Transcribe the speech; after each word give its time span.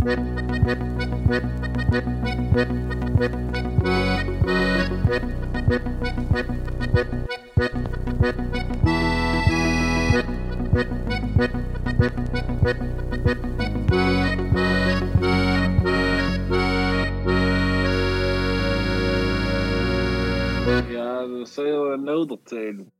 Ja, 0.00 0.16
das 21.26 21.54
soll 21.54 21.68
ja 21.68 21.96
noch 21.98 22.30
erzählen. 22.30 22.90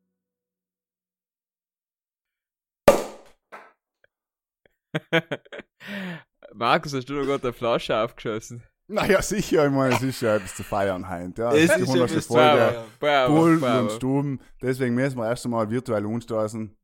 Markus, 6.60 6.92
hast 6.92 7.08
du 7.08 7.14
noch 7.14 7.24
gerade 7.24 7.42
eine 7.44 7.52
Flasche 7.54 7.96
aufgeschossen? 7.96 8.62
Naja, 8.86 9.22
sicher, 9.22 9.64
ich 9.64 9.72
meine, 9.72 9.94
es 9.94 10.02
ist 10.02 10.20
ja 10.20 10.36
etwas 10.36 10.54
zu 10.54 10.62
feiern 10.62 11.08
heint. 11.08 11.38
Ja, 11.38 11.54
Es 11.54 11.70
ist 11.70 11.78
die 11.78 11.82
100. 11.84 12.10
etwas 12.10 12.26
zu 12.26 12.34
Folge. 12.34 12.84
bravo. 13.00 13.44
und 13.80 13.92
Stuben. 13.92 14.40
Deswegen 14.60 14.94
müssen 14.94 15.16
wir 15.16 15.26
erst 15.26 15.46
einmal 15.46 15.70
virtuell 15.70 16.04
umstoßen. 16.04 16.76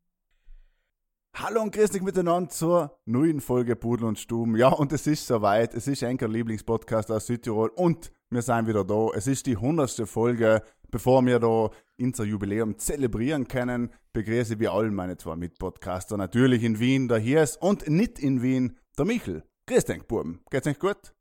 Hallo 1.35 1.61
und 1.61 1.75
grüß 1.75 1.91
dich 1.91 2.01
miteinander 2.01 2.49
zur 2.49 2.99
neuen 3.05 3.43
Folge 3.43 3.77
Pudel 3.77 4.07
und 4.07 4.19
Stuben. 4.19 4.57
Ja, 4.57 4.69
und 4.69 4.95
es 4.95 5.07
ist 5.07 5.27
soweit. 5.27 5.75
Es 5.75 5.87
ist 5.89 6.03
Enker 6.03 6.29
Lieblingspodcast 6.29 7.11
aus 7.11 7.27
Südtirol 7.27 7.69
und 7.75 8.11
wir 8.31 8.41
sind 8.41 8.69
wieder 8.69 8.83
da. 8.83 9.09
Es 9.15 9.27
ist 9.27 9.45
die 9.45 9.57
100. 9.57 10.09
Folge. 10.09 10.63
Bevor 10.91 11.27
wir 11.27 11.39
da 11.39 11.69
unser 12.01 12.25
Jubiläum 12.25 12.79
zelebrieren 12.79 13.47
können, 13.47 13.93
begrüße 14.15 14.59
wir 14.59 14.73
alle 14.73 14.91
meine 14.91 15.19
zwei 15.19 15.37
Mitpodcaster. 15.37 16.17
Natürlich 16.17 16.63
in 16.63 16.79
Wien 16.81 17.09
der 17.09 17.19
Hies 17.19 17.59
und 17.59 17.87
nicht 17.91 18.19
in 18.19 18.41
Wien 18.41 18.79
der 18.97 19.05
Michel. 19.05 19.43
Grüß 19.67 19.85
dich, 19.85 20.03
Buben. 20.05 20.41
Geht's 20.51 20.67
euch 20.67 20.79
gut? 20.79 21.13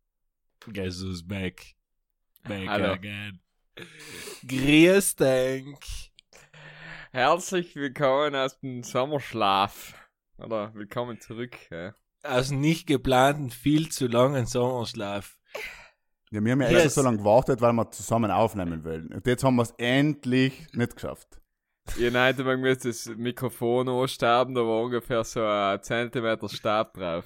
Guess 0.72 1.02
who's 1.04 1.28
back? 1.28 1.76
Back 2.44 2.68
Hallo. 2.68 2.92
again. 2.94 3.40
Grüß 4.48 5.16
denk. 5.16 5.80
Herzlich 7.12 7.76
willkommen 7.76 8.36
aus 8.36 8.60
dem 8.60 8.84
Sommerschlaf. 8.84 9.94
Oder 10.38 10.74
willkommen 10.76 11.20
zurück. 11.20 11.58
Ja. 11.72 11.96
Aus 12.24 12.52
nicht 12.52 12.88
geplanten, 12.88 13.50
viel 13.50 13.90
zu 13.90 14.08
langen 14.08 14.46
Sommerschlaf. 14.46 15.38
Ja, 16.32 16.44
wir 16.44 16.52
haben 16.52 16.62
ja 16.62 16.70
Yes. 16.70 16.86
extra 16.86 17.02
so 17.02 17.06
lange 17.08 17.18
gewartet, 17.20 17.62
weil 17.62 17.74
wir 17.74 17.90
zusammen 17.92 18.30
aufnehmen 18.32 18.84
wollen. 18.84 19.08
Und 19.14 19.26
jetzt 19.26 19.44
haben 19.44 19.56
wir 19.56 19.64
es 19.64 19.74
endlich 19.78 20.68
nicht 20.74 20.96
geschafft. 20.96 21.42
Ihr 21.98 22.12
neigt, 22.12 22.40
man 22.40 22.60
muss 22.62 22.80
das 22.80 23.06
Mikrofon 23.08 23.88
anstaben, 23.90 24.56
da 24.56 24.62
war 24.62 24.82
ungefähr 24.84 25.24
so 25.24 25.44
ein 25.46 25.82
Zentimeter 25.84 26.50
Stab 26.50 26.94
drauf. 26.96 27.26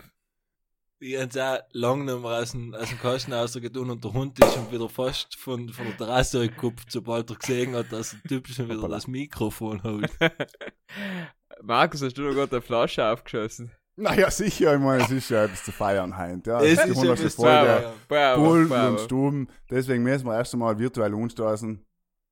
Ich 1.02 1.18
hab's 1.18 1.38
auch 1.38 1.60
lang 1.72 2.04
nicht 2.06 2.20
mehr 2.20 2.30
aus 2.32 2.52
dem, 2.52 2.74
aus 2.76 2.90
dem 2.90 3.00
Kasten 3.00 3.32
rausgetan 3.32 3.90
und 3.90 4.04
der 4.04 4.12
Hund 4.12 4.38
ist 4.38 4.54
schon 4.54 4.70
wieder 4.70 4.90
fast 4.90 5.36
von, 5.38 5.70
von 5.70 5.86
der 5.86 5.96
Terrasse 5.98 6.50
gekupft, 6.50 6.92
sobald 6.92 7.30
er 7.30 7.38
gesehen 7.38 7.74
hat, 7.74 7.92
dass 7.92 8.12
der 8.12 8.30
Typ 8.30 8.48
schon 8.50 8.68
wieder 8.70 8.90
das 8.90 9.08
Mikrofon 9.08 9.82
holt. 9.84 10.12
Markus, 11.62 12.02
hast 12.02 12.18
du 12.18 12.24
noch 12.24 12.34
gerade 12.34 12.52
eine 12.52 12.62
Flasche 12.62 13.06
aufgeschossen? 13.06 13.72
Naja, 13.96 14.30
sicher, 14.32 14.76
ich 14.76 14.80
meine, 14.80 15.04
es 15.04 15.12
ist 15.12 15.30
ja 15.30 15.46
etwas 15.46 15.64
zu 15.64 15.72
feiern 15.72 16.16
heint. 16.16 16.48
Ja, 16.48 16.62
Es 16.62 16.80
ist 16.80 16.86
die 16.86 16.92
ist 16.92 16.98
100. 16.98 17.20
etwas 17.20 17.36
zu 17.36 17.42
Folge. 17.42 17.66
feiern. 17.68 17.94
Bravo, 18.08 18.66
bravo. 18.68 18.88
und 18.92 19.00
Stuben. 19.02 19.48
Deswegen 19.70 20.04
müssen 20.04 20.26
wir 20.26 20.36
erst 20.38 20.54
einmal 20.54 20.80
virtuell 20.80 21.14
umstoßen. 21.14 21.86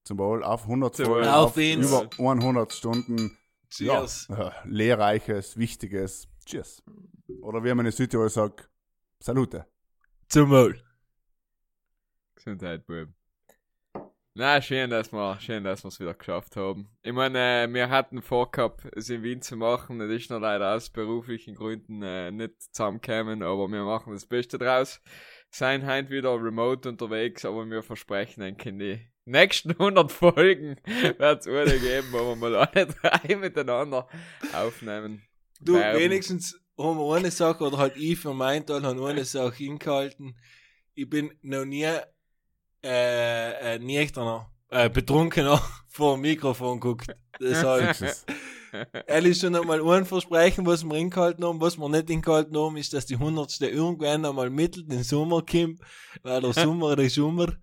Zum 0.03 0.17
Wohl 0.17 0.43
auf 0.43 0.63
100 0.63 0.95
Zum 0.95 1.05
Folgen, 1.05 1.25
Wohl. 1.25 1.33
Auf 1.33 1.51
auf 1.51 1.57
über 1.57 2.09
100 2.17 2.71
Stunden. 2.73 3.37
Cheers. 3.69 4.27
Ja, 4.29 4.47
äh, 4.47 4.51
lehrreiches, 4.65 5.57
wichtiges. 5.57 6.29
Cheers. 6.47 6.81
Oder 7.41 7.61
wie 7.61 7.73
man 7.73 7.85
in 7.85 7.91
Südtirol 7.91 8.29
sagt, 8.29 8.69
Salute. 9.19 9.65
Zum 10.29 10.49
Wohl. 10.49 10.81
Gesundheit, 12.35 12.87
Bub. 12.87 13.09
Na, 14.33 14.61
schön, 14.61 14.89
dass 14.89 15.11
wir, 15.11 15.37
schön, 15.41 15.65
dass 15.65 15.83
wir 15.83 15.89
es 15.89 15.99
wieder 15.99 16.13
geschafft 16.13 16.55
haben. 16.55 16.87
Ich 17.03 17.11
meine, 17.11 17.63
äh, 17.63 17.73
wir 17.73 17.89
hatten 17.89 18.21
vorgehabt, 18.21 18.85
es 18.95 19.09
in 19.09 19.23
Wien 19.23 19.41
zu 19.41 19.57
machen. 19.57 19.99
Das 19.99 20.09
ist 20.09 20.29
noch 20.29 20.39
leider 20.39 20.73
aus 20.73 20.89
beruflichen 20.89 21.55
Gründen 21.55 22.01
äh, 22.01 22.31
nicht 22.31 22.61
zusammengekommen, 22.61 23.43
aber 23.43 23.67
wir 23.67 23.83
machen 23.83 24.13
das 24.13 24.25
Beste 24.25 24.57
draus. 24.57 25.01
Sein 25.49 25.85
heute 25.85 26.11
wieder 26.11 26.31
remote 26.41 26.87
unterwegs, 26.87 27.43
aber 27.43 27.69
wir 27.69 27.83
versprechen 27.83 28.41
eigentlich 28.41 28.77
die 28.77 29.11
nächsten 29.25 29.71
100 29.79 30.11
Folgen 30.13 30.77
wird 30.85 31.41
es 31.41 31.47
eine 31.47 31.79
geben, 31.79 32.07
wo 32.11 32.19
wir 32.19 32.35
mal 32.37 32.55
alle 32.55 32.87
drei 33.01 33.35
miteinander 33.35 34.07
aufnehmen. 34.53 35.26
Du, 35.59 35.73
werden. 35.73 35.99
wenigstens 35.99 36.59
haben 36.77 36.97
wir 36.97 37.15
eine 37.15 37.31
Sache, 37.31 37.63
oder 37.63 37.77
halt 37.77 37.97
ich 37.97 38.19
für 38.19 38.33
meinen 38.33 38.65
Teil 38.65 38.83
habe 38.83 39.07
eine 39.07 39.25
Sache 39.25 39.55
hingehalten. 39.55 40.35
Ich 40.93 41.09
bin 41.09 41.31
noch 41.41 41.65
nie, 41.65 41.87
äh, 42.83 43.75
äh, 43.75 43.79
nüchterner, 43.79 44.51
äh, 44.69 44.89
betrunkener 44.89 45.61
vor 45.87 46.15
dem 46.15 46.21
Mikrofon 46.21 46.79
geguckt. 46.79 47.15
Deshalb, 47.39 47.95
Fixes. 47.95 48.25
ehrlich 49.07 49.39
schon 49.39 49.55
einmal 49.55 49.81
ein 49.81 50.05
Versprechen, 50.05 50.65
was 50.65 50.83
wir 50.83 50.97
hingehalten 50.97 51.43
haben, 51.45 51.61
was 51.61 51.77
wir 51.77 51.89
nicht 51.89 52.09
hingehalten 52.09 52.57
haben, 52.57 52.77
ist, 52.77 52.93
dass 52.93 53.05
die 53.05 53.17
hundertste 53.17 53.67
irgendwann 53.67 54.25
einmal 54.25 54.49
mittel 54.49 54.83
den 54.83 55.03
Sommer 55.03 55.43
kommt, 55.43 55.81
weil 56.23 56.41
der 56.41 56.53
Sommer 56.53 56.95
der 56.95 57.09
Sommer. 57.09 57.57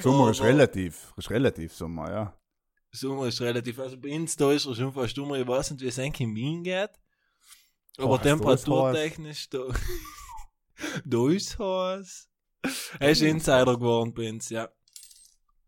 Sommer 0.00 0.30
ist 0.30 0.42
relativ. 0.42 1.12
Ist 1.16 1.30
relativ 1.30 1.72
Sommer, 1.72 2.10
ja. 2.10 2.34
Sommer 2.90 3.26
ist 3.26 3.40
relativ, 3.40 3.78
also 3.78 3.98
bei 3.98 4.14
uns 4.14 4.36
da 4.36 4.50
ist 4.52 4.66
er 4.66 4.74
schon 4.74 4.92
fast 4.92 5.14
Sommer, 5.14 5.36
ich 5.36 5.46
weiß 5.46 5.72
nicht, 5.72 5.82
wie 5.82 5.88
es 5.88 5.98
eigentlich 5.98 6.20
in 6.26 6.34
Wien 6.34 6.62
geht. 6.62 6.90
Aber 7.98 8.16
ist 8.16 8.22
temperaturtechnisch, 8.22 9.48
da, 9.50 9.58
da 11.04 11.28
ist 11.30 11.58
heiß. 11.58 12.28
Er 12.98 13.10
ist 13.10 13.22
Insider 13.22 13.76
geworden 13.76 14.12
uns, 14.16 14.50
ja. 14.50 14.68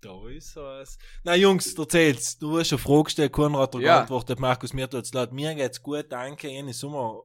Da 0.00 0.28
ist 0.28 0.56
heiß. 0.56 0.98
Na 1.24 1.34
Jungs, 1.34 1.74
erzähl's. 1.74 2.38
Du 2.38 2.58
hast 2.58 2.72
eine 2.72 2.78
Frage 2.78 3.04
gestellt, 3.04 3.32
Konrad 3.32 3.74
hat 3.74 3.82
Ja. 3.82 3.96
geantwortet, 3.96 4.38
Markus, 4.40 4.72
mir 4.72 4.88
tut's 4.88 5.12
leid. 5.12 5.32
Mir 5.32 5.54
geht's 5.54 5.82
gut, 5.82 6.06
danke. 6.10 6.48
Ich 6.48 6.60
habe 6.62 6.72
Sommer 6.72 7.22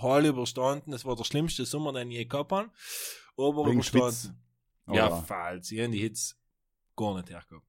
heil 0.00 0.26
überstanden. 0.26 0.90
Das 0.92 1.04
war 1.04 1.16
der 1.16 1.24
schlimmste 1.24 1.64
Sommer, 1.64 1.92
den 1.92 2.10
ich 2.10 2.18
je 2.18 2.24
gehabt 2.26 2.52
habe. 2.52 2.70
Aber 3.36 3.64
Wegen 3.64 3.74
überstanden. 3.80 4.10
Schwitz. 4.12 4.32
Ja, 4.92 5.06
Oder- 5.06 5.22
falls. 5.26 5.70
Ich 5.70 5.80
habe 5.80 5.90
die 5.90 5.98
Hitze 6.00 6.34
gar 6.96 7.14
nicht 7.16 7.30
hergehabt. 7.30 7.66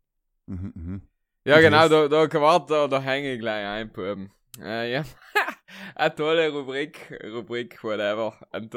Mhm, 0.48 0.72
mhm. 0.76 1.02
Ja, 1.46 1.56
Und 1.56 1.62
genau, 1.62 1.88
da, 1.88 2.08
da, 2.08 2.42
warte, 2.42 2.74
da, 2.74 2.88
da 2.88 3.02
hänge 3.02 3.34
ich 3.34 3.40
gleich 3.40 3.66
ein, 3.66 3.92
Buben. 3.92 4.32
Äh, 4.60 4.92
ja, 4.94 5.04
eine 5.96 6.16
tolle 6.16 6.50
Rubrik, 6.52 7.20
Rubrik, 7.24 7.84
whatever, 7.84 8.36
ein, 8.52 8.70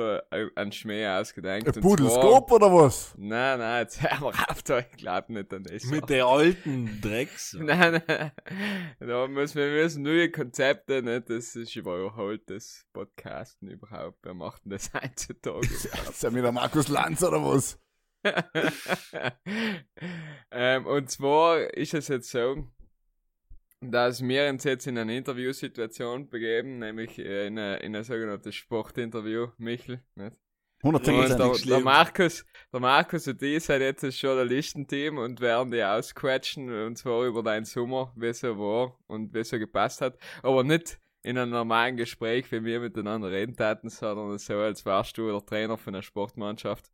ein 0.54 0.72
Schmäh 0.72 1.06
ausgedenkt. 1.06 1.76
Ein 1.76 1.82
Pudelskop 1.82 2.50
oder 2.52 2.72
was? 2.72 3.14
Nein, 3.16 3.58
nein, 3.58 3.82
jetzt 3.82 4.02
hör 4.02 4.20
mal 4.20 4.34
auf, 4.48 4.62
da, 4.62 4.78
ich 4.80 4.90
glaub 4.96 5.28
nicht 5.28 5.52
an 5.52 5.64
das. 5.64 5.84
Mit 5.84 6.08
den 6.08 6.22
alten 6.22 7.00
Drecks. 7.00 7.54
Nein, 7.58 8.02
nein, 8.06 8.32
da 9.00 9.26
müssen 9.26 9.56
wir 9.56 9.68
müssen 9.70 10.02
neue 10.02 10.30
Konzepte, 10.30 11.02
nicht? 11.02 11.30
Das 11.30 11.56
ist 11.56 11.76
überholt, 11.76 12.48
das 12.50 12.84
Podcasten 12.92 13.68
überhaupt. 13.68 14.18
Wer 14.22 14.34
macht 14.34 14.64
denn 14.64 14.72
das 14.72 14.92
heutzutage? 14.92 15.66
Ist 16.10 16.22
ja 16.22 16.34
wieder 16.34 16.52
Markus 16.52 16.88
Lanz 16.88 17.22
oder 17.22 17.42
was? 17.42 17.78
ähm, 20.50 20.86
und 20.86 21.10
zwar 21.10 21.74
ist 21.74 21.94
es 21.94 22.08
jetzt 22.08 22.30
so, 22.30 22.66
dass 23.90 24.22
wir 24.22 24.48
uns 24.48 24.64
jetzt 24.64 24.86
in 24.86 24.98
eine 24.98 25.16
Interviewsituation 25.16 26.28
begeben, 26.28 26.78
nämlich 26.78 27.18
äh, 27.18 27.46
in 27.46 27.58
ein, 27.58 27.80
in 27.80 27.96
ein 27.96 28.04
sogenanntes 28.04 28.54
Sportinterview, 28.54 29.48
Michel. 29.58 30.02
Nicht? 30.14 30.36
Und 30.82 30.96
110 31.08 31.38
der, 31.38 31.76
der 31.76 31.80
Markus, 31.80 32.44
der 32.70 32.80
Markus 32.80 33.26
und 33.26 33.42
ich 33.42 33.64
sind 33.64 33.80
jetzt 33.80 34.02
das 34.02 34.20
Journalistenteam 34.20 35.16
und 35.16 35.40
werden 35.40 35.70
die 35.70 35.82
ausquetschen, 35.82 36.70
und 36.70 36.98
zwar 36.98 37.24
über 37.24 37.42
deinen 37.42 37.64
Sommer, 37.64 38.12
wie 38.16 38.26
es 38.26 38.40
so 38.40 38.58
war 38.58 38.98
und 39.06 39.32
wie 39.32 39.38
es 39.38 39.48
so 39.48 39.58
gepasst 39.58 40.02
hat, 40.02 40.18
aber 40.42 40.62
nicht 40.62 40.98
in 41.22 41.38
einem 41.38 41.52
normalen 41.52 41.96
Gespräch, 41.96 42.52
wie 42.52 42.64
wir 42.64 42.80
miteinander 42.80 43.30
reden 43.30 43.56
taten, 43.56 43.88
sondern 43.88 44.36
so, 44.36 44.58
als 44.58 44.84
wärst 44.84 45.16
du 45.16 45.30
der 45.30 45.46
Trainer 45.46 45.78
von 45.78 45.94
einer 45.94 46.02
Sportmannschaft. 46.02 46.90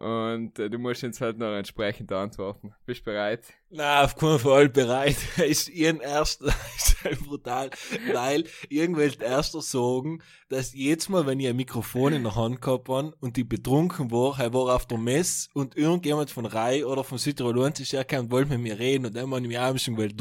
Und 0.00 0.58
äh, 0.58 0.70
du 0.70 0.78
musst 0.78 1.02
jetzt 1.02 1.20
halt 1.20 1.36
noch 1.36 1.54
entsprechend 1.54 2.10
antworten. 2.10 2.72
Bist 2.86 3.04
bereit? 3.04 3.52
Na, 3.68 4.02
auf 4.02 4.16
keinen 4.16 4.38
Fall 4.38 4.70
bereit. 4.70 5.18
ist 5.46 5.68
ihren 5.68 6.00
erster, 6.00 6.46
ist 6.76 7.04
halt 7.04 7.20
brutal, 7.20 7.68
weil 8.10 8.44
irgendwelche 8.70 9.22
erster 9.22 9.60
sagen, 9.60 10.22
dass 10.48 10.72
jedes 10.72 11.10
Mal, 11.10 11.26
wenn 11.26 11.38
ich 11.38 11.48
ein 11.48 11.56
Mikrofon 11.56 12.14
in 12.14 12.22
der 12.22 12.34
Hand 12.34 12.62
gehabt 12.62 12.88
habe 12.88 13.12
und 13.20 13.36
die 13.36 13.44
betrunken 13.44 14.10
war, 14.10 14.40
er 14.40 14.54
war 14.54 14.74
auf 14.74 14.86
der 14.86 14.96
Mess 14.96 15.50
und 15.52 15.76
irgendjemand 15.76 16.30
von 16.30 16.46
Rai 16.46 16.86
oder 16.86 17.04
von 17.04 17.18
Südtirol 17.18 17.76
sich 17.76 17.92
herkam 17.92 18.24
und 18.24 18.30
wollte 18.30 18.52
mit 18.52 18.60
mir 18.60 18.78
reden 18.78 19.04
und 19.04 19.14
dann 19.14 19.30
habe 19.30 19.42
ich 19.42 19.48
mich 19.48 19.58
auch 19.58 19.76
schon 19.76 19.98
will 19.98 20.14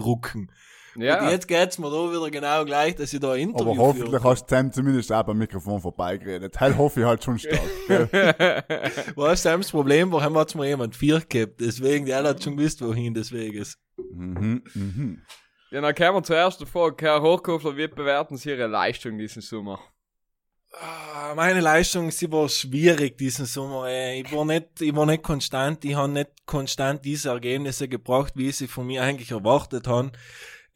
drucken. 0.93 1.01
Und 1.01 1.01
Ja. 1.05 1.29
jetzt 1.31 1.47
geht's 1.47 1.77
mir 1.77 1.89
da 1.89 2.11
wieder 2.11 2.29
genau 2.31 2.65
gleich, 2.65 2.95
dass 2.95 3.13
ich 3.13 3.19
da 3.19 3.33
ein 3.33 3.39
Interview 3.41 3.71
Aber 3.71 3.81
hoffentlich 3.81 4.09
führe. 4.09 4.23
hast 4.23 4.45
du 4.49 4.55
Sam 4.55 4.71
zumindest 4.71 5.11
auch 5.11 5.23
beim 5.23 5.37
Mikrofon 5.37 5.79
vorbeigeredet. 5.81 6.59
Heil 6.59 6.77
hoffe 6.77 7.01
ich 7.01 7.05
halt 7.05 7.23
schon 7.23 7.37
stark. 7.39 7.59
du, 7.87 8.07
das 9.15 9.71
Problem 9.71 10.11
war, 10.11 10.21
hat 10.21 10.55
mir 10.55 10.67
jemand 10.67 10.95
vier 10.95 11.21
gehabt, 11.21 11.59
deswegen, 11.61 12.05
der 12.05 12.23
hat 12.23 12.43
schon 12.43 12.57
gewusst, 12.57 12.81
wohin 12.81 13.13
des 13.13 13.31
Weges. 13.31 13.77
mhm, 13.97 14.63
mhm. 14.73 15.21
ja, 15.71 15.81
dann 15.81 15.95
kommen 15.95 16.15
wir 16.15 16.23
zur 16.23 16.37
ersten 16.37 16.65
Frage. 16.65 17.05
Herr 17.05 17.21
Hochkofler, 17.21 17.75
wie 17.77 17.87
bewerten 17.87 18.37
Sie 18.37 18.49
Ihre 18.49 18.67
Leistung 18.67 19.17
diesen 19.17 19.41
Sommer? 19.41 19.79
Ah, 20.81 21.33
Meine 21.35 21.61
Leistung, 21.61 22.11
sie 22.11 22.31
war 22.31 22.47
schwierig 22.47 23.17
diesen 23.17 23.45
Sommer. 23.45 23.87
Ich 24.13 24.31
war 24.31 24.45
nicht, 24.45 24.81
ich 24.81 24.95
war 24.95 25.05
nicht 25.07 25.23
konstant. 25.23 25.83
Ich 25.83 25.95
habe 25.95 26.11
nicht 26.11 26.29
konstant 26.45 27.03
diese 27.03 27.29
Ergebnisse 27.29 27.87
gebracht, 27.87 28.33
wie 28.35 28.49
ich 28.49 28.57
sie 28.57 28.67
von 28.67 28.85
mir 28.85 29.01
eigentlich 29.03 29.31
erwartet 29.31 29.87
habe. 29.87 30.11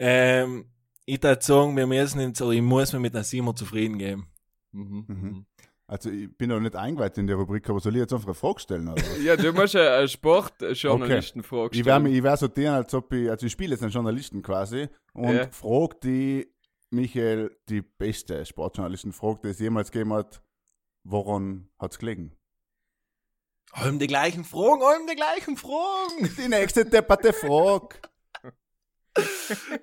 Ähm, 0.05 0.65
ich 1.05 1.23
würde 1.23 1.41
sagen, 1.41 1.77
wir 1.77 1.87
müssen 1.87 2.19
jetzt, 2.19 2.41
oder 2.41 2.51
ich 2.51 2.61
muss 2.61 2.91
mir 2.91 2.99
mit 2.99 3.15
einem 3.15 3.23
Simmer 3.23 3.55
zufrieden 3.55 3.97
geben. 3.97 4.27
Mhm. 4.71 5.05
Mhm. 5.07 5.45
Also 5.87 6.09
ich 6.09 6.35
bin 6.37 6.49
noch 6.49 6.59
nicht 6.59 6.75
eingeweiht 6.75 7.17
in 7.17 7.27
der 7.27 7.35
Rubrik, 7.37 7.69
aber 7.69 7.79
soll 7.79 7.93
ich 7.95 7.99
jetzt 8.01 8.11
einfach 8.13 8.27
eine 8.27 8.33
Frage 8.33 8.59
stellen? 8.59 8.87
Oder? 8.89 9.01
was? 9.01 9.19
Ja, 9.23 9.35
du 9.37 9.53
musst 9.53 9.75
eine 9.75 9.89
eine 9.91 10.07
Sportjournalistenfrage 10.07 11.75
ich 11.77 11.85
werde 11.85 12.05
stellen. 12.05 12.15
ich 12.17 12.23
wär 12.23 12.37
so 12.37 12.47
tun, 12.47 12.65
als 12.67 12.93
ob 12.93 13.13
ich, 13.13 13.29
also 13.29 13.45
ich 13.45 13.51
spiele 13.51 13.71
jetzt 13.71 13.81
einen 13.83 13.91
Journalisten 13.91 14.41
quasi 14.41 14.87
und 15.13 15.35
Ja. 15.35 15.47
frage 15.51 15.95
die 16.03 16.47
Michael, 16.89 17.55
die 17.69 17.81
beste 17.81 18.45
Sportjournalisten-Frage, 18.45 19.39
die 19.43 19.47
es 19.49 19.59
jemals 19.59 19.91
gegeben 19.91 20.13
hat, 20.13 20.41
woran 21.03 21.69
hat 21.79 21.91
es 21.91 21.99
gelegen? 21.99 22.35
Allem 23.71 23.99
die 23.99 24.07
gleichen 24.07 24.43
Fragen, 24.43 24.83
allem 24.83 25.07
die 25.07 25.15
gleichen 25.15 25.57
Fragen. 25.57 26.29
Die 26.37 26.47
nächste 26.47 26.85
depperte 26.85 27.33
Frage. 27.33 27.97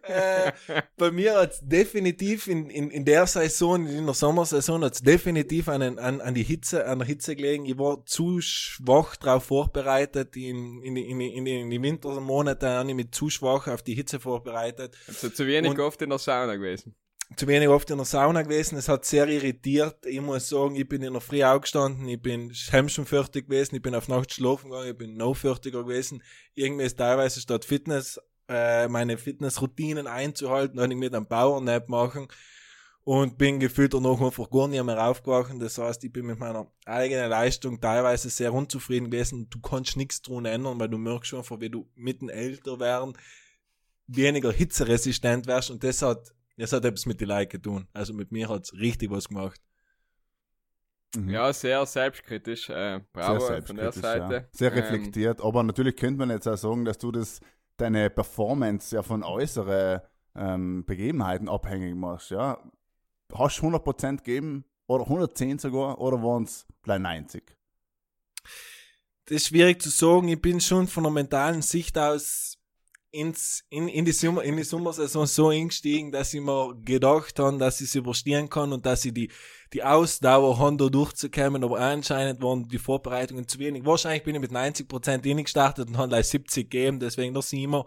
Äh, 0.02 0.52
bei 0.96 1.10
mir 1.10 1.36
hat 1.36 1.52
es 1.52 1.60
definitiv 1.62 2.46
in, 2.46 2.68
in, 2.70 2.90
in 2.90 3.04
der 3.04 3.26
Saison, 3.26 3.86
in 3.86 4.04
der 4.06 4.14
Sommersaison, 4.14 4.84
hat 4.84 4.94
es 4.94 5.02
definitiv 5.02 5.68
an, 5.68 5.80
den- 5.80 5.98
an, 5.98 6.20
an 6.20 6.34
die 6.34 6.42
Hitze, 6.42 6.86
an 6.86 6.98
der 6.98 7.08
Hitze 7.08 7.36
gelegen. 7.36 7.64
Ich 7.66 7.78
war 7.78 8.04
zu 8.06 8.40
schwach 8.40 9.16
darauf 9.16 9.44
vorbereitet. 9.44 10.36
In, 10.36 10.82
in, 10.82 10.96
in, 10.96 11.20
in, 11.20 11.46
in 11.46 11.70
die 11.70 11.82
Wintermonate 11.82 12.68
habe 12.68 12.88
ich 12.88 12.94
mich 12.96 13.10
zu 13.12 13.30
schwach 13.30 13.68
auf 13.68 13.82
die 13.82 13.94
Hitze 13.94 14.20
vorbereitet. 14.20 14.96
Also 15.06 15.28
zu 15.30 15.46
wenig 15.46 15.70
Und- 15.70 15.80
oft 15.80 16.00
in 16.02 16.10
der 16.10 16.18
Sauna 16.18 16.56
gewesen. 16.56 16.94
Zu 17.36 17.46
wenig 17.46 17.68
oft 17.68 17.88
in 17.90 17.96
der 17.96 18.06
Sauna 18.06 18.42
gewesen. 18.42 18.76
Es 18.76 18.88
hat 18.88 19.04
sehr 19.04 19.28
irritiert. 19.28 20.04
Ich 20.04 20.20
muss 20.20 20.48
sagen, 20.48 20.74
ich 20.74 20.88
bin 20.88 21.00
in 21.02 21.12
der 21.12 21.20
Früh 21.22 21.44
aufgestanden, 21.44 22.08
ich 22.08 22.20
bin 22.20 22.52
schon 22.52 23.06
fertig 23.06 23.46
gewesen, 23.48 23.76
ich 23.76 23.82
bin 23.82 23.94
auf 23.94 24.08
Nacht 24.08 24.34
schlafen 24.34 24.70
gegangen, 24.70 24.90
ich 24.90 24.98
bin 24.98 25.16
noch 25.16 25.34
fertiger 25.36 25.84
gewesen. 25.84 26.24
Irgendwie 26.54 26.86
ist 26.86 26.98
teilweise 26.98 27.40
statt 27.40 27.64
Fitness, 27.64 28.20
äh, 28.50 28.88
meine 28.88 29.16
Fitnessroutinen 29.16 30.08
einzuhalten, 30.08 30.76
dann 30.76 30.90
ich 30.90 30.96
mit 30.96 31.14
einem 31.14 31.26
Powernap 31.26 31.88
machen 31.88 32.26
und 33.04 33.38
bin 33.38 33.60
gefühlt 33.60 33.94
danach 33.94 34.20
einfach 34.20 34.50
gar 34.50 34.66
nicht 34.66 34.82
mehr 34.82 35.08
aufgewacht. 35.08 35.52
Das 35.60 35.78
heißt, 35.78 36.02
ich 36.02 36.12
bin 36.12 36.26
mit 36.26 36.38
meiner 36.38 36.66
eigenen 36.84 37.30
Leistung 37.30 37.80
teilweise 37.80 38.28
sehr 38.28 38.52
unzufrieden 38.52 39.10
gewesen. 39.10 39.48
Du 39.50 39.60
kannst 39.60 39.96
nichts 39.96 40.20
dran 40.20 40.46
ändern, 40.46 40.80
weil 40.80 40.88
du 40.88 40.98
merkst 40.98 41.28
schon 41.28 41.60
wie 41.60 41.70
du 41.70 41.88
mitten 41.94 42.28
älter 42.28 42.80
werden, 42.80 43.16
weniger 44.08 44.52
hitzeresistent 44.52 45.46
wärst 45.46 45.70
und 45.70 45.84
das 45.84 46.02
hat, 46.02 46.34
das 46.56 46.72
hat 46.72 46.84
etwas 46.84 47.06
mit 47.06 47.20
die 47.20 47.26
Leute 47.26 47.58
getan. 47.58 47.86
Also 47.92 48.12
mit 48.12 48.32
mir 48.32 48.48
hat's 48.48 48.74
richtig 48.74 49.10
was 49.10 49.28
gemacht. 49.28 49.60
Mhm. 51.16 51.30
Ja, 51.30 51.52
sehr 51.52 51.86
selbstkritisch. 51.86 52.68
Äh, 52.68 53.00
bravo 53.12 53.46
sehr 53.46 53.62
von 53.62 53.76
der 53.76 53.92
selbstkritisch, 53.92 54.00
Seite. 54.00 54.34
Ja. 54.34 54.48
Sehr 54.52 54.72
Ähm, 54.72 54.78
reflektiert, 54.78 55.40
aber 55.40 55.62
natürlich 55.62 55.96
könnte 55.96 56.18
man 56.18 56.30
jetzt 56.30 56.48
auch 56.48 56.56
sagen, 56.56 56.84
dass 56.84 56.98
du 56.98 57.12
das 57.12 57.40
deine 57.80 58.10
Performance 58.10 58.94
ja 58.94 59.02
von 59.02 59.22
äußeren 59.22 60.00
ähm, 60.36 60.84
Begebenheiten 60.84 61.48
abhängig 61.48 61.94
machst. 61.94 62.30
Ja? 62.30 62.58
Hast 63.32 63.58
du 63.58 63.66
100% 63.66 64.18
gegeben 64.18 64.64
oder 64.86 65.04
110 65.04 65.58
sogar 65.58 66.00
oder 66.00 66.22
waren 66.22 66.44
es 66.44 66.66
gleich 66.82 67.00
90? 67.00 67.56
Das 69.26 69.36
ist 69.36 69.46
schwierig 69.48 69.80
zu 69.80 69.90
sagen. 69.90 70.28
Ich 70.28 70.40
bin 70.40 70.60
schon 70.60 70.86
von 70.88 71.04
der 71.04 71.12
mentalen 71.12 71.62
Sicht 71.62 71.96
aus 71.96 72.58
ins, 73.12 73.64
in, 73.70 73.88
in, 73.88 74.04
die 74.04 74.12
Sommer, 74.12 74.42
in 74.42 74.56
die 74.56 74.62
Sommersaison 74.62 75.26
so 75.26 75.48
eingestiegen, 75.48 76.12
dass 76.12 76.32
ich 76.32 76.40
mir 76.40 76.74
gedacht 76.84 77.38
habe, 77.38 77.58
dass 77.58 77.80
ich 77.80 77.88
es 77.88 77.94
überstehen 77.94 78.48
kann 78.48 78.72
und 78.72 78.86
dass 78.86 79.04
ich 79.04 79.12
die, 79.12 79.30
die 79.72 79.82
Ausdauer 79.82 80.58
habe, 80.58 80.76
da 80.76 80.88
durchzukommen. 80.88 81.64
Aber 81.64 81.78
anscheinend 81.80 82.42
waren 82.42 82.68
die 82.68 82.78
Vorbereitungen 82.78 83.48
zu 83.48 83.58
wenig. 83.58 83.84
Wahrscheinlich 83.84 84.22
bin 84.22 84.36
ich 84.36 84.40
mit 84.40 84.52
90% 84.52 85.42
gestartet 85.42 85.88
und 85.88 85.98
habe 85.98 86.08
gleich 86.08 86.28
70 86.28 86.70
gegeben, 86.70 87.00
deswegen 87.00 87.34
der 87.34 87.42
Siemer. 87.42 87.84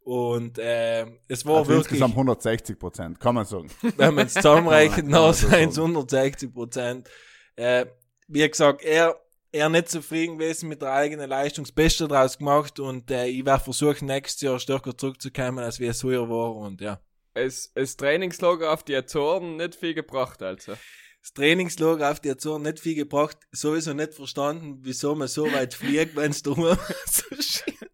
Und 0.00 0.58
äh, 0.58 1.06
es 1.28 1.44
war 1.44 1.58
Also 1.58 1.68
wirklich, 1.68 2.00
insgesamt 2.00 2.14
160 2.14 2.78
Prozent, 2.78 3.20
kann 3.20 3.34
man 3.34 3.44
sagen. 3.44 3.68
wenn 3.96 4.14
man 4.14 4.26
es 4.26 4.34
zusammenrechnet, 4.34 5.06
noch 5.06 5.28
das 5.28 5.40
so. 5.40 5.48
160 5.48 6.52
Prozent. 6.52 7.08
Äh, 7.54 7.86
wie 8.26 8.48
gesagt, 8.48 8.82
er, 8.82 9.20
er 9.52 9.68
nicht 9.68 9.88
zufrieden 9.88 10.38
gewesen 10.38 10.68
mit 10.68 10.82
der 10.82 10.92
eigenen 10.92 11.28
Leistung, 11.28 11.64
das 11.64 11.72
Beste 11.72 12.08
draus 12.08 12.38
gemacht 12.38 12.78
und 12.80 13.10
äh, 13.10 13.26
ich 13.26 13.44
werde 13.44 13.64
versuchen, 13.64 14.06
nächstes 14.06 14.42
Jahr 14.42 14.58
stärker 14.58 14.96
zurückzukommen, 14.96 15.58
als 15.58 15.80
wie 15.80 15.86
es 15.86 16.00
früher 16.00 16.28
war 16.28 16.54
und 16.56 16.80
ja. 16.80 17.00
Es, 17.34 17.70
es 17.74 17.96
Trainingslager 17.96 18.72
auf 18.72 18.82
die 18.82 18.96
Azoren 18.96 19.56
nicht 19.56 19.74
viel 19.74 19.94
gebracht, 19.94 20.42
also. 20.42 20.72
Das 21.20 21.32
Trainingslager 21.34 22.10
auf 22.10 22.20
die 22.20 22.30
Azoren 22.30 22.62
nicht 22.62 22.80
viel 22.80 22.94
gebracht, 22.94 23.38
sowieso 23.52 23.92
nicht 23.92 24.14
verstanden, 24.14 24.78
wieso 24.82 25.14
man 25.14 25.28
so 25.28 25.50
weit 25.52 25.74
fliegt, 25.74 26.16
wenn 26.16 26.30
es 26.30 26.42
daheim 26.42 26.78
so 27.06 27.22
schön 27.40 27.88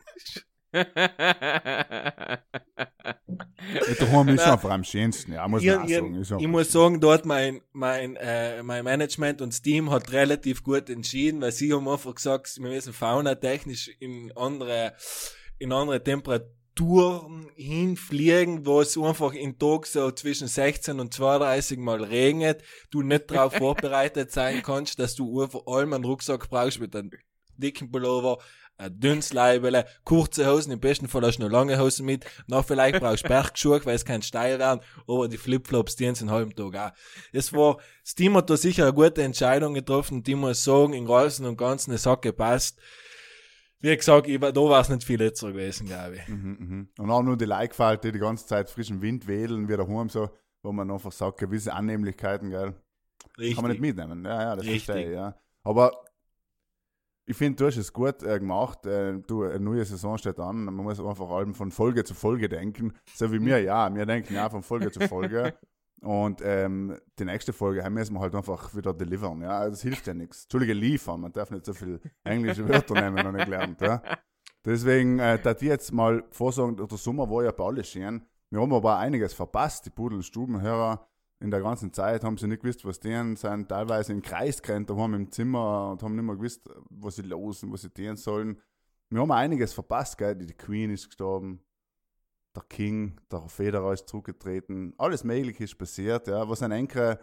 Mit 3.88 4.00
daheim 4.00 4.28
ist 4.28 4.42
einfach 4.42 4.70
am 4.70 4.84
schönsten, 4.84 5.32
ja, 5.32 5.46
muss 5.48 5.62
Ich, 5.62 5.68
man 5.68 5.86
ich, 5.86 6.28
sagen. 6.28 6.42
Ich 6.42 6.48
einfach 6.48 6.48
muss 6.48 6.72
sagen, 6.72 7.00
dort 7.00 7.24
mein, 7.24 7.60
mein, 7.72 8.16
äh, 8.16 8.62
mein 8.62 8.84
Management 8.84 9.40
und 9.40 9.52
das 9.52 9.62
Team 9.62 9.90
hat 9.90 10.12
relativ 10.12 10.62
gut 10.62 10.90
entschieden, 10.90 11.40
weil 11.40 11.52
sie 11.52 11.72
haben 11.72 11.88
einfach 11.88 12.14
gesagt, 12.14 12.58
wir 12.60 12.68
müssen 12.68 12.92
faunatechnisch 12.92 13.88
in 14.00 14.32
andere, 14.36 14.94
in 15.58 15.72
andere 15.72 16.02
Temperaturen 16.02 17.48
hinfliegen, 17.54 18.66
wo 18.66 18.80
es 18.80 18.98
einfach 18.98 19.32
in 19.32 19.58
Tag 19.58 19.86
so 19.86 20.10
zwischen 20.10 20.48
16 20.48 20.98
und 21.00 21.14
32 21.14 21.78
mal 21.78 22.02
regnet, 22.02 22.62
du 22.90 23.02
nicht 23.02 23.30
darauf 23.30 23.54
vorbereitet 23.56 24.32
sein 24.32 24.62
kannst, 24.62 24.98
dass 24.98 25.14
du 25.14 25.42
einfach 25.42 25.66
allem 25.66 25.92
einen 25.92 26.04
Rucksack 26.04 26.50
brauchst 26.50 26.80
mit 26.80 26.94
einem 26.96 27.10
dicken 27.56 27.90
Pullover, 27.90 28.38
ein 28.76 28.98
dünnes 28.98 29.32
Leibele, 29.32 29.86
kurze 30.04 30.46
Hosen, 30.46 30.72
im 30.72 30.80
besten 30.80 31.08
Fall 31.08 31.22
hast 31.22 31.38
du 31.38 31.42
noch 31.42 31.50
lange 31.50 31.78
Hosen 31.78 32.06
mit, 32.06 32.24
noch 32.46 32.64
vielleicht 32.64 33.00
brauchst 33.00 33.24
du 33.24 33.28
Bergschuhe, 33.28 33.84
weil 33.84 33.94
es 33.94 34.04
kein 34.04 34.22
steil 34.22 34.58
werden, 34.58 34.80
aber 35.06 35.28
die 35.28 35.38
Flipflops, 35.38 35.96
die 35.96 36.06
haben 36.06 36.14
sie 36.14 36.22
einen 36.22 36.30
halben 36.30 36.54
Tag 36.54 36.76
auch. 36.76 36.92
Es 37.32 37.52
war, 37.52 37.78
das 38.02 38.14
Team 38.14 38.36
hat 38.36 38.50
da 38.50 38.56
sicher 38.56 38.84
eine 38.84 38.92
gute 38.92 39.22
Entscheidung 39.22 39.74
getroffen, 39.74 40.22
ich 40.26 40.36
muss 40.36 40.64
sagen, 40.64 40.92
im 40.92 41.06
Großen 41.06 41.46
und 41.46 41.56
Ganzen, 41.56 41.92
es 41.92 42.06
hat 42.06 42.22
gepasst. 42.22 42.80
Wie 43.80 43.94
gesagt, 43.94 44.26
ich 44.26 44.40
da 44.40 44.54
war 44.54 44.80
es 44.80 44.88
nicht 44.88 45.04
viel 45.04 45.18
letzter 45.18 45.52
gewesen, 45.52 45.86
glaube 45.86 46.16
ich. 46.16 46.26
Mhm, 46.26 46.56
mhm. 46.58 46.88
Und 46.98 47.10
auch 47.10 47.22
nur 47.22 47.36
die 47.36 47.44
die 47.44 48.12
die 48.12 48.18
ganze 48.18 48.46
Zeit 48.46 48.70
frischen 48.70 49.02
Wind 49.02 49.26
wedeln, 49.26 49.68
wie 49.68 49.76
daheim 49.76 50.08
so, 50.08 50.30
wo 50.62 50.72
man 50.72 50.90
einfach 50.90 51.12
sagt, 51.12 51.38
gewisse 51.38 51.74
Annehmlichkeiten, 51.74 52.48
gell, 52.48 52.74
Richtig. 53.36 53.56
kann 53.56 53.62
man 53.64 53.72
nicht 53.72 53.82
mitnehmen. 53.82 54.24
Ja, 54.24 54.40
ja, 54.40 54.56
das 54.56 54.64
Richtig. 54.64 54.84
verstehe 54.86 55.10
ich, 55.10 55.14
ja. 55.14 55.38
Aber 55.64 55.92
ich 57.26 57.36
finde, 57.36 57.56
du 57.56 57.66
hast 57.66 57.76
es 57.76 57.92
gut 57.92 58.22
äh, 58.22 58.38
gemacht. 58.38 58.84
Äh, 58.86 59.18
du, 59.26 59.44
eine 59.44 59.60
neue 59.60 59.84
Saison 59.84 60.18
steht 60.18 60.38
an. 60.38 60.64
Man 60.64 60.76
muss 60.76 61.00
einfach 61.00 61.30
allem 61.30 61.54
von 61.54 61.70
Folge 61.70 62.04
zu 62.04 62.14
Folge 62.14 62.48
denken. 62.48 62.92
So 63.14 63.32
wie 63.32 63.40
wir, 63.40 63.62
ja. 63.62 63.94
Wir 63.94 64.06
denken 64.06 64.34
ja 64.34 64.50
von 64.50 64.62
Folge 64.62 64.90
zu 64.90 65.00
Folge. 65.08 65.54
Und 66.02 66.42
ähm, 66.44 66.98
die 67.18 67.24
nächste 67.24 67.54
Folge 67.54 67.82
haben 67.82 67.94
müssen 67.94 68.12
wir 68.12 68.20
halt 68.20 68.34
einfach 68.34 68.74
wieder 68.76 68.92
delivern. 68.92 69.40
Ja, 69.40 69.66
das 69.68 69.80
hilft 69.80 70.06
ja 70.06 70.12
nichts. 70.12 70.44
Entschuldige, 70.44 70.74
liefern. 70.74 71.20
Man 71.20 71.32
darf 71.32 71.50
nicht 71.50 71.64
so 71.64 71.72
viel 71.72 71.98
englische 72.24 72.68
Wörter 72.68 72.94
nehmen, 72.94 73.24
noch 73.24 73.32
nicht 73.32 73.46
gelernt. 73.46 73.80
Ja. 73.80 74.02
Deswegen, 74.66 75.18
äh, 75.18 75.38
da 75.38 75.54
die 75.54 75.66
jetzt 75.66 75.92
mal 75.92 76.24
vorsagen, 76.30 76.76
der 76.76 76.86
Sommer 76.98 77.30
war 77.30 77.44
ja 77.44 77.52
bei 77.52 77.64
alle 77.64 77.84
schön. 77.84 78.26
Wir 78.50 78.60
haben 78.60 78.72
aber 78.74 78.98
einiges 78.98 79.32
verpasst. 79.32 79.86
Die 79.86 79.90
Pudel- 79.90 80.16
und 80.16 80.24
Stubenhörer 80.24 81.08
in 81.40 81.50
der 81.50 81.60
ganzen 81.60 81.92
Zeit 81.92 82.24
haben 82.24 82.38
sie 82.38 82.46
nicht 82.46 82.62
gewusst, 82.62 82.84
was 82.84 83.00
denen 83.00 83.36
sind. 83.36 83.68
Teilweise 83.68 84.12
im 84.12 84.22
Kreis 84.22 84.62
gerannt, 84.62 84.88
da 84.88 84.96
haben 84.96 85.14
im 85.14 85.30
Zimmer 85.30 85.90
und 85.92 86.02
haben 86.02 86.14
nicht 86.14 86.24
mehr 86.24 86.36
gewusst, 86.36 86.68
was 86.90 87.16
sie 87.16 87.22
losen, 87.22 87.72
was 87.72 87.82
sie 87.82 87.90
tun 87.90 88.16
sollen. 88.16 88.60
Wir 89.10 89.20
haben 89.20 89.30
einiges 89.32 89.72
verpasst, 89.74 90.16
gell? 90.18 90.34
Die 90.36 90.54
Queen 90.54 90.90
ist 90.90 91.06
gestorben, 91.06 91.62
der 92.56 92.62
King, 92.68 93.20
der 93.30 93.46
Federer 93.48 93.92
ist 93.92 94.08
zurückgetreten. 94.08 94.94
Alles 94.96 95.24
Mögliche 95.24 95.64
ist 95.64 95.76
passiert, 95.76 96.26
ja. 96.28 96.48
Was 96.48 96.60
sind 96.60 96.72
Enkel 96.72 97.18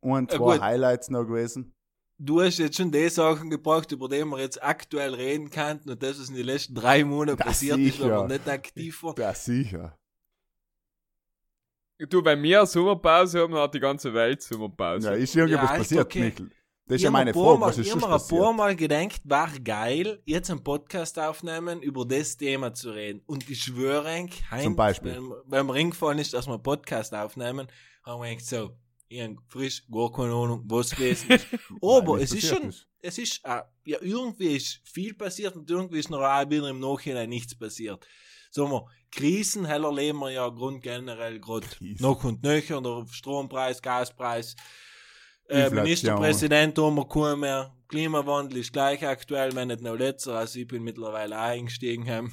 und 0.00 0.30
Ja, 0.32 0.38
zwei 0.38 0.54
gut. 0.54 0.62
Highlights 0.62 1.10
noch 1.10 1.24
gewesen? 1.24 1.74
Du 2.20 2.40
hast 2.40 2.58
jetzt 2.58 2.76
schon 2.76 2.90
die 2.90 3.08
Sachen 3.10 3.48
gebracht, 3.50 3.92
über 3.92 4.08
die 4.08 4.24
wir 4.24 4.40
jetzt 4.40 4.60
aktuell 4.62 5.14
reden 5.14 5.50
könnten 5.50 5.90
und 5.90 6.02
das, 6.02 6.18
was 6.18 6.28
in 6.30 6.34
den 6.34 6.46
letzten 6.46 6.74
drei 6.74 7.04
Monaten 7.04 7.38
Das 7.38 7.46
passiert 7.46 7.78
ist, 7.78 7.96
sicher. 7.98 8.08
wir 8.08 8.26
nicht 8.26 8.48
aktiv 8.48 9.02
waren. 9.04 9.14
Ja, 9.20 9.34
sicher. 9.34 9.96
Du, 11.98 12.22
bei 12.22 12.36
mir 12.36 12.64
Sommerpause 12.64 13.40
haben, 13.40 13.54
hat 13.54 13.74
die 13.74 13.80
ganze 13.80 14.14
Welt 14.14 14.40
Sommerpause. 14.40 15.08
Ja, 15.08 15.14
ist 15.14 15.34
irgendwas 15.34 15.68
Ja, 15.70 15.74
ist 15.74 15.78
passiert, 15.80 16.04
okay. 16.04 16.20
Michel? 16.26 16.50
Das 16.86 16.94
ist 16.94 17.00
Ich 17.00 17.04
ja 17.04 17.10
meine 17.10 17.34
Frage, 17.34 17.58
Mal- 17.58 17.66
was 17.66 17.78
ist 17.78 17.86
ich 17.86 17.92
schon 17.92 18.02
hab 18.02 18.08
mir 18.08 18.16
ein 18.36 18.40
paar? 18.40 18.52
Mal 18.52 18.76
gedacht, 18.76 19.20
war 19.24 19.50
geil, 19.58 20.22
jetzt 20.24 20.48
einen 20.50 20.62
Podcast 20.62 21.18
aufnehmen, 21.18 21.82
über 21.82 22.06
das 22.06 22.36
Thema 22.36 22.72
zu 22.72 22.92
reden. 22.92 23.20
Und 23.26 23.50
ich 23.50 23.62
schwöre, 23.64 24.06
Heinz, 24.06 24.62
Zum 24.62 24.76
Beispiel. 24.76 25.16
Wenn, 25.16 25.32
wenn 25.46 25.66
mir 25.66 25.74
eingefallen 25.74 26.18
ist, 26.18 26.32
dass 26.32 26.46
wir 26.46 26.54
einen 26.54 26.62
Podcast 26.62 27.12
aufnehmen, 27.14 27.66
haben 28.04 28.22
wir 28.22 28.28
gedacht, 28.28 28.46
so, 28.46 28.70
ich 29.08 29.22
frisch, 29.48 29.84
gar 29.90 30.12
keine 30.12 30.32
Ahnung, 30.32 30.62
was 30.66 30.90
gewesen 30.90 31.30
ist. 31.32 31.46
Aber 31.82 32.14
Nein, 32.14 32.22
es 32.24 32.32
ist 32.32 32.46
schon, 32.48 32.72
es 33.00 33.18
ist, 33.18 33.40
äh, 33.44 33.62
ja, 33.86 33.98
irgendwie 34.00 34.56
ist 34.56 34.80
viel 34.84 35.14
passiert 35.14 35.56
und 35.56 35.68
irgendwie 35.68 35.98
ist 35.98 36.10
noch 36.10 36.20
wieder 36.20 36.68
im 36.68 36.78
Nachhinein 36.78 37.28
nichts 37.28 37.54
passiert. 37.54 38.06
Sagen 38.50 38.70
wir, 38.70 38.86
Krisen 39.10 39.64
heller 39.64 39.92
leben 39.92 40.18
wir 40.18 40.30
ja 40.30 40.48
grundgenerell 40.48 41.40
gerade 41.40 41.66
Krisen. 41.66 42.02
noch 42.02 42.24
und 42.24 42.42
nöcher, 42.42 42.80
der 42.80 43.06
Strompreis, 43.10 43.80
Gaspreis, 43.82 44.54
Äh. 45.48 45.70
Ministerpräsident 45.70 46.78
haben 46.78 46.96
wir 46.96 47.08
keinen 47.08 47.40
mehr. 47.40 47.74
Klimawandel 47.88 48.58
ist 48.58 48.72
gleich 48.72 49.06
aktuell, 49.06 49.54
wenn 49.54 49.68
nicht 49.68 49.80
noch 49.80 49.94
letzter. 49.96 50.34
Also 50.34 50.58
ich 50.58 50.66
bin 50.66 50.82
mittlerweile 50.82 51.36
auch 51.38 51.44
eingestiegen. 51.44 52.06
heim. 52.06 52.32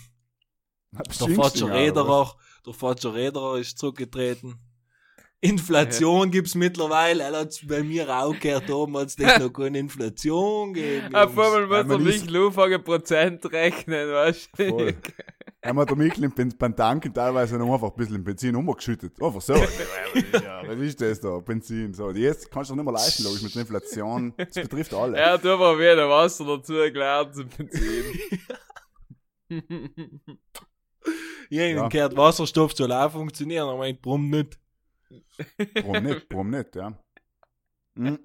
Der 0.92 1.30
Fatscher 1.36 1.74
Rederer, 1.74 2.36
der 2.66 2.74
Fatscher 2.74 3.14
Rederer 3.14 3.58
ist 3.58 3.78
zurückgetreten. 3.78 4.60
Inflation 5.42 6.32
gibt's 6.32 6.56
mittlerweile, 6.56 7.24
er 7.24 7.40
hat's 7.40 7.66
bei 7.68 7.84
mir 7.84 8.10
auch 8.10 8.38
gehört, 8.40 8.70
oben 8.72 8.98
hat's 8.98 9.16
das 9.16 9.38
noch 9.40 9.50
keine 9.52 9.78
Inflation 9.80 10.74
gegeben. 10.74 11.14
Auf 11.16 11.38
einmal 11.38 11.84
muss 11.86 11.98
Ja, 11.98 12.10
er 12.10 12.16
ist- 12.16 12.36
anfangen 12.36 12.84
Prozent 12.84 13.52
rechnen, 13.52 14.12
weißt 14.12 14.50
du? 14.58 14.94
Einmal 15.66 15.86
der 15.86 15.96
Mikkel 15.96 16.24
im- 16.26 16.58
beim 16.58 16.76
Tanken 16.76 17.14
teilweise 17.14 17.58
noch 17.58 17.74
einfach 17.74 17.90
ein 17.92 17.96
bisschen 17.96 18.24
Benzin 18.24 18.56
umgeschüttet. 18.56 19.22
Einfach 19.22 19.42
so. 19.42 19.54
ja, 19.56 20.62
was 20.68 20.80
ist 20.80 21.02
das 21.02 21.20
da? 21.20 21.40
Benzin. 21.40 21.94
So, 21.94 22.12
jetzt 22.12 22.50
kannst 22.52 22.70
du 22.70 22.74
doch 22.76 22.84
nicht 22.84 22.86
mehr 22.86 22.94
leisten, 22.94 23.24
logisch, 23.24 23.42
mit 23.44 23.56
der 23.56 23.62
Inflation. 23.62 24.34
Das 24.38 24.54
betrifft 24.54 24.94
alle. 24.94 25.18
Er 25.18 25.34
hat 25.34 25.46
aber 25.46 25.78
wieder 25.78 26.08
Wasser 26.10 26.46
dazu 26.46 26.74
gelernt 26.74 27.36
zum 27.36 27.48
Benzin. 27.50 28.04
Ich 31.50 31.60
Ja. 31.60 31.88
gehört, 31.88 32.18
Wasserstoff 32.18 32.74
soll 32.76 32.92
auch 32.92 33.12
funktionieren, 33.12 33.70
aber 33.70 33.88
ich 33.88 34.02
brumm 34.02 34.30
nicht. 34.30 34.58
Warum 35.76 36.04
nicht? 36.04 36.26
Warum 36.32 36.50
nicht, 36.50 36.76
ja. 36.76 36.98
Hm. 37.98 38.20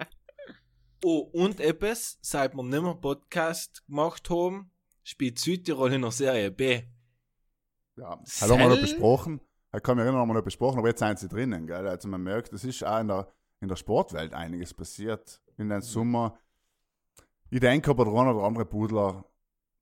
Oh, 1.03 1.29
und 1.33 1.59
etwas, 1.59 2.17
seit 2.21 2.55
wir 2.55 2.63
nicht 2.63 2.81
mehr 2.81 2.93
Podcast 2.95 3.85
gemacht 3.85 4.29
haben, 4.29 4.71
spielt 5.03 5.39
Südtirol 5.39 5.93
in 5.93 6.01
der 6.01 6.11
Serie 6.11 6.51
B. 6.51 6.81
Ja, 7.97 8.17
das 8.17 8.41
haben 8.41 8.59
wir 8.59 8.69
noch 8.69 8.81
besprochen. 8.81 9.41
Ich 9.73 9.83
kann 9.83 9.95
mich 9.95 10.03
erinnern, 10.03 10.21
haben 10.21 10.29
wir 10.29 10.35
noch 10.35 10.43
besprochen, 10.43 10.79
aber 10.79 10.89
jetzt 10.89 10.99
sind 10.99 11.19
sie 11.19 11.27
drinnen, 11.27 11.67
gell? 11.67 11.87
Also 11.87 12.07
man 12.07 12.21
merkt, 12.21 12.51
es 12.53 12.63
ist 12.63 12.83
auch 12.85 12.99
in 12.99 13.07
der, 13.07 13.27
in 13.61 13.67
der 13.67 13.75
Sportwelt 13.75 14.33
einiges 14.33 14.73
passiert 14.73 15.41
in 15.57 15.69
den 15.69 15.81
Sommer. 15.81 16.37
Ich 17.49 17.59
denke 17.59 17.91
aber, 17.91 18.05
der 18.05 18.13
eine 18.13 18.33
oder 18.33 18.45
andere 18.45 18.65
Pudler 18.65 19.25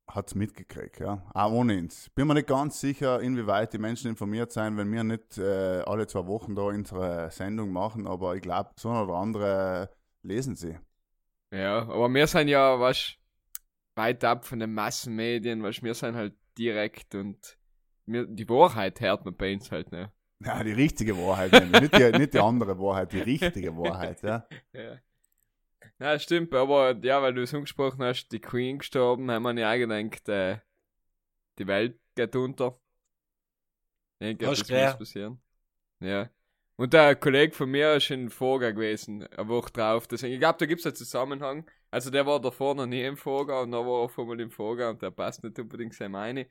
hat 0.07 0.27
es 0.27 0.35
mitgekriegt, 0.35 0.99
ja. 0.99 1.23
Auch 1.33 1.51
ohne 1.51 1.77
uns. 1.77 2.09
Bin 2.11 2.27
mir 2.27 2.33
nicht 2.33 2.47
ganz 2.47 2.79
sicher, 2.79 3.21
inwieweit 3.21 3.73
die 3.73 3.77
Menschen 3.77 4.09
informiert 4.09 4.51
sein, 4.51 4.75
wenn 4.77 4.91
wir 4.91 5.03
nicht 5.03 5.37
äh, 5.37 5.81
alle 5.81 6.07
zwei 6.07 6.25
Wochen 6.25 6.55
da 6.55 6.63
unsere 6.63 7.29
Sendung 7.31 7.71
machen, 7.71 8.07
aber 8.07 8.35
ich 8.35 8.41
glaube, 8.41 8.71
so 8.75 8.89
ein 8.89 9.03
oder 9.03 9.13
andere 9.15 9.89
lesen 10.23 10.55
sie. 10.55 10.77
Ja, 11.51 11.81
aber 11.83 12.09
wir 12.09 12.27
sind 12.27 12.47
ja, 12.47 12.79
was 12.79 13.15
weit 13.95 14.23
ab 14.23 14.45
von 14.45 14.59
den 14.59 14.73
Massenmedien, 14.73 15.61
was 15.63 15.81
wir 15.83 15.93
sind 15.93 16.15
halt 16.15 16.33
direkt 16.57 17.15
und 17.15 17.58
wir, 18.11 18.25
die 18.25 18.47
Wahrheit 18.49 18.99
hört 19.01 19.25
man 19.25 19.35
bei 19.35 19.53
uns 19.53 19.71
halt, 19.71 19.91
ne? 19.91 20.11
Ja, 20.43 20.63
die 20.63 20.71
richtige 20.71 21.17
Wahrheit, 21.17 21.51
nicht, 21.51 21.93
die, 21.93 22.17
nicht 22.17 22.33
die 22.33 22.39
andere 22.39 22.79
Wahrheit, 22.79 23.11
die 23.11 23.19
richtige 23.19 23.75
Wahrheit, 23.75 24.21
ja. 24.23 24.47
Ja. 24.73 24.99
Ja, 26.01 26.17
stimmt, 26.17 26.53
aber 26.53 26.95
ja, 27.03 27.21
weil 27.21 27.33
du 27.33 27.41
es 27.41 27.53
angesprochen 27.53 28.01
hast, 28.03 28.29
die 28.29 28.39
Queen 28.39 28.79
gestorben, 28.79 29.29
haben 29.29 29.43
wir 29.43 29.53
ja 29.53 29.75
gedacht, 29.75 30.29
äh, 30.29 30.59
die 31.57 31.67
Welt 31.67 31.99
geht 32.15 32.35
unter. 32.37 32.79
Hast 34.21 34.61
du 34.61 34.73
gehört? 34.73 34.99
muss 34.99 35.09
passieren. 35.09 35.41
Ja. 35.99 36.29
Und 36.77 36.93
der 36.93 37.17
Kollege 37.17 37.53
von 37.53 37.69
mir 37.69 37.95
ist 37.95 38.09
in 38.09 38.29
Foga 38.29 38.71
gewesen, 38.71 39.27
eine 39.27 39.49
Woche 39.49 39.71
drauf. 39.71 40.07
Deswegen, 40.07 40.35
ich 40.35 40.39
glaube, 40.39 40.59
da 40.59 40.65
gibt 40.65 40.79
es 40.79 40.85
einen 40.85 40.95
Zusammenhang. 40.95 41.69
Also 41.91 42.09
der 42.09 42.25
war 42.25 42.39
davor 42.39 42.75
noch 42.75 42.85
nie 42.85 43.03
im 43.03 43.17
Foga 43.17 43.59
und 43.61 43.71
dann 43.71 43.85
war 43.85 43.99
er 43.99 44.05
auf 44.05 44.17
einmal 44.17 44.39
im 44.39 44.51
Foga 44.51 44.89
und 44.89 45.01
der 45.01 45.11
passt 45.11 45.43
nicht 45.43 45.59
unbedingt 45.59 45.93
sein 45.93 46.11
meine. 46.11 46.47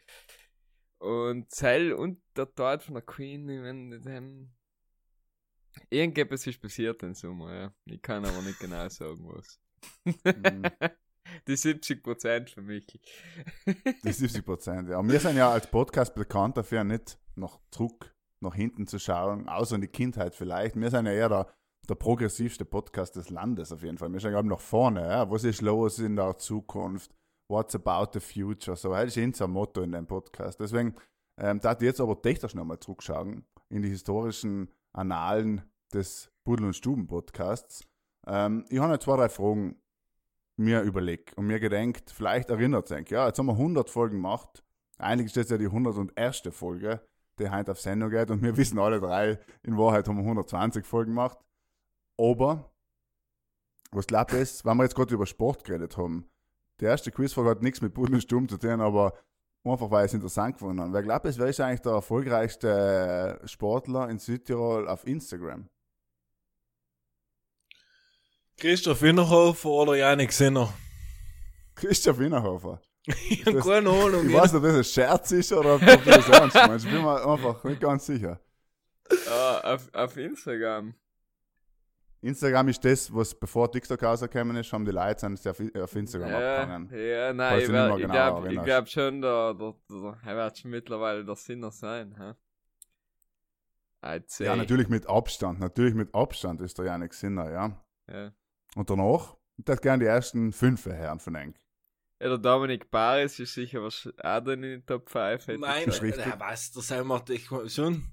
Und 0.99 1.51
Zell 1.51 1.93
und 1.93 2.21
der 2.37 2.53
Tod 2.53 2.83
von 2.83 2.95
der 2.95 3.03
Queen, 3.03 3.49
ich 3.49 3.61
mein, 3.61 3.91
dem, 4.03 4.51
irgendetwas 5.91 6.47
ist 6.47 6.61
passiert 6.61 7.03
im 7.03 7.15
Sommer, 7.15 7.55
ja. 7.55 7.75
Ich 7.85 8.03
kann 8.03 8.25
aber 8.25 8.43
nicht 8.43 8.59
genau 8.59 8.89
sagen, 8.89 9.29
was. 9.29 9.61
Mhm. 10.05 10.63
Die 11.47 11.57
70% 11.57 12.49
für 12.49 12.63
mich. 12.63 12.87
Die 12.87 13.03
70 14.13 14.45
Prozent, 14.45 14.89
ja. 14.89 14.99
Und 14.99 15.11
wir 15.11 15.21
sind 15.21 15.37
ja 15.37 15.51
als 15.51 15.71
Podcast 15.71 16.15
bekannt 16.15 16.57
dafür, 16.57 16.85
nicht 16.85 17.19
nach 17.37 17.61
zurück, 17.71 18.15
nach 18.41 18.55
hinten 18.55 18.87
zu 18.87 18.99
schauen, 18.99 19.49
außer 19.49 19.77
in 19.77 19.83
die 19.83 19.89
Kindheit 19.89 20.35
vielleicht. 20.35 20.77
Wir 20.77 20.91
sind 20.91 21.07
ja 21.07 21.13
eher 21.13 21.29
der, 21.29 21.55
der 21.89 21.95
progressivste 21.95 22.65
Podcast 22.65 23.17
des 23.17 23.31
Landes 23.31 23.73
auf 23.73 23.83
jeden 23.83 23.99
Fall. 23.99 24.13
Wir 24.13 24.21
schauen 24.21 24.33
gerade 24.33 24.49
nach 24.49 24.61
vorne, 24.61 25.03
ja. 25.03 25.31
Was 25.31 25.45
ist 25.45 25.61
los 25.61 25.99
in 25.99 26.17
der 26.17 26.39
Zukunft? 26.39 27.15
What's 27.49 27.75
about 27.75 28.11
the 28.13 28.21
future? 28.21 28.77
So, 28.77 28.91
das 28.91 29.17
ist 29.17 29.25
unser 29.25 29.49
Motto 29.49 29.81
in 29.81 29.93
dem 29.93 30.07
Podcast. 30.07 30.61
Deswegen 30.61 30.95
ähm, 31.39 31.61
ich 31.65 31.81
jetzt 31.81 32.01
aber 32.01 32.21
technisch 32.21 32.55
nochmal 32.55 32.79
zurückschauen 32.79 33.47
in 33.71 33.83
die 33.83 33.89
historischen 33.89 34.71
Annalen 34.93 35.63
des 35.93 36.31
Pudel- 36.45 36.67
und 36.67 36.75
Stuben-Podcasts. 36.75 37.85
Ähm, 38.27 38.67
ich 38.69 38.79
habe 38.79 38.99
zwei, 38.99 39.17
drei 39.17 39.29
Fragen 39.31 39.81
mir 40.57 40.83
überlegt 40.83 41.39
und 41.39 41.47
mir 41.47 41.61
gedenkt, 41.61 42.11
vielleicht 42.11 42.51
erinnert 42.51 42.89
sich, 42.89 43.09
ja, 43.11 43.27
jetzt 43.27 43.39
haben 43.39 43.47
wir 43.47 43.53
100 43.53 43.89
Folgen 43.89 44.17
gemacht. 44.17 44.63
Eigentlich 44.99 45.27
ist 45.27 45.37
das 45.37 45.51
ja 45.51 45.57
die 45.57 45.67
101. 45.67 46.43
Folge, 46.51 47.01
die 47.39 47.49
heute 47.49 47.73
auf 47.73 47.81
Sendung 47.81 48.11
geht 48.11 48.31
und 48.31 48.43
wir 48.43 48.57
wissen 48.57 48.79
alle 48.79 49.01
drei, 49.01 49.39
in 49.63 49.79
Wahrheit 49.79 50.09
haben 50.09 50.17
wir 50.17 50.25
120 50.25 50.85
Folgen 50.85 51.13
gemacht. 51.13 51.39
Aber, 52.19 52.73
was 53.93 54.07
glaubt 54.07 54.33
ist, 54.33 54.65
wenn 54.65 54.77
wir 54.77 54.83
jetzt 54.83 54.97
gerade 54.97 55.15
über 55.15 55.27
Sport 55.27 55.65
geredet 55.65 55.97
haben, 55.97 56.29
die 56.81 56.85
erste 56.85 57.11
Quizfrage 57.11 57.51
hat 57.51 57.63
nichts 57.63 57.81
mit 57.81 57.95
Pudel 57.95 58.15
und 58.17 58.21
Stumm 58.23 58.49
zu 58.49 58.57
tun, 58.57 58.81
aber 58.81 59.15
einfach 59.65 59.91
weil 59.91 60.05
ich 60.07 60.11
es 60.11 60.15
interessant 60.15 60.55
gefunden 60.55 60.81
habe. 60.81 60.93
Wer 60.93 61.03
glaubt 61.03 61.27
es, 61.27 61.39
wer 61.39 61.47
ist 61.49 61.61
eigentlich 61.61 61.81
der 61.83 61.93
erfolgreichste 61.93 63.41
Sportler 63.45 64.09
in 64.09 64.19
Südtirol 64.19 64.89
auf 64.89 65.07
Instagram? 65.07 65.69
Christoph 68.59 69.03
Innerhofer 69.03 69.69
oder 69.69 69.95
Janik 69.97 70.33
Sinner? 70.33 70.73
Christoph 71.75 72.21
Innerhofer. 72.21 72.81
Ich 73.31 73.47
hab 73.47 73.55
Das- 73.55 73.65
keine 73.67 73.89
Ahnung. 73.89 74.29
Ich 74.29 74.35
weiß 74.35 74.53
nicht, 74.53 74.59
ob 74.59 74.63
das 74.65 74.77
ein 74.77 74.85
Scherz 74.85 75.31
ist 75.33 75.53
oder 75.53 75.77
ob 75.77 75.81
das 75.81 76.29
ernst 76.29 76.55
meinst. 76.57 76.85
Ich 76.87 76.93
bin 76.93 77.03
mir 77.03 77.25
einfach 77.27 77.65
nicht 77.65 77.81
ganz 77.81 78.05
sicher. 78.05 78.39
Ah, 79.31 79.75
auf, 79.75 79.89
auf 79.95 80.17
Instagram. 80.19 80.93
Instagram 82.21 82.69
ist 82.69 82.85
das, 82.85 83.15
was 83.15 83.35
bevor 83.35 83.71
TikTok 83.71 84.03
rausgekommen 84.03 84.57
ist, 84.57 84.73
haben 84.73 84.85
die 84.85 84.91
Leute 84.91 85.21
sind 85.21 85.39
sie 85.39 85.51
auf, 85.51 85.61
auf 85.81 85.95
Instagram 85.97 86.31
Ja, 86.31 86.57
abgegangen. 86.63 86.91
ja, 87.09 87.33
nein, 87.33 87.59
ich, 87.59 87.65
ich 87.65 87.69
genau 87.71 87.97
glaube 87.97 88.47
erinnerst. 88.47 88.67
glaub 88.67 88.89
schon, 88.89 89.23
der, 89.23 89.55
der, 89.55 89.75
er 90.25 90.37
wird 90.37 90.59
schon 90.59 90.71
mittlerweile 90.71 91.25
der 91.25 91.37
Sinner 91.37 91.71
sein. 91.71 92.15
Hä? 92.19 92.35
Ja, 94.45 94.55
natürlich 94.57 94.89
mit 94.89 95.09
Abstand. 95.09 95.59
Natürlich 95.61 95.95
mit 95.95 96.15
Abstand 96.15 96.61
ist 96.61 96.79
der 96.79 96.87
Janik 96.87 97.13
Sinner, 97.15 97.51
ja. 97.51 97.85
Ja. 98.11 98.33
Und 98.77 98.91
danach, 98.91 99.37
ich 99.57 99.67
hätte 99.67 99.83
gerne 99.83 100.05
die 100.05 100.09
ersten 100.09 100.53
fünf 100.53 100.87
Herren 100.87 101.19
von 101.19 101.35
Eng. 101.35 101.55
Ja, 102.21 102.29
der 102.29 102.39
Dominik 102.39 102.91
Baris 102.91 103.39
ist 103.39 103.55
sicher 103.55 103.83
was 103.83 104.09
auch 104.19 104.41
dann 104.41 104.63
in 104.63 104.71
den 104.71 104.87
Top 104.87 105.09
5. 105.09 105.23
hätte 105.43 105.53
ich 105.55 105.59
Mein, 105.61 105.87
Das 105.87 105.97
ist 105.97 106.01
gesagt. 106.01 106.19
richtig. 106.27 106.33
ja, 106.35 106.41
was, 106.41 106.73
da 106.73 106.81
sind 106.81 107.07
wir 107.07 107.65
ich, 107.65 107.75
schon. 107.75 108.05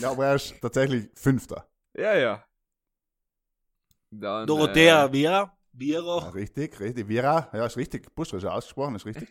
Ja, 0.00 0.10
aber 0.10 0.26
er 0.26 0.34
ist 0.36 0.60
tatsächlich 0.60 1.08
Fünfter. 1.14 1.68
Ja, 1.96 2.14
ja. 2.16 2.44
Dann, 4.10 4.46
Dorothea 4.46 5.06
Äh, 5.06 5.12
Vira. 5.12 5.32
Ja, 5.32 5.52
Vira. 5.72 6.28
richtig, 6.30 6.78
richtig. 6.80 7.08
Vira, 7.08 7.48
ja, 7.52 7.66
ist 7.66 7.76
richtig. 7.76 8.14
Buschra 8.14 8.38
ist 8.38 8.44
ja 8.44 8.50
ausgesprochen, 8.50 8.94
ist 8.96 9.06
richtig. 9.06 9.28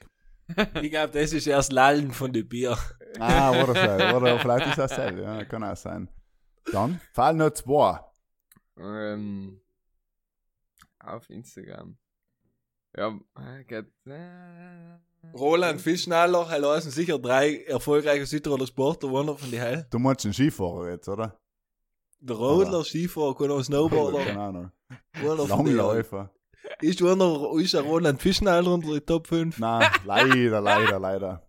Ich 0.84 0.92
glaube, 0.92 1.12
das 1.12 1.34
ist 1.34 1.48
erst 1.48 1.72
Lallen 1.72 2.12
von 2.12 2.32
den 2.32 2.48
Bier. 2.48 2.78
Ah, 3.20 3.52
das 3.66 3.78
sein. 3.78 4.14
Oder 4.16 4.38
vielleicht 4.40 4.68
ist 4.68 4.78
das 4.78 4.94
selber. 4.94 5.22
Ja, 5.22 5.46
kann 5.46 5.64
auch 5.64 5.76
sein. 5.78 6.08
Dann 6.72 7.00
fallen 7.14 7.38
noch 7.38 7.50
zwei. 7.52 8.00
ähm, 8.78 9.62
auf 11.00 11.28
Instagram. 11.30 11.98
Ja, 12.98 13.18
äh, 13.40 13.64
geht, 13.64 13.86
äh, 14.06 14.98
Roland 15.34 15.82
Fischnaller, 15.82 16.48
er 16.50 16.60
lassen 16.60 16.92
sicher 16.92 17.18
drei 17.20 17.64
erfolgreiche 17.64 18.26
Südtiroler 18.26 18.68
Sportler, 18.68 19.10
einer 19.20 19.36
von 19.38 19.50
die 19.50 19.60
Heil. 19.62 19.88
Du 19.90 19.98
meinst 20.00 20.26
einen 20.26 20.34
Skifahrer 20.34 20.92
jetzt, 20.92 21.08
oder? 21.10 21.40
Der 22.28 22.36
Rodler, 22.38 22.84
Skifahrer, 22.84 23.36
kann 23.36 23.52
auch 23.52 23.62
Snowboarder, 23.62 24.26
Keine 24.26 24.40
Ahnung. 24.40 24.72
Langläufer. 25.22 26.32
Ist 26.82 27.00
einer, 27.04 27.52
ist 27.60 27.76
der 27.76 27.82
Roland 27.82 28.20
Fischnaller 28.20 28.74
unter 28.74 28.94
die 28.94 29.02
Top 29.02 29.28
5? 29.28 29.60
Nein, 29.60 29.88
leider, 30.06 30.60
leider, 30.60 31.00
leider. 31.00 31.48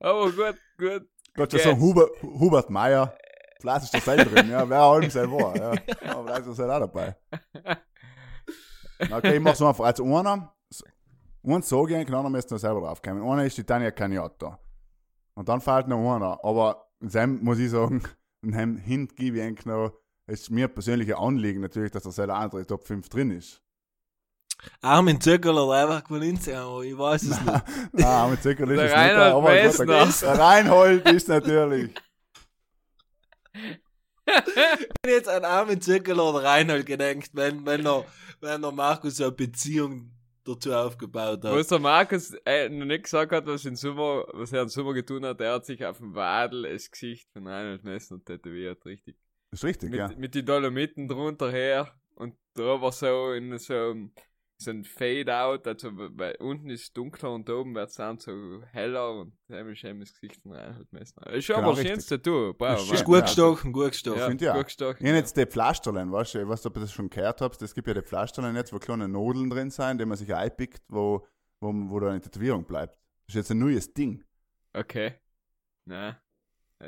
Aber 0.00 0.32
gut, 0.32 0.56
gut. 0.78 1.06
Gott 1.36 1.52
sei. 1.52 1.58
Dank, 1.58 1.78
Hubert, 1.78 2.10
Hubert 2.22 2.70
Meier. 2.70 3.14
Vielleicht 3.60 3.84
ist 3.84 3.92
der 3.92 4.00
selber 4.00 4.24
drin, 4.24 4.50
ja. 4.50 4.66
Wer 4.66 4.80
allem 4.80 5.10
selber 5.10 5.36
war, 5.36 5.56
ja. 5.56 5.72
Aber 6.10 6.24
vielleicht 6.26 6.46
ist 6.46 6.58
er 6.58 6.74
auch 6.74 6.80
dabei. 6.80 7.16
Okay, 9.12 9.36
ich 9.36 9.40
mach's 9.42 9.60
einfach. 9.60 9.84
Also 9.84 10.04
einer, 10.04 10.54
eins 11.44 11.68
sage 11.68 11.98
ich, 11.98 12.06
den 12.06 12.14
anderen 12.14 12.32
müsst 12.32 12.50
ihr 12.50 12.58
selber 12.58 12.80
draufkommen. 12.80 13.22
Einer 13.22 13.44
ist 13.44 13.58
die 13.58 13.64
Tanja 13.64 13.90
Cagnotta. 13.90 14.58
Und 15.34 15.46
dann 15.48 15.60
fehlt 15.60 15.88
noch 15.88 16.16
einer. 16.16 16.42
Aber 16.42 16.88
in 17.00 17.10
seinem 17.10 17.44
muss 17.44 17.58
ich 17.58 17.70
sagen, 17.70 18.02
in 18.42 18.52
dem 18.52 18.76
Hint 18.76 19.16
gebe 19.16 19.38
ich 19.38 19.42
eigentlich 19.42 19.66
noch, 19.66 19.92
es 20.26 20.42
ist 20.42 20.50
mir 20.50 20.68
persönlich 20.68 21.14
ein 21.14 21.20
Anliegen 21.22 21.60
natürlich, 21.60 21.90
dass 21.90 22.02
der 22.04 22.12
selber 22.12 22.34
andere 22.34 22.66
Top 22.66 22.86
5 22.86 23.08
drin 23.08 23.30
ist. 23.30 23.62
Armin 24.80 25.20
Zöckerler, 25.20 25.66
der 25.68 25.88
einfach 25.88 26.08
von 26.08 26.20
Instagram, 26.22 26.64
aber 26.68 26.82
ich 26.84 26.98
weiß 26.98 27.22
es 27.22 27.40
nicht. 27.40 27.62
Nein, 27.92 28.30
mit 28.30 28.42
Zuckerl 28.42 28.70
ist 28.72 28.76
Der 28.78 28.84
es 28.86 28.90
nicht, 28.90 28.98
Reinhold 28.98 29.34
aber 29.34 29.40
gut, 29.54 29.64
Messner. 29.64 29.86
der- 29.86 30.34
der 30.34 30.38
Reinhold 30.44 31.08
ist 31.10 31.28
natürlich. 31.28 31.94
wenn 35.02 35.10
jetzt 35.12 35.28
an 35.28 35.44
Armin 35.44 35.80
Zirkel 35.80 36.18
oder 36.20 36.42
Reinhold 36.44 36.86
gedenkt, 36.86 37.30
wenn, 37.34 37.64
wenn, 37.66 37.86
er, 37.86 38.04
wenn 38.40 38.62
er 38.62 38.72
Markus 38.72 39.16
so 39.16 39.24
eine 39.24 39.32
Beziehung 39.32 40.10
dazu 40.48 40.72
aufgebaut 40.72 41.44
hat. 41.44 41.52
Was 41.54 41.68
der 41.68 41.78
Markus 41.78 42.34
äh, 42.44 42.68
noch 42.68 42.86
nicht 42.86 43.04
gesagt 43.04 43.32
hat, 43.32 43.46
was, 43.46 43.64
im 43.64 43.76
Sommer, 43.76 44.24
was 44.32 44.52
er 44.52 44.62
im 44.62 44.68
Sommer 44.68 44.94
getan 44.94 45.24
hat, 45.24 45.40
er 45.40 45.54
hat 45.54 45.66
sich 45.66 45.84
auf 45.84 45.98
dem 45.98 46.14
Wadel 46.14 46.62
das 46.62 46.90
Gesicht 46.90 47.30
von 47.32 47.46
Reinhold 47.46 47.84
Messner 47.84 48.22
tätowiert, 48.24 48.84
richtig. 48.86 49.16
ist 49.50 49.64
richtig, 49.64 49.94
ja. 49.94 50.08
Mit, 50.08 50.18
mit 50.18 50.34
den 50.34 50.46
Dolomiten 50.46 51.08
drunter 51.08 51.50
her 51.50 51.94
und 52.14 52.34
da 52.54 52.80
war 52.80 52.92
so 52.92 53.32
in 53.32 53.56
so, 53.58 53.74
einem- 53.74 54.12
so 54.60 54.72
ein 54.72 54.82
Fade-out, 54.84 55.66
also 55.68 55.90
weil 55.94 56.34
unten 56.40 56.68
ist 56.70 56.96
dunkler 56.96 57.32
und 57.32 57.48
oben 57.48 57.74
wird 57.76 57.90
es 57.90 57.94
dann 57.94 58.18
so 58.18 58.60
heller 58.72 59.12
und 59.20 59.32
eben 59.48 60.00
das 60.00 60.12
Gesicht 60.12 60.42
von 60.42 60.52
Reinhold 60.52 60.92
Messner. 60.92 61.26
Ist 61.32 61.44
schon 61.44 61.56
Genau, 61.56 61.76
schönes 61.76 62.06
Tattoo, 62.06 62.54
bravo. 62.54 62.82
Ist 62.82 62.92
ist 62.92 62.98
Ja, 63.00 63.04
gut 63.04 63.14
ja. 63.14 63.20
gestochen, 63.22 63.72
gut 63.72 63.92
gestochen. 63.92 64.18
Ja, 64.18 64.26
Find 64.28 64.42
ich 64.42 64.48
auch. 64.50 64.54
gut 64.56 64.64
gestochen, 64.64 64.96
Ich 64.98 65.06
habe 65.06 65.16
jetzt 65.18 65.36
die 65.36 65.46
Pflasterlein, 65.46 66.10
weißt 66.10 66.34
du, 66.34 66.38
ich 66.40 66.48
weiß 66.48 66.58
nicht, 66.64 66.66
ob 66.66 66.76
ihr 66.76 66.80
das 66.80 66.92
schon 66.92 67.08
gehört 67.08 67.40
habt, 67.40 67.62
es 67.62 67.72
gibt 67.74 67.86
ja 67.86 67.94
die 67.94 68.02
Pflasterlein 68.02 68.56
jetzt, 68.56 68.72
wo 68.72 68.78
kleine 68.78 69.06
Nadeln 69.08 69.48
drin 69.48 69.70
sind, 69.70 70.00
die 70.00 70.04
man 70.06 70.16
sich 70.16 70.34
einpickt, 70.34 70.82
wo, 70.88 71.24
wo, 71.60 71.72
wo 71.72 72.00
da 72.00 72.08
eine 72.10 72.20
Tätowierung 72.20 72.64
bleibt. 72.64 72.94
Das 73.26 73.34
ist 73.34 73.34
jetzt 73.36 73.50
ein 73.52 73.58
neues 73.60 73.92
Ding. 73.94 74.24
Okay. 74.72 75.14
Nein. 75.84 76.16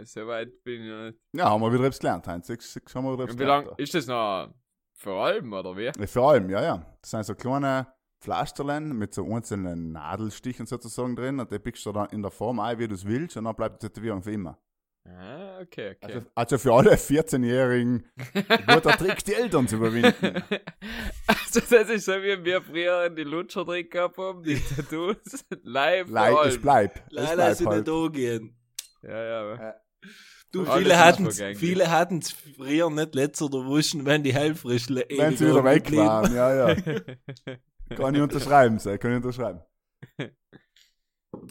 So 0.04 0.26
weit 0.26 0.62
bin 0.62 0.82
ich 0.82 0.88
noch 0.88 1.02
nicht. 1.06 1.18
Ja, 1.34 1.50
haben 1.50 1.60
wir 1.62 1.72
wieder 1.72 1.84
etwas 1.84 1.98
gelernt, 1.98 2.26
Heinz. 2.26 2.48
Haben 2.48 3.04
wir 3.04 3.12
wieder 3.12 3.24
etwas 3.24 3.34
Und 3.34 3.38
wie 3.40 3.44
lang 3.44 3.62
gelernt. 3.62 3.80
ist 3.80 3.94
das 3.94 4.06
noch 4.06 4.54
vor 5.00 5.24
allem, 5.24 5.52
oder 5.52 5.76
wie? 5.76 5.86
Ja, 5.86 6.06
vor 6.06 6.30
allem, 6.30 6.50
ja, 6.50 6.62
ja. 6.62 6.86
Das 7.00 7.10
sind 7.10 7.24
so 7.24 7.34
kleine 7.34 7.86
Pflasterlein 8.20 8.92
mit 8.92 9.14
so 9.14 9.24
einzelnen 9.32 9.92
Nadelstichen 9.92 10.66
sozusagen 10.66 11.16
drin 11.16 11.40
und 11.40 11.50
die 11.50 11.58
pickst 11.58 11.86
du 11.86 11.92
dann 11.92 12.08
in 12.10 12.20
der 12.20 12.30
Form 12.30 12.60
ein, 12.60 12.78
wie 12.78 12.86
du 12.86 12.94
es 12.94 13.06
willst 13.06 13.36
und 13.36 13.44
dann 13.44 13.56
bleibt 13.56 13.82
die 13.82 13.86
Tätowierung 13.88 14.22
für 14.22 14.32
immer. 14.32 14.58
Ah, 15.06 15.60
okay, 15.62 15.96
okay. 15.96 16.14
Also, 16.14 16.26
also 16.34 16.58
für 16.58 16.74
alle 16.74 16.94
14-Jährigen 16.96 18.06
guter 18.66 18.90
Trick, 18.98 19.24
die 19.24 19.34
Eltern 19.34 19.66
zu 19.66 19.76
überwinden. 19.76 20.12
also 21.26 21.60
das 21.60 21.88
ist 21.88 22.04
so, 22.04 22.12
wie 22.12 22.44
wir 22.44 22.60
früher 22.60 23.08
die 23.08 23.24
Lutscher 23.24 23.64
drin 23.64 23.88
gehabt 23.88 24.18
haben, 24.18 24.42
die 24.42 24.60
Tattoos, 24.76 25.46
live 25.62 26.14
allem. 26.14 26.60
bleibt. 26.60 26.98
Es 27.08 27.12
Leider 27.14 27.50
ist 27.50 27.58
sie 27.58 27.66
halt. 27.66 27.86
nicht 27.86 27.96
angehen. 27.96 28.56
Ja, 29.02 29.24
ja, 29.24 29.40
aber. 29.40 29.80
Du, 30.52 30.64
Alles 30.64 30.82
viele 30.82 30.98
hatten 30.98 31.30
vergänglich. 31.30 31.58
viele 31.58 31.90
hatten's 31.90 32.32
früher 32.32 32.90
nicht 32.90 33.14
letzter 33.14 33.48
der 33.48 33.64
Wuschen, 33.66 34.04
wenn 34.04 34.24
die 34.24 34.34
Hellfrischle 34.34 35.06
Wenn 35.08 35.36
sie 35.36 35.46
wieder 35.46 35.62
weg 35.64 35.90
waren, 35.96 36.34
ja, 36.34 36.70
ja. 36.70 36.74
Kann 37.96 38.14
ich 38.14 38.20
unterschreiben, 38.20 38.78
sei, 38.78 38.98
kann 38.98 39.12
ich 39.12 39.16
unterschreiben. 39.16 39.60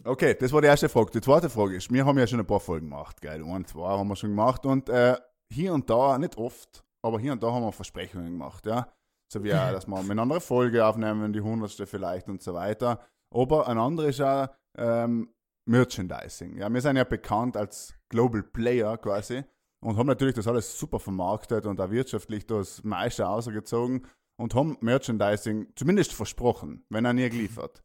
Okay, 0.04 0.36
das 0.40 0.52
war 0.52 0.62
die 0.62 0.68
erste 0.68 0.88
Frage. 0.90 1.12
Die 1.12 1.22
zweite 1.22 1.50
Frage 1.50 1.76
ist, 1.76 1.92
wir 1.92 2.06
haben 2.06 2.18
ja 2.18 2.28
schon 2.28 2.40
ein 2.40 2.48
paar 2.48 2.60
Folgen 2.60 2.90
gemacht, 2.90 3.22
gell? 3.22 3.44
Ein, 3.44 3.66
zwei 3.66 3.90
haben 3.90 4.08
wir 4.08 4.16
schon 4.16 4.30
gemacht 4.30 4.66
und 4.66 4.90
äh, 4.90 5.18
hier 5.52 5.74
und 5.74 5.90
da, 5.90 6.18
nicht 6.18 6.38
oft, 6.38 6.86
aber 7.02 7.20
hier 7.20 7.34
und 7.34 7.44
da 7.44 7.52
haben 7.52 7.64
wir 7.64 7.72
Versprechungen 7.72 8.32
gemacht, 8.32 8.66
ja. 8.66 8.92
So 9.32 9.44
wie, 9.44 9.54
auch, 9.54 9.72
dass 9.72 9.88
wir 9.88 9.98
eine 9.98 10.22
andere 10.22 10.42
Folge 10.42 10.86
aufnehmen, 10.86 11.34
die 11.34 11.42
hundertste 11.42 11.86
vielleicht 11.86 12.28
und 12.30 12.42
so 12.42 12.54
weiter. 12.54 13.00
Aber 13.32 13.68
ein 13.68 13.78
anderes 13.78 14.16
ist 14.16 14.22
auch 14.22 14.48
ähm, 14.78 15.34
Merchandising. 15.68 16.58
Ja, 16.58 16.74
wir 16.74 16.82
sind 16.82 16.96
ja 16.96 17.04
bekannt 17.04 17.56
als 17.56 17.94
Global 18.10 18.44
Player 18.44 18.98
quasi 18.98 19.44
und 19.82 19.98
haben 19.98 20.08
natürlich 20.08 20.36
das 20.36 20.48
alles 20.48 20.78
super 20.78 21.00
vermarktet 21.00 21.66
und 21.66 21.80
auch 21.80 21.92
wirtschaftlich 21.92 22.46
das 22.46 22.84
meiste 22.84 23.28
ausgezogen 23.28 24.06
und 24.38 24.56
haben 24.56 24.78
Merchandising 24.82 25.68
zumindest 25.76 26.14
versprochen, 26.14 26.86
wenn 26.90 27.06
er 27.06 27.14
nie 27.14 27.30
geliefert. 27.30 27.84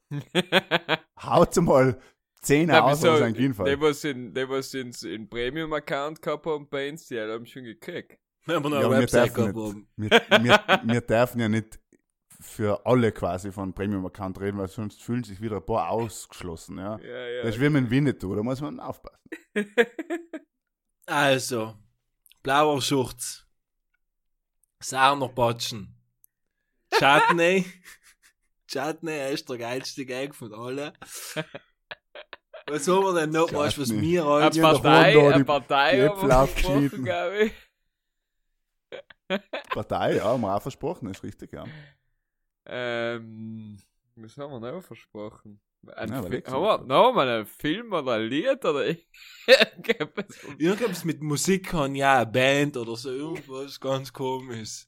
Haut 1.23 1.57
mal 1.57 1.99
10 2.43 2.69
Na, 2.69 2.83
aus 2.83 2.99
wieso? 2.99 3.13
aus 3.13 3.21
einem 3.23 3.35
Gienfall. 3.35 3.75
Die, 3.75 3.81
was 3.81 4.05
in, 4.05 4.35
die, 4.35 4.49
was 4.49 4.75
ins, 4.75 5.03
in 5.03 5.29
Premium-Account 5.29 6.21
gehabt 6.21 6.47
haben 6.47 6.69
bei 6.69 6.91
uns, 6.91 7.07
die 7.07 7.19
haben 7.19 7.47
schon 7.47 7.65
gekriegt. 7.65 8.19
Wir 8.47 8.61
noch 8.61 8.71
Ja, 8.71 8.91
wir 8.91 9.07
dürfen 9.07 9.45
nicht. 9.47 9.87
Wir, 9.97 10.11
wir, 10.43 10.81
wir 10.85 11.01
dürfen 11.01 11.41
ja 11.41 11.49
nicht 11.49 11.81
für 12.45 12.85
alle 12.87 13.11
quasi 13.13 13.51
von 13.53 13.73
Premium-Account 13.73 14.41
reden, 14.41 14.59
weil 14.59 14.69
sonst 14.69 15.03
fühlen 15.03 15.25
sich 15.25 15.41
wieder 15.41 15.57
ein 15.57 15.67
paar 15.67 15.91
ausgeschlossen. 15.91 16.79
Ja. 16.79 16.99
Ja, 16.99 17.27
ja. 17.29 17.43
Das 17.43 17.55
ist 17.57 17.61
wie 17.61 17.69
mit 17.69 17.85
dem 17.85 17.91
Winnetou, 17.91 18.35
da 18.35 18.43
muss 18.43 18.61
man 18.61 18.81
aufpassen. 18.81 19.19
Also, 21.07 21.75
blauer 22.43 22.81
Schurz. 22.81 23.47
Sarner 24.81 25.29
Batschen. 25.29 25.95
Chutney. 26.93 27.67
Chutney 28.69 29.33
ist 29.33 29.47
der 29.51 29.59
geilste 29.59 30.07
Gag 30.07 30.35
von 30.35 30.55
allen. 30.55 30.93
Was 32.67 32.89
haben 32.89 33.03
wir 33.05 33.21
denn 33.21 33.31
noch? 33.31 33.53
Weißt 33.53 33.79
was 33.79 33.89
Chutney. 33.89 34.01
mir 34.01 34.25
Eine 34.27 34.47
in 34.47 34.53
der 34.55 34.63
Partei, 34.63 35.13
da 35.13 35.21
eine 35.21 35.37
die- 35.37 35.45
Partei 35.45 35.97
die 35.97 37.45
ich. 37.45 37.53
Partei, 39.71 40.17
ja, 40.17 40.25
haben 40.25 40.41
wir 40.43 40.55
auch 40.57 40.63
versprochen, 40.63 41.11
ist 41.11 41.23
richtig, 41.23 41.53
ja. 41.53 41.65
Ähm, 42.67 43.79
was 44.17 44.37
haben 44.37 44.63
wir 44.63 44.73
noch 44.73 44.83
versprochen? 44.83 45.61
Ein 45.97 46.09
Ja, 46.09 46.17
haben 46.17 46.33
wir 46.33 46.79
noch 46.87 47.13
mal 47.13 47.29
einen 47.29 47.47
Film 47.47 47.93
oder 47.93 48.13
ein 48.13 48.23
Lied 48.23 48.65
oder 48.65 48.87
irgendwas? 48.87 50.45
Irgendwas 50.59 51.05
mit 51.05 51.23
Musik 51.23 51.69
kann, 51.69 51.95
ja, 51.95 52.19
eine 52.19 52.27
Band 52.27 52.77
oder 52.77 52.97
so, 52.97 53.11
irgendwas 53.11 53.79
ganz 53.79 54.13
komisch. 54.13 54.87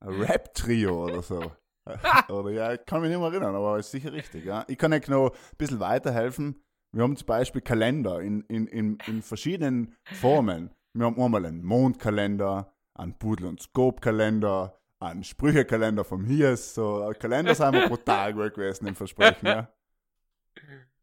Ein 0.00 0.20
Rap-Trio 0.20 1.04
oder 1.04 1.22
so. 1.22 1.52
oder 2.28 2.50
ja, 2.50 2.72
ich 2.72 2.84
kann 2.86 3.02
mich 3.02 3.10
nicht 3.10 3.18
mehr 3.18 3.28
erinnern, 3.28 3.54
aber 3.54 3.78
ist 3.78 3.90
sicher 3.90 4.12
richtig, 4.12 4.44
ja. 4.44 4.64
Ich 4.68 4.78
kann 4.78 4.92
euch 4.92 5.06
noch 5.08 5.30
ein 5.30 5.56
bisschen 5.58 5.80
weiterhelfen. 5.80 6.62
Wir 6.92 7.02
haben 7.02 7.16
zum 7.16 7.26
Beispiel 7.26 7.60
Kalender 7.60 8.20
in, 8.20 8.42
in, 8.42 8.66
in, 8.66 8.98
in 9.06 9.22
verschiedenen 9.22 9.96
Formen. 10.12 10.70
Wir 10.94 11.06
haben 11.06 11.20
einmal 11.20 11.44
einen 11.44 11.64
Mondkalender, 11.64 12.72
einen 12.94 13.18
Pudel- 13.18 13.48
und 13.48 13.60
Scope-Kalender, 13.60 14.80
einen 15.00 15.24
Sprüchekalender 15.24 16.04
vom 16.04 16.24
Hiers. 16.24 16.74
So, 16.74 17.12
Kalender 17.18 17.54
sind 17.54 17.72
wir 17.72 17.88
brutal 17.88 18.32
gut 18.34 18.54
gewesen 18.54 18.86
im 18.86 18.94
Versprechen, 18.94 19.46
ja. 19.46 19.68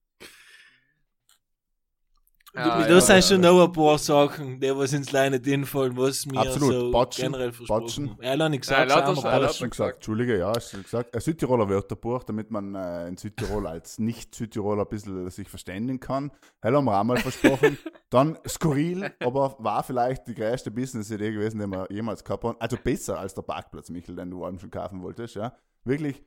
Ah, 2.53 2.81
da 2.81 2.89
ja, 2.89 2.99
sind 2.99 3.15
ja, 3.15 3.21
schon 3.21 3.43
ja. 3.43 3.51
noch 3.51 3.65
ein 3.65 3.71
paar 3.71 3.97
Sachen, 3.97 4.59
die 4.59 4.75
was 4.75 4.91
ins 4.91 5.13
Leine 5.13 5.39
hinfallen, 5.41 5.95
was 5.95 6.25
mir 6.25 6.41
Absolut. 6.41 6.73
so 6.73 6.91
Botschen, 6.91 7.31
generell 7.31 7.53
versprochen. 7.53 8.17
Ja, 8.21 8.31
habe 8.31 8.33
ich 8.33 8.39
Nein, 8.39 8.59
gesagt, 8.59 8.89
bald. 8.89 8.91
Alles 8.91 9.07
hat 9.07 9.15
schon 9.15 9.23
man 9.23 9.41
gesagt. 9.41 9.71
gesagt. 9.71 9.95
Entschuldige, 9.95 10.37
ja, 10.37 10.53
hast 10.53 10.73
du 10.73 10.83
gesagt. 10.83 11.15
Ein 11.15 11.21
Südtiroler 11.21 11.69
Wörterbuch, 11.69 12.23
damit 12.25 12.51
man 12.51 12.75
äh, 12.75 13.07
in 13.07 13.15
Südtirol 13.15 13.67
als 13.67 13.99
Nicht-Südtiroler 13.99 14.83
ein 14.83 14.89
bisschen 14.89 15.29
sich 15.29 15.47
verständigen 15.47 16.01
kann. 16.01 16.31
Hell 16.61 16.75
haben 16.75 16.83
wir 16.83 16.99
auch 16.99 17.03
mal 17.05 17.17
versprochen. 17.17 17.77
Dann 18.09 18.37
skurril, 18.45 19.11
aber 19.21 19.55
war 19.59 19.83
vielleicht 19.83 20.27
die 20.27 20.35
größte 20.35 20.71
Business-Idee 20.71 21.31
gewesen, 21.31 21.61
die 21.61 21.67
wir 21.67 21.87
jemals 21.89 22.21
gehabt 22.21 22.43
haben. 22.43 22.57
Also 22.59 22.75
besser 22.75 23.17
als 23.17 23.33
der 23.33 23.43
Parkplatz, 23.43 23.89
Michel, 23.89 24.17
den 24.17 24.29
du 24.29 24.43
allem 24.43 24.59
schon 24.59 24.71
kaufen 24.71 25.01
wolltest. 25.01 25.35
Ja. 25.35 25.55
Wirklich, 25.85 26.21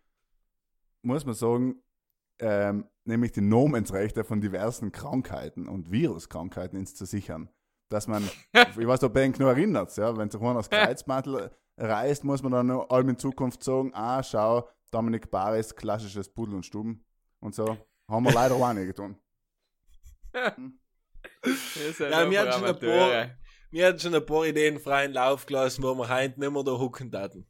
muss 1.02 1.26
man 1.26 1.34
sagen, 1.34 1.82
ähm, 2.38 2.86
nämlich 3.04 3.32
die 3.32 3.40
Nomensrechte 3.40 4.24
von 4.24 4.40
diversen 4.40 4.92
Krankheiten 4.92 5.68
und 5.68 5.90
Viruskrankheiten 5.90 6.78
ins 6.78 6.94
zu 6.94 7.04
sichern. 7.06 7.48
Dass 7.90 8.06
man, 8.08 8.28
ich 8.52 8.86
weiß 8.86 9.02
ob 9.04 9.16
ihr 9.16 9.22
euch 9.22 9.38
noch 9.38 9.48
erinnert, 9.48 9.96
ja, 9.96 10.16
wenn 10.16 10.30
sich 10.30 10.40
einer 10.40 10.54
das 10.54 10.70
Kreuzmantel 10.70 11.50
reist, 11.76 12.24
muss 12.24 12.42
man 12.42 12.52
dann 12.52 12.70
allem 12.70 13.10
in 13.10 13.18
Zukunft 13.18 13.62
sagen, 13.62 13.90
ah, 13.94 14.22
schau, 14.22 14.68
Dominik 14.90 15.30
Baris, 15.30 15.74
klassisches 15.74 16.28
Pudel 16.28 16.54
und 16.54 16.64
Stuben 16.66 17.04
und 17.40 17.54
so. 17.54 17.76
Haben 18.08 18.24
wir 18.24 18.32
leider 18.32 18.54
auch 18.54 18.72
nicht 18.72 18.86
getan. 18.86 19.16
Wir 20.32 21.92
sind 21.92 22.10
Ja, 22.10 22.22
nur 22.22 22.30
wir 22.30 22.40
hatten 22.40 22.52
schon 22.52 22.90
ein. 22.90 23.36
Wir 23.70 23.86
hatten 23.88 23.98
schon 23.98 24.14
ein 24.14 24.24
paar 24.24 24.44
Ideen 24.46 24.78
freien 24.78 25.12
Lauf 25.12 25.46
gelassen, 25.46 25.82
wo 25.82 25.94
wir 25.94 26.08
heute 26.08 26.38
nicht 26.38 26.52
mehr 26.52 26.62
da 26.62 26.72
hucken 26.78 27.10
hatten. 27.12 27.46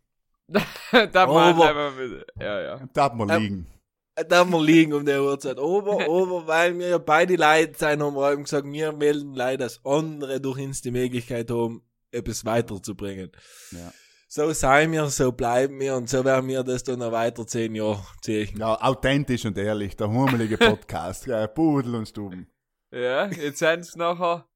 da 1.13 1.27
machen 1.27 1.61
Aber- 1.63 1.99
wir. 1.99 2.25
Ja, 2.39 2.61
ja. 2.61 2.89
Da 2.93 3.05
hat 3.05 3.15
man 3.15 3.29
Ähm, 3.31 3.43
liegen. 3.43 3.67
Da 4.15 4.39
haben 4.39 4.51
wir 4.53 4.63
liegen 4.63 4.93
um 4.93 5.05
die 5.05 5.13
Uhrzeit. 5.13 5.59
Aber, 5.59 6.03
aber, 6.03 6.47
weil 6.47 6.79
wir 6.79 6.89
ja 6.89 6.99
beide 6.99 7.35
Leute 7.35 7.73
sein, 7.77 8.03
haben 8.03 8.17
eben 8.17 8.45
gesagt, 8.45 8.71
wir 8.71 8.93
melden 8.93 9.35
leider, 9.35 9.65
dass 9.65 9.85
andere 9.85 10.41
durch 10.41 10.61
uns 10.61 10.83
die 10.83 10.93
Möglichkeit 10.93 11.51
haben, 11.51 11.83
etwas 12.13 12.45
weiterzubringen. 12.45 13.33
Ja. 13.73 13.93
So 14.29 14.53
seien 14.53 14.93
wir, 14.93 15.07
so 15.11 15.33
bleiben 15.33 15.79
wir 15.81 15.97
und 15.97 16.09
so 16.09 16.25
werden 16.25 16.49
wir 16.49 16.63
das 16.63 16.85
dann 16.85 17.01
noch 17.01 17.13
weiter 17.13 17.47
zehn 17.47 17.75
Jahre 17.75 18.05
ziehen. 18.21 18.57
Ja, 18.57 18.81
authentisch 18.81 19.45
und 19.45 19.59
ehrlich, 19.59 19.97
der 19.97 20.09
hummelige 20.09 20.59
Podcast. 20.59 21.27
ja, 21.29 21.47
Pudel 21.47 21.97
und 21.97 22.09
Stuben. 22.09 22.49
Ja, 22.91 23.27
jetzt 23.27 23.59
sind 23.59 23.81
es 23.81 23.97
nachher. 23.97 24.47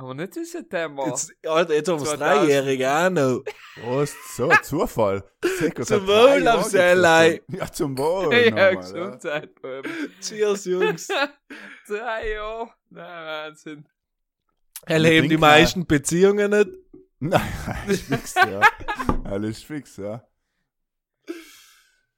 Aber 0.00 0.14
nicht 0.14 0.34
dieses 0.34 0.66
Thema. 0.66 1.08
Jetzt, 1.08 1.30
Alter, 1.46 1.74
jetzt 1.74 1.88
haben 1.90 2.00
wir 2.00 2.06
das 2.06 2.18
2000. 2.18 2.20
Dreijährige 2.20 2.90
auch 2.90 3.10
noch. 3.10 3.44
Was? 3.84 4.14
So 4.34 4.48
ein 4.48 4.58
Zufall. 4.62 5.22
Seko, 5.58 5.82
Zum 5.82 6.06
Wohl 6.06 6.48
am 6.48 6.64
Sellei. 6.64 7.42
Ja, 7.48 7.70
zum 7.70 7.98
Wohl. 7.98 8.32
ja, 8.56 8.74
Gesundheit, 8.74 9.54
Bub. 9.60 9.86
Cheers, 10.22 10.64
Jungs. 10.64 11.06
Drei 11.86 12.32
Jahre. 12.32 12.70
Na, 12.88 13.02
Wahnsinn. 13.02 13.86
Erleben 14.86 15.28
die 15.28 15.36
meisten 15.36 15.86
Beziehungen 15.86 16.50
nicht. 16.50 16.70
Nein, 17.18 17.52
alles 17.66 18.00
fix, 18.00 18.34
ja. 18.36 18.60
Alles 19.24 19.62
fix, 19.62 19.98
ja. 19.98 20.26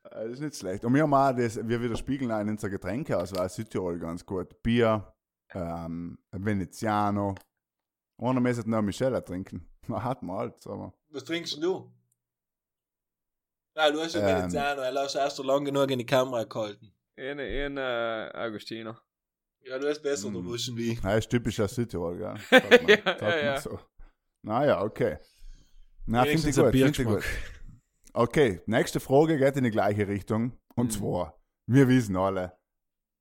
Das 0.05 0.27
ist 0.27 0.41
nicht 0.41 0.55
schlecht. 0.55 0.85
Und 0.85 0.95
wir 0.95 1.03
haben 1.03 1.15
auch 1.15 1.33
das, 1.33 1.57
wir 1.57 1.83
widerspiegeln 1.83 2.31
auch 2.31 2.41
in 2.43 2.51
unser 2.51 2.71
Getränkeauswahl 2.71 3.49
Südtirol 3.49 3.99
ganz 3.99 4.25
gut. 4.25 4.63
Bier, 4.63 5.13
ähm, 5.53 6.19
Veneziano 6.31 7.35
Einer 8.23 8.41
müsste 8.41 8.69
noch 8.71 8.83
Michelle 8.83 9.25
trinken. 9.25 9.69
Man 9.89 10.03
hat 10.03 10.23
mal 10.23 10.39
alt, 10.39 10.67
aber. 10.67 10.93
Was 11.11 11.25
trinkst 11.25 11.55
denn 11.55 11.63
du? 11.63 11.93
Ah, 13.75 13.91
du 13.91 14.01
hast 14.01 14.15
ja 14.15 14.21
Ähm. 14.21 14.37
Veneziano, 14.43 14.83
er 14.83 14.95
hast 14.95 15.15
erst 15.15 15.37
so 15.37 15.43
lang 15.43 15.65
genug 15.65 15.91
in 15.91 15.99
die 15.99 16.07
Kamera 16.07 16.45
gehalten. 16.45 16.93
Eine, 17.19 17.43
eine 17.43 18.31
äh, 18.35 18.39
Augustiner. 18.47 19.01
Ja, 19.65 19.79
du 19.79 19.89
hast 19.89 20.03
besser 20.03 20.29
Mm. 20.31 20.35
mm. 20.39 20.45
Buschen 20.45 20.77
wie 20.77 20.93
ich. 20.93 21.03
Nein, 21.03 21.19
ist 21.19 21.31
typisch 21.31 21.59
aus 21.61 21.75
Südtirol, 21.75 22.19
gell? 22.19 22.37
Sagt 22.51 22.71
man, 22.83 22.89
Ja, 22.89 22.97
sagt 23.05 23.21
ja, 23.23 23.29
man 23.29 23.45
ja. 23.45 23.61
So. 23.61 23.81
Naja, 24.45 24.83
okay. 24.83 25.19
Na, 26.07 26.25
finde 26.25 26.49
ich 26.51 26.57
gut, 26.57 26.71
finde 26.73 27.03
ich 27.03 27.05
gut. 27.05 27.25
Okay, 28.13 28.61
nächste 28.67 28.99
Frage 29.01 29.39
geht 29.39 29.57
in 29.57 29.65
die 29.65 29.71
gleiche 29.71 30.07
Richtung. 30.07 30.59
Und 30.75 30.87
Mhm. 30.87 30.91
zwar, 30.91 31.41
wir 31.71 31.89
wissen 31.89 32.17
alle, 32.17 32.59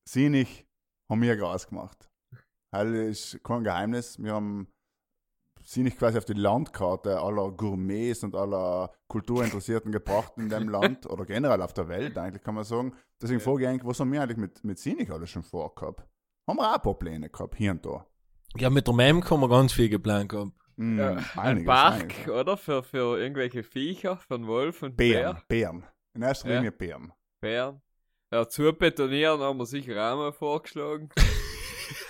sie 0.10 0.30
nicht 0.30 0.66
haben 1.10 1.22
wir 1.22 1.38
Gras 1.38 1.68
gemacht. 1.68 2.10
Weil 2.74 2.94
ist 2.96 3.42
kein 3.44 3.64
Geheimnis. 3.64 4.18
Wir 4.22 4.34
haben 4.34 4.68
sie 5.74 5.84
nicht 5.84 5.98
quasi 5.98 6.18
auf 6.18 6.26
die 6.26 6.34
Landkarte 6.34 7.20
aller 7.20 7.52
Gourmets 7.52 8.24
und 8.24 8.36
aller 8.36 8.92
Kulturinteressierten 9.08 9.92
gebracht 9.92 10.34
in 10.38 10.50
dem 10.50 10.70
Land 10.70 11.06
oder 11.10 11.26
generell 11.26 11.62
auf 11.62 11.74
der 11.74 11.88
Welt, 11.88 12.18
eigentlich 12.18 12.44
kann 12.44 12.56
man 12.56 12.64
sagen. 12.64 12.94
Deswegen 13.22 13.40
Ja. 13.40 13.46
frage 13.46 13.64
ich 13.64 13.68
eigentlich, 13.70 13.86
was 13.86 14.00
haben 14.00 14.12
wir 14.12 14.22
eigentlich 14.22 14.38
mit, 14.38 14.64
mit 14.64 14.80
sie 14.80 14.94
nicht 14.94 15.12
alles 15.12 15.30
schon 15.30 15.44
vorgehabt? 15.44 16.04
Haben 16.48 16.58
wir 16.58 16.70
auch 16.70 16.76
ein 16.76 16.82
paar 16.82 16.96
Pläne 17.00 17.30
gehabt, 17.30 17.56
hier 17.56 17.72
und 17.72 17.86
da. 17.86 18.06
Ja, 18.58 18.70
mit 18.70 18.86
der 18.88 18.94
Mem 18.94 19.24
haben 19.30 19.40
wir 19.42 19.50
ganz 19.50 19.72
viel 19.74 19.90
geplant 19.90 20.30
gehabt. 20.30 20.52
Mm, 20.76 21.00
Ja, 21.00 21.18
ein 21.38 21.64
Park, 21.66 22.02
einiges. 22.02 22.28
oder? 22.30 22.58
Für, 22.58 22.84
für 22.84 23.18
irgendwelche 23.20 23.64
Viecher 23.64 24.18
von 24.18 24.48
Wolf 24.48 24.82
und 24.84 24.98
Bären, 24.98 25.36
Bär. 25.36 25.44
Bären. 25.48 25.86
In 26.14 26.22
erster 26.24 26.50
Ja. 26.50 26.56
Linie 26.56 26.72
Bären. 26.72 27.14
Bären. 27.40 27.82
Ja, 28.34 28.48
zu 28.48 28.72
betonieren 28.74 29.40
haben 29.42 29.58
wir 29.60 29.66
sicher 29.66 29.94
auch 30.14 30.18
mal 30.18 30.32
vorgeschlagen. 30.34 31.10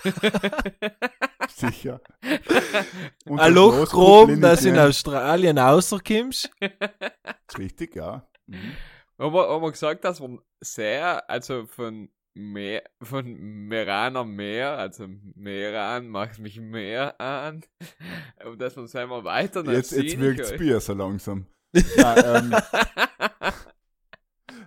Sicher. 1.70 2.00
Und 3.24 3.38
Ein 3.38 3.54
das 3.54 3.54
Loch 3.54 3.76
Loskuppel 3.76 3.86
groben, 3.86 4.40
dass 4.40 4.60
in 4.60 4.68
initiieren. 4.68 4.88
Australien 4.88 5.58
rauskommst. 5.58 6.50
Ist 6.60 7.58
Richtig, 7.58 7.96
ja. 7.96 8.26
Mhm. 8.46 8.72
haben, 9.18 9.34
wir, 9.34 9.48
haben 9.48 9.62
wir 9.62 9.70
gesagt, 9.70 10.04
dass 10.04 10.20
wir 10.20 10.38
sehr, 10.60 11.28
also 11.30 11.66
von 11.66 12.08
Meer, 12.34 12.82
von 13.02 13.30
Meraner 13.68 14.24
Meer, 14.24 14.78
also 14.78 15.06
Meran 15.34 16.08
macht 16.08 16.38
mich 16.38 16.58
mehr 16.58 17.20
an, 17.20 17.62
und 18.46 18.58
dass 18.60 18.76
wir 18.76 18.82
uns 18.82 18.96
einmal 18.96 19.22
weiter 19.24 19.62
nach 19.62 19.72
Jetzt, 19.72 19.92
jetzt 19.92 20.18
wirkt 20.18 20.48
gehen. 20.48 20.58
Bier 20.58 20.80
so 20.80 20.94
langsam. 20.94 21.46
Nein, 21.72 22.22
ähm, 22.24 22.54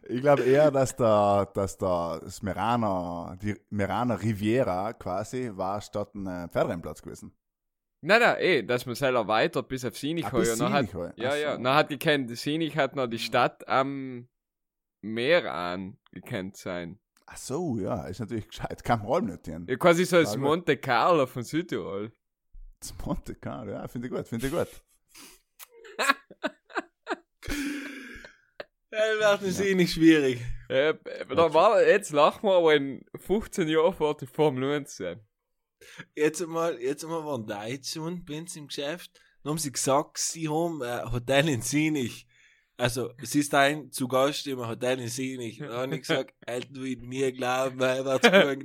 ich 0.08 0.22
glaube 0.22 0.44
eher, 0.44 0.72
dass 0.72 0.96
da, 0.96 1.46
dass 1.46 1.78
da 1.78 2.20
das 2.20 2.42
Merana, 2.42 3.38
die 3.42 3.56
Merana 3.70 4.16
Riviera 4.16 4.94
quasi 4.94 5.52
war 5.54 5.82
statt 5.82 6.14
ein 6.16 6.50
Pferderennplatz 6.50 7.02
gewesen. 7.02 7.36
Nein, 8.02 8.20
nein, 8.22 8.36
eh, 8.40 8.62
dass 8.64 8.86
wir 8.86 8.94
selber 8.96 9.28
weiter 9.28 9.64
bis 9.64 9.84
auf 9.84 9.98
Sinich 9.98 10.28
Ah, 10.28 10.30
bis 10.30 10.62
hat, 10.62 10.94
ja, 10.94 11.10
Ach 11.10 11.18
ja, 11.18 11.56
so. 11.56 11.64
dann 11.64 11.76
hat 11.76 11.90
gekannt, 11.90 12.30
Sinich 12.38 12.78
hat 12.78 12.96
noch 12.96 13.08
die 13.08 13.20
Stadt 13.20 13.68
am 13.68 14.28
Meer 15.02 15.52
an 15.52 15.98
gekannt 16.12 16.56
sein. 16.58 17.00
Ach 17.26 17.38
so, 17.38 17.80
ja, 17.80 18.06
ist 18.06 18.20
natürlich 18.20 18.48
gescheit. 18.48 18.84
Kann 18.84 19.00
man 19.00 19.12
allem 19.12 19.26
notieren. 19.26 19.66
Ja, 19.68 19.76
quasi 19.76 20.06
so 20.06 20.18
als. 20.18 20.38
Monte 20.38 20.78
Carlo 20.78 21.26
von 21.26 21.44
Südtirol. 21.44 22.12
Das 22.80 22.94
Monte 23.04 23.34
Carlo, 23.36 23.72
ja, 23.72 23.88
finde 23.88 24.08
ich 24.08 24.14
gut, 24.14 24.28
finde 24.28 24.48
ich 24.48 24.54
gut. 24.54 24.68
Das 28.96 29.58
wird 29.58 29.70
ja. 29.70 29.76
nicht 29.76 29.94
schwierig. 29.94 30.42
Äh, 30.70 30.94
da 31.30 31.54
war, 31.54 31.86
jetzt 31.86 32.12
lachen 32.12 32.44
wir 32.44 32.56
aber 32.56 32.76
in 32.76 33.06
15 33.18 33.68
Jahren 33.68 33.94
vor 33.94 34.16
die 34.16 34.26
Formel 34.26 34.76
1 34.76 34.96
sein. 34.96 35.20
Jetzt 36.16 36.42
einmal, 36.42 36.80
jetzt 36.80 37.04
einmal 37.04 37.26
waren 37.26 37.46
Daisun 37.46 38.24
bei 38.26 38.40
uns 38.40 38.56
im 38.56 38.68
Geschäft. 38.68 39.12
Dann 39.44 39.52
haben 39.52 39.58
sie 39.58 39.72
gesagt, 39.72 40.18
sie 40.18 40.48
haben 40.48 40.82
ein 40.82 41.12
Hotel 41.12 41.50
in 41.50 41.62
Sinich. 41.62 42.26
Also, 42.78 43.12
es 43.22 43.36
ist 43.36 43.54
ein 43.54 43.92
zu 43.92 44.08
Gast 44.08 44.48
im 44.48 44.60
Hotel 44.60 45.00
in 45.00 45.08
Sinich. 45.08 45.60
Dann 45.60 45.72
habe 45.72 45.96
ich 45.96 46.02
gesagt, 46.02 46.34
Alter, 46.48 46.68
du 46.72 46.82
würdest 46.82 47.08
nie 47.08 47.32
glauben, 47.32 47.80
weil 47.80 48.08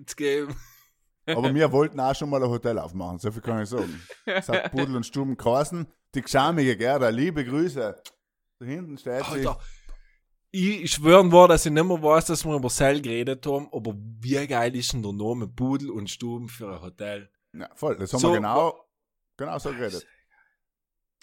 es 0.06 0.16
geben. 0.16 0.56
Aber 1.26 1.54
wir 1.54 1.70
wollten 1.70 2.00
auch 2.00 2.14
schon 2.14 2.30
mal 2.30 2.42
ein 2.42 2.48
Hotel 2.48 2.78
aufmachen, 2.78 3.18
so 3.18 3.30
viel 3.30 3.42
kann 3.42 3.62
ich 3.62 3.68
sagen. 3.68 4.02
Es 4.24 4.48
hat 4.48 4.72
Pudel 4.72 4.96
und 4.96 5.04
Stuben 5.04 5.36
Karsen, 5.36 5.86
die 6.14 6.22
geschamige 6.22 6.76
Gerda, 6.76 7.08
liebe 7.08 7.44
Grüße. 7.44 8.02
Da 8.58 8.66
hinten 8.66 8.98
steht 8.98 9.24
sie. 9.26 9.48
Ich 10.52 10.90
schwören 10.92 11.30
war, 11.30 11.46
dass 11.48 11.64
ich 11.66 11.72
nicht 11.72 11.84
mehr 11.84 12.02
weiß, 12.02 12.26
dass 12.26 12.44
wir 12.44 12.56
über 12.56 12.70
Sell 12.70 13.00
geredet 13.00 13.46
haben, 13.46 13.68
aber 13.72 13.94
wie 13.96 14.46
geil 14.48 14.74
ist 14.74 14.92
denn 14.92 15.02
der 15.02 15.12
Name 15.12 15.46
Pudel 15.46 15.90
und 15.90 16.10
Stuben 16.10 16.48
für 16.48 16.74
ein 16.74 16.82
Hotel? 16.82 17.30
Ja, 17.52 17.68
voll, 17.74 17.96
das 17.96 18.12
haben 18.12 18.20
So, 18.20 18.28
wir 18.30 18.36
genau, 18.36 18.84
genau 19.36 19.58
so 19.58 19.70
geredet. 19.70 20.06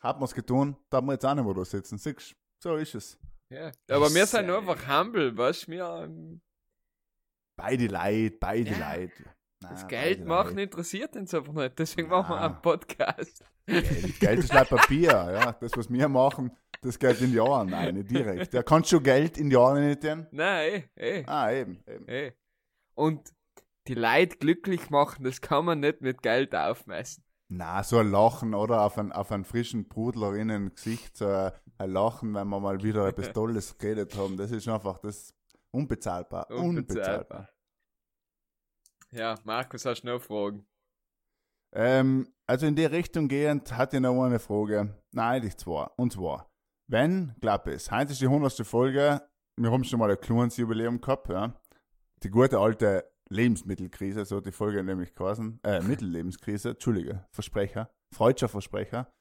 Hat 0.01 0.17
man 0.17 0.25
es 0.25 0.33
getan, 0.33 0.77
da 0.89 0.97
haben 0.97 1.07
wir 1.07 1.13
jetzt 1.13 1.25
auch 1.25 1.33
nicht 1.35 1.43
mehr 1.43 1.53
da 1.53 1.65
sitzen. 1.65 1.97
Siehst 1.97 2.35
so 2.63 2.75
ist 2.77 2.95
es. 2.95 3.17
Ja. 3.49 3.71
Aber 3.89 4.13
wir 4.13 4.25
sind 4.25 4.45
Sehr. 4.45 4.57
einfach 4.57 4.87
humble, 4.87 5.37
weißt 5.37 5.67
du? 5.67 5.71
Wir, 5.71 6.01
ähm, 6.03 6.41
Beide 7.57 7.87
Leid, 7.87 8.39
beide 8.39 8.69
Ja. 8.71 8.77
Leid. 8.77 9.11
das 9.59 9.81
Nein, 9.81 9.87
Geld 9.89 10.17
beide 10.19 10.29
machen 10.29 10.55
Leid. 10.55 10.63
interessiert 10.65 11.15
uns 11.15 11.33
einfach 11.33 11.53
nicht. 11.53 11.79
Deswegen 11.79 12.07
machen 12.09 12.29
wir 12.35 12.41
einen 12.41 12.61
Podcast. 12.61 13.43
Geld, 13.65 14.19
Geld 14.19 14.39
ist 14.39 14.53
like 14.53 14.69
Papier, 14.69 15.09
ja. 15.11 15.51
Das, 15.53 15.71
was 15.75 15.91
wir 15.91 16.07
machen, 16.07 16.55
das 16.81 16.99
geht 16.99 17.19
in 17.21 17.31
die 17.31 17.37
Jahren. 17.37 17.69
Nein, 17.69 18.03
direkt. 18.05 18.53
Ja, 18.53 18.63
kannst 18.63 18.91
du 18.91 19.01
Geld 19.01 19.37
in 19.37 19.49
die 19.49 19.55
Jahren 19.55 19.85
nicht 19.87 20.01
tun? 20.01 20.27
Nein, 20.31 20.83
eh, 20.95 21.19
eh, 21.19 21.23
Ah, 21.27 21.51
eben, 21.51 21.83
eben. 21.87 22.07
eh. 22.07 22.33
Und 22.95 23.33
die 23.87 23.93
Leute 23.95 24.37
glücklich 24.37 24.89
machen, 24.89 25.23
das 25.23 25.41
kann 25.41 25.65
man 25.65 25.79
nicht 25.79 26.01
mit 26.01 26.21
Geld 26.21 26.53
aufmessen. 26.55 27.23
Na, 27.49 27.81
so 27.83 27.99
ein 27.99 28.11
Lachen, 28.11 28.53
oder? 28.53 28.81
Auf 28.81 28.97
einen, 28.97 29.13
auf 29.13 29.31
einen 29.31 29.45
frischen 29.45 29.87
Brudlerinnen 29.87 30.75
Gesicht, 30.75 31.15
so 31.15 31.27
ein, 31.27 31.51
ein 31.77 31.91
Lachen, 31.91 32.33
wenn 32.33 32.47
wir 32.49 32.59
mal 32.59 32.83
wieder 32.83 33.07
etwas 33.07 33.31
Tolles 33.33 33.77
geredet 33.77 34.15
haben, 34.17 34.35
das 34.35 34.51
ist 34.51 34.67
einfach 34.67 34.97
das 34.99 35.33
unbezahlbar. 35.71 36.49
Unbezahlbar. 36.51 36.65
Unbezahlbar. 36.65 37.49
Ja, 39.11 39.35
Markus, 39.45 39.85
hast 39.85 40.01
du 40.01 40.07
noch 40.07 40.21
Fragen? 40.21 40.67
Ähm, 41.73 42.27
also 42.45 42.65
in 42.65 42.75
die 42.75 42.85
Richtung 42.85 43.27
gehend 43.29 43.71
hatte 43.77 43.97
ich 43.97 44.01
noch 44.01 44.21
eine 44.23 44.39
Frage. 44.39 45.01
Nein, 45.11 45.35
eigentlich 45.41 45.55
zwei. 45.57 45.85
Und 45.95 46.11
zwar, 46.13 46.46
wenn, 46.87 47.35
glaub 47.41 47.67
es, 47.67 47.91
heute 47.91 48.13
ist 48.13 48.21
die 48.21 48.25
100. 48.25 48.65
Folge, 48.65 49.21
wir 49.57 49.71
haben 49.71 49.83
schon 49.83 49.99
mal 49.99 50.09
ein 50.09 50.19
kleines 50.19 50.57
Jubiläum 50.57 51.01
gehabt, 51.01 51.29
ja. 51.29 51.53
Die 52.23 52.29
gute 52.29 52.57
alte 52.59 53.11
Lebensmittelkrise, 53.29 54.25
so 54.25 54.37
hat 54.37 54.45
die 54.45 54.51
Folge 54.51 54.83
nämlich 54.83 55.13
geheißen, 55.13 55.59
äh, 55.63 55.79
Mittellebenskrise, 55.81 56.69
Entschuldige, 56.71 57.25
Versprecher, 57.31 57.91
freudscher 58.13 58.47
Versprecher. 58.47 59.11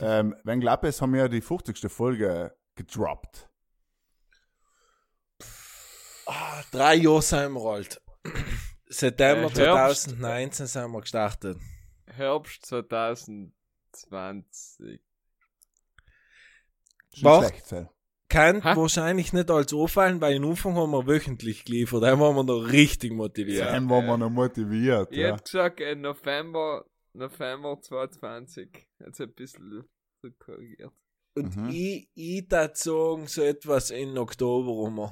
Ähm, 0.00 0.34
wenn 0.44 0.60
glaub 0.60 0.84
es, 0.84 1.02
haben 1.02 1.12
wir 1.12 1.28
die 1.28 1.40
50. 1.40 1.90
Folge 1.90 2.56
gedroppt. 2.74 3.48
Ah, 6.26 6.62
drei 6.72 6.96
Jahre 6.96 7.22
sind 7.22 7.52
wir 7.52 7.70
alt. 7.70 8.02
September 8.88 9.46
Äh, 9.46 9.64
Herbst. 9.64 10.10
2019 10.10 10.66
sind 10.66 10.90
wir 10.90 11.00
gestartet. 11.00 11.58
Herbst 12.06 12.66
2020. 12.66 15.00
Sel. 17.64 17.88
Kann 18.28 18.64
Ha? 18.64 18.76
wahrscheinlich 18.76 19.32
nicht 19.32 19.50
als 19.50 19.72
auffallen, 19.72 20.20
weil 20.20 20.36
am 20.36 20.50
Anfang 20.50 20.74
haben 20.74 20.90
wir 20.90 21.06
wöchentlich 21.06 21.64
geliefert. 21.64 22.02
Da 22.02 22.18
waren 22.18 22.34
wir 22.34 22.42
noch 22.42 22.72
richtig 22.72 23.12
motiviert. 23.12 23.66
Dann 23.66 23.88
waren 23.88 24.04
wir 24.06 24.18
noch 24.18 24.30
motiviert, 24.30 25.12
Ich 25.12 25.18
ja. 25.18 25.28
hätte 25.32 25.44
gesagt, 25.44 25.80
äh, 25.80 25.94
November, 25.94 26.84
November 27.12 27.80
2020. 27.80 28.86
Jetzt 28.98 29.20
ein 29.20 29.32
bisschen 29.32 29.84
korrigiert. 30.40 30.92
Und 31.36 31.54
Mhm. 31.56 31.68
ich, 31.70 32.08
ich 32.14 32.44
sagen, 32.50 33.26
so 33.28 33.42
etwas 33.42 33.90
in 33.90 34.18
Oktober 34.18 34.70
rum. 34.70 35.10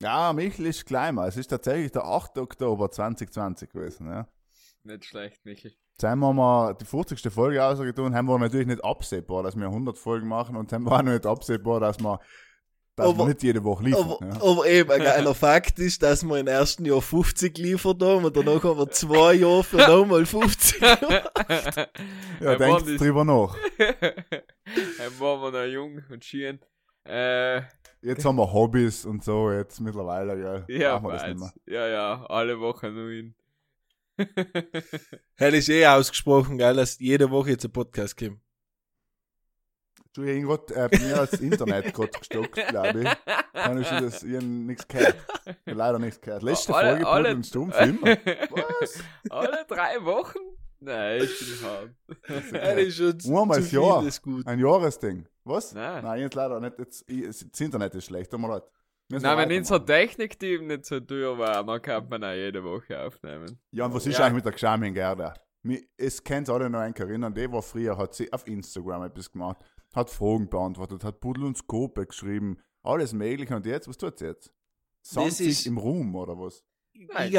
Ja, 0.00 0.32
Michel 0.32 0.66
ist 0.66 0.86
kleiner. 0.86 1.26
Es 1.26 1.36
ist 1.36 1.48
tatsächlich 1.48 1.90
der 1.90 2.04
8. 2.04 2.38
Oktober 2.38 2.88
2020 2.90 3.70
gewesen, 3.70 4.06
ja. 4.08 4.28
Nicht 4.84 5.06
schlecht, 5.06 5.44
Michi. 5.44 5.76
Jetzt 6.00 6.08
haben 6.08 6.20
wir 6.20 6.32
mal 6.32 6.74
die 6.74 6.84
40. 6.84 7.20
Folge 7.32 7.64
ausgetan, 7.64 8.14
haben 8.14 8.28
wir 8.28 8.38
natürlich 8.38 8.68
nicht 8.68 8.84
absehbar, 8.84 9.42
dass 9.42 9.56
wir 9.56 9.66
100 9.66 9.98
Folgen 9.98 10.28
machen 10.28 10.54
und 10.54 10.72
haben 10.72 10.84
wir 10.84 10.92
auch 10.92 11.02
nicht 11.02 11.26
absehbar, 11.26 11.80
dass 11.80 11.98
wir, 11.98 12.20
dass 12.94 13.08
Aber- 13.08 13.18
wir 13.18 13.26
nicht 13.26 13.42
jede 13.42 13.64
Woche 13.64 13.82
liefern. 13.82 14.04
Aber, 14.12 14.18
ja. 14.24 14.32
aber 14.40 14.66
eben, 14.68 14.90
ein 14.92 15.00
geiler 15.02 15.34
Fakt 15.34 15.80
ist, 15.80 16.00
dass 16.04 16.22
wir 16.22 16.38
im 16.38 16.46
ersten 16.46 16.84
Jahr 16.84 17.02
50 17.02 17.52
geliefert 17.52 18.00
haben 18.00 18.24
und 18.24 18.36
danach 18.36 18.62
haben 18.62 18.78
wir 18.78 18.88
zwei 18.90 19.32
Jahre 19.34 19.64
für 19.64 19.78
nochmal 19.78 20.24
50. 20.24 20.80
ja, 20.80 20.88
Er 22.42 22.60
war 22.60 22.80
denkt 22.80 23.00
drüber 23.00 23.24
nach. 23.24 23.56
Dann 23.78 25.18
waren 25.18 25.40
wir 25.42 25.50
noch 25.50 25.64
jung 25.72 26.00
und 26.12 26.24
schön. 26.24 26.60
Äh, 27.08 27.62
Jetzt 28.02 28.24
haben 28.24 28.36
wir 28.36 28.52
Hobbys 28.52 29.04
und 29.04 29.24
so, 29.24 29.50
jetzt 29.50 29.80
mittlerweile, 29.80 30.40
ja, 30.40 30.64
ja, 30.68 30.92
machen 31.00 31.06
wir 31.08 31.12
das 31.14 31.26
nicht 31.26 31.38
mehr. 31.40 31.48
weiß. 31.48 31.60
ja, 31.66 31.86
ja, 31.88 32.26
alle 32.28 32.60
Wochen 32.60 32.94
nur 32.94 33.10
in. 33.10 33.34
Hätte 35.36 35.56
ich 35.56 35.68
eh 35.68 35.86
ausgesprochen, 35.86 36.58
geil, 36.58 36.74
dass 36.74 36.98
jede 36.98 37.30
Woche 37.30 37.50
jetzt 37.50 37.64
ein 37.64 37.72
Podcast 37.72 38.16
kommt. 38.16 38.40
Du, 40.14 40.22
ich 40.24 40.42
hab 40.44 40.66
grad, 40.66 40.70
äh, 40.72 40.88
bei 40.90 41.04
mir 41.04 41.20
als 41.20 41.34
Internet 41.34 41.94
gerade 41.94 42.10
gestockt, 42.10 42.54
glaube 42.68 43.02
ich. 43.02 43.52
Kann 43.52 43.80
ich 43.80 43.88
das, 43.88 44.22
ich 44.24 44.42
nichts 44.42 44.88
gehört. 44.88 45.14
Ich 45.46 45.70
hab 45.72 45.76
leider 45.76 45.98
nichts 45.98 46.20
gehört. 46.20 46.42
Letzte 46.42 46.74
Alle- 46.74 46.90
Folge, 46.90 47.06
alle- 47.06 47.34
und 47.34 47.46
Stumm, 47.46 47.70
für 47.72 47.84
immer. 47.84 48.06
Was? 48.80 48.98
Alle 49.30 49.64
drei 49.68 50.02
Wochen? 50.04 50.38
Nein, 50.80 51.22
ich 51.22 51.38
bin 51.60 51.68
hart. 51.68 52.52
Er 52.52 52.78
ist 52.78 52.96
schon 52.96 53.20
zu, 53.20 53.28
Einmal 53.40 53.56
zu 53.62 53.62
das 53.62 53.72
Jahr. 53.72 54.42
Ein 54.46 54.58
Jahresding. 54.58 55.26
Was? 55.44 55.72
Nein. 55.74 56.04
Nein, 56.04 56.20
jetzt 56.20 56.34
leider 56.34 56.60
nicht. 56.60 56.78
Jetzt, 56.78 57.04
ich, 57.08 57.26
das 57.26 57.60
Internet 57.60 57.94
ist 57.94 58.06
schlecht, 58.06 58.30
tut 58.30 58.40
mir 58.40 58.48
leid. 58.48 58.62
Wir 59.10 59.20
Nein, 59.20 59.38
wenn 59.48 59.58
unser 59.58 59.76
weitermachen. 59.76 59.86
Technikteam 59.86 60.66
nicht 60.66 60.84
so 60.84 61.00
teuer 61.00 61.38
war, 61.38 61.62
man 61.64 61.80
kann 61.80 62.08
man 62.08 62.22
auch 62.24 62.32
jede 62.34 62.62
Woche 62.62 63.00
aufnehmen. 63.00 63.58
Ja, 63.70 63.86
und 63.86 63.94
was 63.94 64.06
ist 64.06 64.18
Ja. 64.18 64.24
eigentlich 64.26 64.36
mit 64.36 64.44
der 64.44 64.52
Gschaming 64.52 64.92
Gerda? 64.92 65.34
Es 65.96 66.22
kennt 66.22 66.48
alle 66.50 66.68
noch 66.68 66.80
einen 66.80 66.94
erinnern, 66.94 67.32
die 67.34 67.50
war 67.50 67.62
früher, 67.62 67.96
hat 67.96 68.14
sie 68.14 68.30
auf 68.32 68.46
Instagram 68.46 69.04
etwas 69.04 69.30
gemacht, 69.32 69.58
hat 69.94 70.10
Fragen 70.10 70.48
beantwortet, 70.48 71.04
hat 71.04 71.20
Pudel 71.20 71.44
und 71.44 71.56
Skope 71.56 72.06
geschrieben, 72.06 72.58
alles 72.82 73.12
mögliche. 73.14 73.56
Und 73.56 73.64
jetzt, 73.66 73.88
was 73.88 73.96
tut 73.96 74.18
sie 74.18 74.26
jetzt? 74.26 74.52
Sandt 75.00 75.28
Das 75.28 75.38
sich 75.38 75.48
ist- 75.48 75.66
im 75.66 75.78
Ruhm, 75.78 76.14
oder 76.14 76.38
was? 76.38 76.62
Ich 76.92 77.08
all, 77.14 77.26
ich 77.26 77.32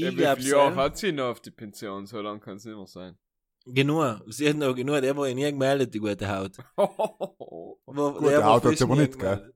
Ja, 0.00 0.10
glaub's 0.10 0.38
wie 0.40 0.42
viele 0.44 0.56
Jahre 0.56 0.68
all. 0.76 0.76
hat 0.84 0.98
sie 0.98 1.12
noch 1.12 1.30
auf 1.30 1.40
die 1.40 1.50
Pension? 1.50 2.06
So 2.06 2.20
lange 2.20 2.40
kann 2.40 2.56
es 2.56 2.64
nicht 2.64 2.76
mehr 2.76 2.86
sein. 2.86 3.16
Genug. 3.64 4.22
Sie 4.28 4.48
hat 4.48 4.56
noch 4.56 4.74
genug, 4.74 5.00
der 5.00 5.16
war 5.16 5.28
ja 5.28 5.34
nie 5.34 5.44
gemeldet, 5.50 5.94
die 5.94 5.98
gute 5.98 6.28
Haut. 6.28 6.56
Wo, 6.76 7.78
Gute 7.86 8.44
Haut 8.44 8.64
hat 8.64 8.76
sie 8.76 8.84
aber 8.84 8.96
nicht, 8.96 9.18
gell? 9.18 9.54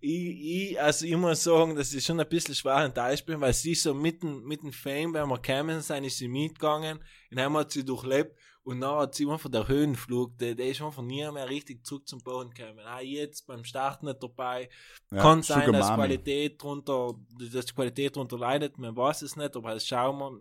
ich, 0.00 0.70
ich, 0.72 0.80
also 0.80 1.04
ich 1.06 1.16
muss 1.16 1.42
sagen, 1.42 1.76
dass 1.76 1.92
ich 1.92 2.04
schon 2.04 2.18
ein 2.20 2.28
bisschen 2.28 2.54
schwer 2.54 2.78
enttäuscht 2.78 3.26
bin, 3.26 3.40
weil 3.40 3.52
sie 3.52 3.74
so 3.74 3.94
mitten, 3.94 4.42
mitten 4.44 4.72
Fame, 4.72 5.12
wenn 5.14 5.28
wir 5.28 5.38
kämen, 5.38 5.80
sind, 5.80 6.04
ist 6.04 6.18
sie 6.18 6.28
mitgegangen, 6.28 6.98
und 7.30 7.36
dann 7.36 7.52
hat 7.54 7.70
sie 7.70 7.84
durchlebt, 7.84 8.36
und 8.62 8.80
dann 8.80 8.96
hat 8.96 9.14
sie 9.14 9.28
einfach 9.28 9.50
der 9.50 9.68
Höhenflug, 9.68 10.36
der, 10.38 10.54
der 10.54 10.68
ist 10.68 10.82
einfach 10.82 11.02
nie 11.02 11.30
mehr 11.30 11.48
richtig 11.48 11.84
zurück 11.86 12.06
zum 12.06 12.22
Boden 12.22 12.50
gekommen. 12.50 12.80
Ah, 12.84 13.00
jetzt 13.00 13.46
beim 13.46 13.64
Start 13.64 14.02
nicht 14.02 14.22
dabei, 14.22 14.68
Ja, 15.10 15.22
kann 15.22 15.42
sein, 15.42 15.66
Sugar 15.66 15.80
dass 15.80 15.88
Mami. 15.88 16.02
Qualität 16.02 16.62
drunter, 16.62 17.14
dass 17.52 17.66
die 17.66 17.74
Qualität 17.74 18.16
drunter 18.16 18.38
leidet, 18.38 18.78
man 18.78 18.96
weiß 18.96 19.22
es 19.22 19.36
nicht, 19.36 19.56
aber 19.56 19.74
das 19.74 19.86
schauen 19.86 20.18
wir. 20.18 20.40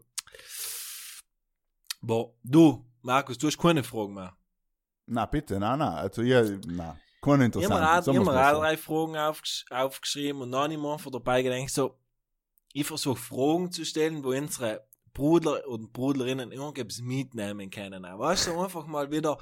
Boah, 2.01 2.33
du, 2.43 2.85
Markus, 3.01 3.37
du 3.37 3.47
hast 3.47 3.57
keine 3.57 3.83
Fragen 3.83 4.13
mehr. 4.13 4.35
Na 5.05 5.25
bitte, 5.25 5.59
nein, 5.59 5.79
nein. 5.79 5.93
Also, 5.93 6.21
ja, 6.21 6.43
na, 6.67 6.97
keine 7.21 7.47
Ich 7.47 7.53
habe 7.55 7.63
interessant. 7.65 8.17
mir 8.17 8.23
mal 8.23 8.49
auch 8.49 8.55
so. 8.55 8.61
drei 8.61 8.77
Fragen 8.77 9.17
aufgesch 9.17 9.65
aufgeschrieben 9.69 10.41
und 10.41 10.51
dann 10.51 10.63
habe 10.63 10.73
ich 10.73 10.79
mir 10.79 10.93
einfach 10.93 11.11
dabei 11.11 11.41
gedacht, 11.41 11.69
so, 11.69 11.97
ich 12.73 12.85
versuche 12.85 13.19
Fragen 13.19 13.71
zu 13.71 13.85
stellen, 13.85 14.23
wo 14.23 14.29
unsere 14.29 14.87
Bruder 15.13 15.67
und 15.67 15.91
Bruderinnen 15.91 16.51
irgendwas 16.51 16.99
mitnehmen 17.01 17.69
können. 17.69 18.03
Weißt 18.03 18.47
du, 18.47 18.59
einfach 18.59 18.85
mal 18.85 19.11
wieder 19.11 19.37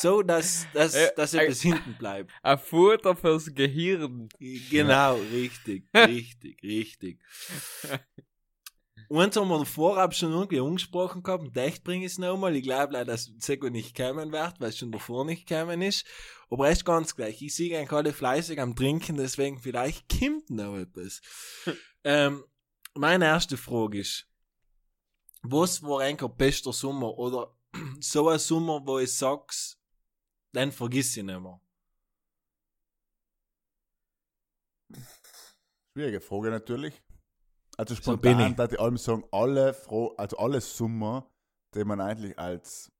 so, 0.00 0.22
dass, 0.22 0.66
dass, 0.72 0.94
Äh, 0.94 1.12
dass 1.16 1.34
äh, 1.34 1.42
etwas 1.44 1.60
hinten 1.60 1.94
bleibt. 1.98 2.32
Ein 2.42 2.58
Futter 2.58 3.14
fürs 3.14 3.54
Gehirn. 3.54 4.28
Genau, 4.70 5.14
richtig, 5.32 5.86
richtig, 5.94 6.62
richtig. 6.62 7.20
Uns 9.08 9.36
haben 9.36 9.48
wir 9.48 9.66
vorab 9.66 10.14
schon 10.14 10.32
irgendwie 10.32 10.60
angesprochen 10.60 11.22
gehabt, 11.22 11.44
und 11.44 11.56
echt 11.56 11.84
bringe 11.84 12.06
ich 12.06 12.12
es 12.12 12.18
nochmal. 12.18 12.56
Ich 12.56 12.62
glaube 12.62 12.94
leider, 12.94 13.12
dass 13.12 13.30
Seko 13.38 13.68
nicht 13.68 13.94
kommen 13.94 14.32
wird, 14.32 14.60
weil 14.60 14.70
es 14.70 14.78
schon 14.78 14.90
davor 14.90 15.26
nicht 15.26 15.46
gekommen 15.46 15.82
ist. 15.82 16.06
Aber 16.54 16.66
er 16.68 16.72
ist 16.72 16.84
ganz 16.84 17.16
gleich. 17.16 17.42
Ich 17.42 17.52
sehe 17.52 17.76
eigentlich 17.76 17.90
alle 17.90 18.12
fleißig 18.12 18.60
am 18.60 18.76
Trinken, 18.76 19.16
deswegen 19.16 19.58
vielleicht 19.58 20.08
kommt 20.08 20.50
noch 20.50 20.76
etwas. 20.76 21.20
ähm, 22.04 22.44
meine 22.94 23.24
erste 23.24 23.56
Frage 23.56 23.98
ist, 23.98 24.30
was 25.42 25.82
war 25.82 26.02
eigentlich 26.02 26.30
ein 26.30 26.36
bester 26.36 26.72
Sommer 26.72 27.18
oder 27.18 27.58
so 28.00 28.28
ein 28.28 28.38
Sommer, 28.38 28.86
wo 28.86 29.00
ich 29.00 29.12
sag's, 29.12 29.82
dann 30.52 30.70
vergiss 30.70 31.16
ich 31.16 31.24
nicht 31.24 31.40
mehr. 31.40 31.60
Schwierige 35.92 36.20
Frage 36.20 36.50
natürlich. 36.50 37.02
Also 37.76 37.96
So 37.96 38.16
bin 38.16 38.34
spontan, 38.34 38.66
ich. 38.68 38.74
ich 38.74 38.80
allem 38.80 38.96
sagen, 38.96 39.24
alle 39.32 39.74
Fro 39.74 40.14
also 40.16 40.36
alle 40.36 40.60
Sommer, 40.60 41.28
die 41.74 41.82
man 41.82 42.00
eigentlich 42.00 42.38
als 42.38 42.92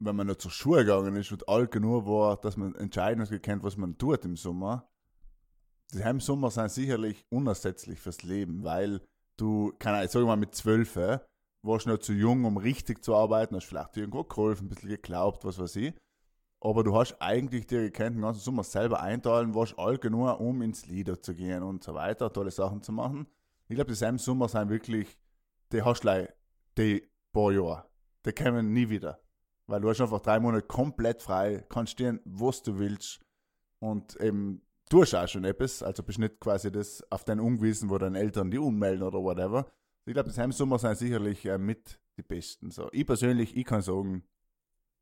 wenn 0.00 0.16
man 0.16 0.26
noch 0.26 0.36
zur 0.36 0.50
Schule 0.50 0.84
gegangen 0.84 1.14
ist 1.16 1.30
und 1.30 1.48
alt 1.48 1.70
genug 1.70 2.06
war, 2.06 2.36
dass 2.38 2.56
man 2.56 2.74
entscheiden 2.74 3.22
hat 3.22 3.30
gekannt, 3.30 3.62
was 3.62 3.76
man 3.76 3.98
tut 3.98 4.24
im 4.24 4.36
Sommer. 4.36 4.88
Die 5.92 6.02
Heimsommer 6.02 6.50
sind 6.50 6.70
sicherlich 6.70 7.24
unersetzlich 7.30 8.00
fürs 8.00 8.22
Leben, 8.22 8.64
weil 8.64 9.00
du, 9.36 9.72
keine 9.78 9.96
Ahnung, 9.96 10.06
ich 10.06 10.12
sag 10.12 10.24
mal 10.24 10.36
mit 10.36 10.54
zwölf, 10.54 10.96
äh, 10.96 11.18
warst 11.62 11.86
noch 11.86 11.98
zu 11.98 12.12
jung, 12.12 12.44
um 12.44 12.56
richtig 12.56 13.04
zu 13.04 13.14
arbeiten, 13.14 13.54
hast 13.56 13.66
vielleicht 13.66 13.96
irgendwo 13.96 14.24
geholfen, 14.24 14.66
ein 14.66 14.68
bisschen 14.70 14.88
geglaubt, 14.88 15.44
was 15.44 15.58
weiß 15.58 15.76
ich. 15.76 15.94
Aber 16.62 16.84
du 16.84 16.94
hast 16.94 17.20
eigentlich 17.20 17.66
dir 17.66 17.80
gekannt, 17.82 18.16
den 18.16 18.22
ganzen 18.22 18.40
Sommer 18.40 18.64
selber 18.64 19.00
einteilen, 19.00 19.54
warst 19.54 19.78
alt 19.78 20.00
genug, 20.00 20.40
um 20.40 20.62
ins 20.62 20.86
Lieder 20.86 21.20
zu 21.20 21.34
gehen 21.34 21.62
und 21.62 21.82
so 21.82 21.94
weiter, 21.94 22.32
tolle 22.32 22.50
Sachen 22.50 22.82
zu 22.82 22.92
machen. 22.92 23.26
Ich 23.68 23.74
glaube, 23.76 23.92
die 23.92 24.18
Sommer 24.18 24.48
sind 24.48 24.68
wirklich, 24.70 25.18
die 25.72 25.82
hast 25.82 26.04
du 26.04 26.28
die 26.76 27.08
paar 27.32 27.52
Jahre. 27.52 27.84
Die 28.24 28.32
kommen 28.32 28.72
nie 28.72 28.88
wieder. 28.88 29.20
Weil 29.70 29.80
du 29.80 29.88
hast 29.88 30.00
einfach 30.00 30.20
drei 30.20 30.40
Monate 30.40 30.66
komplett 30.66 31.22
frei, 31.22 31.64
kannst 31.68 31.92
stehen, 31.92 32.18
was 32.24 32.60
du 32.60 32.80
willst. 32.80 33.20
Und 33.78 34.20
eben, 34.20 34.62
du 34.88 35.02
hast 35.02 35.14
auch 35.14 35.28
schon 35.28 35.44
etwas, 35.44 35.84
also 35.84 36.02
bist 36.02 36.18
nicht 36.18 36.40
quasi 36.40 36.72
das 36.72 37.04
auf 37.12 37.22
deinen 37.22 37.38
Ungewissen, 37.38 37.88
wo 37.88 37.96
deine 37.96 38.18
Eltern 38.18 38.50
die 38.50 38.58
ummelden 38.58 39.04
oder 39.04 39.20
whatever. 39.22 39.70
Ich 40.06 40.12
glaube, 40.12 40.28
die 40.28 40.52
Sommer 40.52 40.80
sind 40.80 40.98
sicherlich 40.98 41.46
äh, 41.46 41.56
mit 41.56 42.00
die 42.16 42.24
besten. 42.24 42.72
So, 42.72 42.88
ich 42.90 43.06
persönlich, 43.06 43.56
ich 43.56 43.64
kann 43.64 43.80
sagen, 43.80 44.24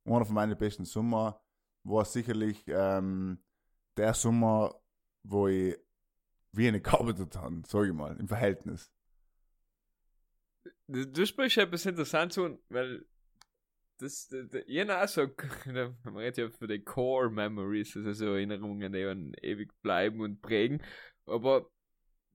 einer 0.04 0.26
von 0.26 0.35
meinen 0.35 0.59
besten 0.59 0.85
Sommer 0.85 1.40
war 1.85 2.04
sicherlich 2.04 2.62
ähm, 2.66 3.38
der 3.96 4.12
Sommer, 4.12 4.78
wo 5.22 5.48
ich 5.48 5.78
wenig 6.52 6.83
gearbeitet 6.83 7.37
habe, 7.37 7.62
sage 7.66 7.88
ich 7.88 7.94
mal, 7.94 8.14
im 8.18 8.28
Verhältnis. 8.28 8.92
Du, 10.88 11.24
sprichst 11.24 11.57
etwas 11.57 11.87
interessant 11.87 12.35
zu, 12.35 12.59
weil 12.68 13.07
das, 13.99 14.29
das, 14.29 14.49
das 14.49 14.63
ich 14.67 14.91
auch 14.91 15.09
so, 15.09 15.27
man 16.05 16.17
redet 16.17 16.39
ja 16.39 16.49
für 16.49 16.67
die 16.67 16.83
Core 16.83 17.31
Memories, 17.31 17.97
also 17.97 18.13
so 18.13 18.27
Erinnerungen, 18.27 18.93
die 18.93 19.03
dann 19.03 19.33
ewig 19.43 19.73
bleiben 19.83 20.21
und 20.21 20.41
prägen, 20.41 20.83
aber 21.27 21.69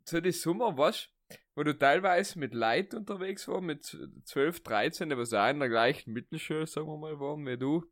so 0.06 0.22
die 0.22 0.32
Sommer, 0.32 0.78
was, 0.78 1.10
wo 1.56 1.64
du 1.64 1.78
teilweise 1.78 2.38
mit 2.38 2.54
Leuten 2.54 2.98
unterwegs 2.98 3.48
war, 3.48 3.62
mit 3.62 3.84
12, 4.26 4.62
13, 4.64 5.10
die 5.10 5.18
was 5.18 5.34
auch 5.34 5.50
in 5.50 5.60
der 5.60 5.70
gleichen 5.70 6.14
Mittelschule, 6.14 6.68
sagen 6.68 6.88
wir 6.88 6.98
mal, 6.98 7.20
waren 7.20 7.46
wie 7.46 7.58
du, 7.58 7.84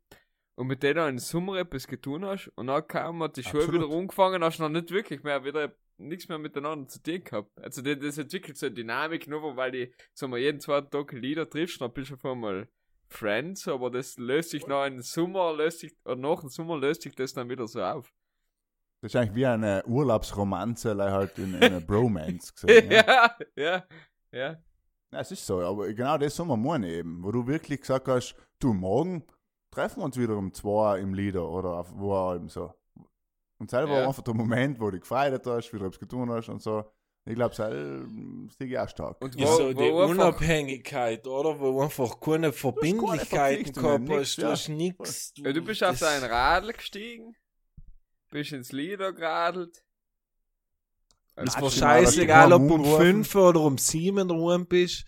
und 0.54 0.66
mit 0.66 0.82
denen 0.82 1.08
im 1.08 1.18
Sommer 1.18 1.56
etwas 1.56 1.86
getan 1.86 2.24
hast, 2.24 2.48
und 2.56 2.66
dann 2.66 2.86
kam 2.86 3.22
hat 3.22 3.36
die 3.36 3.42
Schule 3.42 3.64
Absolut. 3.64 3.86
wieder 3.86 3.96
umgefangen, 3.96 4.44
hast 4.44 4.58
du 4.58 4.64
noch 4.64 4.68
nicht 4.68 4.90
wirklich 4.90 5.22
mehr 5.22 5.44
wieder 5.44 5.74
nichts 5.98 6.28
mehr 6.28 6.38
miteinander 6.38 6.88
zu 6.88 7.02
tun 7.02 7.22
gehabt. 7.22 7.50
Also 7.60 7.80
das, 7.80 7.98
das 8.00 8.18
entwickelt 8.18 8.56
so 8.56 8.66
eine 8.66 8.74
Dynamik, 8.74 9.28
nur 9.28 9.56
weil 9.56 9.70
die, 9.70 9.94
sagen 10.14 10.32
wir, 10.32 10.38
jeden 10.38 10.60
zweiten 10.60 10.90
Tag 10.90 11.12
Lieder 11.12 11.48
triffst, 11.48 11.80
dann 11.80 11.92
bist 11.92 12.10
du 12.10 12.14
auf 12.14 12.24
einmal 12.24 12.68
Friends, 13.12 13.68
aber 13.68 13.90
das 13.90 14.16
löst 14.16 14.50
sich 14.50 14.66
nach 14.66 14.86
dem 14.86 15.02
Sommer, 15.02 15.52
löst 15.54 15.80
sich, 15.80 15.94
oder 16.04 16.16
nach 16.16 16.40
dem 16.40 16.48
Sommer 16.48 16.76
löst 16.78 17.02
sich 17.02 17.14
das 17.14 17.32
dann 17.32 17.48
wieder 17.48 17.66
so 17.68 17.82
auf. 17.82 18.12
Das 19.00 19.12
ist 19.12 19.16
eigentlich 19.16 19.34
wie 19.34 19.46
eine 19.46 19.84
Urlaubsromanze, 19.84 20.96
halt 20.96 21.38
in, 21.38 21.54
in 21.54 21.62
einer 21.62 21.80
Bromance 21.80 22.52
gesehen. 22.52 22.90
ja. 22.90 23.04
ja, 23.06 23.36
ja, 23.56 23.84
ja. 24.32 24.56
Es 25.14 25.30
ist 25.30 25.44
so, 25.46 25.60
aber 25.60 25.92
genau 25.92 26.16
das 26.16 26.34
Sommer 26.34 26.56
meine 26.56 26.88
ich 26.88 26.98
eben, 26.98 27.22
wo 27.22 27.30
du 27.30 27.46
wirklich 27.46 27.80
gesagt 27.82 28.08
hast, 28.08 28.34
du, 28.58 28.72
morgen 28.72 29.24
treffen 29.70 30.00
wir 30.00 30.04
uns 30.04 30.16
wieder 30.16 30.36
um 30.36 30.52
zwei 30.54 31.00
im 31.00 31.12
Lieder 31.14 31.46
oder 31.48 31.70
auf, 31.70 31.92
wo 31.94 32.14
auch 32.14 32.34
eben 32.34 32.48
so. 32.48 32.72
Und 33.58 33.70
selber 33.70 34.00
Ja. 34.00 34.08
einfach 34.08 34.22
der 34.22 34.34
Moment, 34.34 34.80
wo 34.80 34.86
du 34.86 34.92
dich 34.92 35.02
gefreut 35.02 35.46
hast, 35.46 35.72
wieder 35.72 35.86
etwas 35.86 36.00
getan 36.00 36.30
hast 36.30 36.48
und 36.48 36.62
so. 36.62 36.84
Ich 37.24 37.34
glaube, 37.36 37.54
sehe 37.54 38.48
ich 38.58 38.78
auch 38.78 38.88
stark. 38.88 39.22
Und 39.22 39.36
Ja, 39.38 39.46
wo, 39.46 39.56
so 39.56 39.72
die 39.72 39.92
wo 39.92 40.04
Unabhängigkeit, 40.06 41.24
oder? 41.26 41.60
Wo 41.60 41.80
einfach 41.80 42.18
keine 42.18 42.52
Verbindlichkeiten 42.52 43.72
gehabt 43.72 44.00
nix, 44.08 44.20
hast, 44.20 44.36
du 44.38 44.42
ja. 44.42 44.48
hast 44.50 44.68
nichts. 44.68 45.32
ja, 45.36 45.52
du 45.52 45.62
bist 45.62 45.84
auf 45.84 45.98
dein 46.00 46.24
Radl 46.24 46.72
gestiegen, 46.72 47.36
bist 48.30 48.52
ins 48.52 48.72
Lieder 48.72 49.12
geradelt. 49.12 49.84
Es 51.36 51.60
war 51.60 51.70
scheißegal, 51.70 52.50
du 52.50 52.56
ob 52.56 52.68
du 52.68 52.74
um 52.74 52.80
rumrufen. 52.82 53.24
5 53.24 53.34
oder 53.36 53.60
um 53.60 53.78
7 53.78 54.28
daheim 54.28 54.66
bist. 54.66 55.04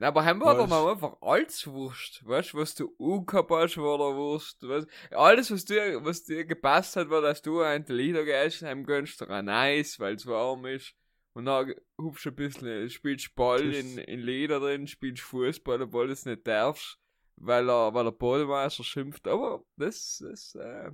Na, 0.00 0.08
aber 0.08 0.24
haben 0.24 0.38
wir 0.38 0.54
doch 0.54 0.64
Weißt- 0.64 0.68
mal 0.68 0.92
einfach 0.92 1.16
alles 1.20 1.66
wurscht, 1.66 2.24
weißt 2.24 2.52
du, 2.52 2.58
was 2.58 2.74
du 2.76 2.94
angehabt 3.00 3.50
hast, 3.50 3.76
war 3.78 3.98
wurscht, 4.16 4.62
weißt 4.62 4.86
Alles, 5.10 5.50
was 5.50 5.64
dir, 5.64 6.04
was 6.04 6.22
dir 6.24 6.44
gepasst 6.44 6.96
hat, 6.96 7.10
war, 7.10 7.20
dass 7.20 7.42
du 7.42 7.60
ein 7.60 7.84
Lieder 7.88 8.24
gehst, 8.24 8.62
heim 8.62 8.84
gönnst 8.84 9.20
dir 9.20 9.28
ein 9.28 9.48
Eis, 9.48 9.98
weil 10.00 10.14
es 10.14 10.24
warm 10.26 10.64
ist. 10.66 10.94
Und 11.34 11.44
dann 11.44 11.74
hupst 12.00 12.24
du 12.24 12.30
ein 12.30 12.36
bisschen, 12.36 12.90
spielst 12.90 13.34
Ball 13.34 13.72
in, 13.72 13.98
in 13.98 14.20
Lieder 14.20 14.58
drin, 14.60 14.86
spielst 14.86 15.22
Fußball, 15.22 15.82
obwohl 15.82 16.06
du 16.08 16.12
es 16.12 16.24
nicht 16.26 16.46
darfst, 16.46 16.98
weil 17.36 17.68
er, 17.70 17.94
weil 17.94 18.04
der 18.04 18.10
Bodemeister 18.12 18.82
schimpft. 18.82 19.28
Aber 19.28 19.62
das, 19.76 20.18
das, 20.28 20.54
äh, 20.56 20.90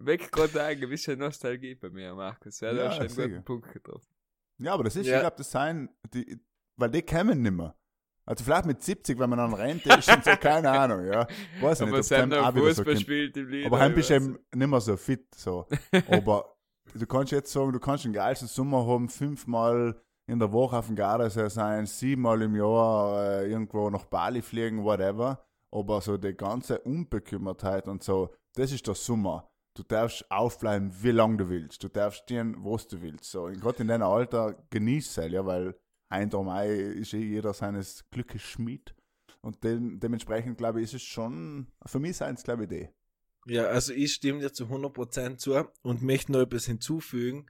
weckt 0.00 0.32
gerade 0.32 0.62
eine 0.62 0.80
gewisse 0.80 1.16
Nostalgie 1.16 1.74
bei 1.74 1.90
mir, 1.90 2.14
Markus. 2.14 2.60
Ja, 2.60 2.72
Ja, 2.72 2.74
da 2.74 2.88
hast 2.88 2.96
du 2.96 3.00
einen 3.00 3.08
sicher. 3.10 3.28
guten 3.28 3.44
Punkt 3.44 3.72
getroffen. 3.72 4.06
Ja, 4.58 4.74
aber 4.74 4.84
das 4.84 4.96
ist, 4.96 5.06
Ja. 5.06 5.16
ich 5.16 5.20
glaube, 5.20 5.36
das 5.36 5.50
sein, 5.50 5.88
die, 6.14 6.38
weil 6.76 6.90
die 6.90 7.02
kommen 7.02 7.42
nimmer. 7.42 7.76
Also 8.24 8.44
vielleicht 8.44 8.66
mit 8.66 8.82
70, 8.82 9.18
wenn 9.18 9.30
man 9.30 9.38
dann 9.38 9.54
rennt, 9.54 9.86
ist 9.86 10.04
schon 10.10 10.22
so, 10.22 10.30
keine 10.36 10.70
Ahnung, 10.70 11.06
ja. 11.06 11.26
Weiß 11.60 11.80
ich 11.80 11.86
Aber 11.86 11.96
nicht, 11.96 12.12
ob 12.12 12.74
so 12.74 12.84
Fußball 12.84 12.84
kommt. 12.84 13.00
spielt 13.00 13.36
im 13.36 13.48
Lieder. 13.48 13.66
Aber 13.66 13.78
heim 13.80 13.90
ich 13.92 13.96
bist 13.96 14.10
du 14.10 14.14
eben 14.14 14.38
nicht 14.54 14.68
mehr 14.68 14.80
so 14.80 14.96
fit, 14.96 15.34
so. 15.34 15.66
Aber 16.10 16.57
du 16.94 17.06
kannst 17.06 17.32
jetzt 17.32 17.52
sagen, 17.52 17.72
du 17.72 17.80
kannst 17.80 18.04
den 18.04 18.12
geilsten 18.12 18.48
Sommer 18.48 18.86
haben, 18.86 19.08
fünfmal 19.08 20.00
in 20.26 20.38
der 20.38 20.52
Woche 20.52 20.76
auf 20.76 20.86
dem 20.86 20.96
Gardasee 20.96 21.48
sein, 21.48 21.86
siebenmal 21.86 22.42
im 22.42 22.54
Jahr 22.54 23.22
äh, 23.22 23.50
irgendwo 23.50 23.88
nach 23.88 24.04
Bali 24.04 24.42
fliegen, 24.42 24.84
whatever. 24.84 25.44
Aber 25.70 26.00
so 26.00 26.16
die 26.16 26.34
ganze 26.34 26.78
Unbekümmertheit 26.80 27.88
und 27.88 28.02
so, 28.02 28.34
das 28.54 28.72
ist 28.72 28.86
der 28.86 28.94
Sommer. 28.94 29.50
Du 29.74 29.82
darfst 29.82 30.28
aufbleiben, 30.30 30.92
wie 31.02 31.12
lange 31.12 31.36
du 31.36 31.48
willst. 31.48 31.82
Du 31.84 31.88
darfst 31.88 32.24
stehen, 32.24 32.56
was 32.58 32.88
du 32.88 33.00
willst. 33.00 33.30
So, 33.30 33.44
gerade 33.44 33.82
in 33.82 33.88
deinem 33.88 34.08
Alter 34.08 34.56
genieß 34.70 35.16
es, 35.18 35.32
ja, 35.32 35.46
weil 35.46 35.78
ein 36.10 36.30
Mai 36.30 36.68
ist 36.68 37.14
eh 37.14 37.22
jeder 37.22 37.52
seines 37.52 38.04
Glückes 38.10 38.42
Schmied. 38.42 38.94
Und 39.40 39.62
dem, 39.62 40.00
dementsprechend, 40.00 40.58
glaube 40.58 40.80
ich, 40.80 40.84
ist 40.84 40.94
es 40.94 41.02
schon, 41.02 41.68
für 41.86 42.00
mich 42.00 42.16
seien 42.16 42.34
es, 42.34 42.42
glaube 42.42 42.64
ich, 42.64 42.68
die. 42.68 42.88
Ja, 43.46 43.66
also 43.66 43.92
ich 43.92 44.14
stimme 44.14 44.40
dir 44.40 44.52
zu 44.52 44.64
100% 44.64 45.38
zu 45.38 45.54
und 45.82 46.02
möchte 46.02 46.32
noch 46.32 46.40
etwas 46.40 46.66
hinzufügen, 46.66 47.46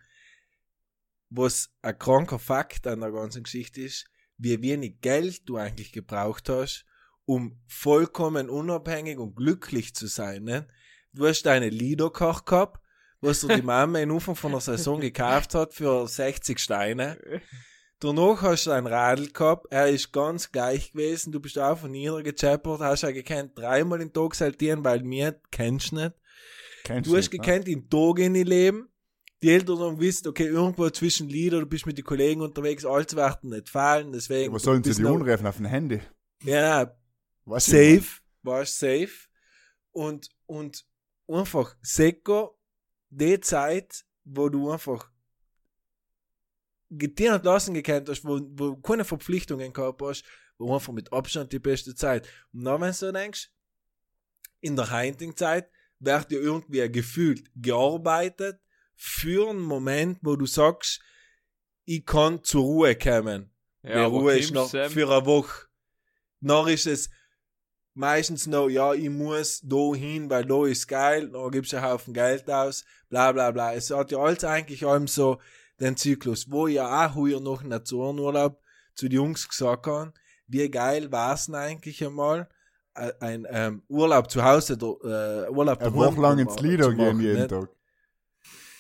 was 1.31 1.71
ein 1.83 1.99
kranker 1.99 2.39
Fakt 2.39 2.87
an 2.87 3.01
der 3.01 3.11
ganzen 3.11 3.43
Geschichte 3.43 3.83
ist, 3.83 4.07
wie 4.37 4.63
wenig 4.63 5.01
Geld 5.01 5.49
du 5.49 5.57
eigentlich 5.57 5.93
gebraucht 5.93 6.49
hast, 6.49 6.87
um 7.25 7.61
vollkommen 7.67 8.49
unabhängig 8.49 9.19
und 9.19 9.35
glücklich 9.35 9.95
zu 9.95 10.07
sein. 10.07 10.45
Ne? 10.45 10.69
Du 11.13 11.27
hast 11.27 11.43
deine 11.43 11.69
Liederkoch 11.69 12.45
gehabt, 12.45 12.83
was 13.21 13.41
dir 13.41 13.57
die 13.57 13.63
Mama 13.63 13.99
in 13.99 14.11
Anfang 14.11 14.37
von 14.37 14.53
der 14.53 14.61
Saison 14.61 15.01
gekauft 15.01 15.55
hat 15.55 15.75
für 15.75 16.07
60 16.07 16.59
Steine. 16.59 17.19
Danach 18.01 18.43
hast 18.43 18.67
du 18.67 18.71
ein 18.71 18.87
Radl 18.87 19.29
gehabt, 19.33 19.67
er 19.71 19.89
ist 19.89 20.13
ganz 20.13 20.53
gleich 20.53 20.93
gewesen, 20.93 21.33
du 21.33 21.41
bist 21.41 21.59
auf 21.59 21.83
und 21.83 21.91
niedergechappert, 21.91 22.81
hast 22.81 23.03
ja 23.03 23.11
gekannt, 23.11 23.59
dreimal 23.59 24.01
in 24.01 24.13
Tag 24.13 24.37
saltieren, 24.37 24.85
weil 24.85 25.03
mir 25.03 25.41
kennst 25.51 25.91
du 25.91 25.97
nicht. 25.97 26.13
Kennst 26.85 27.11
Du 27.11 27.17
hast 27.17 27.33
nicht, 27.33 27.41
ne? 27.41 27.47
gekannt, 27.47 27.69
in 27.69 27.91
Tag 27.91 28.21
in 28.21 28.35
leben. 28.35 28.89
Die 29.43 29.51
Eltern 29.51 29.79
haben 29.81 29.99
gewusst, 29.99 30.27
okay, 30.29 30.47
irgendwo 30.47 30.89
zwischen 30.91 31.29
Lieder, 31.29 31.61
du 31.61 31.67
bist 31.67 31.87
mit 31.87 31.99
den 31.99 32.05
Kollegen 32.05 32.41
unterwegs, 32.41 32.85
alles 32.85 33.09
dir 33.09 33.37
nicht 33.43 33.69
fallen, 33.69 34.13
deswegen. 34.13 34.53
Was 34.53 34.63
sollen 34.63 34.83
sie 34.83 34.95
die 34.95 35.07
anrufen 35.07 35.47
auf 35.47 35.57
dem 35.57 35.67
Handy? 35.67 36.01
Ja, 36.45 36.85
du, 37.47 37.59
safe, 37.59 38.21
warst 38.43 38.79
safe. 38.79 39.29
Und, 39.91 40.29
und 40.47 40.85
einfach 41.27 41.77
sicher, 41.83 42.51
die 43.11 43.41
Zeit, 43.41 44.05
wo 44.25 44.49
du 44.49 44.71
einfach 44.71 45.11
getieren 46.91 47.37
und 47.37 47.45
lassen 47.45 47.75
gekannt 47.75 48.09
hast, 48.09 48.25
wo, 48.25 48.41
wo 48.53 48.77
keine 48.77 49.05
Verpflichtungen 49.05 49.73
gehabt 49.73 50.01
hast, 50.03 50.25
wo 50.59 50.75
einfach 50.75 50.93
mit 50.93 51.13
Abstand 51.13 51.53
die 51.53 51.59
beste 51.59 51.95
Zeit. 51.95 52.29
Und 52.53 52.65
dann, 52.65 52.81
wenn 52.81 52.95
du 52.99 53.13
denkst, 53.13 53.51
in 54.61 54.77
der 54.77 54.91
heutigen 54.91 55.37
Zeit 55.37 55.71
wird 56.01 56.31
ja 56.33 56.39
irgendwie 56.39 56.91
gefühlt 56.91 57.51
gearbeitet 57.57 58.61
für 58.95 59.51
einen 59.51 59.61
Moment, 59.61 60.19
wo 60.23 60.37
du 60.37 60.47
sagst, 60.47 61.01
ich 61.85 62.05
kann 62.05 62.43
zur 62.43 62.63
Ruhe 62.63 62.97
kommen. 62.97 63.51
Ja, 63.83 64.09
Die 64.09 64.17
Ruhe 64.17 64.39
ist 64.39 64.53
noch 64.53 64.73
ähm, 64.75 64.91
für 64.91 65.09
eine 65.11 65.25
Woche. 65.25 65.67
Dann 66.41 66.69
ist 66.69 66.87
es 66.87 67.11
meistens 67.95 68.47
noch, 68.47 68.69
ja, 68.69 68.93
ich 68.95 69.09
muss 69.09 69.61
da 69.63 69.95
hin, 69.95 70.29
weil 70.31 70.45
da 70.45 70.67
ist 70.67 70.87
geil, 70.87 71.31
dann 71.31 71.51
gibst 71.51 71.73
du 71.73 71.77
einen 71.77 71.87
Haufen 71.87 72.15
Geld 72.15 72.49
aus, 72.51 72.85
bla 73.09 73.33
bla 73.33 73.51
bla. 73.51 73.75
Es 73.75 73.91
hat 73.91 74.11
ja 74.11 74.19
alles 74.19 74.45
eigentlich 74.45 74.85
allem 74.85 75.09
so 75.09 75.41
den 75.81 75.97
Zyklus, 75.97 76.51
wo 76.51 76.67
ich 76.67 76.77
ja 76.77 77.07
auch 77.07 77.15
heuer 77.15 77.41
noch 77.41 77.61
einen 77.61 77.71
Nationurlaub 77.71 78.61
zu 78.95 79.09
den 79.09 79.17
Jungs 79.17 79.49
gesagt 79.49 79.87
habe, 79.87 80.13
wie 80.47 80.69
geil 80.71 81.11
war's 81.13 81.47
denn 81.47 81.55
eigentlich 81.55 82.05
einmal, 82.05 82.49
äh, 82.95 83.13
ein 83.21 83.47
ähm, 83.51 83.83
Urlaub 83.89 84.31
zu 84.31 84.43
Hause, 84.43 84.75
äh, 84.75 85.51
Urlaub 85.51 85.81
Eine 85.81 85.95
Woche 85.95 86.21
lang 86.21 86.39
ins 86.39 86.59
Lido 86.61 86.91
gehen 86.91 87.21
jeden 87.21 87.37
nicht? 87.37 87.51
Tag. 87.51 87.69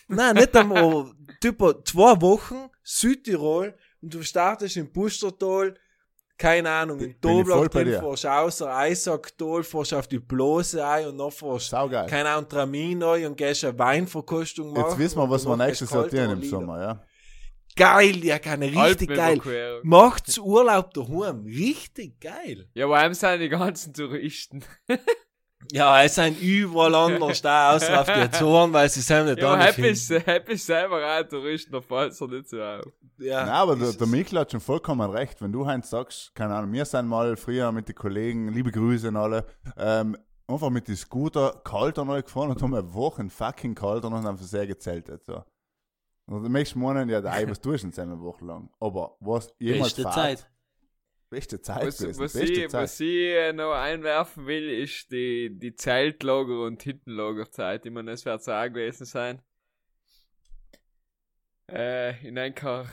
Nein, 0.08 0.36
nicht 0.36 0.56
einmal. 0.56 1.12
Typo 1.40 1.82
zwei 1.82 2.20
Wochen 2.20 2.70
Südtirol 2.82 3.76
und 4.00 4.14
du 4.14 4.22
startest 4.22 4.76
in 4.76 4.90
Pustertal, 4.90 5.74
keine 6.38 6.70
Ahnung, 6.70 7.00
in 7.00 7.16
bei 7.20 7.66
drin, 7.66 8.00
fährst 8.00 8.24
außer 8.24 8.74
Eisacktal, 8.74 9.64
fährst 9.64 9.92
auf 9.92 10.06
die 10.06 10.20
Blose 10.20 10.86
ein 10.86 11.08
und 11.08 11.18
dann 11.18 11.32
fährst, 11.32 11.70
Saugeil. 11.70 12.06
keine 12.06 12.30
Ahnung, 12.30 12.48
Tramino 12.48 13.14
und 13.14 13.36
gehst 13.36 13.64
eine 13.64 13.76
Weinverkostung 13.78 14.72
machen. 14.72 14.88
Jetzt 14.88 14.98
wissen 14.98 15.18
wir, 15.18 15.28
was 15.28 15.44
wir 15.44 15.56
nächstes 15.56 15.90
Jahr 15.90 16.08
tun 16.08 16.18
im. 16.30 16.42
Sommer, 16.44 16.80
ja. 16.80 17.02
Geil, 17.76 18.24
ja, 18.24 18.38
keine 18.38 18.66
richtig 18.66 19.08
geil. 19.14 19.40
Macht's 19.82 20.38
Urlaub 20.38 20.94
daheim, 20.94 21.44
richtig 21.44 22.20
geil. 22.20 22.68
Ja, 22.74 22.88
warum 22.88 23.14
sind 23.14 23.40
die 23.40 23.48
ganzen 23.48 23.92
Touristen? 23.92 24.64
Ja, 25.72 26.02
es 26.02 26.14
sind 26.14 26.40
überall 26.40 26.94
anders 26.94 27.42
da, 27.42 27.74
außer 27.74 28.00
auf 28.00 28.06
die 28.06 28.12
Azoren, 28.12 28.72
weil 28.72 28.88
sie 28.88 29.00
sind 29.00 29.26
nicht 29.26 29.38
Ja, 29.38 29.56
da 29.56 29.56
nicht 29.56 29.76
Happy 29.76 29.88
ist. 29.88 30.10
Happy 30.10 30.52
ist 30.52 30.66
selber 30.66 30.96
auch 30.96 31.18
ein 31.18 31.28
Tourist, 31.28 31.68
da 31.72 31.80
fällt 31.80 32.12
es 32.12 32.20
nicht 32.20 32.48
so 32.48 32.62
auf. 32.62 32.84
Ja, 33.18 33.44
Nein, 33.44 33.54
aber 33.54 33.76
der, 33.76 33.92
der. 33.92 34.06
Mikl 34.06 34.38
hat 34.38 34.52
schon 34.52 34.60
vollkommen 34.60 35.10
recht. 35.10 35.42
Wenn 35.42 35.52
du 35.52 35.66
Heinz 35.66 35.90
sagst, 35.90 36.34
keine 36.34 36.54
Ahnung, 36.54 36.72
wir 36.72 36.84
sind 36.84 37.08
mal 37.08 37.36
früher 37.36 37.72
mit 37.72 37.88
den 37.88 37.96
Kollegen, 37.96 38.52
liebe 38.52 38.70
Grüße 38.70 39.08
an 39.08 39.16
alle, 39.16 39.44
ähm, 39.76 40.16
einfach 40.46 40.70
mit 40.70 40.88
den 40.88 40.96
Scooter 40.96 41.60
kalt 41.64 41.98
an 41.98 42.08
euch 42.08 42.24
gefahren 42.24 42.50
und 42.50 42.62
haben 42.62 42.74
eine 42.74 42.94
Woche 42.94 43.28
fucking 43.28 43.74
kalt 43.74 44.04
und 44.04 44.14
haben 44.14 44.38
sehr 44.38 44.66
gezeltet. 44.66 45.24
So. 45.24 45.42
Und 46.26 46.44
du 46.44 46.48
möchtest 46.48 46.76
meinen, 46.76 47.08
ja, 47.08 47.18
ey, 47.20 47.50
was 47.50 47.60
tust 47.60 47.84
du 47.84 47.88
denn 47.88 48.10
eine 48.10 48.20
Woche 48.20 48.44
lang? 48.44 48.70
Aber 48.80 49.16
was 49.20 49.52
jemals 49.58 49.94
Beste 49.94 50.02
fahrt, 50.02 50.14
Zeit. 50.14 50.50
Beste 51.30 51.60
Zeit 51.60 51.86
Was, 51.86 51.98
gewesen, 51.98 52.20
was, 52.20 52.32
beste 52.32 52.52
ich, 52.52 52.68
Zeit. 52.70 52.82
was 52.82 53.00
ich 53.00 53.52
noch 53.54 53.72
einwerfen 53.74 54.46
will, 54.46 54.70
ist 54.70 55.10
die, 55.12 55.50
die 55.58 55.74
Zeltlager- 55.74 56.64
und 56.64 56.82
Hittenlagerzeit. 56.82 57.84
Ich 57.84 57.92
meine, 57.92 58.12
das 58.12 58.24
wird 58.24 58.40
es 58.40 58.48
auch 58.48 58.64
gewesen 58.64 59.04
sein. 59.04 59.42
Äh, 61.70 62.26
in 62.26 62.38
einer 62.38 62.86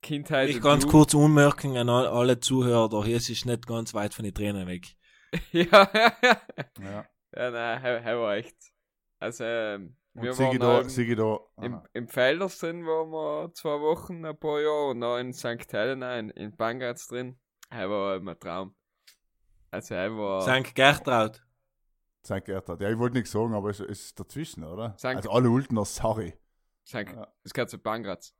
Kindheit. 0.00 0.48
Ich 0.50 0.60
ganz 0.60 0.84
Jugend- 0.84 0.92
kurz 0.92 1.14
ummerken 1.14 1.76
an 1.76 1.88
all- 1.88 2.06
alle 2.06 2.38
Zuhörer, 2.38 2.88
da 2.88 3.02
hier 3.04 3.16
es 3.16 3.28
ist 3.28 3.46
nicht 3.46 3.66
ganz 3.66 3.94
weit 3.94 4.14
von 4.14 4.24
den 4.24 4.34
Tränen 4.34 4.66
weg. 4.68 4.94
ja, 5.52 5.90
ja, 5.92 6.12
ja. 6.80 7.06
Nein, 7.34 7.82
er, 7.84 8.02
er 8.04 8.18
war 8.20 8.36
echt. 8.36 8.56
Also, 9.18 9.44
ähm, 9.44 9.96
wir 10.14 10.36
waren 10.38 10.58
da, 10.58 10.82
da 10.82 10.88
Sigi 10.88 11.16
da. 11.16 11.38
im, 11.62 11.74
aha. 11.74 11.84
im 11.94 12.06
Felders 12.08 12.58
drin, 12.58 12.84
waren 12.84 13.10
wir 13.10 13.52
zwei 13.54 13.80
Wochen, 13.80 14.24
ein 14.24 14.38
paar 14.38 14.60
Jahre, 14.60 14.90
und 14.90 15.00
dann 15.00 15.26
in 15.28 15.32
St. 15.32 15.72
Helena, 15.72 16.18
in, 16.18 16.30
in 16.30 16.54
Bangatz 16.54 17.08
drin. 17.08 17.38
Er 17.74 17.88
war 17.90 18.16
immer 18.16 18.32
ein 18.32 18.38
Traum. 18.40 18.74
Also, 19.70 19.94
er 19.94 20.10
war. 20.16 20.42
St. 20.42 20.74
Gertraud. 20.74 21.42
St. 22.24 22.44
Gertrud. 22.44 22.80
Ja, 22.80 22.90
ich 22.90 22.98
wollte 22.98 23.16
nichts 23.16 23.32
sagen, 23.32 23.54
aber 23.54 23.70
es 23.70 23.80
es 23.80 23.88
ist 24.06 24.20
dazwischen, 24.20 24.64
oder? 24.64 24.94
Sankt- 24.98 25.16
Also 25.18 25.30
alle 25.30 25.48
Ultner, 25.50 25.84
sorry. 25.84 26.34
St. 26.86 26.94
Ja. 26.94 27.28
Das 27.42 27.52
gehört 27.52 27.70
zu 27.70 27.78
Bangratz. 27.78 28.34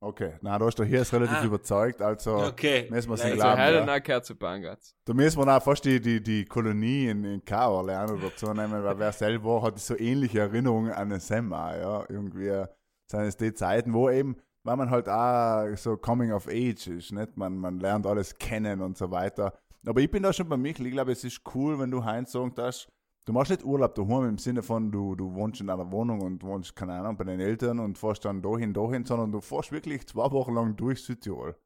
Okay, 0.00 0.34
na, 0.42 0.56
da 0.58 0.68
ist 0.68 0.78
der 0.78 0.86
hier 0.86 1.00
ist 1.02 1.12
relativ 1.12 1.38
Ah. 1.38 1.44
überzeugt, 1.44 2.00
also 2.00 2.36
Okay. 2.46 2.86
müssen 2.88 3.10
wir 3.10 3.16
sie 3.16 3.22
Nein, 3.24 3.32
Also, 3.32 3.42
glauben, 3.42 3.58
Helena 3.60 3.98
gehört 3.98 4.24
zu 4.26 4.36
Bangratz. 4.36 4.94
da 5.04 5.12
müssen 5.12 5.44
wir 5.44 5.56
auch 5.56 5.60
fast 5.62 5.84
die, 5.84 6.00
die, 6.00 6.22
die 6.22 6.44
Kolonie 6.44 7.08
in, 7.08 7.24
in 7.24 7.44
Kauer 7.44 7.84
lernen 7.84 8.20
dazu 8.20 8.52
nehmen, 8.54 8.84
weil 8.84 8.96
wer 8.96 9.10
selber 9.10 9.60
hat 9.62 9.76
so 9.80 9.96
ähnliche 9.98 10.38
Erinnerungen 10.38 10.92
an 10.92 11.08
den 11.08 11.18
Sem 11.18 11.52
auch, 11.52 11.72
ja, 11.72 12.04
irgendwie 12.08 12.64
sind 13.10 13.20
es 13.22 13.36
die 13.36 13.52
Zeiten, 13.54 13.92
wo 13.92 14.08
eben, 14.08 14.36
weil 14.64 14.76
man 14.76 14.90
halt 14.90 15.08
auch 15.08 15.66
so 15.76 15.96
coming 15.96 16.32
of 16.32 16.46
age 16.48 16.86
ist, 16.88 17.12
nicht? 17.12 17.36
Man, 17.36 17.56
man 17.58 17.78
lernt 17.80 18.06
alles 18.06 18.36
kennen 18.36 18.80
und 18.80 18.96
so 18.98 19.10
weiter. 19.10 19.58
Aber 19.86 20.00
ich 20.00 20.10
bin 20.10 20.22
da 20.22 20.32
schon 20.32 20.48
bei 20.48 20.56
Michel, 20.56 20.86
ich 20.86 20.92
glaube, 20.92 21.12
es 21.12 21.24
ist 21.24 21.40
cool, 21.54 21.78
wenn 21.78 21.90
du 21.90 22.04
Heinz 22.04 22.32
sagen 22.32 22.54
darfst, 22.54 22.88
du 23.24 23.32
machst 23.32 23.50
nicht 23.50 23.64
Urlaub 23.64 23.94
daheim 23.94 24.28
im 24.28 24.38
Sinne 24.38 24.62
von, 24.62 24.90
du, 24.90 25.14
du 25.14 25.32
wohnst 25.34 25.60
in 25.60 25.70
einer 25.70 25.90
Wohnung 25.92 26.20
und 26.20 26.42
wohnst, 26.42 26.74
keine 26.76 26.94
Ahnung, 26.94 27.16
bei 27.16 27.24
den 27.24 27.40
Eltern 27.40 27.78
und 27.78 27.96
fährst 27.96 28.24
dann 28.24 28.42
dahin, 28.42 28.74
dahin, 28.74 29.04
sondern 29.06 29.32
du 29.32 29.40
fährst 29.40 29.72
wirklich 29.72 30.06
zwei 30.06 30.30
Wochen 30.32 30.54
lang 30.54 30.76
durch 30.76 31.02
Südtirol. 31.04 31.56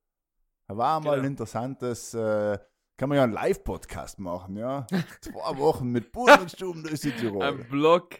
War 0.68 1.00
mal 1.00 1.10
Genau. 1.10 1.22
ein 1.22 1.24
interessantes, 1.32 2.14
äh, 2.14 2.58
kann 2.96 3.08
man 3.08 3.16
ja 3.18 3.24
einen 3.24 3.32
Live-Podcast 3.32 4.18
machen, 4.20 4.56
ja. 4.56 4.86
zwei 5.20 5.58
Wochen 5.58 5.88
mit 5.90 6.12
Bull 6.12 6.30
und 6.40 6.50
Stuben 6.50 6.82
durch 6.82 7.00
Südtirol. 7.00 7.42
Ein 7.42 7.68
Blog. 7.68 8.10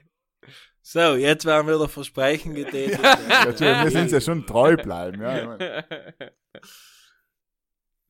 So, 0.83 1.15
jetzt 1.15 1.45
werden 1.45 1.69
wieder 1.69 1.89
Versprechen 1.89 2.55
getätigt. 2.55 3.03
ja, 3.03 3.85
wir 3.85 3.91
sind 3.91 4.11
ja 4.11 4.21
schon 4.21 4.45
treu 4.47 4.77
bleiben, 4.77 5.23
ja. 5.23 5.39
Ich 5.39 5.47
mein, 5.47 6.31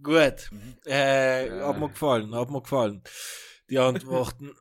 Gut. 0.02 0.50
Äh, 0.86 1.48
Ja. 1.48 1.68
Hat 1.68 1.78
mir 1.78 1.88
gefallen, 1.90 2.34
hat 2.34 2.50
mir 2.50 2.62
gefallen. 2.62 3.02
Die 3.70 3.78
Antworten. 3.78 4.54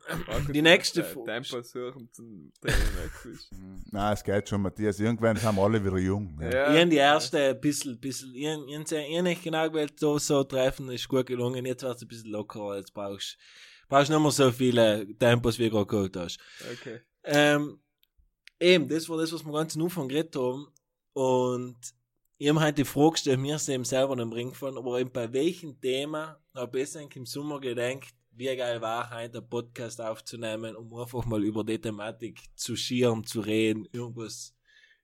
Die 0.54 0.62
nächste 0.62 1.04
Frage. 1.04 1.26
Tempo 1.26 1.60
suchen 1.62 2.08
zum 2.12 2.52
Training. 2.60 3.82
Nein, 3.90 4.12
es 4.14 4.24
geht 4.24 4.48
schon, 4.48 4.62
Matthias. 4.62 5.00
Irgendwann 5.00 5.36
sind 5.36 5.54
wir 5.54 5.62
alle 5.62 5.84
wieder 5.84 5.98
jung. 5.98 6.38
Ja. 6.40 6.50
ja. 6.50 6.72
Ich 6.72 6.80
habe 6.80 6.90
die 6.90 6.96
erste 6.96 7.50
ein 7.50 7.60
bisschen, 7.60 8.00
bisschen, 8.00 8.34
ich, 8.34 8.46
ich, 8.46 8.92
ich, 8.92 8.92
ich 8.92 9.22
nicht 9.22 9.42
genau 9.42 9.68
gewählt, 9.68 9.98
so, 9.98 10.18
so 10.18 10.44
treffen, 10.44 10.90
ist 10.90 11.08
gut 11.08 11.26
gelungen. 11.26 11.66
Jetzt 11.66 11.82
wird 11.82 11.96
es 11.96 12.02
ein 12.02 12.08
bisschen 12.08 12.30
lockerer, 12.30 12.76
jetzt 12.76 12.94
brauchst 12.94 13.36
brauchst 13.88 14.08
nicht 14.08 14.20
mehr 14.20 14.30
so 14.30 14.50
viele 14.50 15.06
Tempos, 15.18 15.58
wie 15.58 15.68
du 15.68 15.72
gerade 15.72 15.86
geholt 15.86 16.16
hast. 16.16 16.38
Okay. 16.72 17.00
Ähm, 17.24 17.81
eben, 18.62 18.88
das 18.88 19.08
war 19.08 19.18
das, 19.18 19.32
was 19.32 19.44
wir 19.44 19.52
ganz 19.52 19.76
am 19.76 19.82
Anfang 19.82 20.08
geredet 20.08 20.36
haben. 20.36 20.68
Und 21.12 21.76
ich 22.38 22.48
habe 22.48 22.60
heute 22.60 22.74
die 22.74 22.84
Frage 22.84 23.12
gestellt, 23.12 23.40
mir 23.40 23.56
ist 23.56 23.68
eben 23.68 23.84
selber 23.84 24.18
im 24.18 24.32
Ring 24.32 24.50
gefallen, 24.50 24.78
aber 24.78 24.98
eben 24.98 25.12
bei 25.12 25.32
welchem 25.32 25.80
Thema 25.80 26.40
habe 26.54 26.80
ich 26.80 26.96
eigentlich 26.96 27.16
im 27.16 27.26
Sommer 27.26 27.60
gedacht, 27.60 28.14
wie 28.30 28.56
geil 28.56 28.80
war 28.80 29.10
heute 29.10 29.38
einen 29.38 29.48
Podcast 29.48 30.00
aufzunehmen, 30.00 30.74
um 30.74 30.94
einfach 30.94 31.24
mal 31.26 31.44
über 31.44 31.64
die 31.64 31.80
Thematik 31.80 32.40
zu 32.56 32.76
schieren, 32.76 33.24
zu 33.24 33.40
reden, 33.40 33.86
irgendwas 33.92 34.54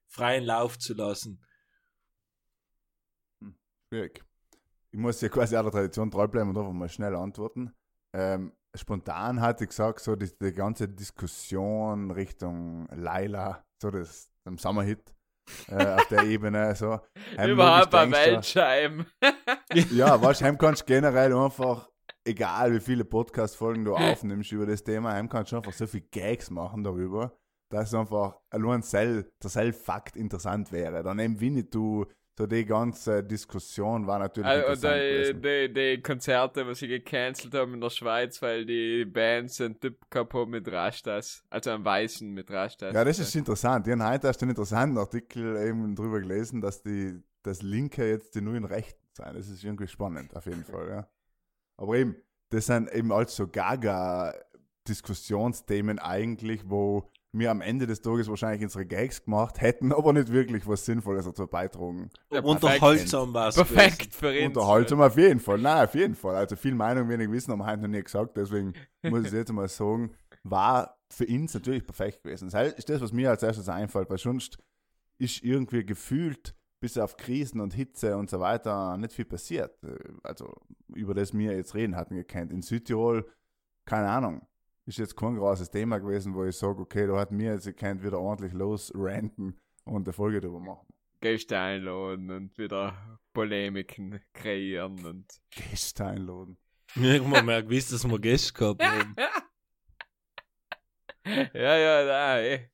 freien 0.07 0.45
Lauf 0.45 0.79
zu 0.79 0.95
lassen. 0.95 1.45
Schwierig. 3.89 4.25
Ich 4.91 4.99
muss 4.99 5.21
ja 5.21 5.29
quasi 5.29 5.57
auch 5.57 5.63
der 5.63 5.73
Tradition 5.73 6.11
treu 6.11 6.27
bleiben 6.27 6.51
und 6.51 6.59
einfach 6.59 6.73
mal 6.73 6.89
schnell 6.89 7.15
antworten. 7.15 7.75
Ähm, 8.15 8.53
spontan 8.75 9.41
hatte 9.41 9.64
ich 9.64 9.71
gesagt, 9.71 10.01
so 10.01 10.16
die, 10.16 10.31
die 10.41 10.53
ganze 10.53 10.89
Diskussion 10.89 12.11
Richtung 12.11 12.87
Laila, 12.95 13.64
so 13.83 13.91
das 13.91 14.31
am 14.45 14.59
Sommerhit 14.59 15.14
äh, 15.69 15.95
auf 15.95 16.07
der 16.09 16.23
Ebene, 16.25 16.75
so. 16.75 17.01
Überhaupt 17.43 17.95
ein 17.95 18.11
du- 18.11 18.16
Weltscheim. 18.16 19.07
Ja, 19.93 20.21
heim 20.21 20.57
kannst 20.59 20.83
du 20.83 20.87
generell 20.87 21.35
einfach, 21.35 21.91
egal 22.25 22.73
wie 22.73 22.81
viele 22.81 23.05
Podcast-Folgen 23.05 23.85
du 23.85 23.95
aufnimmst 23.97 24.51
über 24.53 24.66
das 24.66 24.83
Thema, 24.83 25.12
heim 25.12 25.29
kannst 25.29 25.53
du 25.53 25.57
einfach 25.57 25.73
so 25.75 25.87
viele 25.87 26.07
Gags 26.11 26.51
machen 26.51 26.83
darüber, 26.85 27.37
dass 27.71 27.93
einfach 27.95 28.39
allein 28.51 28.81
sel, 28.83 29.31
der 29.43 29.51
Self-Fakt 29.51 30.16
interessant 30.16 30.73
wäre. 30.73 31.03
Dann 31.03 31.19
eben 31.19 31.39
Winnetou, 31.41 32.07
so 32.39 32.47
die 32.47 32.64
ganze 32.64 33.22
Diskussion 33.24 34.07
war 34.07 34.20
natürlich 34.20 34.47
Also, 34.47 34.86
interessant 34.86 35.45
die, 35.45 35.68
die, 35.68 35.74
die 35.74 36.01
Konzerte, 36.01 36.64
was 36.68 36.78
sie 36.78 36.86
gecancelt 36.86 37.53
haben 37.53 37.74
in 37.74 37.80
der 37.80 37.91
Schweiz, 37.91 38.41
weil 38.41 38.64
die 38.64 39.05
Bands 39.05 39.61
einen 39.61 39.80
Typ 39.80 40.09
gehabt 40.09 40.32
haben 40.34 40.53
mit 40.53 40.70
Rastas. 40.70 41.43
Also 41.51 41.70
einen 41.70 41.84
Weißen 41.84 42.32
mit 42.32 42.49
Rastas. 42.49 42.95
Ja, 42.95 43.05
das 43.05 43.18
ist 43.18 43.34
interessant. 43.34 43.89
Ich 43.89 43.93
habe 43.93 44.09
heute 44.09 44.28
erst 44.28 44.41
einen 44.41 44.51
interessanten 44.51 44.99
Artikel 44.99 45.57
eben 45.66 45.97
drüber 45.97 46.20
gelesen, 46.20 46.61
dass 46.61 46.80
die 46.80 47.20
das 47.43 47.62
Linke 47.62 48.09
jetzt 48.09 48.36
die 48.36 48.41
neuen 48.41 48.64
Rechten 48.64 49.05
sein. 49.14 49.34
Das 49.34 49.49
ist 49.49 49.64
irgendwie 49.64 49.89
spannend, 49.89 50.36
auf 50.36 50.47
jeden 50.47 50.62
Fall, 50.62 50.89
ja. 50.89 51.09
Aber 51.76 51.97
eben, 51.97 52.14
das 52.51 52.66
sind 52.66 52.89
eben 52.93 53.11
alles 53.11 53.34
so 53.34 53.49
Gaga-Diskussionsthemen 53.49 55.99
eigentlich, 55.99 56.70
wo 56.70 57.11
wir 57.33 57.51
am 57.51 57.61
Ende 57.61 57.87
des 57.87 58.01
Tages 58.01 58.29
wahrscheinlich 58.29 58.62
unsere 58.62 58.87
Gags 58.87 59.24
gemacht 59.24 59.61
hätten, 59.61 59.93
aber 59.93 60.12
nicht 60.12 60.33
wirklich 60.33 60.66
was 60.66 60.85
Sinnvolles 60.85 61.26
dazu 61.26 61.47
beitragen. 61.47 62.11
Ja, 62.33 62.43
Unterhaltsam 62.43 63.35
war 63.35 63.49
es. 63.49 63.57
Perfekt 63.57 64.14
für 64.14 64.35
ihn. 64.35 64.49
Unterhaltsam 64.49 65.01
auf 65.03 65.16
jeden 65.16 65.41
Fall. 65.41 65.59
Nein, 65.59 65.85
auf 65.85 65.95
jeden 65.95 66.14
Fall. 66.14 66.37
Also 66.37 66.57
viel 66.57 66.74
Meinung, 66.74 67.09
wenig 67.09 67.31
Wissen 67.31 67.53
haben 67.53 67.59
wir 67.59 67.66
heute 67.66 67.83
noch 67.83 67.89
nie 67.89 68.03
gesagt. 68.03 68.37
Deswegen 68.37 68.72
muss 69.03 69.26
ich 69.26 69.33
jetzt 69.33 69.53
mal 69.53 69.68
sagen, 69.68 70.14
war 70.43 70.99
für 71.11 71.26
uns 71.26 71.55
natürlich 71.55 71.85
perfekt 71.85 72.22
gewesen. 72.22 72.49
Das 72.51 72.72
ist 72.72 72.89
das, 72.89 73.01
was 73.01 73.12
mir 73.12 73.31
als 73.31 73.43
erstes 73.43 73.68
einfällt, 73.68 74.09
weil 74.09 74.18
sonst 74.18 74.59
ist 75.18 75.43
irgendwie 75.43 75.85
gefühlt 75.85 76.55
bis 76.81 76.97
auf 76.97 77.16
Krisen 77.16 77.61
und 77.61 77.74
Hitze 77.74 78.16
und 78.16 78.31
so 78.31 78.41
weiter 78.41 78.97
nicht 78.99 79.12
viel 79.12 79.24
passiert. 79.24 79.76
Also 80.22 80.55
über 80.95 81.12
das 81.12 81.37
wir 81.37 81.57
jetzt 81.57 81.74
reden 81.74 81.97
hatten 81.97 82.14
gekannt. 82.14 82.53
In 82.53 82.62
Südtirol, 82.62 83.29
keine 83.85 84.09
Ahnung, 84.09 84.47
ist 84.89 84.99
jetzt 84.99 85.16
kein 85.16 85.36
großes 85.36 85.70
Thema 85.70 85.99
gewesen, 85.99 86.34
wo 86.34 86.45
ich 86.45 86.57
sage, 86.57 86.80
okay, 86.80 87.07
da 87.07 87.18
hat 87.18 87.30
mir 87.30 87.53
jetzt 87.53 87.66
gekannt 87.66 88.03
wieder 88.03 88.18
ordentlich 88.18 88.55
losranten 88.55 89.61
und 89.84 90.07
eine 90.07 90.12
Folge 90.12 90.41
darüber 90.41 90.61
machen. 90.61 90.86
Gäste 91.20 91.59
einladen 91.59 92.30
und 92.30 92.57
wieder 92.57 93.20
Polemiken 93.32 94.20
kreieren 94.32 95.05
und. 95.05 95.26
Gäste 95.51 96.07
einladen. 96.07 96.57
Immer 96.95 97.43
mehr 97.43 97.62
gewusst, 97.62 97.93
dass 97.93 98.09
wir 98.09 98.18
Gäste 98.18 98.55
gehabt 98.55 98.82
haben. 98.82 99.14
ja, 101.55 101.76
ja, 101.76 102.05
da, 102.05 102.41
eh. 102.41 102.70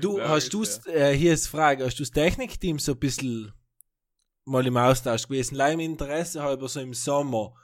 Du, 0.00 0.18
Ja, 0.18 0.28
hast 0.28 0.52
du 0.52 0.64
äh, 0.86 1.12
hier 1.12 1.32
ist 1.32 1.46
die 1.46 1.50
Frage, 1.50 1.84
hast 1.84 1.98
du 1.98 2.02
das 2.02 2.10
Technikteam 2.10 2.78
so 2.78 2.92
ein 2.92 2.98
bisschen 2.98 3.52
mal 4.44 4.66
im 4.66 4.76
Austausch 4.76 5.28
gewesen? 5.28 5.54
Leim 5.54 5.80
Interesse 5.80 6.42
halber 6.42 6.68
so 6.68 6.80
im 6.80 6.92
Sommer. 6.92 7.54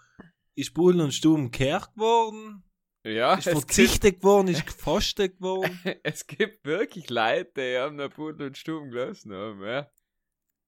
Ist 0.55 0.75
Bullen 0.75 1.01
und 1.01 1.15
Stuben 1.15 1.51
gekehrt 1.51 1.93
geworden? 1.95 2.63
ja, 3.05 3.35
Ist 3.35 3.47
es 3.47 3.53
verzichtet 3.53 4.21
geworden? 4.21 4.49
Ist 4.49 4.67
gefastet 4.67 5.37
geworden? 5.39 5.79
gibt, 5.83 6.01
es 6.05 6.27
gibt 6.27 6.65
wirklich 6.65 7.11
Leute, 7.11 7.53
die 7.57 7.79
haben 7.79 7.99
eine 7.99 8.09
Pudel 8.09 8.49
und 8.49 8.59
Stuben 8.59 8.91
gelassen 8.91 9.33
haben, 9.33 9.63
ja. 9.63 9.91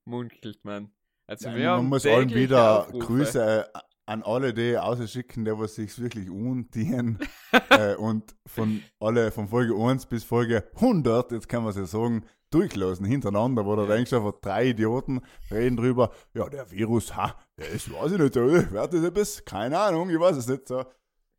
Munkelt 0.07 0.65
man. 0.65 0.93
Also 1.27 1.49
Ja, 1.49 1.55
wir 1.55 1.65
man 1.69 1.77
haben 1.79 1.89
muss 1.89 2.07
allen 2.07 2.31
wieder 2.35 2.87
Aufrufe. 2.87 3.07
Grüße 3.07 3.71
äh, 3.75 3.79
an 4.07 4.23
alle, 4.23 4.53
die 4.53 4.77
ausschicken, 4.77 5.45
die 5.45 5.59
was 5.59 5.77
sich 5.77 5.99
wirklich 5.99 6.29
undienen. 6.29 7.19
äh, 7.71 7.95
und 7.95 8.35
von 8.47 8.83
alle, 9.01 9.33
von 9.33 9.49
Folge 9.49 9.75
1 9.75 10.07
bis 10.07 10.25
Folge 10.25 10.69
100, 10.75 11.33
jetzt 11.33 11.49
kann 11.49 11.63
man 11.63 11.71
es 11.71 11.77
ja 11.77 11.87
sagen, 11.87 12.25
durchlassen 12.51 13.07
hintereinander, 13.07 13.65
wo 13.67 13.75
du 13.75 13.87
denkst, 13.87 14.13
einfach 14.13 14.35
drei 14.41 14.69
Idioten 14.69 15.23
reden 15.51 15.77
drüber, 15.77 16.13
ja, 16.35 16.49
der 16.49 16.71
Virus, 16.71 17.17
ha, 17.17 17.37
der 17.59 17.69
ist, 17.69 17.93
weiß 17.93 18.13
ich 18.13 18.19
nicht, 18.19 18.37
äh, 18.37 18.73
wer 18.73 18.89
das 18.89 19.29
ist, 19.29 19.47
keine 19.47 19.79
Ahnung, 19.79 20.11
ich 20.11 20.19
weiß 20.19 20.37
es 20.37 20.49
nicht 20.49 20.69
so. 20.69 20.85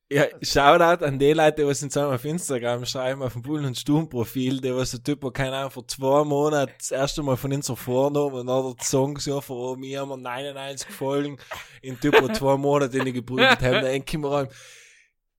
Ja, 0.08 0.26
Shoutout 0.40 1.04
an 1.04 1.18
die 1.18 1.34
Leute, 1.34 1.64
die 1.64 1.64
uns 1.64 1.98
auf 1.98 2.26
Instagram 2.26 2.86
schreiben, 2.86 3.24
auf 3.24 3.34
dem 3.34 3.42
Bullen 3.42 3.66
und 3.66 3.76
Sturm 3.76 4.08
Profil, 4.08 4.62
der 4.62 4.76
was 4.76 4.92
der 4.92 5.02
Typ, 5.02 5.22
der 5.22 5.32
keine 5.32 5.56
Ahnung, 5.56 5.72
vor 5.72 5.88
zwei 5.88 6.24
Monaten 6.24 6.74
das 6.78 6.92
erste 6.92 7.24
Mal 7.24 7.38
von 7.38 7.52
uns 7.52 7.68
vorgenommen 7.72 8.36
und 8.36 8.48
dann 8.48 8.66
hat 8.66 8.78
er 8.78 8.84
Songs 8.86 9.26
ja 9.26 9.42
von 9.42 9.80
mir 9.80 10.02
haben 10.02 10.10
wir 10.10 10.18
99 10.18 10.88
Folgen 10.92 11.38
in 11.82 12.00
Typ, 12.00 12.20
der 12.20 12.34
zwei 12.34 12.56
Monate 12.56 13.00
in 13.00 13.06
die 13.06 13.14
gebrütet 13.14 13.62
haben, 13.64 13.74
da 13.74 13.82
denke 13.82 14.16
ich 14.16 14.22
mir 14.22 14.30
an, 14.30 14.48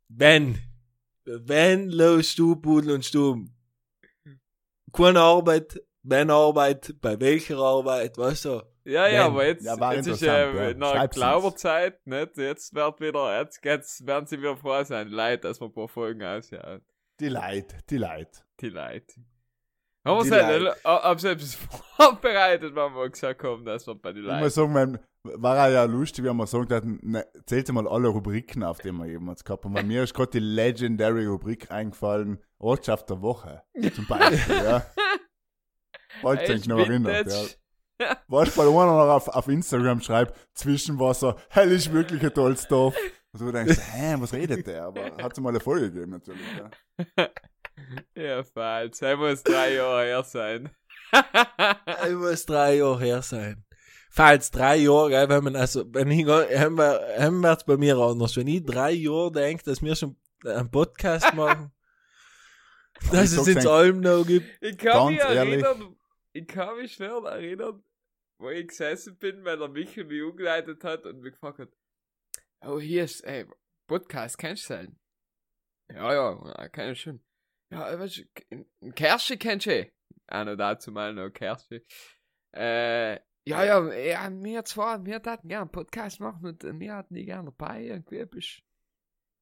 wenn, 0.09 0.59
wenn 1.25 1.89
los 1.91 2.35
du 2.35 2.57
Pudel 2.57 2.91
und 2.91 3.05
Sturm, 3.05 3.55
keine 4.93 5.21
Arbeit, 5.21 5.81
wenn 6.03 6.29
Arbeit, 6.29 6.97
bei 7.01 7.21
welcher 7.21 7.59
Arbeit, 7.59 8.19
weißt 8.19 8.47
du? 8.47 8.63
Ja, 8.87 9.09
ja, 9.09 9.27
aber 9.27 9.45
jetzt, 9.47 9.65
Ja, 9.65 9.93
jetzt 9.93 10.07
ist 10.07 10.23
äh, 10.23 10.71
ja. 10.71 10.75
nach. 10.75 11.11
Glauberzeit, 11.11 12.07
nicht? 12.07 12.37
Jetzt 12.37 12.73
wird 12.73 13.01
wieder, 13.01 13.41
jetzt, 13.41 13.65
jetzt 13.65 14.07
werden 14.07 14.27
sie 14.27 14.39
wieder 14.39 14.57
froh 14.57 14.85
sein, 14.85 15.09
die 15.09 15.15
Leute, 15.15 15.49
dass 15.49 15.61
wir 15.61 15.67
ein 15.67 15.73
paar 15.73 15.89
Folgen 15.89 16.23
ausjagen. 16.23 16.85
Die 17.19 17.29
Leid, 17.29 17.75
die 17.91 17.97
Leid. 17.99 18.45
Die 18.61 18.69
Leute. 18.69 19.15
Haben 20.05 20.23
Die 20.23 20.31
wir 20.31 20.77
haben 20.85 21.19
sie 21.19 21.31
etwas 21.31 21.55
vorbereitet, 21.97 22.77
wenn 22.77 22.95
wir 22.95 23.11
gesagt 23.11 23.43
haben, 23.43 23.65
dass 23.65 23.89
wir 23.89 23.97
bei 23.97 24.13
den 24.13 24.23
Ich 24.25 24.31
muss 24.31 24.41
Leuten. 24.41 24.51
sagen, 24.51 24.73
mein, 24.73 24.99
war 25.43 25.69
ja 25.69 25.83
lustig, 25.83 26.25
wenn 26.25 26.37
wir 26.37 26.47
sagen, 26.47 26.73
hatten, 26.73 27.01
ne, 27.03 27.27
zählt 27.47 27.73
mal 27.73 27.89
alle 27.89 28.07
Rubriken 28.07 28.63
auf, 28.63 28.79
die 28.79 28.93
wir 28.93 29.07
jemals 29.07 29.43
gehabt 29.43 29.65
haben. 29.65 29.75
Bei 29.75 29.83
mir 29.83 30.05
ist 30.05 30.15
gerade 30.15 30.31
die 30.31 30.39
Legendary 30.39 31.27
Rubrik 31.27 31.73
eingefallen, 31.73 32.39
Ortschaft 32.59 33.11
der 33.11 33.21
Woche, 33.21 33.65
zum 33.95 34.07
Beispiel, 34.07 34.55
ja. 34.65 34.87
Falls 36.21 36.43
Ey, 36.43 36.55
dich 36.55 36.69
noch 36.69 36.79
erinnert, 36.79 37.27
ja. 37.27 37.45
Vintage. 37.99 38.21
Was 38.29 38.51
bei 38.55 38.63
einer 38.63 38.73
noch 38.73 39.09
auf, 39.15 39.29
auf 39.29 39.49
Instagram 39.49 40.01
schreibt, 40.01 40.37
Zwischenwasser, 40.55 41.37
hell 41.51 41.71
ist 41.73 41.93
wirklich 41.93 42.23
ein 42.23 42.35
tolles 42.35 42.67
Dorf. 42.69 42.95
Und 43.33 43.41
du 43.41 43.53
denkst, 43.53 43.79
hä, 43.93 44.15
was 44.19 44.33
redet 44.33 44.67
der? 44.67 44.85
Aber 44.85 45.05
hat 45.23 45.33
es 45.33 45.41
mal 45.41 45.51
eine 45.51 45.61
Folge 45.61 45.91
gegeben, 45.91 46.13
natürlich, 46.13 46.43
ja. 46.57 47.29
Ja, 48.15 48.43
falsch. 48.43 49.03
Er 49.03 49.17
muss 49.19 49.43
drei 49.43 49.75
Jahre 49.75 50.05
her 50.05 50.23
sein. 50.25 50.71
Ich 52.09 52.15
muss 52.15 52.45
drei 52.47 52.77
Jahre 52.77 52.99
her 53.01 53.23
sein. 53.23 53.65
Falls 54.11 54.51
drei 54.51 54.77
Jahre, 54.77 55.11
gell, 55.11 55.29
wenn 55.29 55.45
man 55.45 55.57
also, 55.57 55.85
wenn 55.93 56.11
ich, 56.11 56.27
haben 56.27 56.77
wir, 56.79 57.01
haben 57.19 57.41
wir 57.41 57.59
bei 57.67 57.77
mir 57.77 57.97
anders. 57.99 58.35
Wenn 58.37 58.49
ich 58.49 58.65
drei 58.65 58.93
Jahre 58.93 59.31
denke, 59.31 59.63
dass 59.65 59.83
wir 59.83 59.95
schon 59.95 60.17
einen 60.45 60.71
Podcast 60.71 61.35
machen, 61.35 61.71
dass 63.13 63.33
es 63.33 63.47
eigentlich- 63.47 63.67
Alm 63.69 64.01
noch 64.01 64.27
gibt. 64.27 64.47
Ich 64.63 64.79
kann 64.79 65.09
mich 65.13 65.19
Ganz 65.21 65.35
ehrlich. 65.35 65.65
Ich 66.37 66.47
kann 66.47 66.77
mich 66.77 66.93
schwer 66.93 67.23
erinnern, 67.25 67.83
wo 68.39 68.51
ich 68.51 68.69
gesessen 68.69 69.17
bin, 69.17 69.45
weil 69.45 69.59
der 69.59 69.69
Michael 69.69 70.05
mich 70.05 70.23
umgeleitet 70.23 70.85
hat 70.85 71.07
und 71.07 71.21
mich 71.21 71.33
gefragt 71.33 71.61
hat, 71.61 71.73
oh, 72.61 72.79
hier 72.79 73.05
ist, 73.05 73.23
ey, 73.23 73.47
Podcast, 73.89 74.37
kennst 74.37 74.69
du 74.69 74.75
den? 74.75 74.99
Ja, 75.93 76.13
ja, 76.13 76.69
kenn 76.69 76.93
ich 76.93 77.01
schon. 77.01 77.25
Ja, 77.73 77.99
was, 77.99 78.21
Kersche 78.95 79.39
kennst 79.39 79.67
du 79.67 79.71
eh? 79.71 79.93
Auch 80.29 80.45
noch 80.45 80.57
dazu 80.57 80.93
mal 80.93 81.15
noch 81.15 81.31
Kersche. 81.31 81.85
Äh, 82.55 83.15
ja, 83.49 83.65
ja, 83.65 83.93
ja, 83.95 84.31
wir 84.31 84.65
zwar, 84.65 85.05
wir 85.07 85.17
hatten 85.17 85.49
gerne 85.49 85.63
einen 85.63 85.71
Podcast 85.71 86.21
machen 86.21 86.47
und 86.47 86.81
wir 86.81 86.95
hatten 86.95 87.15
die 87.15 87.25
gerne 87.25 87.53
dabei, 87.57 87.85
irgendwie 87.85 88.25
bist, 88.27 88.63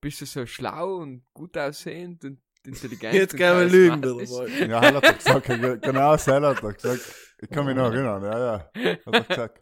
bist 0.01 0.21
du 0.21 0.27
so 0.27 0.47
schlau 0.47 0.97
und 0.97 1.27
gut 1.33 1.57
aussehend 1.57 2.25
und 2.25 2.44
intelligent. 2.67 3.15
Jetzt 3.15 3.37
kann 3.37 3.57
man 3.57 3.69
lügen, 3.71 4.01
mal. 4.01 4.49
Ja, 4.69 4.81
Hell 4.83 4.95
hat 4.95 5.05
er 5.05 5.13
gesagt, 5.15 5.47
ge- 5.47 5.79
genau, 5.81 6.17
Sel 6.17 6.43
hat 6.47 6.63
er 6.63 6.73
gesagt. 6.73 7.01
Ich 7.41 7.51
kann 7.51 7.67
mich 7.67 7.75
noch 7.77 7.93
erinnern, 7.93 8.23
ja, 8.23 8.39
ja. 8.39 8.71
Hat 9.07 9.15
er 9.15 9.21
gesagt. 9.23 9.61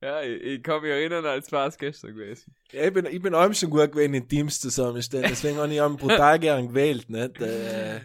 Ja, 0.00 0.22
ich, 0.22 0.40
ich 0.42 0.62
kann 0.62 0.80
mich 0.80 0.90
erinnern, 0.90 1.26
als 1.26 1.50
war 1.52 1.66
es 1.66 1.76
gestern 1.76 2.14
gewesen. 2.14 2.54
Ja, 2.72 2.84
ich 2.84 2.92
bin, 2.92 3.04
ich 3.06 3.20
bin 3.20 3.34
allem 3.34 3.52
schon 3.52 3.68
gut 3.70 3.92
gewesen 3.92 4.14
in 4.14 4.26
Teams 4.28 4.60
zusammenstellen, 4.60 5.26
deswegen 5.28 5.58
habe 5.58 5.68
ich 5.72 5.78
ihn 5.78 5.96
brutal 5.96 6.38
gern 6.38 6.68
gewählt, 6.68 7.10
nicht? 7.10 7.40
Äh, 7.40 8.00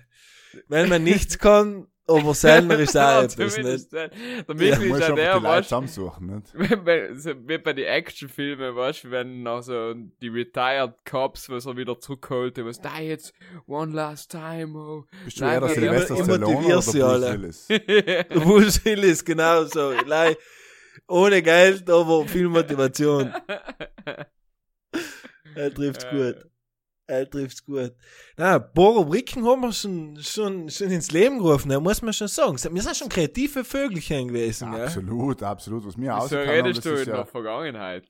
wenn 0.67 0.89
man 0.89 1.03
nichts 1.03 1.37
kann, 1.39 1.87
aber 2.07 2.33
seltener 2.33 2.79
ist 2.79 2.97
auch 2.97 3.01
Ja, 3.01 3.23
etwas, 3.23 3.57
nicht? 3.57 3.91
Der 3.93 4.09
Du 4.09 4.53
Michael 4.53 4.87
musst 4.89 5.01
ist 5.01 5.07
ja 5.07 5.15
einfach 5.15 5.15
der, 5.15 5.43
weißt 5.43 5.71
du, 5.71 5.75
wie 7.47 7.57
bei 7.57 7.73
den 7.73 7.85
Actionfilmen, 7.85 8.75
weißt 8.75 9.05
du, 9.05 9.11
wenn 9.11 9.43
noch 9.43 9.61
so 9.61 9.93
die 10.21 10.27
Retired 10.27 10.93
Cops, 11.09 11.49
was 11.49 11.65
er 11.65 11.77
wieder 11.77 11.99
zurückholt, 11.99 12.57
was 12.65 12.79
da 12.81 12.99
jetzt 12.99 13.33
one 13.67 13.93
last 13.93 14.31
time, 14.31 14.77
oh. 14.77 15.05
Bist 15.25 15.39
du 15.39 15.45
eher 15.45 15.59
der 15.59 15.69
Nein, 15.69 15.75
Sylvester 15.75 16.13
ich- 16.13 16.19
ich 16.19 16.25
Stallone 16.25 16.57
oder 16.57 16.75
Bruce 16.75 17.01
alle. 17.01 17.33
Willis? 17.33 17.67
Bruce 18.29 18.85
Willis, 18.85 19.25
genau 19.25 19.63
so. 19.65 19.93
Lei, 20.05 20.35
ohne 21.07 21.41
Geld, 21.41 21.89
aber 21.89 22.27
viel 22.27 22.49
Motivation. 22.49 23.33
Er 25.55 25.73
trifft's 25.73 26.03
Äh, 26.05 26.09
gut. 26.33 26.45
Er 27.05 27.29
trifft's 27.29 27.65
gut. 27.65 27.91
Na, 28.37 28.55
ein 28.55 28.73
paar 28.73 28.91
Rubriken 28.93 29.45
haben 29.45 29.61
wir 29.61 29.73
schon, 29.73 30.17
schon, 30.21 30.69
schon 30.69 30.89
ins 30.89 31.11
Leben 31.11 31.37
gerufen, 31.39 31.69
da 31.69 31.79
muss 31.79 32.01
man 32.01 32.13
schon 32.13 32.29
sagen. 32.29 32.57
Wir 32.73 32.81
sind 32.81 32.95
schon 32.95 33.09
kreative 33.09 33.63
Vögelchen 33.65 34.29
gewesen, 34.29 34.71
ja. 34.73 34.85
Absolut, 34.85 35.43
absolut. 35.43 35.85
Was 35.85 35.97
mir 35.97 36.11
So 36.11 36.37
ausgekommen 36.37 36.49
redest 36.49 36.85
du 36.85 36.89
das 36.91 36.99
in 36.99 36.99
ist 36.99 37.07
der 37.07 37.15
ja, 37.17 37.25
Vergangenheit. 37.25 38.05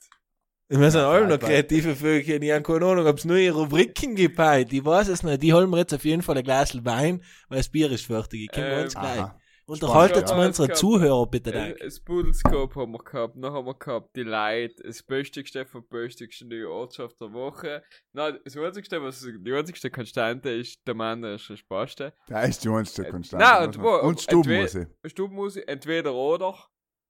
Wir 0.69 0.91
sind 0.91 1.01
Ja, 1.01 1.09
alle 1.09 1.27
noch 1.27 1.39
kreative 1.39 1.95
Vögelchen. 1.95 2.41
Ich 2.41 2.51
habe 2.51 2.61
keine 2.63 2.85
Ahnung, 2.85 3.05
ob 3.07 3.17
es 3.17 3.25
neue 3.25 3.51
Rubriken 3.51 4.15
gibt 4.15 4.39
heute. 4.39 4.75
Ich 4.75 4.85
weiß 4.85 5.07
es 5.09 5.21
nicht. 5.23 5.41
Die 5.43 5.53
holen 5.53 5.69
wir 5.69 5.77
jetzt 5.79 5.93
auf 5.93 6.05
jeden 6.05 6.21
Fall 6.21 6.37
ein 6.37 6.43
Glas 6.43 6.73
Wein, 6.85 7.23
weil 7.49 7.57
das 7.59 7.69
Bier 7.69 7.91
ist 7.91 8.05
fertig. 8.05 8.41
Ich 8.43 8.51
komme 8.51 8.67
Ähm, 8.67 8.79
ganz 8.81 8.93
gleich. 8.93 9.19
aha. 9.19 9.39
Unterhaltet 9.65 10.29
Ja, 10.29 10.35
mal 10.35 10.47
unsere 10.47 10.67
gab- 10.67 10.77
Zuhörer 10.77 11.25
bitte. 11.27 11.51
Äh, 11.51 11.53
danke. 11.53 11.83
Das 11.85 11.99
Pudelscope 12.01 12.79
haben 12.81 12.91
wir 12.91 12.99
gehabt, 13.03 13.35
noch 13.37 13.53
haben 13.53 13.65
wir 13.65 13.73
gehabt 13.75 14.15
die 14.15 14.23
Leute, 14.23 14.83
das 14.83 15.01
Böstigste 15.03 15.65
vom 15.65 15.87
Böstigsten, 15.87 16.49
die 16.49 16.63
Ortschaft 16.65 17.19
der 17.21 17.31
Woche. 17.31 17.81
Nein, 18.13 18.39
das 18.43 18.57
einzigste, 18.57 19.01
was 19.01 19.21
die 19.21 19.53
einzigste 19.53 19.89
Konstante 19.89 20.49
ist, 20.49 20.85
der 20.85 20.95
Mann 20.95 21.23
ist 21.23 21.49
der 21.49 21.55
Spaßte. 21.55 22.13
Der 22.29 22.43
ist 22.43 22.63
die 22.63 22.69
einzige 22.69 23.07
Äh, 23.07 23.11
Konstante. 23.11 23.45
nein, 23.45 23.67
und 23.67 23.81
wo- 23.81 23.99
und 24.01 24.19
Stubenmusik. 24.21 24.87
Stubenmusik, 25.05 25.63
entweder 25.67 26.13
oder, 26.13 26.55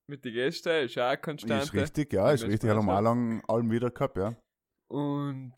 mit 0.08 0.24
den 0.24 0.34
Gästen, 0.34 0.86
ist 0.86 0.98
auch 0.98 1.04
eine 1.04 1.14
Ist 1.16 1.22
Konstante. 1.24 1.74
richtig, 1.74 2.14
ja, 2.14 2.32
ist 2.32 2.44
richtig. 2.44 2.70
wir 2.70 2.76
war's 2.76 2.88
auch 3.00 3.02
lang 3.02 3.44
allem 3.48 3.72
wieder 3.72 3.90
gehabt, 3.90 4.18
ja. 4.18 4.36
Und 4.92 5.54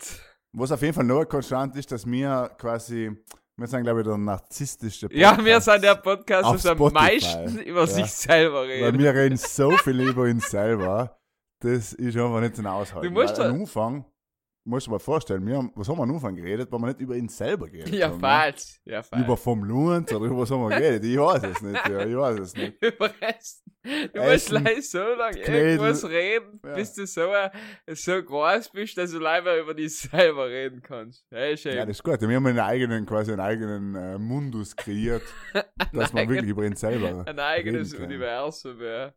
Was 0.52 0.72
auf 0.72 0.80
jeden 0.80 0.94
Fall 0.94 1.04
noch 1.04 1.16
eine 1.18 1.26
Konstante 1.26 1.78
ist, 1.78 1.92
dass 1.92 2.06
wir 2.06 2.50
quasi, 2.58 3.10
wir 3.56 3.66
sind 3.66 3.82
glaube 3.84 4.00
ich 4.00 4.06
der 4.06 4.18
narzisstische 4.18 5.08
ja, 5.12 5.36
wir 5.44 5.60
sind 5.60 5.82
der 5.82 5.94
Podcast, 5.96 6.52
das 6.54 6.66
am 6.66 6.78
meisten 6.92 7.58
über 7.60 7.80
Ja. 7.80 7.86
sich 7.86 8.10
selber 8.10 8.62
Weil 8.62 8.68
redet. 8.68 8.98
wir 9.00 9.14
reden 9.14 9.36
so 9.36 9.70
viel 9.72 10.00
über 10.00 10.22
uns 10.22 10.50
selber, 10.50 11.18
das 11.60 11.92
ist 11.94 12.16
einfach 12.16 12.40
nicht 12.40 12.56
zum 12.56 12.66
Aushalten. 12.66 13.06
Du 13.06 13.12
musst 13.12 13.38
Weil 13.38 13.50
am 13.50 13.60
Anfang, 13.60 14.04
musst 14.66 14.86
du 14.86 14.90
mal 14.90 14.98
vorstellen, 14.98 15.46
wir 15.46 15.56
haben, 15.56 15.72
was 15.74 15.88
haben 15.88 15.96
wir 15.98 16.02
am 16.02 16.10
Anfang 16.14 16.34
geredet, 16.36 16.70
weil 16.70 16.80
wir 16.80 16.86
nicht 16.88 17.00
über 17.00 17.16
ihn 17.16 17.28
selber 17.28 17.68
geredet 17.68 17.94
Ja, 17.94 18.08
haben. 18.08 18.14
ne? 18.16 18.20
falsch. 18.20 18.80
Ja, 18.84 19.02
falsch. 19.02 19.24
Über 19.24 19.36
vom 19.36 19.64
Lunds 19.64 20.12
oder 20.12 20.26
über 20.26 20.38
was 20.38 20.50
haben 20.50 20.62
wir 20.68 20.76
geredet? 20.78 21.04
Ich 21.04 21.16
weiß 21.18 21.42
es 21.44 21.62
nicht, 21.62 21.88
ja, 21.88 22.04
ich 22.06 22.16
weiß 22.16 22.38
es 22.40 22.54
nicht. 22.54 22.74
Überessen. 22.82 23.62
Du 24.12 24.20
musst 24.20 24.32
Essen, 24.50 24.64
gleich 24.64 24.90
so 24.90 24.98
lange 24.98 25.38
irgendwas 25.38 26.04
reden, 26.08 26.60
Ja. 26.64 26.74
bis 26.74 26.92
du 26.94 27.06
so, 27.06 27.32
so 27.92 28.22
groß 28.22 28.70
bist, 28.70 28.98
dass 28.98 29.12
du 29.12 29.18
leider 29.20 29.60
über 29.60 29.74
dich 29.74 29.96
selber 29.96 30.48
reden 30.48 30.82
kannst. 30.82 31.24
Hey, 31.30 31.56
schön. 31.56 31.76
Ja, 31.76 31.86
das 31.86 31.98
ist 31.98 32.02
gut. 32.02 32.20
Wir 32.20 32.34
haben 32.36 32.46
einen 32.46 32.58
eigenen, 32.58 33.06
quasi 33.06 33.30
einen 33.30 33.40
eigenen 33.40 33.94
äh, 33.94 34.18
Mundus 34.18 34.74
kreiert, 34.74 35.22
dass 35.92 36.12
man 36.12 36.28
wirklich 36.28 36.50
über 36.50 36.64
ihn 36.66 36.74
selber 36.74 37.24
ein 37.26 37.38
eigenes. 37.38 37.94
Universum, 37.94 38.80
ja. 38.82 39.14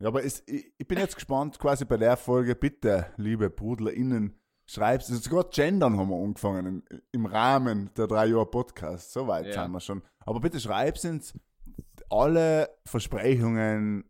Ja, 0.00 0.08
aber 0.08 0.24
es, 0.24 0.42
ich, 0.46 0.72
ich 0.76 0.86
bin 0.88 0.98
jetzt 0.98 1.14
gespannt, 1.14 1.58
quasi 1.58 1.84
bei 1.84 1.96
der 1.96 2.16
Folge, 2.16 2.54
bitte, 2.56 3.12
liebe 3.16 3.48
BrudlerInnen, 3.48 4.40
schreibst 4.66 5.10
du, 5.10 5.14
sogar 5.16 5.44
Gendern 5.50 5.98
haben 5.98 6.08
wir 6.10 6.16
angefangen 6.22 6.84
im 7.12 7.26
Rahmen 7.26 7.90
der 7.96 8.06
drei 8.06 8.26
Jahre 8.26 8.46
Podcast. 8.46 9.12
So 9.12 9.26
weit 9.26 9.46
Ja. 9.46 9.62
sind 9.62 9.72
wir 9.72 9.80
schon. 9.80 10.02
Aber 10.26 10.40
bitte 10.40 10.58
schreibst 10.60 11.04
uns 11.04 11.38
alle 12.10 12.68
Versprechungen, 12.86 14.08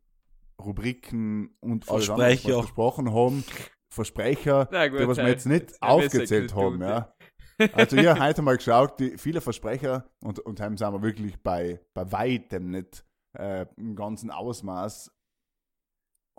Rubriken 0.63 1.57
und 1.61 1.89
alles 1.89 2.09
andere, 2.11 2.27
was 2.29 2.33
Versprecher. 2.35 2.57
wir 2.57 2.63
gesprochen 2.63 3.13
haben. 3.13 3.45
Versprecher, 3.93 4.69
Na 4.73 4.89
gut, 4.89 5.01
die 5.01 5.09
was 5.09 5.17
wir 5.19 5.25
hey, 5.25 5.33
jetzt 5.33 5.47
nicht 5.47 5.81
aufgezählt 5.83 6.55
haben. 6.55 6.79
gekludert. 6.81 7.15
Ja. 7.61 7.67
Also 7.75 7.97
habt 7.97 8.21
heute 8.21 8.43
mal 8.43 8.57
geschaut, 8.57 8.99
die 8.99 9.17
viele 9.19 9.41
Versprecher 9.41 10.11
und, 10.23 10.41
und 10.41 10.61
haben 10.61 10.77
sind 10.77 10.93
wir 10.93 11.03
wirklich 11.03 11.41
bei, 11.43 11.81
bei 11.95 12.11
weitem 12.11 12.71
nicht 12.71 13.05
äh, 13.39 13.67
im 13.77 13.95
ganzen 13.95 14.31
Ausmaß 14.33 15.13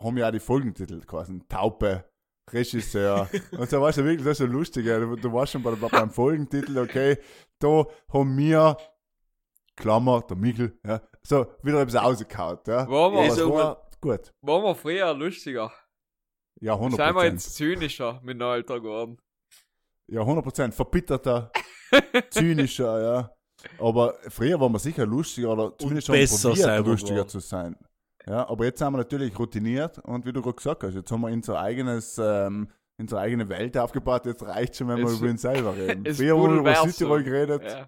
haben 0.01 0.17
ja 0.17 0.27
auch 0.27 0.31
die 0.33 0.39
Folgentitel 0.41 0.99
quasi. 1.05 1.39
Taupe, 1.47 2.03
Regisseur. 2.51 3.29
und 3.57 3.69
so 3.69 3.81
war 3.81 3.89
es 3.89 3.95
ja 3.95 4.03
wirklich 4.03 4.23
das 4.25 4.39
ist 4.39 4.45
so 4.45 4.51
lustig. 4.51 4.85
Ja. 4.85 4.99
Du, 4.99 5.15
du 5.15 5.33
warst 5.33 5.53
schon 5.53 5.63
bei, 5.63 5.71
bei, 5.71 5.87
beim 5.87 6.11
Folgentitel, 6.11 6.77
okay, 6.77 7.17
da 7.59 7.85
haben 8.13 8.37
wir, 8.37 8.77
Klammer, 9.75 10.21
der 10.21 10.37
Michel, 10.37 10.77
ja, 10.85 11.01
so 11.23 11.47
wieder 11.63 11.81
etwas 11.81 12.01
rausgehauen. 12.01 12.59
Ja. 12.67 12.87
Waren 12.89 13.13
wir, 13.13 13.19
Also, 13.21 13.53
war 13.53 13.89
gut. 13.99 14.31
waren 14.41 14.63
wir 14.63 14.75
früher 14.75 15.13
lustiger. 15.13 15.71
Ja, 16.61 16.73
100 16.73 17.05
Sind 17.05 17.15
wir 17.15 17.25
jetzt 17.25 17.55
zynischer 17.55 18.21
mit 18.23 18.39
dem 18.39 18.47
Alter 18.47 18.79
geworden. 18.79 19.17
Ja, 20.07 20.21
100 20.21 20.43
Prozent. 20.43 20.73
Verbitterter, 20.75 21.51
zynischer, 22.29 23.01
ja. 23.01 23.31
Aber 23.79 24.13
früher 24.29 24.59
waren 24.59 24.71
wir 24.71 24.79
sicher 24.79 25.05
lustiger 25.05 25.49
oder 25.53 25.77
zumindest 25.77 26.07
schon 26.07 26.13
besser 26.15 26.49
probiert, 26.49 26.85
lustiger 26.85 27.13
geworden. 27.15 27.29
zu 27.29 27.39
sein. 27.39 27.75
Ja, 28.27 28.49
aber 28.49 28.65
jetzt 28.65 28.79
sind 28.79 28.91
wir 28.91 28.97
natürlich 28.97 29.37
routiniert 29.37 29.99
und 29.99 30.25
wie 30.25 30.33
du 30.33 30.41
gerade 30.41 30.55
gesagt 30.55 30.83
hast, 30.83 30.95
jetzt 30.95 31.11
haben 31.11 31.21
wir 31.21 31.31
unser 31.31 31.59
eigenes, 31.59 32.17
ähm, 32.17 32.69
unsere 32.97 33.21
eigene 33.21 33.47
Welt 33.49 33.77
aufgebaut, 33.77 34.25
jetzt 34.25 34.41
reicht 34.43 34.75
schon, 34.77 34.87
wenn 34.87 34.97
wir 34.97 35.09
über 35.11 35.29
uns 35.29 35.41
selber 35.43 35.75
reden. 35.75 36.05
Früher 36.15 36.35
wurde 36.37 36.55
über. 36.57 36.75
Südtirol 36.75 37.23
geredet, 37.23 37.63
Ja. 37.63 37.87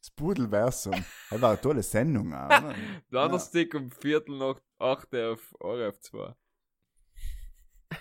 das 0.00 0.10
Pudelversum. 0.10 1.04
Das 1.30 1.40
war 1.40 1.50
eine 1.52 1.60
tolle 1.60 1.82
Sendung 1.82 2.34
auch? 2.34 2.50
Donnerstag 3.10 3.72
um 3.74 3.90
Viertel 3.90 4.36
nach 4.36 4.60
acht 4.78 5.14
auf 5.14 5.54
RF2. 5.60 6.34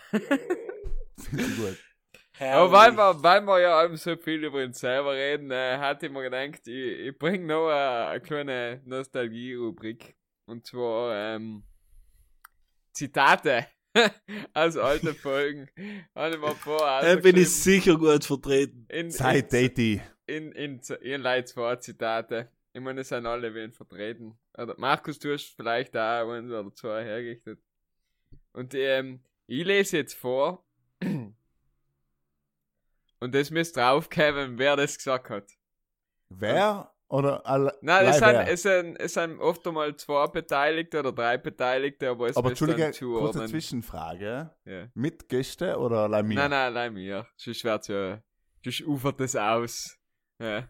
Finde 0.09 1.43
ich 1.43 1.57
gut. 1.57 1.77
Aber 2.39 2.71
weil 2.71 2.91
wir, 2.97 3.21
weil 3.23 3.41
wir 3.45 3.59
ja 3.59 3.77
allem 3.77 3.95
so 3.97 4.15
viel 4.17 4.43
über 4.43 4.63
uns 4.63 4.79
selber 4.79 5.13
reden, 5.13 5.51
äh, 5.51 5.77
hatte 5.77 6.07
ich 6.07 6.11
mir 6.11 6.23
gedacht, 6.23 6.67
ich, 6.67 6.99
ich 7.07 7.17
bringe 7.17 7.45
noch 7.45 7.67
eine, 7.69 8.07
eine 8.07 8.21
kleine 8.21 8.81
Nostalgie-Rubrik. 8.83 10.15
Und 10.45 10.65
zwar 10.65 11.15
ähm, 11.15 11.63
Zitate 12.93 13.67
aus 14.53 14.77
alten 14.77 15.15
Folgen. 15.15 15.69
Habe 16.15 16.35
ich 16.35 16.41
mir 16.41 16.55
vor. 16.55 16.79
Da 16.79 17.15
bin 17.15 17.37
ich 17.37 17.49
sicher 17.49 17.97
gut 17.97 18.25
vertreten. 18.25 18.85
in, 18.89 19.11
Zeit, 19.11 19.53
in, 19.53 20.01
in, 20.27 20.51
in, 20.51 20.79
in 21.01 21.21
Leute 21.21 21.45
zwei 21.45 21.75
Zitate. 21.77 22.49
Ich 22.73 22.81
meine, 22.81 23.01
es 23.01 23.09
sind 23.09 23.25
alle 23.25 23.53
wen 23.53 23.71
vertreten. 23.71 24.37
Oder 24.57 24.75
Markus, 24.77 25.19
du 25.19 25.33
hast 25.33 25.53
vielleicht 25.55 25.95
auch 25.95 26.31
eins 26.31 26.49
oder 26.49 26.73
zwei 26.73 27.03
hergerichtet. 27.03 27.59
Und 28.53 28.73
ähm, 28.73 29.21
ich 29.47 29.65
lese 29.65 29.97
jetzt 29.97 30.13
vor. 30.13 30.65
Und 33.19 33.35
das 33.35 33.51
müsst 33.51 33.77
draufkommen, 33.77 34.57
wer 34.57 34.75
das 34.75 34.97
gesagt 34.97 35.29
hat. 35.29 35.51
Wer 36.29 36.90
oder 37.11 37.45
alle? 37.45 37.77
Nein, 37.81 38.05
es 38.07 38.17
sind, 38.19 38.35
es, 38.35 38.61
sind, 38.61 38.95
es 38.97 39.13
sind 39.13 39.39
oft 39.39 39.67
einmal 39.67 39.95
zwei 39.97 40.27
Beteiligte 40.27 40.99
oder 40.99 41.11
drei 41.11 41.37
Beteiligte, 41.37 42.09
aber 42.09 42.27
es 42.27 42.37
Aber 42.37 42.49
müsst 42.49 42.61
dann 42.61 42.69
Entschuldige, 42.69 42.85
kurze 42.85 42.99
zuordnen. 42.99 43.47
Zwischenfrage. 43.49 44.55
Ja. 44.65 44.87
Mit 44.93 45.27
Gäste 45.27 45.77
oder 45.77 46.03
allein 46.03 46.25
mir? 46.25 46.35
Nein, 46.35 46.51
nein, 46.51 46.65
allein 46.67 46.93
mir. 46.93 47.27
Sonst 47.35 47.63
wird's 47.65 47.87
ja, 47.87 48.21
sonst 48.63 48.81
ufert 48.87 49.19
das 49.19 49.35
aus. 49.35 49.97
Ja. 50.39 50.69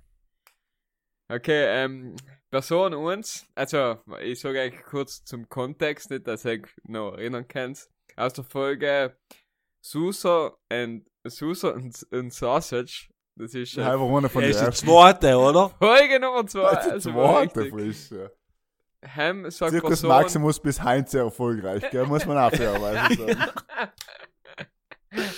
Okay, 1.29 1.83
ähm, 1.83 2.15
Person 2.49 2.93
uns, 2.93 3.47
also, 3.55 3.99
ich 4.21 4.41
sage 4.41 4.59
euch 4.59 4.83
kurz 4.83 5.23
zum 5.23 5.47
Kontext, 5.47 6.09
nicht, 6.09 6.27
dass 6.27 6.43
ihr 6.43 6.63
noch 6.83 7.13
erinnern 7.13 7.47
könnt. 7.47 7.87
Aus 8.17 8.33
der 8.33 8.43
Folge 8.43 9.15
Susa 9.79 10.57
and, 10.69 11.07
Susa 11.23 11.71
and, 11.71 11.95
and 12.11 12.33
Sausage. 12.33 13.09
Das 13.35 13.53
ist 13.53 13.77
äh, 13.77 13.81
Einfach 13.81 14.07
einer 14.17 14.29
von 14.29 14.41
Er 14.43 14.47
den 14.49 14.55
ist 14.55 14.61
ersten. 14.61 14.87
zweite, 14.87 15.37
oder? 15.37 15.69
Folge 15.79 16.19
Nummer 16.19 16.45
zwei. 16.47 16.73
Das 16.75 16.85
ist 16.87 16.91
Also 16.93 17.11
zweite 17.11 17.65
frisch. 17.69 18.11
Ja. 18.11 18.29
Ham 19.15 19.49
sagt 19.49 19.71
Zirkus 19.71 19.89
Person, 19.89 20.09
Maximus 20.09 20.59
bis 20.59 20.81
Heinz 20.81 21.11
sehr 21.11 21.23
erfolgreich, 21.23 21.89
gell? 21.89 22.05
muss 22.05 22.25
man 22.25 22.37
auch 22.37 22.51
fairerweise 22.51 23.15
sagen. 23.25 23.51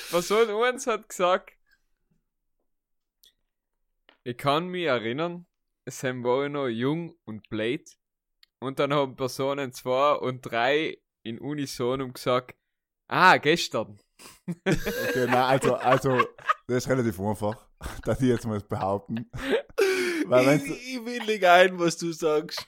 Person 0.10 0.50
uns 0.50 0.86
hat 0.86 1.08
gesagt, 1.08 1.52
ich 4.24 4.38
kann 4.38 4.68
mich 4.68 4.86
erinnern, 4.86 5.46
es 5.86 6.00
sind 6.00 6.24
war 6.24 6.48
noch 6.50 6.68
jung 6.68 7.16
und 7.26 7.48
blöd. 7.50 7.90
Und 8.60 8.80
dann 8.80 8.94
haben 8.94 9.16
Personen 9.16 9.74
zwei 9.74 10.14
und 10.14 10.42
drei 10.42 10.98
in 11.24 11.40
Unisonum 11.40 12.14
gesagt, 12.14 12.56
ah, 13.08 13.38
gestern. 13.38 14.00
Okay, 14.66 15.26
nein, 15.26 15.36
also, 15.36 15.76
also, 15.76 16.18
das 16.68 16.78
ist 16.84 16.90
relativ 16.90 17.20
einfach, 17.20 17.68
dass 18.04 18.22
ich 18.22 18.30
jetzt 18.30 18.46
mal 18.48 18.60
behaupten. 18.60 19.30
Weil 20.26 20.58
ich, 20.58 20.96
ich 20.96 21.06
will 21.06 21.20
nicht 21.26 21.44
ein, 21.46 21.78
was 21.80 21.98
du 21.98 22.12
sagst. 22.14 22.66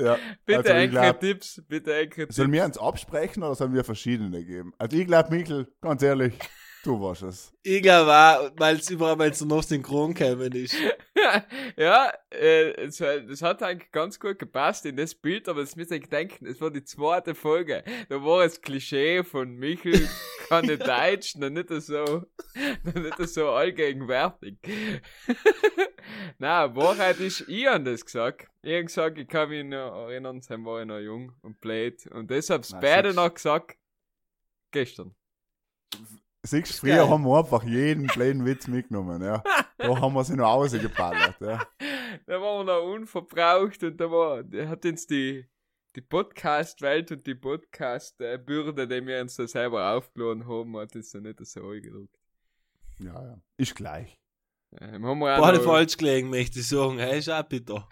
ja, 0.00 0.16
Bitte 0.46 0.74
Also, 0.74 0.90
glaub- 0.90 1.20
Tipps, 1.20 1.62
bitte 1.68 1.94
ein 1.94 2.10
Tipps. 2.10 2.36
sollen 2.36 2.52
wir 2.52 2.64
uns 2.64 2.78
absprechen 2.78 3.42
oder 3.42 3.54
sollen 3.54 3.74
wir 3.74 3.84
verschiedene 3.84 4.44
geben? 4.44 4.72
Also 4.78 4.96
ich 4.96 5.06
glaube, 5.06 5.34
Mikkel, 5.34 5.68
ganz 5.82 6.02
ehrlich, 6.02 6.34
du 6.82 7.00
warst 7.00 7.22
es. 7.22 7.52
Ich 7.62 7.82
glaube 7.82 8.12
auch, 8.12 8.50
weil 8.56 8.76
es 8.76 8.90
überall, 8.90 9.18
weil 9.18 9.30
es 9.30 9.40
noch 9.44 9.62
synchron 9.62 10.14
gekommen 10.14 10.52
ist. 10.52 10.76
ja, 11.76 12.12
äh, 12.30 12.72
es, 12.72 12.98
das 12.98 13.42
hat 13.42 13.62
eigentlich 13.62 13.90
ganz 13.92 14.18
gut 14.18 14.38
gepasst 14.38 14.84
in 14.86 14.96
das 14.96 15.14
Bild, 15.14 15.48
aber 15.48 15.60
das 15.60 15.76
müsst 15.76 15.90
ihr 15.90 15.98
euch 15.98 16.08
denken, 16.08 16.46
es 16.46 16.60
war 16.60 16.70
die 16.70 16.84
zweite 16.84 17.34
Folge. 17.34 17.84
Da 18.08 18.22
war 18.22 18.42
das 18.42 18.60
Klischee 18.60 19.22
von 19.22 19.54
Michel, 19.56 20.08
kann 20.48 20.66
nicht 20.66 20.86
Deutsch, 20.86 21.36
noch 21.36 21.50
nicht 21.50 21.68
so, 21.70 22.24
noch 22.82 22.94
nicht 22.94 23.28
so 23.28 23.50
allgegenwärtig. 23.50 24.58
Na, 26.38 26.74
Wahrheit 26.74 27.20
ist, 27.20 27.48
ich 27.48 27.68
an 27.68 27.84
das 27.84 28.04
gesagt. 28.04 28.48
Ich 28.62 28.74
hab 28.76 28.86
gesagt, 28.86 29.18
ich 29.18 29.28
kann 29.28 29.48
mich 29.48 29.64
noch 29.64 30.08
erinnern, 30.08 30.40
dann 30.46 30.64
war 30.64 30.80
ich 30.80 30.86
noch 30.86 30.98
jung 30.98 31.32
und 31.42 31.60
blöd. 31.60 32.06
Und 32.08 32.30
deshalb 32.30 32.64
Na, 32.70 32.80
beide 32.80 33.14
noch 33.14 33.32
gesagt, 33.32 33.76
gestern. 34.72 35.14
Siehst 36.44 36.72
du, 36.72 36.74
früher 36.80 36.96
geil. 36.96 37.08
haben 37.08 37.24
wir 37.24 37.38
einfach 37.38 37.62
jeden 37.62 38.08
blöden 38.08 38.44
Witz 38.44 38.66
mitgenommen, 38.66 39.22
ja. 39.22 39.44
Da 39.78 40.00
haben 40.00 40.12
wir 40.12 40.24
sie 40.24 40.36
noch 40.36 40.46
rausgeballert, 40.46 41.40
ja. 41.40 41.64
Da 42.26 42.40
waren 42.40 42.66
wir 42.66 42.74
noch 42.74 42.94
unverbraucht 42.94 43.82
und 43.84 43.96
da 43.98 44.10
war, 44.10 44.42
der 44.42 44.68
hat 44.68 44.84
uns 44.84 45.06
die, 45.06 45.46
die 45.96 46.00
Podcast-Welt 46.00 47.12
und 47.12 47.26
die 47.26 47.34
Podcast-Bürde, 47.34 48.86
die 48.86 49.06
wir 49.06 49.20
uns 49.20 49.36
da 49.36 49.46
selber 49.46 49.94
aufgeladen 49.94 50.46
haben, 50.46 50.76
hat 50.76 50.94
uns 50.94 51.10
da 51.10 51.20
nicht 51.20 51.44
so 51.46 51.70
eingedrückt. 51.70 52.18
Ja, 52.98 53.14
ja. 53.14 53.40
Ist 53.56 53.74
gleich. 53.74 54.20
Ähm, 54.80 55.06
haben 55.06 55.18
wir 55.20 55.36
auch 55.36 55.40
Beide 55.40 55.60
falsch 55.60 55.96
gelegen, 55.96 56.30
möchte 56.30 56.58
ich 56.60 56.68
sagen. 56.68 56.98
Hey, 56.98 57.18
ist 57.18 57.28
auch 57.30 57.88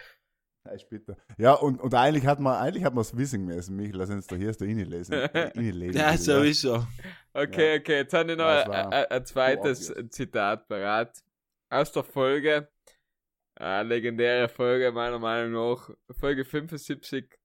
bitter. 0.89 1.17
Ja. 1.37 1.45
Ja, 1.51 1.55
und, 1.55 1.81
und 1.81 1.95
eigentlich 1.95 2.27
hat 2.27 2.41
man, 2.41 2.57
eigentlich 2.57 2.85
hat 2.85 2.95
man 2.95 3.03
es 3.03 3.17
wissen 3.17 3.45
müssen, 3.45 3.77
Michael, 3.77 3.97
lass 3.97 4.11
uns 4.11 4.27
da 4.27 4.37
hier 4.37 4.51
ist 4.51 4.61
der 4.61 4.69
reinlesen. 4.69 5.15
reinlesen 5.35 6.01
Ja, 6.01 6.17
sowieso. 6.17 6.87
Okay, 7.33 7.79
okay, 7.79 7.97
jetzt 7.99 8.15
habe 8.15 8.33
ich 8.33 8.39
noch 8.39 8.47
ein, 8.47 8.93
ein, 8.93 9.27
zweites 9.27 9.87
so. 9.87 10.03
Zitat 10.09 10.69
parat. 10.69 11.23
Aus 11.71 11.93
der 11.93 12.03
Folge, 12.03 12.69
eine 13.55 13.89
legendäre 13.89 14.49
Folge 14.49 14.91
meiner 14.93 15.19
Meinung 15.19 15.53
nach, 15.53 15.91
Folge 16.19 16.45
75 16.45 17.39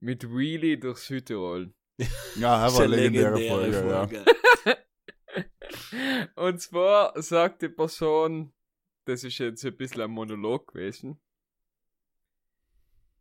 mit 0.00 0.24
Wheelie 0.24 0.78
durch 0.78 0.98
Südtirol. 0.98 1.72
Ja, 2.36 2.60
war 2.62 2.82
eine 2.82 2.96
eine 2.96 2.96
legendäre 2.96 3.48
Folge, 3.48 3.88
ja. 3.88 4.08
Und 6.34 6.60
zwar 6.60 7.22
sagt 7.22 7.62
die 7.62 7.68
Person, 7.68 8.52
das 9.06 9.22
ist 9.22 9.38
jetzt 9.38 9.64
ein 9.64 9.76
bisschen 9.76 10.02
ein 10.02 10.10
Monolog 10.10 10.72
gewesen. 10.72 11.20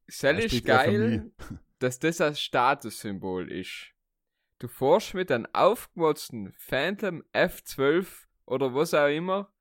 Eher 0.07 0.49
von 0.49 0.63
geil, 0.63 1.31
dass 1.79 1.99
das 1.99 2.21
ein 2.21 2.35
Statussymbol 2.35 3.51
ist. 3.51 3.93
Du 4.59 4.67
fährst 4.67 5.13
mit 5.13 5.31
einem 5.31 5.47
aufgemotzten 5.51 6.53
Phantom 6.57 7.23
F12 7.33 8.07
oder 8.45 8.73
was 8.73 8.93
auch 8.93 9.07
immer, 9.07 9.51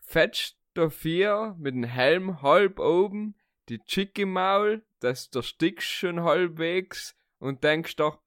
fetzt 0.00 0.56
dafür 0.74 1.56
mit 1.58 1.74
dem 1.74 1.84
Helm 1.84 2.42
halb 2.42 2.78
oben, 2.78 3.34
die 3.68 3.82
Chick 3.84 4.18
im 4.18 4.32
Maul, 4.32 4.84
dass 5.00 5.30
der 5.30 5.42
stickst 5.42 5.88
schon 5.88 6.22
halbwegs 6.22 7.16
und 7.38 7.64
denkst 7.64 7.96
doch, 7.96 8.20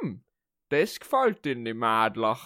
hm, 0.00 0.24
das 0.68 1.00
gefällt 1.00 1.44
dir 1.44 1.56
nicht, 1.56 1.76
Madler. 1.76 2.38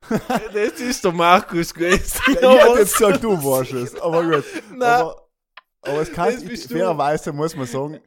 Das 0.52 0.80
ist 0.80 1.04
der 1.04 1.12
Markus 1.12 1.74
gewesen. 1.74 2.20
Ich 2.28 2.36
hätte 2.36 2.46
jetzt 2.78 2.92
gesagt, 2.98 3.22
du 3.22 3.32
warst 3.44 3.72
es, 3.72 4.00
aber 4.00 4.22
gut. 4.22 4.44
Nein. 4.70 4.82
Aber, 4.82 5.27
aber 5.88 6.02
es 6.02 6.12
kann, 6.12 6.34
du. 6.38 6.56
fairerweise 6.56 7.32
muss 7.32 7.56
man 7.56 7.66
sagen, 7.66 8.00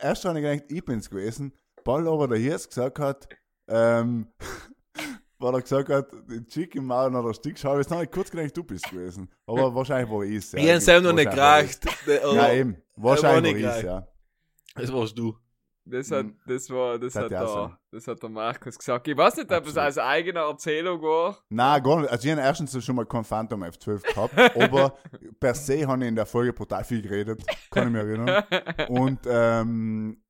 erst 0.00 0.24
habe 0.24 0.38
ich 0.38 0.44
gedacht, 0.44 0.70
ich 0.70 0.84
bin's 0.84 1.08
gewesen, 1.08 1.52
bald 1.84 2.06
aber 2.06 2.28
der 2.28 2.38
Hirs 2.38 2.68
gesagt 2.68 2.98
hat, 2.98 3.28
ähm, 3.68 4.28
weil 5.38 5.54
er 5.54 5.62
gesagt 5.62 5.88
hat, 5.88 6.08
die 6.28 6.44
Chick 6.46 6.74
im 6.74 6.86
Maul 6.86 7.14
oder 7.14 7.32
Stick 7.34 7.58
schau, 7.58 7.78
jetzt 7.78 7.90
habe 7.90 8.04
ich 8.04 8.10
kurz 8.10 8.30
gedacht, 8.30 8.56
du 8.56 8.64
bist 8.64 8.90
gewesen. 8.90 9.30
Aber 9.46 9.74
wahrscheinlich 9.74 10.10
war 10.10 10.22
ich 10.22 10.36
es. 10.36 10.54
Ich 10.54 10.70
hab's 10.70 10.84
selber 10.84 11.12
noch 11.12 11.14
nicht 11.14 11.32
ich's. 11.32 11.80
Ja, 12.34 12.52
eben. 12.52 12.82
Wahrscheinlich 12.96 13.62
war 13.62 13.70
ich 13.70 13.76
es, 13.78 13.82
ja. 13.82 14.08
Das 14.74 14.92
warst 14.92 15.18
du. 15.18 15.36
Das 15.90 16.10
hat, 16.10 16.26
Mhm. 16.26 16.36
das 16.46 16.70
war, 16.70 16.98
das 16.98 17.12
Das 17.14 17.22
hat, 17.24 17.30
der, 17.30 17.46
sein. 17.46 17.76
das 17.90 18.06
hat 18.08 18.22
der 18.22 18.28
Markus 18.30 18.78
gesagt. 18.78 19.08
Ich 19.08 19.16
weiß 19.16 19.36
nicht, 19.36 19.50
ob 19.50 19.66
es 19.66 19.76
Absolut. 19.76 19.88
aus 19.88 19.98
eigener 19.98 20.40
Erzählung 20.40 21.00
war. 21.02 21.38
Nein, 21.48 21.82
gar 21.82 22.00
nicht. 22.00 22.10
Also 22.10 22.26
ich 22.26 22.32
habe 22.32 22.42
erstens 22.42 22.84
schon 22.84 22.96
mal 22.96 23.06
kein 23.06 23.24
Phantom 23.24 23.62
F12 23.64 24.02
gehabt, 24.02 24.34
aber 24.60 24.98
per 25.40 25.54
se 25.54 25.86
habe 25.86 26.02
ich 26.02 26.08
in 26.08 26.16
der 26.16 26.26
Folge 26.26 26.52
brutal 26.52 26.84
viel 26.84 27.02
geredet, 27.02 27.42
kann 27.70 27.86
ich 27.88 27.92
mich 27.94 28.02
erinnern. 28.02 28.44
Und 28.88 29.20
ähm, 29.26 30.22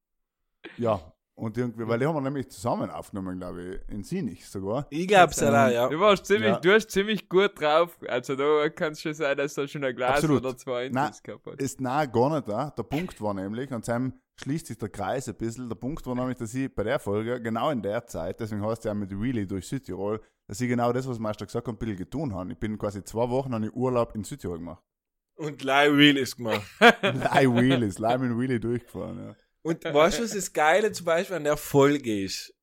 ja, 0.77 1.01
und 1.35 1.57
irgendwie, 1.57 1.87
weil 1.87 2.01
die 2.01 2.07
haben 2.07 2.17
wir 2.17 2.21
nämlich 2.21 2.51
zusammen 2.51 2.91
aufgenommen, 2.91 3.39
glaube 3.39 3.63
ich, 3.63 3.95
in 3.95 4.03
Sinich 4.03 4.45
sogar. 4.49 4.87
Ich 4.91 5.07
glaub's 5.07 5.41
Ähm, 5.41 5.49
auch, 5.55 5.69
ja. 5.71 5.89
Du 5.89 6.01
warst 6.01 6.27
ziemlich, 6.27 6.49
Ja. 6.51 6.59
du 6.59 6.73
hast 6.75 6.91
ziemlich 6.91 7.29
gut 7.29 7.61
drauf. 7.61 7.97
Also 8.09 8.35
da 8.35 8.69
kann 8.71 8.93
es 8.93 9.01
schon 9.01 9.15
sein, 9.15 9.37
dass 9.37 9.55
du 9.55 9.69
schon 9.69 9.85
ein 9.85 9.95
Glas 9.95 10.17
Absolut. 10.17 10.45
oder 10.45 10.57
zwei 10.57 10.87
Intus 10.87 11.23
gehabt 11.23 11.47
hast. 11.47 11.61
Ist 11.61 11.81
nein, 11.81 12.11
gar 12.11 12.31
nicht 12.35 12.49
da. 12.49 12.71
Der 12.77 12.83
Punkt 12.83 13.21
war 13.23 13.35
nämlich, 13.35 13.71
und 13.71 13.85
seinem 13.85 14.15
schließt 14.41 14.67
sich 14.67 14.79
der 14.79 14.89
Kreis 14.89 15.29
ein 15.29 15.35
bisschen. 15.35 15.69
Der 15.69 15.77
Punkt 15.77 16.07
war 16.07 16.15
nämlich, 16.15 16.39
dass 16.39 16.55
ich 16.55 16.73
bei 16.75 16.85
der 16.85 16.99
Folge, 16.99 17.41
genau 17.41 17.71
in 17.71 17.83
der 17.83 18.07
Zeit, 18.07 18.41
deswegen 18.41 18.65
heißt 18.65 18.81
es 18.81 18.85
ja 18.85 18.95
mit 18.95 19.11
Wheelie 19.11 19.47
durch 19.47 19.67
Südtirol, 19.67 20.21
dass 20.47 20.61
ich 20.61 20.69
genau 20.69 20.93
das, 20.93 21.09
was 21.09 21.19
Meister 21.19 21.47
gesagt 21.47 21.67
hat, 21.67 21.75
ein 21.75 21.79
bisschen 21.79 21.97
getan 21.97 22.35
habe. 22.35 22.53
Ich 22.53 22.59
bin 22.59 22.79
quasi 22.79 23.03
zwei 23.05 23.29
Wochen 23.29 23.53
an 23.55 23.71
Urlaub 23.73 24.15
in 24.15 24.25
Südtirol 24.25 24.59
gemacht. 24.59 24.83
Und 25.37 25.59
gleich 25.59 25.91
Wheelies 25.93 26.37
gemacht. 26.37 26.63
Leih 26.81 27.49
Wheelies, 27.49 27.99
leih 27.99 28.19
mit 28.19 28.37
Wheelie 28.37 28.59
durchgefahren, 28.59 29.19
ja. 29.19 29.37
Und 29.63 29.85
weißt 29.85 30.19
du, 30.19 30.23
was 30.25 30.33
das 30.33 30.53
Geile 30.53 30.93
zum 30.93 31.07
Beispiel 31.07 31.37
an 31.37 31.45
der 31.45 31.57
Folge 31.57 32.25
ist? 32.25 32.55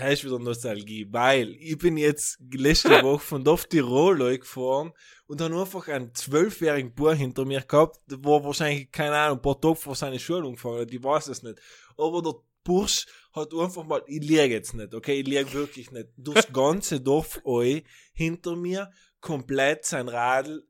Hast 0.00 0.22
wieder 0.22 0.38
Nostalgie, 0.38 1.08
weil 1.10 1.56
ich 1.58 1.76
bin 1.76 1.96
jetzt 1.96 2.38
letzte 2.52 2.90
Woche 3.02 3.18
von 3.18 3.42
Dorf 3.42 3.66
Tirol 3.66 4.38
gefahren 4.38 4.92
und 5.26 5.40
habe 5.40 5.60
einfach 5.60 5.88
einen 5.88 6.14
zwölfjährigen 6.14 6.94
Bub 6.94 7.14
hinter 7.14 7.44
mir 7.44 7.62
gehabt, 7.62 7.98
der 8.08 8.24
war 8.24 8.44
wahrscheinlich, 8.44 8.92
keine 8.92 9.16
Ahnung, 9.16 9.38
ein 9.38 9.42
paar 9.42 9.60
Tage 9.60 9.74
vor 9.74 9.96
seine 9.96 10.20
Schule 10.20 10.46
angefangen 10.46 10.82
hat, 10.82 10.92
ich 10.92 11.02
weiß 11.02 11.26
es 11.26 11.42
nicht. 11.42 11.58
Aber 11.96 12.22
der 12.22 12.34
Bursch 12.62 13.06
hat 13.32 13.52
einfach 13.52 13.84
mal, 13.84 14.00
ich 14.06 14.20
liege 14.20 14.44
jetzt 14.44 14.72
nicht, 14.74 14.94
okay, 14.94 15.18
ich 15.18 15.26
liege 15.26 15.52
wirklich 15.52 15.90
nicht, 15.90 16.10
durchs 16.16 16.46
ganze 16.52 17.00
Dorf 17.00 17.40
eu, 17.44 17.80
hinter 18.12 18.54
mir, 18.54 18.92
komplett 19.20 19.84
sein 19.84 20.08
Radl 20.08 20.62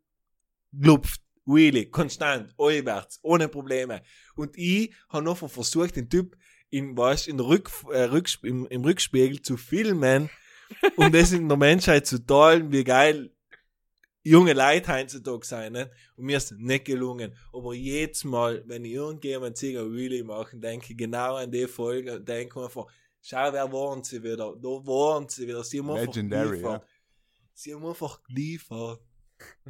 lupft. 0.73 1.21
Wheelie, 1.45 1.87
konstant, 1.87 2.55
einwärts, 2.59 3.21
ohne 3.23 3.49
Probleme. 3.49 4.03
Und 4.37 4.57
ich 4.59 4.95
habe 5.09 5.25
noch 5.25 5.39
versucht, 5.49 5.97
den 5.97 6.11
Typ 6.11 6.37
in, 6.71 6.97
was, 6.97 7.27
in 7.27 7.41
Rück, 7.41 7.71
äh, 7.93 8.03
Rücksp 8.03 8.45
im, 8.45 8.67
im 8.67 8.85
Rückspiegel 8.85 9.43
zu 9.43 9.57
filmen, 9.57 10.31
um 10.97 11.11
das 11.13 11.33
in 11.33 11.49
der 11.49 11.57
Menschheit 11.57 12.07
zu 12.07 12.25
teilen, 12.25 12.73
wie 12.73 12.85
geil 12.85 13.31
junge 14.23 14.53
Leute 14.53 14.93
heutzutage 14.93 15.47
sein. 15.47 15.73
Ne? 15.73 15.91
Und 16.17 16.27
mir 16.27 16.37
ist 16.37 16.53
nicht 16.53 16.85
gelungen. 16.85 17.35
Aber 17.53 17.75
jedes 17.75 18.25
Mal, 18.25 18.63
wenn 18.67 18.85
ich 18.85 18.93
irgendjemand 18.93 19.63
ein 19.63 19.93
Wheelie 19.95 20.25
machen, 20.25 20.61
denke 20.61 20.93
ich 20.93 20.99
genau 20.99 21.37
an 21.37 21.51
die 21.51 21.67
Folge 21.67 22.17
und 22.17 22.29
denke 22.29 22.63
einfach, 22.63 22.87
schau, 23.23 23.53
wer 23.53 23.73
waren 23.73 24.03
sie 24.05 24.23
wieder? 24.23 24.55
Da 24.57 24.69
waren 24.69 25.29
sie 25.29 25.47
wieder. 25.47 25.65
Sie 25.65 25.79
haben 25.79 25.91
einfach 25.91 26.15
Legendary, 26.15 26.51
geliefert. 26.51 26.87
Sie 27.55 27.75
haben 27.75 27.87
einfach 27.87 28.23
geliefert. 28.25 29.01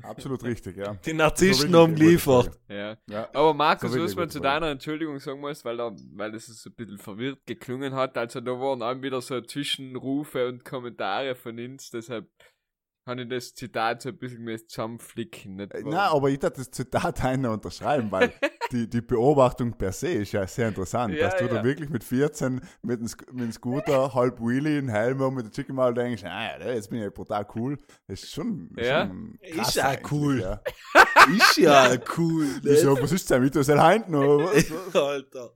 Absolut 0.03 0.43
richtig, 0.45 0.77
ja. 0.77 0.95
Die 0.95 1.13
Narzissten 1.13 1.71
So 1.71 1.83
haben 1.83 1.95
geliefert. 1.95 2.59
Ja. 2.69 2.97
Ja. 3.09 3.29
Aber 3.33 3.55
Markus, 3.55 3.93
So 3.93 4.03
was 4.03 4.17
man 4.17 4.31
zu 4.31 4.41
deiner 4.41 4.69
Entschuldigung 4.69 5.19
sagen 5.19 5.41
muss, 5.41 5.65
weil, 5.65 5.77
da, 5.77 5.95
weil 6.15 6.33
das 6.33 6.47
so 6.47 6.71
ein 6.71 6.75
bisschen 6.75 6.99
verwirrt 6.99 7.39
geklungen 7.47 7.95
hat. 7.95 8.17
Also 8.17 8.41
da 8.41 8.53
waren 8.53 8.83
auch 8.83 9.03
wieder 9.03 9.21
so 9.21 9.41
Zwischenrufe 9.41 10.49
und 10.49 10.65
Kommentare 10.65 11.35
von 11.35 11.59
uns, 11.59 11.91
deshalb 11.91 12.29
habe 13.09 13.23
ich 13.23 13.29
das 13.29 13.55
Zitat 13.55 14.03
so 14.03 14.11
ein 14.11 14.17
bisschen 14.19 14.45
mehr 14.45 14.59
zusammenflicken. 14.65 15.57
Nicht 15.57 15.75
Äh, 15.75 15.85
wahr? 15.85 15.91
Nein, 15.91 16.11
aber 16.13 16.31
ich 16.31 16.39
darf 16.39 16.53
das 16.53 16.71
Zitat 16.71 17.25
einer 17.25 17.51
unterschreiben, 17.51 18.11
weil 18.13 18.33
die, 18.73 18.89
die 18.89 19.01
Beobachtung 19.01 19.73
per 19.77 19.91
se 19.93 20.09
ist 20.09 20.33
ja 20.33 20.47
sehr 20.47 20.69
interessant, 20.69 21.15
Ja, 21.15 21.29
dass 21.31 21.37
du 21.41 21.47
ja. 21.47 21.55
da 21.55 21.65
wirklich 21.65 21.89
mit 21.91 22.05
14 22.05 22.61
mit 22.83 23.01
dem, 23.01 23.09
mit 23.33 23.45
dem 23.45 23.53
Scooter, 23.53 24.15
halb 24.15 24.39
Wheelie, 24.41 24.79
ein 24.79 24.89
Helm 24.89 25.21
und 25.21 25.35
mit 25.35 25.47
der 25.47 25.53
Chicken 25.53 25.75
Maul 25.75 25.95
denkst, 25.95 26.23
ah, 26.25 26.59
ja, 26.59 26.73
jetzt 26.73 26.91
bin 26.91 26.99
ich 26.99 27.05
ja 27.05 27.11
brutal 27.11 27.47
cool. 27.57 27.79
Das 28.07 28.23
ist 28.23 28.33
schon, 28.33 28.71
Ja. 28.77 29.07
schon 29.07 29.39
Ist 29.41 29.55
krass 29.57 29.75
ja 29.75 29.89
eigentlich, 29.89 30.13
cool. 30.13 30.41
Ja. 30.41 30.61
Ist 31.37 31.57
ja 31.57 31.91
cool. 32.19 32.47
Wieso, 32.63 33.01
was 33.03 33.13
ist 33.13 33.29
denn 33.31 33.43
mit? 33.43 33.55
Hinten 33.55 34.15
oder 34.15 34.45
was? 34.45 34.95
Alter. 34.95 35.51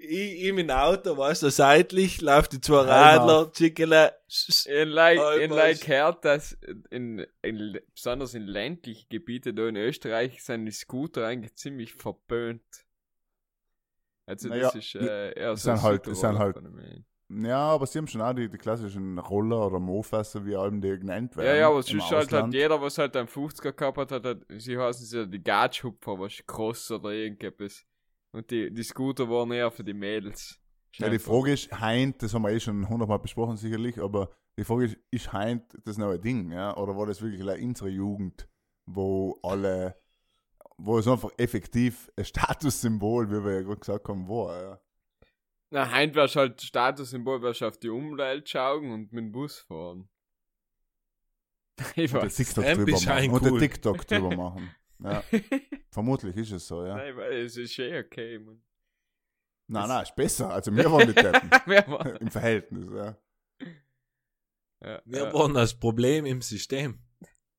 Ich, 0.00 0.44
ich 0.44 0.54
dem 0.54 0.70
Auto, 0.70 1.16
weißt 1.16 1.42
du, 1.42 1.50
seitlich, 1.50 2.20
läuft 2.20 2.52
die 2.52 2.60
zwei 2.60 2.82
Radler, 2.82 3.50
Chickele. 3.52 4.14
In 4.66 4.88
like, 4.90 5.18
ich 5.36 5.42
in 5.42 5.50
like 5.50 5.80
gehört, 5.80 6.24
dass 6.24 6.56
in, 6.90 7.26
in, 7.42 7.80
besonders 7.92 8.34
in 8.34 8.42
ländlichen 8.44 9.08
Gebieten 9.08 9.56
da 9.56 9.66
in 9.66 9.74
Österreich 9.74 10.42
sind 10.44 10.66
die 10.66 10.72
Scooter 10.72 11.26
eigentlich 11.26 11.56
ziemlich 11.56 11.94
verböhnt. 11.94 12.62
Also 14.24 14.48
Naja, 14.48 14.62
das 14.62 14.76
ist 14.76 14.94
äh, 14.94 15.32
eher 15.32 15.56
so 15.56 15.70
ein 15.70 15.76
sind 15.78 15.82
halt- 15.82 16.16
sind 16.16 16.38
halt-. 16.38 16.56
Ja, 17.30 17.58
aber 17.58 17.86
sie 17.86 17.98
haben 17.98 18.06
schon 18.06 18.22
auch 18.22 18.32
die, 18.32 18.48
die 18.48 18.56
klassischen 18.56 19.18
Roller 19.18 19.66
oder 19.66 19.80
Mofas, 19.80 20.34
wie 20.46 20.54
allem 20.56 20.80
die 20.80 20.96
genannt 20.98 21.36
werden. 21.36 21.46
Ja, 21.48 21.54
ja, 21.56 21.68
aber 21.68 21.78
im 21.78 21.82
sonst 21.82 22.10
halt, 22.12 22.32
halt 22.32 22.54
jeder, 22.54 22.80
was 22.80 22.96
halt 22.98 23.16
einen 23.16 23.28
50er 23.28 23.72
gehabt 23.72 23.98
hat, 23.98 24.12
hat, 24.12 24.24
halt, 24.24 24.46
sie 24.58 24.78
heißen 24.78 25.04
sie 25.04 25.18
ja 25.18 25.24
die 25.26 25.42
Gatschhupfer, 25.42 26.18
was 26.18 26.42
Cross 26.46 26.90
oder 26.92 27.10
irgendetwas. 27.10 27.84
Und 28.32 28.50
die, 28.50 28.72
die 28.72 28.82
Scooter 28.82 29.28
waren 29.28 29.50
eher 29.52 29.70
für 29.70 29.84
die 29.84 29.94
Mädels. 29.94 30.60
Ja, 30.96 31.08
die 31.08 31.18
Frage 31.18 31.52
ist, 31.52 31.70
Heint, 31.80 32.22
das 32.22 32.34
haben 32.34 32.42
wir 32.42 32.50
eh 32.50 32.60
schon 32.60 32.88
hundertmal 32.88 33.18
besprochen 33.18 33.56
sicherlich, 33.56 34.00
aber 34.00 34.30
die 34.58 34.64
Frage 34.64 34.86
ist, 34.86 34.98
ist 35.10 35.32
Heint 35.32 35.64
das 35.84 35.98
neue 35.98 36.18
Ding, 36.18 36.50
ja? 36.50 36.76
Oder 36.76 36.96
war 36.96 37.06
das 37.06 37.22
wirklich 37.22 37.42
like 37.42 37.62
unsere 37.62 37.88
Jugend, 37.88 38.48
wo 38.86 39.38
alle, 39.42 39.96
wo 40.76 40.98
es 40.98 41.06
einfach 41.06 41.30
effektiv 41.36 42.10
ein 42.16 42.24
Statussymbol, 42.24 43.30
wie 43.30 43.44
wir 43.44 43.54
ja 43.54 43.62
gerade 43.62 43.80
gesagt 43.80 44.08
haben, 44.08 44.28
war, 44.28 44.62
ja? 44.62 44.80
Na, 45.70 45.90
heint 45.90 46.14
wärst 46.14 46.36
halt 46.36 46.62
Statussymbol, 46.62 47.42
wärst 47.42 47.62
auf 47.62 47.76
die 47.78 47.90
Umwelt 47.90 48.48
schauen 48.48 48.90
und 48.90 49.12
mit 49.12 49.24
dem 49.24 49.32
Bus 49.32 49.58
fahren. 49.58 50.08
Ich 51.94 52.12
Und 52.12 52.22
weiß. 52.22 52.36
TikTok 52.36 52.64
Ein 52.64 52.76
drüber 52.78 53.00
machen. 53.00 53.30
Und 53.30 53.42
cool. 53.42 53.60
TikTok 53.60 54.06
drüber 54.06 54.36
machen. 54.36 54.70
Ja, 55.02 55.22
vermutlich 55.90 56.36
ist 56.36 56.52
es 56.52 56.66
so, 56.66 56.84
ja. 56.84 56.96
Nein, 56.96 57.16
weil 57.16 57.32
es 57.44 57.56
ist 57.56 57.78
eh 57.78 57.98
okay, 58.00 58.38
man. 58.38 58.60
Nein, 59.70 59.88
nein, 59.88 60.02
ist 60.02 60.16
besser. 60.16 60.50
Also 60.50 60.72
wir 60.76 60.90
waren 60.90 61.06
die 61.08 61.14
Deppen. 61.14 61.50
Im 62.20 62.30
Verhältnis, 62.30 62.88
ja. 62.92 63.16
Ja, 64.82 65.02
Wir 65.04 65.24
ja, 65.24 65.32
waren 65.34 65.54
das 65.54 65.74
Problem 65.74 66.24
im 66.26 66.40
System. 66.40 66.98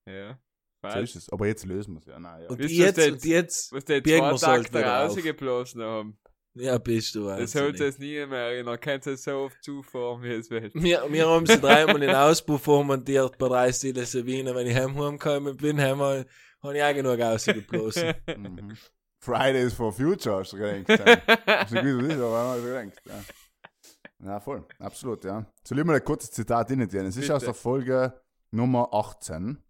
ja. 0.06 0.38
So 0.82 0.88
Weißt 0.88 1.14
ist 1.14 1.16
es. 1.24 1.28
Aber 1.30 1.46
jetzt 1.46 1.66
lösen 1.66 1.92
wir 1.94 1.98
es 2.00 2.06
ja. 2.06 2.18
Nein, 2.18 2.42
ja. 2.42 2.48
Und 2.48 2.58
Wisst 2.58 2.74
jetzt, 2.74 2.98
ihr, 2.98 3.12
und 3.12 3.24
jetzt, 3.26 3.70
Was 3.72 3.84
die 3.84 4.02
zwei 4.02 4.18
wir 4.18 4.32
es 4.32 4.42
halt 4.42 4.74
rausgeblasen 4.74 5.82
haben. 5.82 6.18
ja, 6.54 6.78
bist 6.78 7.14
du 7.14 7.26
Das 7.28 7.54
holt 7.54 7.78
wahnsinnig. 7.78 7.80
es 7.94 7.98
nie 7.98 8.26
mehr 8.26 8.38
erinnern. 8.38 8.80
Könnt 8.80 9.04
ihr 9.06 9.16
so 9.18 9.32
oft 9.40 9.62
zufahren, 9.62 10.22
wie 10.22 10.32
es 10.32 10.48
will. 10.48 10.70
Wir, 10.72 11.04
wir 11.10 11.28
haben 11.28 11.44
sie 11.44 11.60
dreimal 11.60 12.02
in 12.02 12.08
Auspuff 12.14 12.62
vormontiert 12.62 13.36
bei 13.36 13.48
drei 13.48 13.70
Stile 13.72 14.06
Sabine. 14.06 14.54
Wenn 14.54 14.66
ich 14.68 14.74
heimgekommen 14.74 15.58
bin, 15.58 15.78
haben 15.82 16.00
wir, 16.00 16.24
habe 16.62 16.76
ich 16.76 16.82
auch 16.82 16.94
genug 16.94 17.18
rausgeblasen. 17.18 18.14
Mhm. 18.36 18.76
Fridays 19.22 19.74
for 19.74 19.92
Future, 19.92 20.38
hast 20.38 20.52
du 20.52 20.56
gedacht. 20.56 20.88
Ja. 20.88 21.60
Hast 21.60 21.72
du 21.72 21.82
gewusst, 21.82 22.12
ist, 22.12 22.20
aber 22.20 22.48
hast 22.48 22.58
du 22.58 22.64
gedacht. 22.64 23.02
Ja. 23.06 24.26
ja, 24.26 24.40
voll. 24.40 24.66
Absolut, 24.78 25.24
ja. 25.24 25.44
Soll 25.62 25.78
ich 25.78 25.84
mal 25.84 25.96
ein 25.96 26.04
kurzes 26.04 26.30
Zitat 26.30 26.68
tun? 26.68 26.80
Es 26.80 26.92
ist 26.94 27.20
Bitte. 27.20 27.36
aus 27.36 27.44
der 27.44 27.54
Folge 27.54 28.20
Nummer 28.50 28.88
18. 28.92 29.62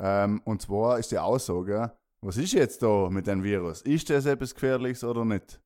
Ähm, 0.00 0.40
und 0.44 0.62
zwar 0.62 0.98
ist 0.98 1.10
die 1.10 1.18
Aussage, 1.18 1.96
was 2.20 2.36
ist 2.36 2.52
jetzt 2.52 2.82
da 2.82 3.08
mit 3.10 3.26
dem 3.26 3.42
Virus? 3.42 3.82
Ist 3.82 4.10
das 4.10 4.26
etwas 4.26 4.54
Gefährliches 4.54 5.04
oder 5.04 5.24
nicht? 5.24 5.60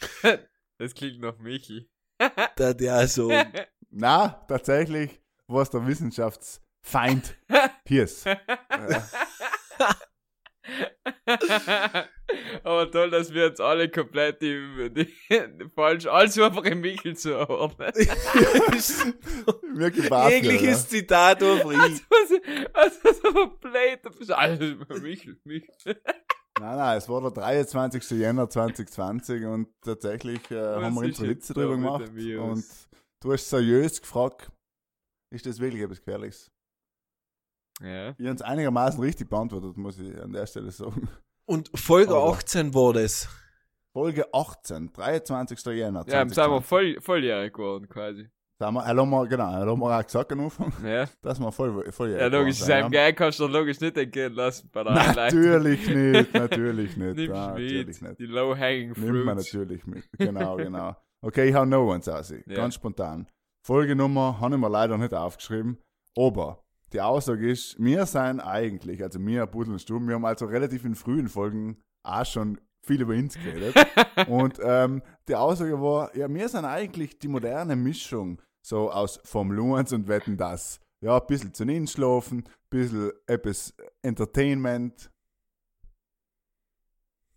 Das 0.76 0.92
klingt 0.92 1.20
nach 1.20 1.38
Michi. 1.38 1.88
da 2.18 2.68
hat 2.68 2.80
ja 2.80 3.06
so, 3.06 3.30
Na, 3.90 4.44
tatsächlich 4.48 5.22
war 5.46 5.62
es 5.62 5.70
der 5.70 5.86
Wissenschaftsfeind 5.86 7.38
Ja. 8.24 9.08
Aber 12.64 12.90
toll, 12.90 13.10
dass 13.10 13.32
wir 13.32 13.44
jetzt 13.44 13.60
alle 13.60 13.90
komplett 13.90 14.40
die, 14.40 14.90
die, 14.90 15.12
falsch, 15.74 16.06
alles 16.06 16.38
einfach 16.38 16.64
im 16.64 16.80
Michel 16.80 17.16
zu 17.16 17.36
ordnen. 17.48 17.92
Mir 19.74 19.90
gebarrt, 19.90 20.32
jegliches 20.32 20.88
Zitat 20.88 21.42
auf 21.42 21.66
Rie. 21.66 21.76
Also, 21.76 22.38
also 22.72 22.98
so 23.22 23.46
blöd, 23.58 24.00
du 24.02 24.10
bist 24.10 24.32
alles 24.32 24.76
Michel, 25.02 25.38
Michel. 25.44 26.00
Nein, 26.60 26.76
nein, 26.76 26.98
es 26.98 27.08
war 27.08 27.20
der 27.20 27.32
23. 27.32 28.10
Jänner 28.12 28.48
2020 28.48 29.44
und 29.44 29.68
tatsächlich 29.82 30.50
äh, 30.50 30.60
haben 30.60 30.94
wir 30.94 31.06
jetzt 31.06 31.20
Witze 31.20 31.52
drüber 31.52 31.74
gemacht. 31.76 32.08
Und 32.08 32.64
du 33.20 33.32
hast 33.32 33.50
seriös 33.50 34.00
gefragt, 34.00 34.50
ist 35.30 35.46
das 35.46 35.58
wirklich 35.58 35.82
etwas 35.82 35.98
Gefährliches? 35.98 36.53
Ja. 37.82 38.10
Ich 38.18 38.26
habe 38.26 38.34
es 38.36 38.42
einigermaßen 38.42 39.00
richtig 39.00 39.28
beantwortet, 39.28 39.76
muss 39.76 39.98
ich 39.98 40.16
an 40.20 40.32
der 40.32 40.46
Stelle 40.46 40.70
sagen. 40.70 41.08
Und 41.46 41.70
Folge 41.74 42.14
Aber- 42.14 42.32
18 42.32 42.72
war 42.74 42.92
das. 42.92 43.28
Folge 43.92 44.26
18, 44.32 44.92
23. 44.92 45.64
Jänner 45.66 46.04
Ja, 46.08 46.22
jetzt 46.22 46.34
sind 46.34 46.44
wir 46.44 46.62
2020. 46.62 46.66
voll, 46.68 47.00
volljährig 47.00 47.52
geworden, 47.52 47.88
quasi. 47.88 48.28
Da 48.58 48.66
haben 48.66 48.74
wir, 48.74 48.84
haben 48.86 49.10
wir, 49.10 49.26
genau, 49.26 49.44
haben 49.52 49.80
wir 49.80 49.98
auch 49.98 50.02
gesagt 50.04 50.32
am 50.32 50.40
Anfang, 50.40 50.72
Ja, 50.84 51.06
dass 51.22 51.38
wir 51.40 51.50
voll, 51.52 51.90
voll 51.92 52.10
ja 52.12 52.26
logisch, 52.28 52.56
seinem 52.58 52.90
Geld 52.90 53.16
kannst 53.16 53.40
du 53.40 53.46
logisch 53.48 53.80
nicht 53.80 53.96
entgehen 53.96 54.32
lassen 54.32 54.70
bei 54.72 54.84
der 54.84 54.92
Einleitung. 54.92 55.40
Natürlich 55.40 55.88
nicht, 55.88 56.34
natürlich 56.34 56.96
nicht. 56.96 57.16
Nimmst 57.16 57.34
ja, 57.34 57.48
natürlich 57.48 58.00
mit, 58.00 58.02
nicht. 58.02 58.20
die 58.20 58.26
low-hanging 58.26 58.92
Nimmt 58.96 59.24
man 59.24 59.36
natürlich 59.36 59.84
mit. 59.86 60.04
Genau, 60.18 60.56
genau. 60.56 60.96
Okay, 61.20 61.48
ich 61.48 61.54
hau 61.54 61.64
noch 61.64 61.92
eins 61.92 62.08
aus. 62.08 62.30
Ja. 62.30 62.54
Ganz 62.54 62.74
spontan. 62.76 63.28
Folgenummer 63.66 64.40
habe 64.40 64.54
ich 64.54 64.60
mir 64.60 64.68
leider 64.70 64.98
nicht 64.98 65.14
aufgeschrieben. 65.14 65.78
Aber 66.16 66.63
die 66.94 67.00
Aussage 67.00 67.50
ist, 67.50 67.76
wir 67.82 68.06
sind 68.06 68.40
eigentlich, 68.40 69.02
also 69.02 69.18
wir, 69.26 69.46
Pudel 69.46 69.72
und 69.72 69.80
Stuben, 69.80 70.06
wir 70.06 70.14
haben 70.14 70.24
also 70.24 70.46
relativ 70.46 70.84
in 70.84 70.94
frühen 70.94 71.28
Folgen 71.28 71.82
auch 72.04 72.24
schon 72.24 72.60
viel 72.82 73.02
über 73.02 73.14
uns 73.14 73.34
geredet. 73.34 73.74
und 74.28 74.60
ähm, 74.62 75.02
die 75.26 75.34
Aussage 75.34 75.80
war, 75.80 76.14
ja, 76.16 76.32
wir 76.32 76.48
sind 76.48 76.64
eigentlich 76.64 77.18
die 77.18 77.26
moderne 77.26 77.74
Mischung 77.74 78.40
so 78.62 78.92
aus 78.92 79.20
Formel 79.24 79.60
1 79.76 79.92
und 79.92 80.06
Wetten 80.06 80.36
das. 80.36 80.80
Ja, 81.00 81.18
ein 81.18 81.26
bisschen 81.26 81.52
zu 81.52 81.86
schlafen, 81.86 82.44
ein 82.46 82.50
bisschen 82.70 83.10
etwas 83.26 83.74
Entertainment. 84.00 85.10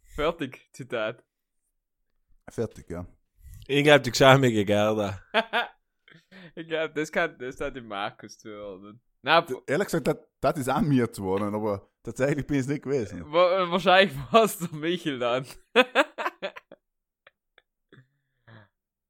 Fertig, 0.03 0.70
Zitat. 0.72 1.24
Fertig, 2.49 2.89
ja. 2.89 3.08
Ich 3.68 3.84
glaube, 3.84 4.01
die 4.01 4.12
geschämige 4.12 4.64
Gerda. 4.64 5.20
ich 6.55 6.68
glaube, 6.68 6.93
das 6.93 7.12
kann, 7.12 7.38
das 7.39 7.60
hat 7.60 7.76
dem 7.76 7.88
Markus 7.88 8.38
zuhören. 8.38 9.01
Na, 9.22 9.45
Ehrlich 9.68 9.86
gesagt, 9.88 10.07
das, 10.07 10.18
das 10.39 10.57
ist 10.59 10.70
auch 10.70 10.82
mir 10.82 11.11
zu 11.11 11.24
worden, 11.24 11.53
aber 11.53 11.89
tatsächlich 12.03 12.45
bin 12.47 12.55
ich 12.57 12.61
es 12.61 12.68
nicht 12.68 12.84
gewesen. 12.84 13.24
wa- 13.32 13.70
wahrscheinlich 13.70 14.15
war 14.32 14.43
es 14.43 14.57
der 14.59 14.70
Michel 14.74 15.20
dann. 15.20 15.45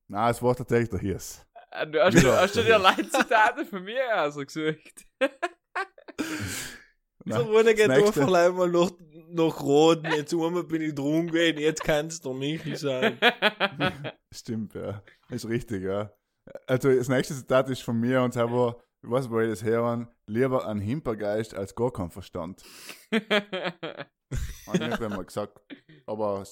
Nein, 0.08 0.32
es 0.32 0.42
war 0.42 0.56
tatsächlich 0.56 0.90
der 0.90 1.00
Hirs. 1.00 1.46
Ah, 1.72 1.86
Du 1.86 2.02
hast, 2.02 2.16
du, 2.24 2.32
hast 2.32 2.56
du 2.56 2.64
dir 2.64 2.80
Leitzitate 2.80 3.66
von 3.66 3.84
mir 3.84 4.22
ausgesucht? 4.24 5.06
Nein, 7.26 7.40
So, 7.40 7.52
ohne 7.58 7.76
geht 7.76 7.90
einfach 7.90 8.26
gleich 8.26 8.54
mal 8.54 8.70
nach, 8.70 8.90
nach 9.30 9.60
Roden. 9.62 10.10
Jetzt 10.12 10.34
einmal 10.34 10.64
bin 10.64 10.82
ich 10.82 10.96
drum 10.96 11.28
gewesen, 11.28 11.60
jetzt 11.60 11.84
kann 11.84 12.08
es 12.08 12.22
der 12.22 12.34
Michel 12.34 12.78
sein. 12.78 13.20
Stimmt, 14.34 14.74
ja. 14.76 15.04
Ist 15.30 15.48
richtig, 15.50 15.84
ja. 15.84 16.10
Also 16.66 16.90
das 16.96 17.10
nächste 17.10 17.36
Zitat 17.36 17.70
ist 17.70 17.82
von 17.84 18.00
mir 18.00 18.22
und 18.22 18.34
es 18.34 18.42
war, 18.42 18.82
ich 19.04 19.10
weiß 19.10 19.30
wo 19.30 19.40
ich 19.40 19.50
das 19.50 19.64
hören, 19.64 20.08
lieber 20.26 20.68
ein 20.68 20.80
Himpergeist 20.80 21.54
als 21.54 21.76
gar 21.76 21.92
kein 21.92 22.10
Verstand. 22.12 22.64
Habe 23.12 24.08
ich 24.74 24.80
nicht 24.80 25.02
einmal 25.02 25.26
gesagt. 25.26 25.60
Aber 26.06 26.44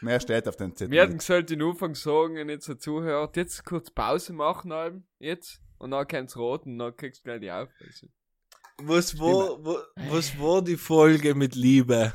mehr 0.00 0.20
steht 0.20 0.48
auf 0.48 0.56
den 0.56 0.74
Zettel. 0.74 0.92
Wir 0.92 1.02
hätten 1.02 1.18
gesagt, 1.18 1.50
den 1.50 1.62
Anfang 1.62 1.94
sagen, 1.94 2.36
wenn 2.36 2.48
ihr 2.48 2.60
so 2.60 2.74
zuhört, 2.74 3.36
jetzt 3.36 3.64
kurz 3.64 3.90
Pause 3.90 4.32
machen, 4.32 4.72
Alben, 4.72 5.06
jetzt, 5.18 5.60
und 5.78 5.90
dann 5.92 6.06
kannst 6.06 6.34
du 6.36 6.40
roten, 6.40 6.72
und 6.72 6.78
dann 6.78 6.96
kriegst 6.96 7.20
du 7.20 7.24
gleich 7.24 7.40
die 7.40 7.50
Auflösung. 7.50 8.10
Was 8.82 9.18
war, 9.18 9.64
wa- 9.64 9.84
was 10.10 10.38
war 10.40 10.62
die 10.62 10.76
Folge 10.76 11.34
mit 11.34 11.54
Liebe? 11.56 12.12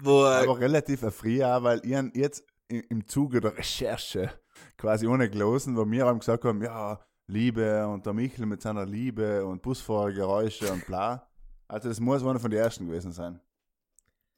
Wo, 0.00 0.24
äh, 0.24 0.42
aber 0.44 0.58
relativ 0.58 1.02
ein 1.04 1.10
früher, 1.12 1.62
weil 1.62 1.80
ich 1.84 1.94
hab 1.94 2.16
jetzt 2.16 2.44
im, 2.68 2.82
Zuge 3.06 3.40
der 3.40 3.56
Recherche 3.56 4.30
quasi 4.76 5.06
ohne 5.06 5.30
gelesen, 5.30 5.76
wo 5.76 5.88
wir 5.88 6.06
haben 6.06 6.18
gesagt 6.20 6.44
haben, 6.44 6.62
ja, 6.62 7.00
Liebe 7.28 7.86
und 7.86 8.04
der 8.06 8.12
Michel 8.14 8.46
mit 8.46 8.62
seiner 8.62 8.86
Liebe 8.86 9.44
und 9.46 9.60
Busfahrergeräusche 9.62 10.72
und 10.72 10.84
bla. 10.86 11.28
Also 11.68 11.88
das 11.90 12.00
muss 12.00 12.22
einer 12.22 12.40
von 12.40 12.50
den 12.50 12.58
ersten 12.60 12.86
gewesen 12.86 13.12
sein. 13.12 13.38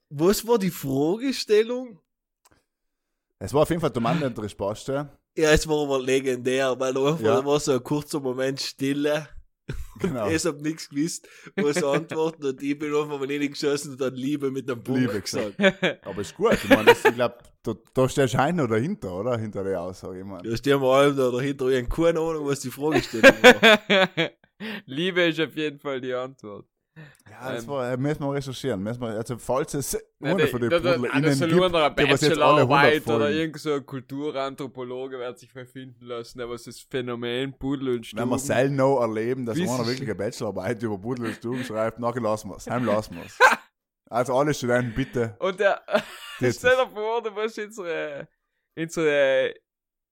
was 0.09 0.45
war 0.47 0.59
die 0.59 0.71
Fragestellung? 0.71 2.01
Es 3.39 3.55
war 3.55 3.63
auf 3.63 3.71
jeden 3.71 3.81
Fall 3.81 3.91
der 3.91 4.03
Mann 4.03 4.19
der 4.21 4.37
Resposte. 4.37 5.09
Ja, 5.37 5.51
es 5.53 5.67
war 5.69 5.85
aber 5.85 6.01
legendär, 6.03 6.79
weil 6.81 6.93
da 6.93 7.07
einfach, 7.07 7.21
Ja. 7.25 7.45
war 7.45 7.61
so 7.61 7.73
ein 7.73 7.83
kurzer 7.85 8.19
Moment 8.21 8.61
Stille. 8.61 9.29
Genau. 10.01 10.29
Ich 10.31 10.45
hab 10.47 10.61
nichts 10.61 10.89
gewusst, 10.89 11.29
was 11.57 11.83
antworten 11.85 12.45
und 12.47 12.63
ich 12.63 12.79
bin 12.79 12.95
einfach 12.95 13.19
mal 13.21 13.27
geschossen 13.27 13.93
und 13.93 14.01
dann 14.01 14.15
Liebe 14.15 14.51
mit 14.51 14.71
einem 14.71 14.83
Punkt 14.83 15.01
Liebe 15.03 15.21
gesagt. 15.21 15.55
Aber 16.07 16.21
ist 16.21 16.35
gut. 16.35 16.55
Ich 16.55 16.69
meine, 16.71 16.85
das- 16.87 17.05
ich 17.05 17.15
glaube, 17.15 17.37
da, 17.63 17.75
da 17.93 18.09
steht 18.09 18.31
Schein 18.31 18.57
noch 18.57 18.67
dahinter, 18.69 19.15
oder? 19.15 19.37
Hinter 19.37 19.63
der 19.65 19.81
Aussage. 19.83 20.21
Ich 20.21 20.25
mein. 20.25 20.43
Da 20.43 20.57
stehen 20.57 20.81
wir 20.81 20.89
allem 20.89 21.17
da 21.17 21.31
dahinter, 21.31 21.69
ich 21.69 21.83
hab 21.83 21.91
keine 21.91 22.19
Ahnung, 22.21 22.47
was 22.47 22.61
die 22.61 22.71
Fragestellung 22.71 23.25
war. 23.43 24.31
Liebe 24.87 25.23
ist 25.25 25.41
auf 25.41 25.55
jeden 25.57 25.79
Fall 25.79 26.01
die 26.01 26.15
Antwort. 26.15 26.67
Ja, 27.31 27.53
das 27.53 27.63
Ähm. 27.65 27.69
war, 27.71 27.93
äh, 27.93 27.97
müssen 27.97 28.21
wir 28.25 28.33
recherchieren. 28.35 28.83
Müssen 28.83 29.01
wir, 29.01 29.09
also, 29.11 29.39
falls 29.39 29.75
es 29.75 29.97
Nein, 30.19 30.35
ohne 30.35 30.47
von 30.49 30.61
den 30.61 30.71
da- 30.71 30.79
da- 30.81 30.93
Pudler 30.97 31.09
das 31.09 31.17
innen 31.19 31.35
soll 31.35 31.49
gibt, 31.49 31.61
nur 31.61 31.69
noch 31.71 31.81
ein 31.83 31.95
der 31.97 32.11
was 32.11 32.21
jetzt 32.21 32.39
alle 32.39 32.63
100 32.63 32.69
Bachelorarbeit 32.69 33.03
oder 33.07 33.19
folgen. 33.25 33.37
irgend 33.39 33.61
so 33.61 33.73
ein 33.75 33.87
Kulturanthropologe 33.87 35.19
wird 35.19 35.39
sich 35.39 35.53
verfinden 35.53 36.05
lassen, 36.05 36.39
der 36.39 36.51
was 36.51 36.65
das 36.65 36.81
Phänomen 36.81 37.57
Pudel 37.59 37.89
und 37.89 37.95
Wenn 37.99 38.05
Stuben... 38.05 38.31
wir 38.31 38.39
selten 38.39 38.77
noch 38.77 39.01
erleben, 39.01 39.47
dass 39.47 39.57
einer 39.59 39.79
wirklich 39.87 40.03
eine 40.03 40.15
Bachelorarbeit 40.17 40.83
über 40.83 40.99
Pudel 40.99 41.27
und 41.27 41.35
Stuben 41.37 41.65
schreibt, 41.65 42.01
nachher 42.01 42.21
lassen 42.21 42.49
wir 42.51 42.57
es. 42.57 42.67
Heim 42.69 42.85
lassen 42.85 43.17
wir 43.17 43.25
es. 43.25 43.39
Also 44.13 44.37
alle 44.37 44.53
Studenten, 44.53 44.93
bitte. 44.93 45.37
Und 45.39 45.61
der, 45.61 45.81
stell 46.39 46.51
dir 46.75 46.89
vor, 46.93 47.23
du 47.23 47.31
musst 47.31 47.57
unsere, 47.61 48.27
unsere, 48.77 49.55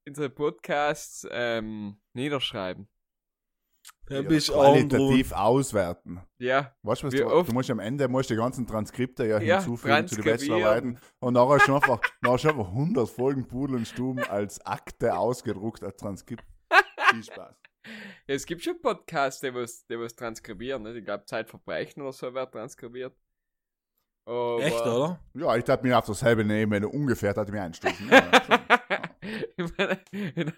unsere 0.07 0.31
Podcasts 0.31 1.26
ähm, 1.33 2.01
niederschreiben. 2.12 2.89
Dann 4.09 4.26
bist 4.26 4.50
qualitativ 4.50 5.32
auswerten. 5.32 6.20
Ja, 6.38 6.74
Weißt 6.82 7.02
du, 7.02 7.06
was 7.09 7.14
du, 7.14 7.42
du 7.42 7.52
musst 7.52 7.70
am 7.70 7.78
Ende 7.78 8.09
musst 8.09 8.30
die 8.30 8.36
ganzen 8.36 8.66
Transkripte 8.66 9.26
ja, 9.26 9.38
Ja, 9.40 9.56
hinzufügen 9.61 10.09
zu 10.09 10.16
den. 10.16 10.24
Bachelorarbeiten. 10.24 10.98
Und 11.20 11.34
nachher 11.34 11.56
hast 11.56 11.68
du 11.68 11.74
einfach, 11.74 12.00
nachher 12.22 12.32
hast 12.32 12.44
du 12.44 12.48
einfach 12.48 12.68
100 12.68 13.09
Folgen 13.09 13.46
Pudel 13.46 13.76
und 13.76 13.88
Stuben 13.88 14.20
als 14.20 14.64
Akte 14.64 15.16
ausgedruckt, 15.16 15.82
als 15.82 15.96
Transkript. 15.96 16.44
Viel 17.11 17.24
Spaß. 17.24 17.54
Ja, 18.26 18.34
es 18.34 18.44
gibt 18.44 18.62
schon 18.62 18.80
Podcasts, 18.80 19.40
die 19.40 19.54
was, 19.54 19.86
die 19.86 19.98
was 19.98 20.14
transkribieren. 20.14 20.82
Ne? 20.82 20.98
Ich 20.98 21.04
glaube, 21.04 21.24
Zeitverbrechen 21.24 22.02
oder 22.02 22.12
so 22.12 22.32
wird 22.32 22.52
transkribiert. 22.52 23.16
Aber 24.26 24.61
Echt, 24.61 24.80
oder? 24.82 25.18
Ja, 25.34 25.56
ich 25.56 25.64
dachte 25.64 25.86
mir 25.86 25.98
auf 25.98 26.04
dasselbe 26.04 26.44
nehmen, 26.44 26.70
wenn 26.70 26.82
du 26.82 26.90
ungefähr 26.90 27.34
hatte 27.34 27.52
mir 27.52 27.62
einstufen. 27.62 28.11
Ja, 28.11 28.42
schon. 28.44 28.59
ich 29.56 29.76
meine, 29.76 30.54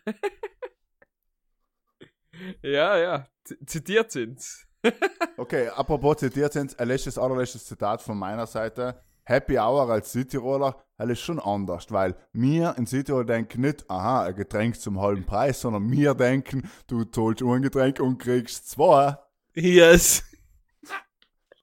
ja, 2.62 2.98
ja, 2.98 3.26
zitiert 3.66 4.10
sind's. 4.10 4.66
Okay, 5.36 5.68
apropos 5.68 6.18
zitiert 6.18 6.52
sind, 6.52 6.78
ein 6.78 6.88
letztes, 6.88 7.16
allerletztes 7.16 7.64
Zitat 7.64 8.02
von 8.02 8.18
meiner 8.18 8.46
Seite. 8.46 9.00
Happy 9.24 9.58
Hour 9.58 9.88
als 9.88 10.12
Südtiroler, 10.12 10.82
das 10.98 11.10
ist 11.10 11.20
schon 11.20 11.38
anders, 11.38 11.90
weil 11.90 12.16
wir 12.32 12.74
in 12.76 12.86
Südtirol 12.86 13.24
denken 13.24 13.62
nicht, 13.62 13.88
aha, 13.88 14.24
ein 14.24 14.34
Getränk 14.34 14.78
zum 14.80 15.00
halben 15.00 15.24
Preis, 15.24 15.60
sondern 15.60 15.90
wir 15.90 16.14
denken, 16.14 16.68
du 16.88 17.04
zahlst 17.04 17.42
ein 17.42 17.62
Getränk 17.62 18.00
und 18.00 18.18
kriegst 18.18 18.68
zwei. 18.68 19.16
Yes. 19.54 20.24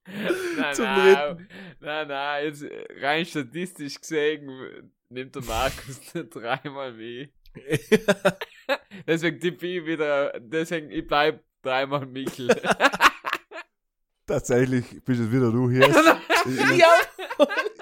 Nein, 0.07 0.73
Zum 0.73 0.85
nein, 0.85 1.47
nein, 1.81 2.07
nein, 2.07 2.45
jetzt 2.45 2.63
äh, 2.63 2.87
rein 3.01 3.25
statistisch 3.25 3.99
gesehen 3.99 4.91
nimmt 5.09 5.35
der 5.35 5.43
Markus 5.43 5.99
dreimal 6.31 6.93
mehr. 6.93 7.27
Deswegen 9.07 9.39
tippe 9.39 9.67
ich 9.67 9.85
wieder, 9.85 10.39
deswegen 10.39 10.91
ich 10.91 11.07
bleib 11.07 11.43
dreimal 11.61 12.05
Michel. 12.05 12.49
Tatsächlich 14.27 15.03
bist 15.05 15.21
es 15.21 15.31
wieder 15.31 15.51
du 15.51 15.69
hier. 15.69 15.87
Ich, 16.45 16.77
ja. 16.77 16.87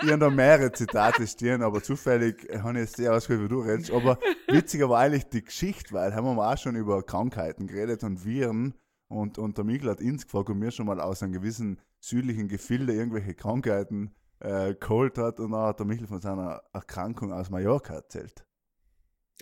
ich 0.01 0.09
habe 0.09 0.18
da 0.18 0.30
mehrere 0.32 0.72
Zitate 0.72 1.28
stehen, 1.28 1.61
aber 1.61 1.84
zufällig 1.84 2.47
habe 2.51 2.74
ich 2.74 2.86
jetzt 2.86 2.95
sehr 2.95 3.13
ausgehört, 3.13 3.43
wie 3.43 3.47
du 3.47 3.59
redest. 3.59 3.91
Aber 3.91 4.18
witziger 4.47 4.89
war 4.89 5.01
eigentlich 5.01 5.26
die 5.26 5.43
Geschichte, 5.43 5.93
weil 5.93 6.16
haben 6.16 6.36
wir 6.36 6.51
auch 6.51 6.57
schon 6.57 6.76
über 6.76 7.03
Krankheiten 7.03 7.68
geredet 7.68 8.03
und 8.03 8.26
Viren. 8.26 8.74
Und, 9.07 9.38
und 9.38 9.57
der 9.57 9.66
Mikl 9.66 9.88
hat 9.88 10.01
uns 10.01 10.26
gefragt, 10.26 10.49
ob 10.49 10.55
mir 10.55 10.72
schon 10.72 10.88
mal 10.88 10.99
aus 10.99 11.22
einem 11.22 11.34
gewissen 11.34 11.80
südlichen 11.99 12.47
Gefilde 12.47 12.93
irgendwelche 12.93 13.36
Krankheiten 13.36 14.16
äh, 14.39 14.74
geholt 14.74 15.20
hat. 15.20 15.39
Und 15.39 15.51
dann 15.51 15.61
hat 15.61 15.80
der 15.80 15.86
Michel 15.86 16.07
von 16.07 16.22
seiner 16.22 16.63
Erkrankung 16.74 17.32
aus 17.32 17.51
Mallorca 17.51 17.93
erzählt. 17.93 18.44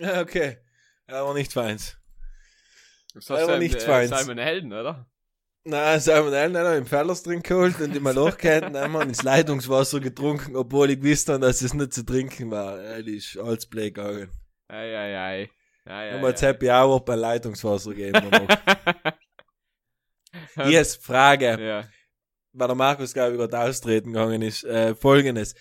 Okay. 0.00 0.58
Aber 1.06 1.34
nicht 1.34 1.52
feins. 1.52 1.98
Das 3.14 3.30
Aber 3.30 3.52
heißt, 3.52 3.58
nicht 3.60 3.76
äh, 3.76 3.80
feins. 3.80 4.18
Simon 4.18 4.38
Helden, 4.38 4.72
oder? 4.72 5.06
Nein, 5.66 5.98
Salmonellen 5.98 6.56
haben 6.56 6.64
wir 6.64 6.76
im 6.76 6.86
Fellers 6.86 7.22
drin 7.22 7.42
geholt 7.42 7.80
und 7.80 7.96
im 7.96 8.04
Loch 8.04 8.36
gehalten, 8.36 8.76
haben 8.76 8.92
wir 8.92 9.00
ins 9.00 9.22
Leitungswasser 9.22 9.98
getrunken, 9.98 10.56
obwohl 10.56 10.90
ich 10.90 11.00
gewusst 11.00 11.30
habe, 11.30 11.40
dass 11.40 11.62
es 11.62 11.72
nicht 11.72 11.94
zu 11.94 12.04
trinken 12.04 12.50
war. 12.50 13.02
Die 13.02 13.16
ist 13.16 13.38
alles 13.38 13.64
blöd 13.64 13.94
gegangen. 13.94 14.30
Ei, 14.68 14.94
ei, 14.94 15.18
ei. 15.18 15.50
ei, 15.86 16.20
wir 16.20 16.28
jetzt 16.28 16.42
Happy 16.42 16.68
Hour 16.68 17.02
bei 17.02 17.14
Leitungswasser 17.14 17.94
gegeben. 17.94 18.30
ei. 20.56 20.68
Yes, 20.68 20.96
Frage. 20.96 21.58
Ja. 21.58 21.88
Weil 22.52 22.68
der 22.68 22.76
Markus, 22.76 23.14
glaube 23.14 23.32
ich, 23.32 23.38
gerade 23.38 23.58
austreten 23.58 24.12
gegangen 24.12 24.42
ist. 24.42 24.64
Äh, 24.64 24.94
Folgendes. 24.94 25.54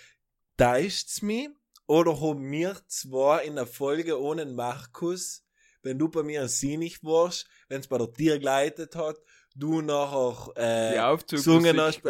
Täuscht's 0.58 1.22
mich 1.22 1.50
oder 1.88 2.20
haben 2.22 2.50
wir 2.52 2.76
zwei 2.88 3.44
in 3.46 3.56
der 3.56 3.66
Folge 3.68 4.20
ohne 4.22 4.46
Markus, 4.46 5.46
wenn 5.82 6.00
du 6.00 6.08
bei 6.10 6.24
mir 6.24 6.42
ein 6.44 6.48
Sie 6.48 6.78
nicht 6.78 7.04
warst, 7.04 7.48
wenn 7.68 7.82
es 7.82 7.88
bei 7.88 7.98
der 7.98 8.12
Tier 8.12 8.40
geleitet 8.40 8.96
hat, 8.96 9.18
du 9.56 9.82
nachher 9.82 10.52
äh, 10.56 11.18
gesungen 11.30 11.80
hast, 11.80 12.02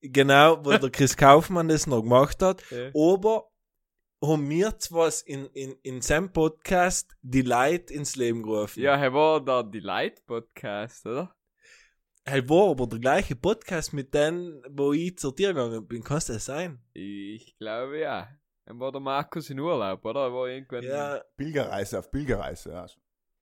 genau, 0.00 0.64
wo 0.64 0.70
der 0.76 0.90
Chris 0.90 1.16
Kaufmann 1.16 1.68
das 1.68 1.86
noch 1.86 2.02
gemacht 2.02 2.42
hat, 2.42 2.62
Ja. 2.70 2.88
aber 2.94 3.50
haben 4.22 4.50
wir 4.50 4.78
zwar 4.78 5.12
in, 5.26 5.46
in, 5.54 5.72
in 5.82 6.00
seinem 6.02 6.32
Podcast 6.32 7.16
die 7.22 7.42
Leute 7.42 7.94
ins 7.94 8.16
Leben 8.16 8.42
gerufen. 8.42 8.82
Ja, 8.82 8.96
er 8.96 9.12
war 9.14 9.44
da 9.44 9.62
die 9.62 9.80
Light 9.80 10.26
Podcast, 10.26 11.06
oder? 11.06 11.34
Er 12.24 12.46
war 12.48 12.70
aber 12.72 12.86
der 12.88 12.98
gleiche 12.98 13.36
Podcast 13.36 13.92
mit 13.94 14.12
denen, 14.12 14.62
wo 14.68 14.92
ich 14.92 15.16
zur 15.16 15.34
Tier 15.34 15.54
gegangen 15.54 15.86
bin. 15.86 16.02
Kann 16.04 16.20
das 16.26 16.44
sein? 16.44 16.78
Ich 16.92 17.56
glaube 17.58 18.00
ja. 18.00 18.28
Dann 18.68 18.78
war 18.80 18.92
der 18.92 19.00
Markus 19.00 19.48
in 19.48 19.58
Urlaub, 19.58 20.04
oder? 20.04 20.24
Er 20.24 20.32
war 20.34 20.46
irgendwann 20.46 20.82
Ja, 20.82 21.22
Pilgerreise 21.38 22.00
auf 22.00 22.10
Pilgerreise, 22.10 22.70
ja. 22.70 22.86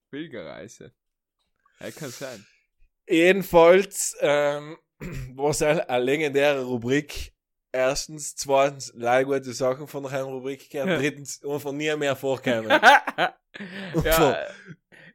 Pilgerreise. 0.09 0.93
Ja, 1.81 1.91
kann 1.91 2.11
sein. 2.11 2.47
Jedenfalls 3.09 4.17
ähm, 4.21 4.79
war 5.35 5.51
es 5.51 5.63
eine, 5.63 5.89
eine 5.89 6.05
legendäre 6.05 6.63
Rubrik. 6.63 7.35
Erstens, 7.73 8.37
zweitens, 8.37 8.93
leider 8.95 9.25
gute 9.25 9.53
Sachen 9.53 9.89
von 9.89 10.05
der 10.05 10.23
Rubrik 10.23 10.71
gehört. 10.71 11.01
Drittens, 11.01 11.45
einfach 11.45 11.73
nie 11.73 11.95
mehr 11.97 12.15
vorkommen. 12.15 12.69
ja, 14.05 14.47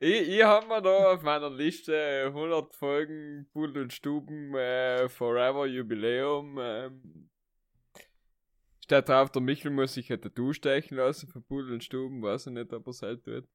ich, 0.02 0.28
ich 0.28 0.44
habe 0.44 0.68
mir 0.68 0.82
da 0.82 1.14
auf 1.14 1.22
meiner 1.22 1.50
Liste 1.50 1.96
äh, 1.96 2.26
100 2.26 2.76
Folgen 2.76 3.48
Pudel 3.54 3.84
und 3.84 3.94
Stuben 3.94 4.54
äh, 4.56 5.08
Forever 5.08 5.66
Jubiläum. 5.68 6.60
Ähm, 6.60 7.31
steht 8.92 9.08
drauf, 9.08 9.32
der 9.32 9.42
Michel 9.42 9.72
muss 9.72 9.94
sich 9.94 10.12
ein 10.12 10.22
Tattoo 10.22 10.52
stechen 10.52 10.98
lassen 10.98 11.30
für 11.30 11.40
Pudel 11.40 11.74
und 11.74 11.84
Stuben. 11.84 12.22
Weiß 12.22 12.48
ich 12.48 12.54
nicht, 12.54 12.74
ob 12.74 12.86
er 12.88 12.92
es 12.92 13.02
halt 13.02 13.24
tut. 13.24 13.48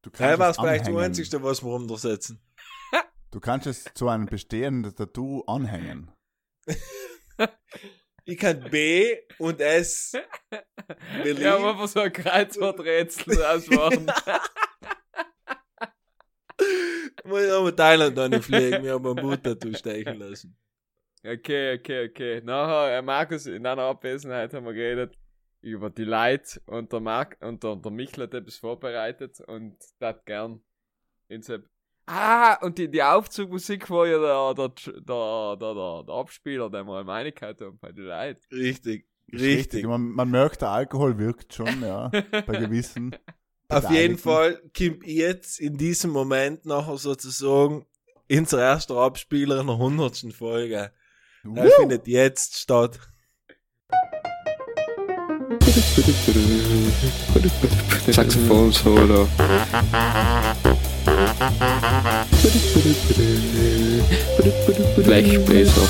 Du 0.00 0.10
war 0.18 0.50
es 0.50 0.56
vielleicht 0.56 0.88
das. 0.88 0.96
Einzige, 0.96 1.42
was 1.42 1.62
wir 1.62 1.72
untersetzen. 1.72 2.40
Du 3.30 3.40
kannst 3.40 3.66
es 3.66 3.84
zu 3.94 4.08
einem 4.08 4.26
bestehenden 4.26 4.94
Tattoo 4.94 5.42
anhängen. 5.46 6.10
Ich 8.24 8.38
kann 8.38 8.70
B 8.70 9.16
und 9.38 9.60
S. 9.60 10.12
Berlin. 11.24 11.42
Ja, 11.42 11.56
aber 11.56 11.88
so 11.88 11.98
ein 11.98 12.12
Kreuzworträtsel 12.12 13.44
ausmachen. 13.44 14.06
Muss 17.24 17.42
ich 17.42 17.50
aber 17.50 17.74
Thailand 17.74 18.16
dann 18.16 18.30
nicht 18.30 18.44
fliegen. 18.44 18.84
Wir 18.84 18.92
haben 18.92 19.08
ein 19.08 19.16
Boot-Tattoo 19.16 19.74
stechen 19.74 20.20
lassen. 20.20 20.56
Okay, 21.24 21.78
okay, 21.78 22.08
okay. 22.08 22.40
Nachher, 22.44 22.98
äh, 22.98 23.02
Markus, 23.02 23.46
in 23.46 23.64
einer 23.64 23.82
Abwesenheit 23.82 24.52
haben 24.54 24.66
wir 24.66 24.72
geredet 24.72 25.16
über 25.60 25.90
die 25.90 26.04
Leute 26.04 26.60
und 26.66 26.92
der 26.92 27.00
Mark 27.00 27.36
und 27.40 27.62
der, 27.62 27.76
der 27.76 27.92
Michel 27.92 28.24
hat 28.24 28.34
etwas 28.34 28.56
vorbereitet 28.56 29.40
und 29.40 29.76
das 30.00 30.16
gern 30.24 30.60
in 31.28 31.42
Ah, 32.06 32.54
und 32.64 32.78
die, 32.78 32.90
die 32.90 33.02
Aufzugmusik 33.02 33.88
war 33.88 34.06
ja 34.08 34.18
der, 34.18 34.54
der, 34.54 34.74
der, 35.00 35.56
der, 35.56 35.74
der, 35.74 36.02
der 36.02 36.14
Abspieler, 36.14 36.68
den 36.68 36.86
wir 36.86 37.00
im 37.00 37.08
Einigkeit 37.08 37.60
haben 37.60 37.78
bei 37.78 37.92
den 37.92 38.06
Leuten. 38.06 38.40
Richtig. 38.52 39.06
Ist 39.28 39.40
Richtig. 39.40 39.86
Man, 39.86 40.10
man 40.10 40.30
merkt, 40.30 40.62
der 40.62 40.70
Alkohol 40.70 41.16
wirkt 41.18 41.54
schon, 41.54 41.80
ja, 41.80 42.08
bei 42.30 42.58
gewissen. 42.58 43.16
Auf 43.68 43.88
jeden. 43.90 44.18
Fall 44.18 44.60
kommt 44.76 45.06
jetzt 45.06 45.60
in 45.60 45.78
diesem 45.78 46.10
Moment 46.10 46.66
nachher 46.66 46.98
sozusagen 46.98 47.86
unser 48.30 48.60
erster 48.60 48.96
Abspieler 48.96 49.60
in 49.60 49.68
der 49.68 49.78
hundertsten 49.78 50.32
Folge. 50.32 50.92
Er 51.44 51.64
Uh, 51.66 51.70
findet 51.80 52.06
jetzt 52.06 52.56
statt. 52.56 53.00
Saxophon 58.06 58.70
solo. 58.70 59.28
Blechbläser. 64.96 65.88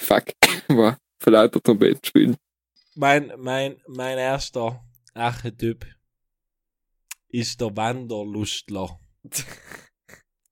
Fuck, 0.00 0.24
war 0.68 0.98
von 1.20 1.32
lauter 1.32 1.62
Trompeten 1.62 2.00
spielen. 2.04 2.36
Mein, 2.96 3.32
mein, 3.38 3.76
mein 3.86 4.18
erster 4.18 4.84
Archetyp 5.14 5.86
ist 7.32 7.60
der 7.60 7.76
Wanderlustler. 7.76 9.00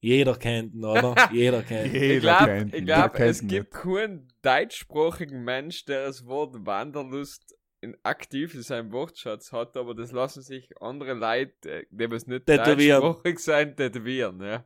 Jeder 0.00 0.34
kennt 0.36 0.74
ihn, 0.74 0.84
oder? 0.84 1.14
Jeder 1.32 1.62
kennt 1.62 1.92
ihn. 1.94 2.00
Jeder 2.02 2.14
ich 2.14 2.20
glaube, 2.20 3.10
glaub, 3.10 3.20
es 3.20 3.46
gibt 3.46 3.70
keinen 3.72 4.32
deutschsprachigen 4.42 5.44
Mensch, 5.44 5.84
der 5.84 6.06
das 6.06 6.26
Wort 6.26 6.56
Wanderlust 6.64 7.54
in 7.82 7.96
aktiv 8.02 8.54
in 8.54 8.62
seinem 8.62 8.92
Wortschatz 8.92 9.52
hat, 9.52 9.76
aber 9.76 9.94
das 9.94 10.12
lassen 10.12 10.42
sich 10.42 10.70
andere 10.80 11.14
Leute, 11.14 11.86
die 11.90 12.04
es 12.04 12.26
nicht 12.26 12.46
Tätowieren. 12.46 13.00
deutschsprachig 13.02 13.38
sein, 13.38 13.76
tätowieren, 13.76 14.42
ja. 14.42 14.64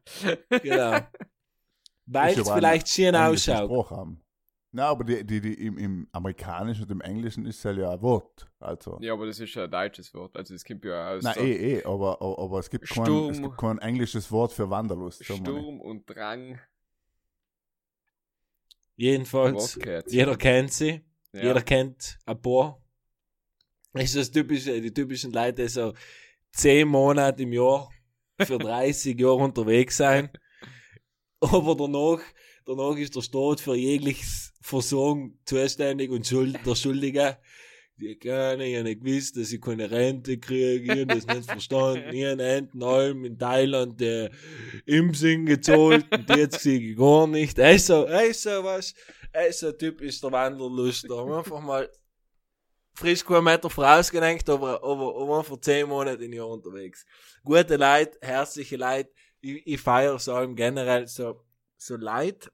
Genau. 0.49 0.99
Weil 2.07 2.39
es 2.39 2.51
vielleicht 2.51 2.89
schön 2.89 3.15
ausschaut. 3.15 3.71
Na, 4.77 4.89
aber 4.89 5.05
die, 5.05 5.25
die, 5.25 5.41
die 5.41 5.55
im, 5.55 5.79
im 5.79 6.09
Amerikanischen 6.11 6.83
und 6.83 6.91
im 6.91 7.01
Englischen 7.01 7.47
ist 7.47 7.65
es 7.65 7.77
ja 7.77 7.91
ein 7.91 8.03
Wort. 8.03 8.51
Also. 8.59 8.99
Ja, 9.01 9.13
aber 9.13 9.27
das 9.27 9.39
ist 9.39 9.55
ja 9.55 9.65
ein 9.65 9.71
deutsches 9.71 10.13
Wort, 10.15 10.37
also 10.37 10.53
es 10.53 10.65
kommt 10.65 10.85
ja 10.85 11.13
aus 11.13 11.23
Na, 11.23 11.33
der 11.33 11.45
eh, 11.45 11.79
eh, 11.79 11.85
aber, 11.85 12.21
aber, 12.21 12.39
aber 12.41 12.59
es, 12.59 12.69
gibt 12.69 12.89
kein, 12.89 13.05
Sturm. 13.05 13.31
es 13.31 13.41
gibt 13.41 13.57
kein 13.57 13.79
englisches 13.79 14.33
Wort 14.33 14.51
für 14.51 14.69
Wanderlust. 14.69 15.25
Sturm 15.25 15.81
und 15.81 16.11
Drang. 16.11 16.59
Jedenfalls, 18.97 19.79
jeder 20.09 20.37
kennt 20.37 20.73
sie. 20.73 21.03
Ja. 21.33 21.43
Jeder 21.45 21.63
kennt 21.63 22.19
ein 22.27 22.43
paar. 22.43 22.83
Das 23.93 24.03
ist 24.03 24.17
das 24.17 24.31
typische, 24.33 24.81
die 24.81 24.93
typischen 24.93 25.31
Leute, 25.31 25.63
die 25.63 25.69
so 25.69 25.95
zehn 26.51 26.89
Monate 26.89 27.45
im 27.45 27.53
Jahr 27.53 27.91
für 28.41 28.59
30 28.59 29.21
Jahre 29.21 29.37
unterwegs 29.37 29.99
sein. 29.99 30.31
Aber 31.39 31.77
danach, 31.77 32.21
danach 32.67 32.97
ist 32.97 33.15
der 33.17 33.23
Staat 33.23 33.61
für 33.61 33.75
jegliches 33.75 34.53
Versorgung 34.61 35.39
zuständig 35.45 36.11
und 36.11 36.27
schuld, 36.27 36.59
der 36.65 36.75
Schuldige. 36.75 37.39
Die 37.97 38.17
können 38.17 38.69
ja 38.69 38.83
nicht 38.83 39.05
gewusst, 39.05 39.37
dass 39.37 39.53
ich 39.53 39.61
keine 39.61 39.89
Rente 39.89 40.39
kriege, 40.39 40.95
ich 40.95 41.07
das 41.07 41.27
nicht 41.27 41.49
verstanden. 41.49 42.13
Ich 42.13 42.25
hab 42.25 42.41
hinten 42.41 42.83
allem 42.83 43.25
in 43.25 43.39
Thailand 43.39 44.03
äh, 44.03 44.31
Impsing 44.85 45.47
gezahlt 45.47 46.05
und 46.11 46.29
jetzt 46.37 46.61
kriege 46.61 46.91
ich 46.91 46.97
gar 46.97 47.29
nicht. 47.29 47.59
Also, 47.61 48.07
also 48.07 48.65
was, 48.65 48.95
also 49.33 49.71
typisch 49.73 50.21
der 50.21 50.33
Wanderlust. 50.33 51.09
Da 51.09 51.19
haben 51.19 51.31
wir 51.31 51.39
einfach 51.39 51.61
mal 51.61 51.89
frisch 52.95 53.25
kein 53.25 53.45
Meter 53.45 53.71
vorausgelenkt, 53.71 54.49
aber, 54.49 54.83
aber, 54.83 55.21
aber 55.21 55.45
vor 55.45 55.61
zehn 55.61 55.89
Monaten 55.89 56.23
in 56.23 56.33
Jahr 56.33 56.49
unterwegs. 56.49 57.05
Gute 57.45 57.77
Leute, 57.77 58.19
herzliche 58.23 58.77
Leute. 58.77 59.11
Ich, 59.41 59.67
ich 59.67 59.81
feiere 59.81 60.19
so 60.19 60.33
allem 60.35 60.57
generell 60.57 61.07
so, 61.07 61.45
so 61.77 61.97
Leute. 61.97 62.51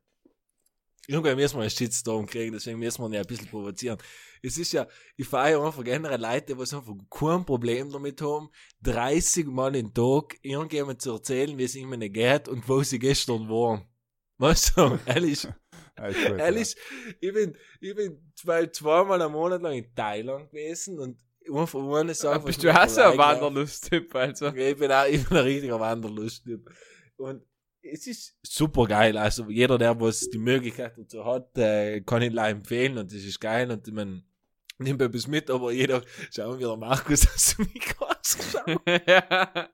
Irgendwann 1.06 1.36
müssen 1.36 1.56
wir 1.56 1.62
einen 1.62 1.70
Shitstorm 1.70 2.26
kriegen, 2.26 2.52
deswegen 2.52 2.78
müssen 2.78 3.02
wir 3.02 3.08
ihn 3.08 3.14
ja 3.14 3.20
ein 3.20 3.26
bisschen 3.26 3.48
provozieren. 3.48 3.98
Es 4.42 4.58
ist 4.58 4.72
ja, 4.72 4.86
ich 5.16 5.26
feiere 5.26 5.64
einfach 5.64 5.82
generell 5.82 6.20
Leute, 6.20 6.54
die 6.54 6.60
einfach 6.60 6.94
kein 7.10 7.44
Problem 7.44 7.90
damit 7.90 8.20
haben, 8.22 8.50
30 8.82 9.46
Mal 9.46 9.74
im 9.76 9.92
Tag 9.92 10.36
irgendjemand 10.42 11.02
zu 11.02 11.12
erzählen, 11.12 11.56
wie 11.58 11.64
es 11.64 11.74
ihnen 11.74 12.12
geht 12.12 12.48
und 12.48 12.68
wo 12.68 12.82
sie 12.82 12.98
gestern 12.98 13.48
waren. 13.48 13.84
Weißt 14.38 14.76
du, 14.76 14.98
ehrlich, 15.06 15.46
Ja, 16.00 16.36
ehrlich, 16.36 16.76
ich 17.20 17.32
bin, 17.32 17.56
ich 17.80 17.94
bin 17.94 18.32
zwei, 18.34 18.66
zweimal 18.68 19.20
einen 19.20 19.32
Monat 19.32 19.60
lang 19.60 19.74
in 19.74 19.94
Thailand 19.94 20.50
gewesen 20.50 20.98
und 20.98 21.18
einfach 21.52 21.78
ohne 21.78 22.14
Sache. 22.14 22.40
Bist 22.40 22.62
du 22.62 22.74
auch 22.74 22.88
so 22.88 23.02
ein 23.02 23.18
Wanderlust-Typ, 23.18 24.14
also? 24.14 24.48
Ich 24.54 24.76
bin 24.78 24.90
auch, 24.92 25.06
ich 25.06 25.28
bin 25.28 25.36
ein 25.36 25.44
richtiger 25.44 25.78
Wanderlusttyp. 25.78 26.70
Und 27.16 27.42
es 27.82 28.06
ist 28.06 28.36
super 28.42 28.86
geil. 28.86 29.16
Also 29.16 29.48
jeder, 29.50 29.78
der 29.78 29.98
was 30.00 30.28
die 30.30 30.38
Möglichkeit 30.38 30.96
dazu 30.98 31.24
hat, 31.24 31.56
äh, 31.58 32.00
kann 32.02 32.22
ihn 32.22 32.32
leider 32.32 32.56
empfehlen 32.58 32.98
und 32.98 33.12
das 33.12 33.22
ist 33.22 33.40
geil 33.40 33.70
und 33.70 33.86
man 33.92 34.22
nimmt 34.78 35.02
etwas 35.02 35.26
mit, 35.26 35.50
aber 35.50 35.72
jeder, 35.72 36.02
schauen 36.32 36.58
wir 36.58 36.68
der 36.68 36.76
Markus 36.76 37.26
aus 37.34 37.56
dem 37.56 37.68
Mikro 37.72 38.06
ausgeschaut. 38.06 38.80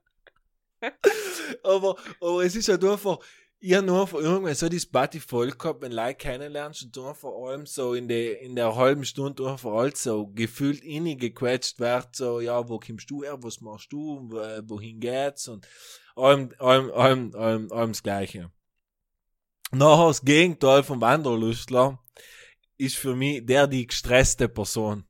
aber, 1.63 1.95
aber 2.21 2.43
es 2.43 2.55
ist 2.55 2.69
halt 2.69 2.83
einfach, 2.83 3.19
ich 3.59 3.73
habe 3.73 3.87
nur 3.87 4.01
einfach 4.01 4.19
irgendwann 4.19 4.53
so 4.53 4.69
die 4.69 4.79
Party 4.79 5.19
voll 5.19 5.49
gehabt, 5.51 5.81
wenn 5.81 5.91
Leute 5.91 6.15
kennenlernst 6.15 6.83
und 6.83 6.95
du 6.95 7.13
vor 7.13 7.49
allem 7.49 7.65
so 7.65 7.93
in 7.95 8.07
der, 8.07 8.39
in 8.41 8.55
der 8.55 8.75
halben 8.75 9.03
Stunde 9.05 9.49
einfach 9.49 9.71
alles 9.71 10.03
so 10.03 10.27
gefühlt 10.27 10.83
innig 10.83 11.19
gequetscht 11.19 11.79
wird, 11.79 12.15
so, 12.15 12.39
ja, 12.39 12.67
wo 12.69 12.79
kommst 12.79 13.09
du 13.09 13.23
her, 13.23 13.37
was 13.41 13.61
machst 13.61 13.91
du, 13.91 14.27
wo- 14.29 14.59
wohin 14.69 14.99
geht's 14.99 15.47
und 15.47 15.67
allem, 16.17 16.53
allem, 16.59 16.91
allem, 16.91 17.35
allem, 17.35 17.71
allem 17.71 17.91
das 17.91 18.03
Gleiche. 18.03 18.51
Nachher 19.71 20.07
das 20.07 20.21
Gegenteil 20.23 20.83
vom 20.83 21.01
Wanderlustler 21.01 22.01
ist 22.77 22.95
für 22.97 23.15
mich 23.15 23.45
der 23.45 23.67
die 23.67 23.85
gestresste 23.87 24.47
Person. 24.47 25.03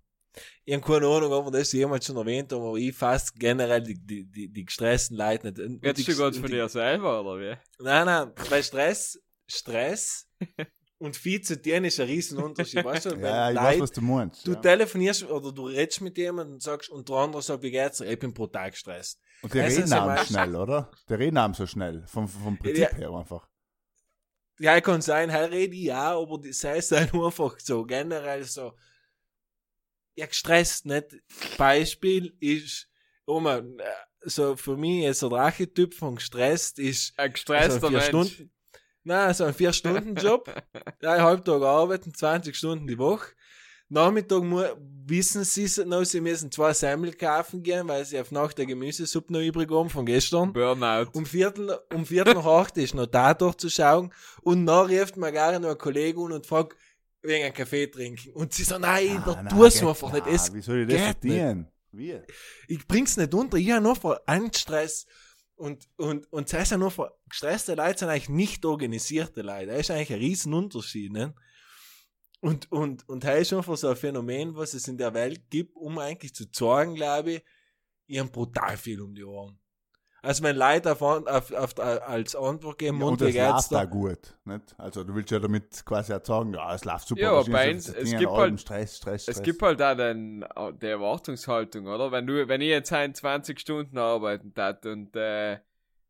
Ich 0.65 0.73
habe 0.75 0.85
keine 0.85 1.07
Ahnung, 1.07 1.31
ob 1.31 1.45
wir 1.45 1.51
das 1.59 1.71
jemals 1.71 2.05
schon 2.05 2.17
erwähnt 2.17 2.51
haben, 2.51 2.61
aber 2.61 2.77
ich 2.77 2.95
fast 2.95 3.39
generell 3.39 3.81
die, 3.81 3.95
die, 3.95 4.23
die, 4.25 4.49
die 4.49 4.65
gestressten 4.65 5.15
Leute 5.17 5.47
nicht. 5.47 5.59
Und 5.59 5.81
die- 5.83 6.03
du 6.03 6.15
gerade 6.15 6.39
von 6.39 6.49
dir 6.49 6.67
selber, 6.69 7.21
oder 7.21 7.39
wie? 7.39 7.57
Nein, 7.83 8.05
nein, 8.05 8.31
bei 8.49 8.61
Stress, 8.61 9.19
Stress 9.47 10.27
und 10.99 11.15
viel 11.15 11.41
zu 11.41 11.61
tun 11.61 11.85
ist 11.85 11.99
ein 11.99 12.07
Riesenunterschied. 12.07 12.83
Weißt 12.83 13.05
du, 13.07 13.11
wenn 13.11 13.21
Ja, 13.21 13.51
ich 13.51 13.55
weiß, 13.57 13.63
Leute- 13.65 13.81
was 13.83 13.91
du 13.91 14.01
meinst. 14.01 14.47
du 14.47 14.51
ja. 14.53 14.59
telefonierst 14.59 15.23
oder 15.25 15.51
du 15.51 15.67
redest 15.67 16.01
mit 16.01 16.17
jemandem 16.17 16.55
und 16.55 16.61
sagst, 16.63 16.89
und 16.89 17.07
der 17.07 17.15
andere 17.17 17.41
sagt, 17.41 17.61
wie 17.63 17.71
geht's? 17.71 17.97
dir? 17.99 18.05
Ich 18.11 18.19
bin 18.19 18.33
brutal 18.33 18.71
gestresst. 18.71 19.19
Und 19.41 19.53
die 19.53 19.59
reden 19.59 19.89
meistens- 19.89 20.29
schnell, 20.29 20.55
oder? 20.55 20.89
Die 21.07 21.13
reden 21.13 21.37
auch 21.37 21.53
so 21.53 21.67
schnell. 21.67 22.03
Vom, 22.07 22.27
vom 22.27 22.57
Prinzip 22.57 22.91
Ja. 22.91 22.95
her 22.97 23.11
einfach. 23.11 23.47
Ja, 24.59 24.81
kann 24.81 25.01
sein, 25.01 25.29
hey, 25.29 25.45
rede 25.45 25.75
ich 25.75 25.83
ja, 25.83 26.17
aber 26.17 26.39
das 26.39 26.63
heißt 26.63 26.91
dann 26.93 27.11
einfach 27.11 27.59
so 27.59 27.83
generell 27.85 28.43
so, 28.43 28.73
ja, 30.15 30.25
gestresst, 30.25 30.87
nicht? 30.87 31.15
Beispiel 31.59 32.35
ist, 32.39 32.87
oh 33.27 33.39
man, 33.39 33.77
äh, 33.77 33.83
so 34.21 34.55
für 34.55 34.75
mich 34.75 35.05
ist 35.05 35.21
der 35.21 35.31
Archetyp 35.33 35.93
von 35.93 36.15
gestresst 36.15 36.79
ist, 36.79 37.13
Ein 37.19 37.25
also 37.25 37.33
gestresster 37.33 37.73
ein 37.75 37.79
vier 37.81 37.89
Mensch. 37.91 38.07
Stunden, 38.33 38.51
nein, 39.07 39.33
so 39.33 39.45
ein 39.45 39.53
vier 39.53 39.73
Stunden 39.73 40.15
Job, 40.15 40.53
drei 41.01 41.19
Halbtag 41.21 41.61
arbeiten, 41.61 42.13
20 42.13 42.55
Stunden 42.55 42.87
die 42.87 42.97
Woche. 42.97 43.31
Nachmittag 43.89 44.43
wissen 45.05 45.45
sie 45.45 45.85
noch, 45.85 46.03
sie 46.03 46.19
müssen 46.19 46.51
zwei 46.51 46.73
Semmel 46.73 47.13
kaufen 47.13 47.63
gehen, 47.63 47.87
weil 47.87 48.03
sie 48.03 48.19
auf 48.19 48.31
Nacht 48.31 48.57
der 48.57 48.65
Gemüsesuppe 48.65 49.31
noch 49.31 49.39
übrig 49.39 49.71
haben 49.71 49.89
von 49.89 50.05
gestern. 50.05 50.51
Burnout. 50.51 51.07
Um 51.13 51.25
Viertel, 51.25 51.79
um 51.93 52.05
Viertel 52.05 52.33
nach 52.33 52.45
acht 52.45 52.77
ist 52.77 52.93
noch 52.95 53.05
da 53.05 53.33
durchzuschauen 53.33 54.11
und 54.41 54.65
dann 54.65 54.91
ruft 54.91 55.15
mir 55.15 55.31
gerne 55.31 55.61
noch 55.61 55.69
ein 55.69 55.77
Kollege 55.77 56.19
an 56.19 56.33
und 56.33 56.45
fragt, 56.45 56.75
wegen 57.21 57.45
einem 57.45 57.53
Kaffee 57.53 57.87
trinken. 57.87 58.31
Und 58.33 58.53
sie 58.53 58.63
sagt, 58.63 58.81
nein, 58.81 59.19
Ah, 59.21 59.23
da 59.25 59.41
nein, 59.43 59.47
tu's 59.57 59.79
geht- 59.79 59.87
einfach 59.87 60.11
nicht. 60.11 60.25
ah, 60.27 60.31
Es, 60.31 60.53
Wie 60.53 60.61
soll 60.61 60.79
ich 60.81 60.87
das 60.89 61.01
verdienen? 61.01 61.67
Wie? 61.93 62.19
ich 62.67 62.85
bring's 62.87 63.15
nicht 63.15 63.33
unter. 63.33 63.55
Ich 63.57 63.71
habe 63.71 63.81
nur 63.81 63.95
vor 63.95 64.19
Angststress. 64.25 65.05
Und, 65.57 65.89
und, 65.97 66.31
und 66.31 66.53
das 66.53 66.59
heißt 66.59 66.71
ja 66.71 66.77
nur, 66.77 66.91
vor 66.91 67.17
gestresste 67.27 67.73
Leute 67.73 67.99
sind 67.99 68.09
eigentlich 68.09 68.29
nicht 68.29 68.63
organisierte 68.63 69.41
Leute. 69.41 69.71
Das 69.71 69.81
ist 69.81 69.91
eigentlich 69.91 70.13
ein 70.13 70.19
Riesenunterschied, 70.19 71.11
ne? 71.11 71.33
Und, 72.39 72.71
und, 72.71 73.09
und 73.09 73.23
das 73.23 73.39
ist 73.39 73.53
einfach 73.53 73.75
so 73.75 73.89
ein 73.89 73.95
Phänomen, 73.95 74.55
was 74.55 74.75
es 74.75 74.87
in 74.87 74.99
der 74.99 75.15
Welt 75.15 75.49
gibt, 75.49 75.75
um 75.75 75.97
eigentlich 75.97 76.35
zu 76.35 76.51
zeigen, 76.51 76.93
glaube 76.93 77.41
ich, 78.05 78.19
habe 78.19 78.29
brutal 78.29 78.77
viel 78.77 79.01
um 79.01 79.15
die 79.15 79.23
Ohren. 79.23 79.59
Also 80.24 80.43
wenn 80.43 80.55
Leute 80.57 80.91
auf, 80.91 81.01
auf, 81.01 81.51
auf, 81.53 81.80
als 81.80 82.36
Antwort 82.36 82.80
geben, 82.80 82.99
Ja, 82.99 83.05
und 83.05 83.22
es 83.22 83.36
läuft 83.36 83.72
da 83.72 83.86
gut. 83.86 84.38
Nicht? 84.45 84.76
Also 84.78 85.03
du 85.03 85.13
willst 85.15 85.32
ja 85.32 85.39
damit 85.39 85.86
quasi 85.86 86.13
auch 86.13 86.26
sagen, 86.26 86.53
ja, 86.53 86.74
es 86.74 86.84
läuft 86.86 87.07
super. 87.07 87.22
Ja, 87.22 87.32
aber 87.32 87.45
bei 87.51 87.65
so 87.78 87.91
uns- 87.91 87.97
es 87.97 88.18
gibt 88.18 88.32
halt- 88.32 88.59
Stress, 88.59 88.97
Stress, 88.97 89.24
Stress. 89.24 89.38
Es 89.38 89.43
gibt 89.43 89.61
halt 89.61 89.82
auch 89.82 89.95
den, 89.95 90.43
die 90.82 90.86
Erwartungshaltung, 90.88 91.86
oder? 91.88 92.11
Wenn 92.11 92.26
du, 92.28 92.47
wenn 92.47 92.61
ich 92.61 92.70
jetzt 92.70 92.91
ein 92.91 93.13
20 93.13 93.59
Stunden 93.59 93.97
arbeiten 93.97 94.53
tat 94.53 94.86
und 94.86 95.15
äh, 95.15 95.59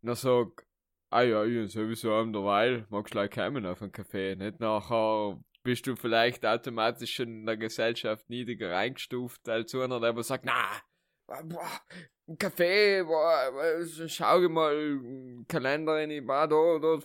noch 0.01 0.15
sag, 0.15 0.65
ah 1.09 1.21
ja, 1.21 1.43
ich 1.43 1.63
hab 1.63 1.69
sowieso 1.69 2.13
um 2.15 2.31
derweil, 2.33 2.85
magst 2.89 3.13
du 3.13 3.17
gleich 3.19 3.31
kommen 3.31 3.65
auf 3.65 3.81
einen 3.81 3.91
Kaffee, 3.91 4.35
nicht? 4.35 4.59
Nachher 4.59 5.37
bist 5.63 5.85
du 5.85 5.95
vielleicht 5.97 6.45
automatisch 6.45 7.13
schon 7.15 7.27
in 7.27 7.45
der 7.45 7.57
Gesellschaft 7.57 8.29
niedriger 8.29 8.75
eingestuft 8.75 9.47
als 9.49 9.75
einer, 9.75 9.99
der 9.99 10.09
aber 10.09 10.23
sagt, 10.23 10.45
na, 10.45 10.63
Kaffee, 12.37 13.03
boah, 13.03 13.51
boah, 13.51 14.07
schau 14.07 14.41
ich 14.41 14.49
mal 14.49 15.45
Kalender 15.47 15.93
rein, 15.93 16.27
war 16.27 16.47
da, 16.47 16.79
da, 16.79 16.99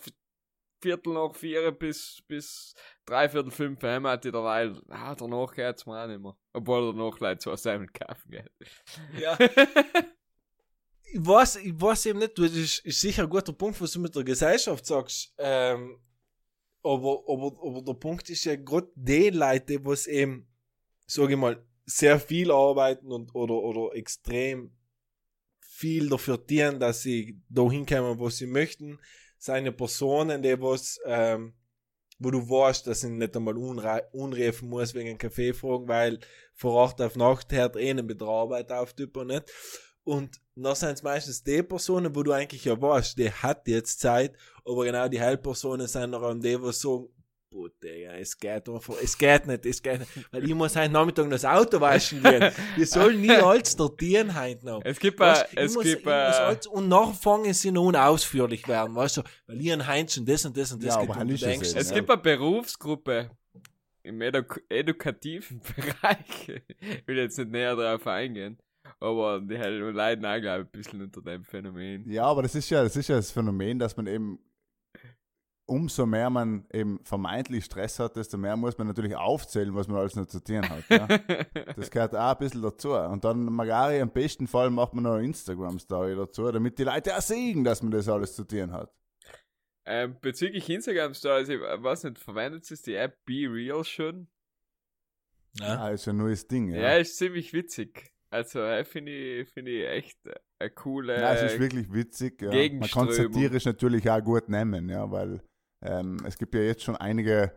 Viertel 0.82 1.12
nach 1.12 1.34
vier 1.34 1.70
bis, 1.70 2.22
bis 2.26 2.74
dreiviertel 3.06 3.52
fünf 3.52 3.80
heim 3.82 4.06
hat 4.06 4.24
ich 4.24 4.32
derweil, 4.32 4.82
ah, 4.88 5.14
danach 5.14 5.54
geht's 5.54 5.86
mir 5.86 6.02
auch 6.02 6.08
nicht 6.08 6.20
mehr. 6.20 6.36
Obwohl 6.52 6.92
danach 6.92 7.18
Leute 7.20 7.38
zwei 7.38 7.56
Semmeln 7.56 7.92
kaufen 7.92 8.30
geht. 8.30 8.50
Ja. 9.18 9.38
ich 11.12 11.24
weiß, 11.24 11.56
ich 11.56 11.80
weiß 11.80 12.06
eben 12.06 12.18
nicht, 12.18 12.36
du, 12.36 12.42
das 12.42 12.56
ist, 12.56 12.78
ist 12.80 13.00
sicher 13.00 13.22
ein 13.22 13.30
guter 13.30 13.52
Punkt, 13.52 13.80
was 13.80 13.92
du 13.92 14.00
mit 14.00 14.14
der 14.14 14.24
Gesellschaft 14.24 14.84
sagst. 14.84 15.32
Ähm, 15.38 16.00
aber, 16.82 17.22
aber, 17.28 17.56
aber 17.64 17.82
der 17.82 17.94
Punkt 17.94 18.28
ist 18.28 18.44
ja 18.44 18.56
gerade 18.56 18.90
die 18.96 19.30
Leute, 19.30 19.84
was 19.84 20.08
eben, 20.08 20.48
sage 21.06 21.34
ich 21.34 21.38
mal, 21.38 21.64
sehr 21.86 22.18
viel 22.18 22.50
arbeiten 22.50 23.12
und 23.12 23.34
oder, 23.34 23.54
oder 23.54 23.94
extrem 23.94 24.72
viel 25.82 26.08
dafür 26.08 26.46
tun, 26.46 26.78
dass 26.78 27.02
sie 27.02 27.40
da 27.48 27.68
hinkommen, 27.68 28.16
wo 28.20 28.30
sie 28.30 28.46
möchten, 28.46 29.00
seine 29.36 29.72
Personen, 29.72 30.40
die 30.40 30.60
was, 30.60 31.00
ähm, 31.04 31.54
wo 32.20 32.30
du 32.30 32.38
weißt, 32.48 32.86
dass 32.86 33.00
sie 33.00 33.10
nicht 33.10 33.36
einmal 33.36 33.56
unre 33.56 34.08
unreifen 34.12 34.68
muss 34.68 34.94
wegen 34.94 35.08
einem 35.08 35.18
Kaffee 35.18 35.52
fragen, 35.52 35.88
weil 35.88 36.20
vor 36.54 36.84
Acht 36.84 37.02
auf 37.02 37.16
Nacht 37.16 37.52
hört 37.52 37.74
eh 37.74 37.92
nicht 37.94 38.06
mit 38.06 38.20
der 38.20 38.28
Arbeit 38.28 38.70
auf, 38.70 38.92
Typ 38.92 39.16
nicht. 39.24 39.50
Und 40.04 40.40
dann 40.54 40.76
sind 40.76 40.92
es 40.92 41.02
meistens 41.02 41.42
die 41.42 41.64
Personen, 41.64 42.14
wo 42.14 42.22
du 42.22 42.30
eigentlich 42.30 42.64
ja 42.64 42.80
weißt, 42.80 43.18
die 43.18 43.32
hat 43.32 43.66
jetzt 43.66 43.98
Zeit, 43.98 44.36
aber 44.64 44.84
genau 44.84 45.08
die 45.08 45.20
Heilpersonen 45.20 45.88
sind 45.88 46.12
dann 46.12 46.40
die, 46.40 46.56
die 46.56 46.72
sagen, 46.72 47.08
Digga, 47.82 48.12
es 48.14 48.36
geht 48.38 48.68
einfach, 48.68 48.94
es 49.02 49.16
geht 49.18 49.46
nicht, 49.46 49.66
es 49.66 49.82
geht 49.82 50.00
nicht, 50.00 50.10
weil 50.32 50.44
ich 50.48 50.54
muss 50.54 50.74
heute 50.76 50.90
Nachmittag 50.92 51.24
noch 51.24 51.32
das 51.32 51.44
Auto 51.44 51.80
waschen 51.80 52.22
gehen. 52.22 52.50
Wir 52.76 52.86
sollen 52.86 53.20
nie 53.20 53.30
alles 53.30 53.72
sortieren 53.72 54.38
heute 54.38 54.64
noch. 54.66 54.80
Es 54.84 54.98
gibt, 54.98 55.18
Weißt, 55.20 55.56
äh, 55.56 55.62
es 55.64 55.74
muss- 55.74 55.84
gibt, 55.84 56.06
äh, 56.06 56.10
alles- 56.10 56.66
und 56.66 56.88
nachher 56.88 57.14
fangen 57.14 57.52
sie 57.54 57.70
noch 57.70 57.88
an 57.88 57.96
ausführlich 57.96 58.66
werden, 58.68 58.94
weißt 58.94 59.18
du, 59.18 59.22
weil 59.46 59.60
ich 59.60 59.72
ein 59.72 59.86
Heinz 59.86 60.16
und 60.16 60.28
das 60.28 60.44
und 60.44 60.56
das 60.56 60.72
und 60.72 60.82
das 60.82 60.94
Ja, 60.94 61.00
geht 61.02 61.10
aber 61.10 61.30
es 61.32 61.40
denkst, 61.40 61.72
es 61.74 61.90
ja. 61.90 61.94
gibt 61.96 62.10
eine 62.10 62.20
Berufsgruppe 62.20 63.30
im 64.02 64.20
edu 64.20 64.42
edukativen 64.68 65.60
Bereich. 65.76 66.62
Ich 66.80 67.06
will 67.06 67.18
jetzt 67.18 67.38
nicht 67.38 67.50
näher 67.50 67.76
darauf 67.76 68.06
eingehen. 68.06 68.58
Aber 68.98 69.40
die 69.40 69.54
leiden 69.54 70.24
auch, 70.26 70.40
glaube 70.40 70.60
ich, 70.62 70.66
ein 70.66 70.70
bisschen 70.70 71.02
unter 71.02 71.22
dem 71.22 71.44
Phänomen. 71.44 72.08
Ja, 72.10 72.24
aber 72.24 72.42
das 72.42 72.54
ist 72.54 72.68
ja, 72.70 72.82
das 72.82 72.96
ist 72.96 73.08
ja 73.08 73.16
das 73.16 73.30
Phänomen, 73.30 73.78
dass 73.78 73.96
man 73.96 74.06
eben 74.06 74.38
umso 75.66 76.06
mehr 76.06 76.28
man 76.30 76.66
eben 76.72 77.00
vermeintlich 77.04 77.64
Stress 77.64 77.98
hat, 77.98 78.16
desto 78.16 78.36
mehr 78.36 78.56
muss 78.56 78.76
man 78.78 78.88
natürlich 78.88 79.16
aufzählen, 79.16 79.74
was 79.74 79.88
man 79.88 79.98
alles 79.98 80.16
noch 80.16 80.26
zu 80.26 80.42
tun 80.42 80.68
hat. 80.68 80.84
Ja? 80.88 81.06
Das 81.76 81.90
gehört 81.90 82.14
auch 82.14 82.32
ein 82.32 82.38
bisschen 82.38 82.62
dazu. 82.62 82.92
Und 82.92 83.24
dann, 83.24 83.44
Magari, 83.44 83.98
im 83.98 84.10
besten 84.10 84.46
Fall 84.46 84.70
macht 84.70 84.94
man 84.94 85.04
noch 85.04 85.14
eine 85.14 85.24
Instagram-Story 85.24 86.16
dazu, 86.16 86.50
damit 86.50 86.78
die 86.78 86.84
Leute 86.84 87.16
auch 87.16 87.22
sehen, 87.22 87.64
dass 87.64 87.82
man 87.82 87.92
das 87.92 88.08
alles 88.08 88.34
zu 88.34 88.44
tun 88.44 88.72
hat. 88.72 88.92
ähm, 89.86 90.16
bezüglich 90.20 90.68
Instagram 90.68 91.14
Stories, 91.14 91.48
ich 91.48 91.60
weiß 91.60 92.04
nicht, 92.04 92.18
verwendet 92.18 92.70
es 92.70 92.82
die 92.82 92.94
App 92.94 93.24
Be 93.24 93.48
Real 93.48 93.84
schon? 93.84 94.28
ja. 95.54 95.84
Ah, 95.84 95.90
ist 95.90 96.06
ja 96.06 96.12
ein 96.12 96.18
neues 96.18 96.46
Ding. 96.46 96.68
Ja, 96.68 96.80
Ja, 96.80 96.96
ist 96.96 97.16
ziemlich 97.16 97.52
witzig. 97.52 98.12
Also, 98.30 98.60
äh, 98.60 98.84
finde 98.84 99.12
ich, 99.12 99.48
finde 99.50 99.70
ich 99.72 99.86
echt 99.86 100.18
eine 100.58 100.70
coole. 100.70 101.20
ja 101.20 101.34
es 101.34 101.52
ist 101.52 101.60
wirklich 101.60 101.92
witzig. 101.92 102.40
Ja. 102.40 102.50
Man 102.50 102.88
kann 102.88 103.12
satirisch 103.12 103.66
natürlich 103.66 104.08
auch 104.10 104.22
gut 104.22 104.48
nehmen, 104.48 104.88
ja, 104.88 105.10
weil 105.10 105.42
ähm, 105.82 106.18
es 106.26 106.38
gibt 106.38 106.54
ja 106.54 106.60
jetzt 106.60 106.82
schon 106.82 106.96
einige 106.96 107.52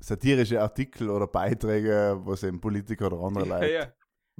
satirische 0.00 0.60
Artikel 0.60 1.10
oder 1.10 1.26
Beiträge, 1.26 2.20
was 2.24 2.42
eben 2.42 2.60
Politiker 2.60 3.06
oder 3.06 3.20
andere 3.20 3.46
ja, 3.46 3.54
Leute 3.58 3.72
ja. 3.72 3.92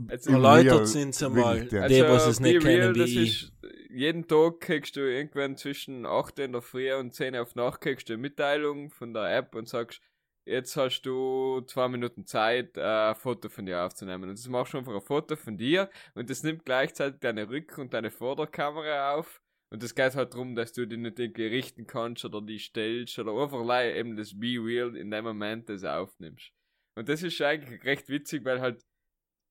Also, 0.08 0.30
Erläutert 0.30 0.88
sind 0.88 1.14
sie 1.14 1.28
mal, 1.28 1.60
wirklich, 1.60 1.72
ja. 1.72 1.86
die, 1.86 2.02
was 2.02 2.26
es 2.26 2.40
nicht 2.40 2.64
Real, 2.64 2.80
kennen, 2.80 2.94
das 2.94 3.10
wie 3.10 3.22
ich. 3.22 3.42
ist, 3.42 3.52
jeden 3.90 4.26
Tag 4.26 4.60
kriegst 4.60 4.96
du 4.96 5.00
irgendwann 5.00 5.56
zwischen 5.56 6.06
8 6.06 6.38
in 6.38 6.52
der 6.52 6.62
Früh 6.62 6.92
und 6.94 7.12
10 7.12 7.36
auf 7.36 7.54
Nacht 7.54 7.82
kriegst 7.82 8.08
du 8.08 8.14
eine 8.14 8.22
Mitteilung 8.22 8.90
von 8.90 9.12
der 9.12 9.36
App 9.36 9.54
und 9.54 9.68
sagst, 9.68 10.00
jetzt 10.46 10.76
hast 10.76 11.02
du 11.02 11.60
zwei 11.66 11.88
Minuten 11.88 12.24
Zeit, 12.24 12.76
äh, 12.78 13.10
ein 13.10 13.14
Foto 13.14 13.50
von 13.50 13.66
dir 13.66 13.84
aufzunehmen. 13.84 14.30
Und 14.30 14.38
das 14.38 14.48
machst 14.48 14.72
du 14.72 14.78
einfach 14.78 14.94
ein 14.94 15.02
Foto 15.02 15.36
von 15.36 15.58
dir 15.58 15.90
und 16.14 16.30
das 16.30 16.42
nimmt 16.42 16.64
gleichzeitig 16.64 17.20
deine 17.20 17.48
Rück- 17.48 17.78
und 17.78 17.92
deine 17.92 18.10
Vorderkamera 18.10 19.14
auf. 19.14 19.41
Und 19.72 19.82
das 19.82 19.94
geht 19.94 20.14
halt 20.14 20.34
darum, 20.34 20.54
dass 20.54 20.74
du 20.74 20.86
die 20.86 20.98
nicht 20.98 21.18
irgendwie 21.18 21.46
richten 21.46 21.86
kannst 21.86 22.26
oder 22.26 22.42
die 22.42 22.58
stellst 22.58 23.18
oder 23.18 23.32
einfach 23.32 23.84
eben 23.84 24.16
das 24.16 24.38
Be 24.38 24.58
Real 24.62 24.94
in 24.94 25.10
dem 25.10 25.24
Moment 25.24 25.70
das 25.70 25.82
aufnimmst. 25.82 26.52
Und 26.94 27.08
das 27.08 27.22
ist 27.22 27.40
eigentlich 27.40 27.82
recht 27.84 28.10
witzig, 28.10 28.44
weil 28.44 28.60
halt 28.60 28.84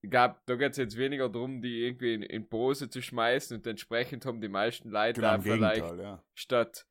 ich 0.03 0.09
glaube, 0.09 0.39
da 0.45 0.55
geht 0.55 0.71
es 0.71 0.77
jetzt 0.77 0.97
weniger 0.97 1.29
darum, 1.29 1.61
die 1.61 1.85
irgendwie 1.85 2.15
in, 2.15 2.23
in 2.23 2.49
Pose 2.49 2.89
zu 2.89 3.01
schmeißen 3.01 3.57
und 3.57 3.67
entsprechend 3.67 4.25
haben 4.25 4.41
die 4.41 4.47
meisten 4.47 4.89
Leute 4.89 5.21
Genau 5.21 5.37
da 5.37 5.41
vielleicht 5.41 5.95
ja. 5.97 6.23
statt 6.35 6.87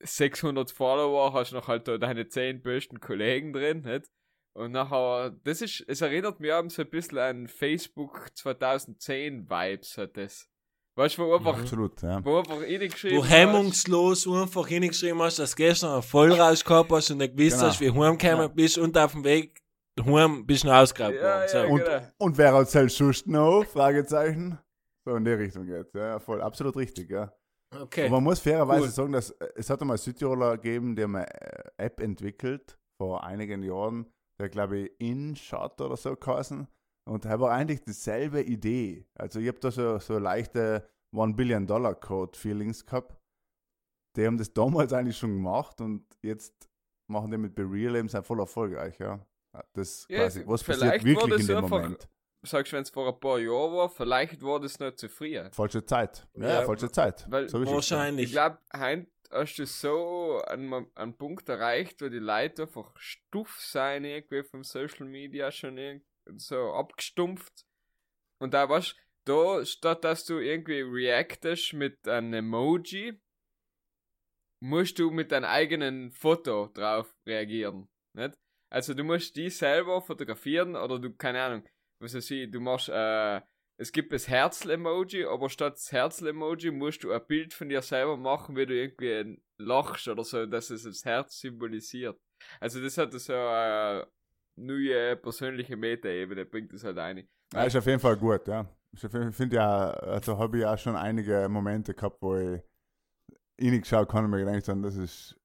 600 0.00 0.70
Follower 0.70 1.32
hast 1.32 1.52
du 1.52 1.56
noch 1.56 1.68
halt 1.68 1.88
da 1.88 1.98
deine 1.98 2.28
10 2.28 2.62
besten 2.62 3.00
Kollegen 3.00 3.52
drin, 3.52 3.82
nicht? 3.82 4.10
Und 4.54 4.72
nachher, 4.72 5.38
das 5.44 5.60
ist, 5.60 5.84
es 5.86 6.00
erinnert 6.00 6.40
mich 6.40 6.52
abends 6.52 6.76
so 6.76 6.82
ein 6.82 6.90
bisschen 6.90 7.18
an 7.18 7.46
Facebook 7.46 8.30
2010 8.34 9.50
Vibes 9.50 9.98
hat 9.98 10.16
das. 10.16 10.48
Weißt 10.98 11.18
du, 11.18 11.26
wo 11.26 11.34
einfach, 11.36 11.58
Absolut, 11.60 12.00
ja. 12.02 12.24
wo 12.24 12.38
einfach 12.38 12.58
reingeschrieben 12.60 13.18
Wo 13.18 13.22
hast- 13.24 13.30
hemmungslos 13.30 14.26
einfach 14.26 14.66
hingeschrieben 14.66 15.20
hast, 15.20 15.38
dass 15.38 15.50
du 15.50 15.56
gestern 15.56 15.92
einen 15.92 16.02
Vollrausch 16.02 16.64
gehabt 16.64 16.90
hast 16.90 17.10
und 17.10 17.18
nicht 17.18 17.36
gewusst 17.36 17.56
Genau. 17.56 17.66
hast, 17.68 17.80
wie 17.80 17.86
du 17.88 18.02
heimgekommen 18.04 18.40
Ja. 18.40 18.48
bist 18.48 18.78
und 18.78 18.96
auf 18.96 19.12
dem 19.12 19.24
Weg 19.24 19.60
heim 20.00 20.46
bist 20.46 20.64
du 20.64 20.68
noch 20.68 20.76
ausgeraubt 20.76 21.14
Ja, 21.16 21.22
worden. 21.22 21.48
So. 21.48 21.56
ja, 21.58 21.64
Und, 21.66 21.84
genau. 21.84 22.00
und 22.18 22.38
wer 22.38 22.52
erzählt 22.52 22.90
sonst 22.92 23.26
noch? 23.26 23.64
Fragezeichen. 23.66 24.58
So 25.04 25.14
in 25.16 25.24
die 25.24 25.32
Richtung 25.32 25.66
geht. 25.66 25.94
Ja, 25.94 26.18
voll, 26.18 26.40
absolut 26.40 26.76
richtig, 26.76 27.10
ja. 27.10 27.30
Okay. 27.78 28.06
Und 28.06 28.12
man 28.12 28.24
muss 28.24 28.40
fairerweise 28.40 28.84
Cool. 28.84 28.90
sagen, 28.90 29.12
dass 29.12 29.30
äh, 29.32 29.48
es 29.54 29.68
hat 29.68 29.80
einmal 29.82 29.98
Südtiroler 29.98 30.56
gegeben, 30.56 30.96
die 30.96 31.02
haben 31.02 31.16
eine 31.16 31.26
äh, 31.28 31.62
App 31.76 32.00
entwickelt 32.00 32.78
vor 32.96 33.22
einigen 33.22 33.62
Jahren, 33.62 34.06
der 34.40 34.48
glaube 34.48 34.78
ich 34.78 34.90
InShot 35.00 35.78
oder 35.80 35.96
so 35.96 36.16
geheißen. 36.16 36.66
Und 37.08 37.24
war 37.24 37.52
eigentlich 37.52 37.82
dieselbe 37.82 38.42
Idee. 38.42 39.06
Also 39.14 39.38
ich 39.38 39.48
habe 39.48 39.58
da 39.60 39.70
so, 39.70 39.98
so 39.98 40.18
leichte 40.18 40.88
One 41.12 41.34
Billion 41.34 41.66
Dollar 41.66 41.94
Code 41.94 42.36
Feelings 42.36 42.84
gehabt. 42.84 43.16
Die 44.16 44.26
haben 44.26 44.38
das 44.38 44.52
damals 44.52 44.92
eigentlich 44.92 45.16
schon 45.16 45.34
gemacht 45.34 45.80
und 45.80 46.04
jetzt 46.22 46.68
machen 47.08 47.30
die 47.30 47.38
mit 47.38 47.54
Bereal 47.54 47.96
eben 47.96 48.08
sind 48.08 48.26
voll 48.26 48.40
erfolgreich, 48.40 48.98
ja. 48.98 49.24
Das 49.72 50.06
Ja, 50.08 50.18
quasi, 50.24 50.42
was 50.46 50.64
passiert 50.64 51.04
wirklich 51.04 51.40
in 51.40 51.46
dem 51.46 51.56
einfach- 51.58 51.70
Moment? 51.82 52.08
Sagst 52.42 52.72
du, 52.72 52.76
wenn 52.76 52.82
es 52.82 52.90
vor 52.90 53.08
ein 53.12 53.18
paar 53.18 53.38
Jahren 53.38 53.72
war, 53.72 53.88
vielleicht 53.88 54.42
war 54.42 54.60
das 54.60 54.78
nicht 54.78 54.98
zu 54.98 55.08
früh. 55.08 55.40
Falsche 55.52 55.84
Zeit. 55.84 56.26
Ja, 56.34 56.60
Ja, 56.60 56.62
falsche 56.62 56.90
Zeit. 56.90 57.24
weil 57.30 57.48
so. 57.48 57.64
Wahrscheinlich. 57.64 58.26
Ich 58.26 58.32
glaube, 58.32 58.58
heute 58.76 59.06
hast 59.30 59.56
du 59.56 59.66
so 59.66 60.42
einen, 60.46 60.86
einen 60.94 61.16
Punkt 61.16 61.48
erreicht, 61.48 62.00
wo 62.02 62.08
die 62.08 62.18
Leute 62.18 62.62
einfach 62.62 62.92
stuff 62.96 63.58
sein, 63.60 64.04
irgendwie 64.04 64.42
vom 64.44 64.62
Social 64.64 65.06
Media 65.06 65.50
schon 65.50 65.76
irgend- 65.78 66.04
so 66.36 66.72
abgestumpft. 66.72 67.66
Und 68.38 68.54
da 68.54 68.68
was, 68.68 68.94
da, 69.24 69.64
statt 69.64 70.04
dass 70.04 70.24
du 70.24 70.38
irgendwie 70.38 70.80
reactest 70.80 71.72
mit 71.72 72.06
einem 72.08 72.32
Emoji, 72.34 73.20
musst 74.60 74.98
du 74.98 75.10
mit 75.10 75.32
deinem 75.32 75.44
eigenen 75.44 76.10
Foto 76.12 76.68
drauf 76.68 77.14
reagieren. 77.26 77.88
Nicht? 78.14 78.38
Also 78.70 78.94
du 78.94 79.04
musst 79.04 79.36
die 79.36 79.50
selber 79.50 80.02
fotografieren 80.02 80.76
oder 80.76 80.98
du, 80.98 81.14
keine 81.14 81.42
Ahnung, 81.42 81.68
was 82.00 82.14
weiß 82.14 82.30
ich, 82.30 82.50
du 82.50 82.60
machst, 82.60 82.88
äh, 82.88 83.40
es 83.78 83.92
gibt 83.92 84.12
das 84.12 84.26
Herzl-Emoji, 84.28 85.26
aber 85.26 85.50
statt 85.50 85.74
das 85.74 85.92
Herzl-Emoji 85.92 86.70
musst 86.70 87.04
du 87.04 87.12
ein 87.12 87.26
Bild 87.26 87.52
von 87.52 87.68
dir 87.68 87.82
selber 87.82 88.16
machen, 88.16 88.56
wie 88.56 88.66
du 88.66 88.74
irgendwie 88.74 89.38
lachst 89.58 90.08
oder 90.08 90.24
so, 90.24 90.46
dass 90.46 90.70
es 90.70 90.84
das 90.84 91.04
Herz 91.04 91.38
symbolisiert. 91.38 92.18
Also 92.58 92.82
das 92.82 92.96
hat 92.98 93.12
so 93.12 93.32
eine 93.32 94.06
neue 94.56 95.16
persönliche 95.16 95.76
Meta-Ebene, 95.76 96.44
bringt 96.44 96.72
das 96.72 96.84
halt 96.84 96.98
ein. 96.98 97.28
Ja, 97.52 97.64
ist 97.64 97.76
auf 97.76 97.86
jeden 97.86 98.00
Fall 98.00 98.16
gut, 98.16 98.46
ja. 98.48 98.66
Ich 98.92 99.00
finde 99.00 99.56
ja, 99.56 99.90
also 99.90 100.38
habe 100.38 100.56
ich 100.56 100.62
ja 100.62 100.76
schon 100.76 100.96
einige 100.96 101.48
Momente 101.48 101.94
gehabt, 101.94 102.20
wo 102.22 102.36
ich 102.36 102.60
reingeschaut 103.60 104.12
habe 104.12 104.24
und 104.24 104.30
mir 104.30 104.44
gedacht 104.44 104.68
habe, 104.68 104.80
das 104.82 104.96
ist 104.96 105.38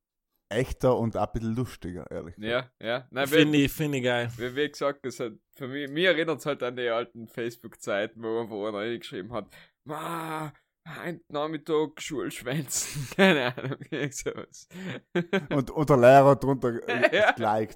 echter 0.49 0.97
und 0.97 1.15
auch 1.17 1.27
ein 1.27 1.33
bisschen 1.33 1.55
lustiger, 1.55 2.09
ehrlich 2.11 2.35
gesagt. 2.35 2.71
Ja, 2.79 2.87
ja. 2.87 3.07
Nein, 3.11 3.27
Finde 3.27 3.57
ich, 3.57 3.71
finde 3.71 3.97
ich 3.99 4.03
geil. 4.03 4.29
wie, 4.37 4.55
wie 4.55 4.69
gesagt, 4.69 5.05
das 5.05 5.19
hat 5.19 5.33
für 5.53 5.67
mich, 5.67 5.89
mir 5.89 6.09
erinnert 6.09 6.39
es 6.39 6.45
halt 6.45 6.61
an 6.63 6.75
die 6.75 6.89
alten 6.89 7.27
Facebook-Zeiten, 7.27 8.21
wo 8.21 8.41
einfach 8.41 8.55
einer 8.67 8.77
reingeschrieben 8.79 9.31
hat, 9.33 9.49
Ma, 9.83 10.53
ein 10.83 11.21
Nachmittag 11.27 12.01
Schulschwänzen, 12.01 13.07
keine 13.15 13.55
Ahnung, 13.55 13.77
irgend 13.89 14.15
sowas. 14.15 14.67
Und, 15.49 15.71
und 15.71 15.89
der 15.89 15.97
Lehrer 15.97 16.35
drunter 16.35 16.79
Ja. 17.13 17.33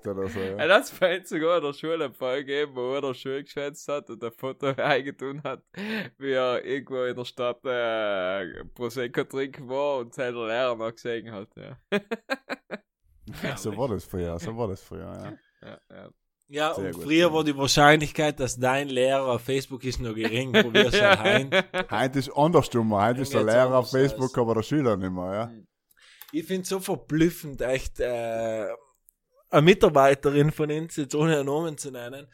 oder 0.07 0.27
so. 0.27 0.39
Ja. 0.39 0.57
es 0.79 0.91
bei 0.91 1.17
uns 1.19 1.29
sogar 1.29 1.57
in 1.57 1.63
der 1.63 1.73
Schule 1.73 2.05
einen 2.05 2.13
Fall 2.13 2.43
gegeben, 2.43 2.75
wo 2.75 2.93
er 2.95 3.01
der 3.01 3.13
Schule 3.13 3.43
geschwänzt 3.43 3.87
hat 3.87 4.09
und 4.09 4.23
ein 4.23 4.31
Foto 4.31 4.67
eingetun 4.67 5.43
hat, 5.43 5.63
wie 6.17 6.31
er 6.31 6.63
irgendwo 6.65 7.03
in 7.03 7.15
der 7.15 7.25
Stadt 7.25 7.63
äh, 7.65 8.65
Prosecco 8.73 9.23
trinken 9.23 9.69
war 9.69 9.99
und 9.99 10.13
seinen 10.13 10.35
Lehrer 10.47 10.75
noch 10.75 10.91
gesehen 10.91 11.31
hat. 11.31 11.49
Ja, 11.55 11.77
So 13.57 13.75
war 13.77 13.89
das 13.89 14.05
früher, 14.05 14.37
so 14.39 14.55
war 14.57 14.67
das 14.67 14.81
früher, 14.81 15.37
ja. 15.61 15.69
ja, 15.69 15.79
ja. 15.91 16.09
Ja, 16.47 16.73
Sehr 16.75 16.85
und 16.85 16.91
gut, 16.93 17.03
früher 17.03 17.33
war 17.33 17.43
die 17.43 17.57
Wahrscheinlichkeit, 17.57 18.39
dass 18.39 18.57
dein 18.57 18.89
Lehrer 18.89 19.25
auf 19.33 19.41
Facebook 19.41 19.83
ist, 19.83 19.99
noch 19.99 20.13
gering. 20.13 20.51
Probier's 20.53 21.01
halt 21.01 21.19
heim. 21.19 21.49
Heute 21.89 22.19
ist 22.19 22.31
andersrum, 22.35 22.93
heute 22.93 23.21
ist 23.21 23.33
der 23.33 23.43
Lehrer 23.43 23.79
auf 23.79 23.89
Facebook, 23.89 24.31
aus. 24.31 24.37
aber 24.37 24.55
der 24.55 24.63
Schüler 24.63 24.95
nicht 24.95 25.11
mehr, 25.11 25.33
ja. 25.33 25.51
Ich 26.31 26.45
finde 26.45 26.67
so 26.67 26.79
verblüffend, 26.79 27.61
echt, 27.61 27.99
äh, 27.99 28.67
eine 29.49 29.61
Mitarbeiterin 29.61 30.51
von 30.51 30.69
uns, 30.69 30.97
jetzt 30.97 31.15
ohne 31.15 31.37
einen 31.37 31.47
Namen 31.47 31.77
zu 31.77 31.91
nennen, 31.91 32.27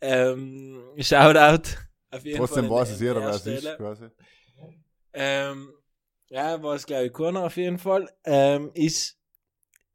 ähm, 0.00 0.80
Shoutout. 0.98 1.70
Auf 2.10 2.24
jeden 2.24 2.38
Trotzdem 2.38 2.68
Fall 2.68 2.78
weiß 2.78 2.90
es 2.92 3.00
jeder, 3.00 3.14
der 3.14 3.22
wer 3.24 3.30
es 3.30 3.46
ist, 3.46 3.76
quasi. 3.76 4.04
Ähm, 5.12 5.72
ja, 6.28 6.62
war 6.62 6.74
es 6.74 6.86
glaube 6.86 7.06
ich 7.06 7.12
keiner 7.12 7.44
auf 7.44 7.56
jeden 7.56 7.78
Fall. 7.78 8.08
Ähm, 8.24 8.70
ist, 8.74 9.17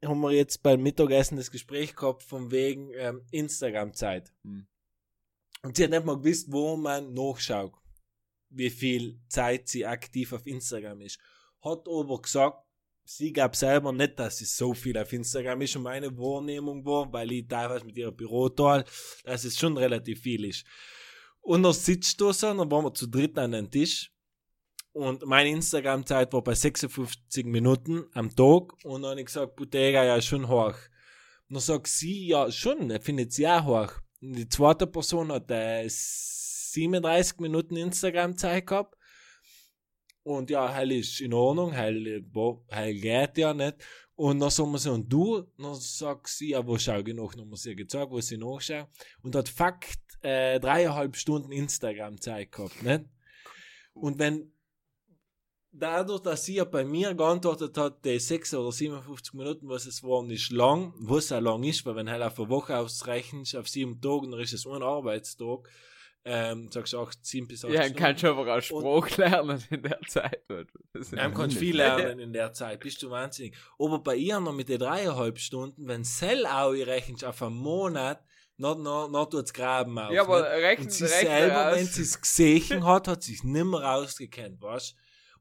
haben 0.06 0.20
wir 0.20 0.32
jetzt 0.32 0.62
beim 0.62 0.82
Mittagessen 0.82 1.36
das 1.36 1.50
Gespräch 1.50 1.94
gehabt 1.94 2.22
von 2.22 2.50
wegen 2.50 2.90
ähm, 2.94 3.22
Instagram-Zeit. 3.30 4.32
Hm. 4.42 4.66
Und 5.62 5.76
sie 5.76 5.84
hat 5.84 5.90
nicht 5.90 6.04
mal 6.04 6.18
gewusst, 6.18 6.50
wo 6.50 6.76
man 6.76 7.14
nachschaut, 7.14 7.74
wie 8.50 8.70
viel 8.70 9.20
Zeit 9.28 9.68
sie 9.68 9.86
aktiv 9.86 10.32
auf 10.32 10.46
Instagram 10.46 11.00
ist. 11.00 11.18
Hat 11.62 11.88
aber 11.88 12.20
gesagt, 12.20 12.64
sie 13.04 13.32
gab 13.32 13.56
selber 13.56 13.92
nicht, 13.92 14.18
dass 14.18 14.38
sie 14.38 14.44
so 14.44 14.74
viel 14.74 14.96
auf 14.98 15.12
Instagram 15.12 15.62
ist 15.62 15.76
und 15.76 15.82
meine 15.82 16.16
Wahrnehmung 16.16 16.84
war, 16.84 17.12
weil 17.12 17.32
ich 17.32 17.48
teilweise 17.48 17.84
mit 17.84 17.96
ihrer 17.96 18.12
Büro 18.12 18.48
da, 18.48 18.84
dass 19.24 19.44
es 19.44 19.58
schon 19.58 19.76
relativ 19.76 20.20
viel 20.20 20.44
ist. 20.44 20.64
Und 21.40 21.62
dann 21.62 21.72
sitzt 21.72 22.20
du 22.20 22.32
so, 22.32 22.52
dann 22.54 22.70
waren 22.70 22.84
wir 22.84 22.94
zu 22.94 23.06
dritt 23.06 23.38
an 23.38 23.52
den 23.52 23.70
Tisch 23.70 24.13
und 24.94 25.26
meine 25.26 25.50
Instagram-Zeit 25.50 26.32
war 26.32 26.42
bei 26.42 26.54
56 26.54 27.44
Minuten 27.46 28.04
am 28.12 28.34
Tag 28.34 28.72
und 28.84 29.02
dann 29.02 29.10
habe 29.10 29.20
ich 29.20 29.26
gesagt, 29.26 29.56
Bottega, 29.56 30.04
ja, 30.04 30.22
schon 30.22 30.48
hoch. 30.48 30.76
Und 31.48 31.54
dann 31.54 31.60
sagt 31.60 31.88
sie, 31.88 32.28
ja, 32.28 32.48
schon, 32.50 32.90
er 32.92 33.00
findet 33.00 33.32
sie 33.32 33.48
auch 33.48 33.64
hoch. 33.64 33.92
Und 34.22 34.34
die 34.34 34.48
zweite 34.48 34.86
Person 34.86 35.32
hat 35.32 35.50
äh, 35.50 35.88
37 35.88 37.40
Minuten 37.40 37.76
Instagram-Zeit 37.76 38.68
gehabt. 38.68 38.96
Und 40.22 40.48
ja, 40.48 40.72
heil 40.72 40.92
ist 40.92 41.20
in 41.20 41.34
Ordnung, 41.34 41.74
heil, 41.74 42.06
äh, 42.06 42.22
heil 42.72 42.94
geht 42.94 43.36
ja 43.36 43.52
nicht. 43.52 43.76
Und 44.14 44.38
dann 44.38 44.50
sagen 44.50 44.70
wir 44.70 44.78
so, 44.78 44.92
und 44.92 45.12
du? 45.12 45.42
Dann 45.58 45.74
sagt 45.74 46.28
sie, 46.28 46.50
ja, 46.50 46.64
wo 46.64 46.78
schau 46.78 47.00
ich 47.00 47.14
nach? 47.14 47.34
Dann 47.34 47.50
wir 47.50 47.56
sie 47.56 47.74
gezeigt, 47.74 48.12
wo 48.12 48.20
sie 48.20 48.38
nachschaut. 48.38 48.86
Und 49.22 49.34
hat 49.34 49.48
Fakt 49.48 49.98
äh, 50.22 50.60
dreieinhalb 50.60 51.16
Stunden 51.16 51.50
Instagram-Zeit 51.50 52.52
gehabt, 52.52 52.80
nicht? 52.84 53.04
Und 53.92 54.18
wenn 54.18 54.53
dadurch, 55.76 56.20
dass 56.22 56.44
sie 56.44 56.54
ja 56.56 56.64
bei 56.64 56.84
mir 56.84 57.14
geantwortet 57.14 57.76
hat, 57.76 58.04
die 58.04 58.18
6 58.18 58.54
oder 58.54 58.72
57 58.72 59.34
Minuten, 59.34 59.68
was 59.68 59.86
es 59.86 60.02
waren, 60.02 60.30
ist 60.30 60.50
lang, 60.52 60.94
was 60.98 61.32
auch 61.32 61.40
lang 61.40 61.62
ist, 61.64 61.84
weil 61.84 61.96
wenn 61.96 62.10
halt 62.10 62.22
auf 62.22 62.38
eine 62.38 62.48
Woche 62.48 62.76
ausrechnest, 62.78 63.56
auf 63.56 63.68
sieben 63.68 64.00
Tagen, 64.00 64.30
dann 64.30 64.40
ist 64.40 64.52
es 64.52 64.66
ein 64.66 64.82
Arbeitstag, 64.82 65.68
ähm, 66.26 66.70
sagst 66.72 66.94
du 66.94 67.00
8, 67.00 67.18
7 67.24 67.46
bis 67.48 67.64
8 67.64 67.72
Ja, 67.72 67.80
dann 67.80 67.88
Stunden. 67.90 68.02
kannst 68.02 68.22
du 68.22 68.28
aber 68.28 68.56
auch 68.56 68.60
Spruch 68.62 69.10
lernen 69.18 69.62
in 69.70 69.82
der 69.82 70.00
Zeit. 70.08 70.42
Dann 70.48 71.34
kannst 71.34 71.56
du 71.56 71.60
viel 71.60 71.76
lernen 71.76 72.18
in 72.18 72.32
der 72.32 72.52
Zeit, 72.52 72.80
bist 72.80 73.02
du 73.02 73.10
wahnsinnig. 73.10 73.54
Aber 73.78 73.98
bei 73.98 74.16
ihr 74.16 74.40
noch 74.40 74.54
mit 74.54 74.68
den 74.68 74.78
dreieinhalb 74.78 75.38
Stunden, 75.38 75.86
wenn 75.86 76.02
Sell 76.04 76.46
auch 76.46 76.70
rechnest 76.72 77.24
auf 77.24 77.42
einen 77.42 77.56
Monat, 77.56 78.24
dann, 78.56 78.84
dann, 78.84 79.12
dann 79.12 79.30
tut's 79.30 79.52
graben 79.52 79.98
auf. 79.98 80.12
Ja, 80.12 80.22
aber 80.22 80.40
nicht? 80.42 80.50
rechnen, 80.64 80.86
Und 80.86 80.92
sie 80.92 81.06
selber, 81.08 81.68
aus. 81.70 81.76
wenn 81.76 81.86
sie 81.86 82.02
es 82.02 82.20
gesehen 82.20 82.86
hat, 82.86 83.08
hat 83.08 83.22
sie 83.24 83.34
es 83.34 83.42
nimmer 83.44 83.82
rausgekannt, 83.82 84.62
weißt 84.62 84.94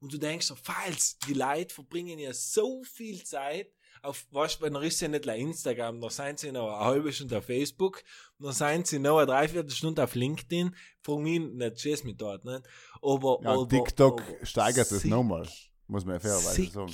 Und 0.04 0.12
du 0.12 0.18
denkst 0.18 0.48
so, 0.48 0.56
falls 0.56 1.18
die 1.20 1.34
Leute 1.34 1.74
verbringen 1.74 2.20
ja 2.20 2.34
so 2.34 2.84
viel 2.84 3.24
Zeit 3.24 3.72
auf, 4.02 4.28
was, 4.32 4.60
er 4.60 4.82
ist 4.82 5.00
ja 5.00 5.08
nicht 5.08 5.30
auf 5.30 5.38
Instagram, 5.38 6.02
dann 6.02 6.10
sind 6.10 6.40
sie 6.40 6.52
noch 6.52 6.68
eine 6.68 6.86
halbe 6.86 7.14
Stunde 7.14 7.38
auf 7.38 7.46
Facebook, 7.46 8.04
dann 8.38 8.52
sind 8.52 8.86
sie 8.86 9.00
noch 9.00 9.20
eine 9.20 9.28
Dreiviertelstunde 9.28 10.04
auf 10.04 10.16
LinkedIn, 10.16 10.76
von 11.00 11.24
mir 11.24 11.40
nicht, 11.40 11.80
schieß 11.80 12.04
mich 12.04 12.18
dort, 12.18 12.44
nicht? 12.44 12.64
Aber, 13.02 13.40
Ja, 13.44 13.52
aber, 13.52 13.70
TikTok 13.70 14.22
aber 14.22 14.46
steigert 14.46 14.92
das 14.92 15.04
sick. 15.04 15.10
nochmal, 15.10 15.48
muss 15.88 16.04
man 16.04 16.16
ja 16.16 16.20
fairerweise 16.20 16.70
sagen. 16.70 16.94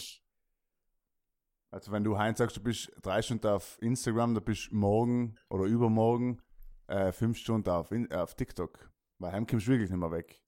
Also 1.71 1.91
wenn 1.91 2.03
du 2.03 2.15
Heinz 2.15 2.37
sagst, 2.37 2.57
du 2.57 2.61
bist 2.61 2.91
drei 3.01 3.23
Stunden 3.23 3.47
auf 3.47 3.81
Instagram, 3.81 4.35
dann 4.35 4.43
bist 4.43 4.69
du 4.69 4.75
morgen 4.75 5.35
oder 5.49 5.63
übermorgen 5.63 6.43
äh, 6.85 7.11
fünf 7.11 7.39
Stunden 7.39 7.69
auf, 7.69 7.91
auf 8.11 8.35
TikTok. 8.35 8.91
Weil 9.17 9.31
heim 9.31 9.47
kommst 9.47 9.65
du 9.65 9.71
wirklich 9.71 9.89
nicht 9.89 9.99
mehr 9.99 10.11
weg. 10.11 10.43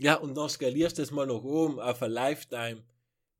Ja, 0.00 0.14
und 0.14 0.36
dann 0.36 0.48
skalierst 0.48 0.98
du 0.98 1.02
das 1.02 1.10
mal 1.10 1.26
nach 1.26 1.42
oben 1.42 1.80
auf 1.80 2.02
ein 2.02 2.10
Lifetime, 2.10 2.84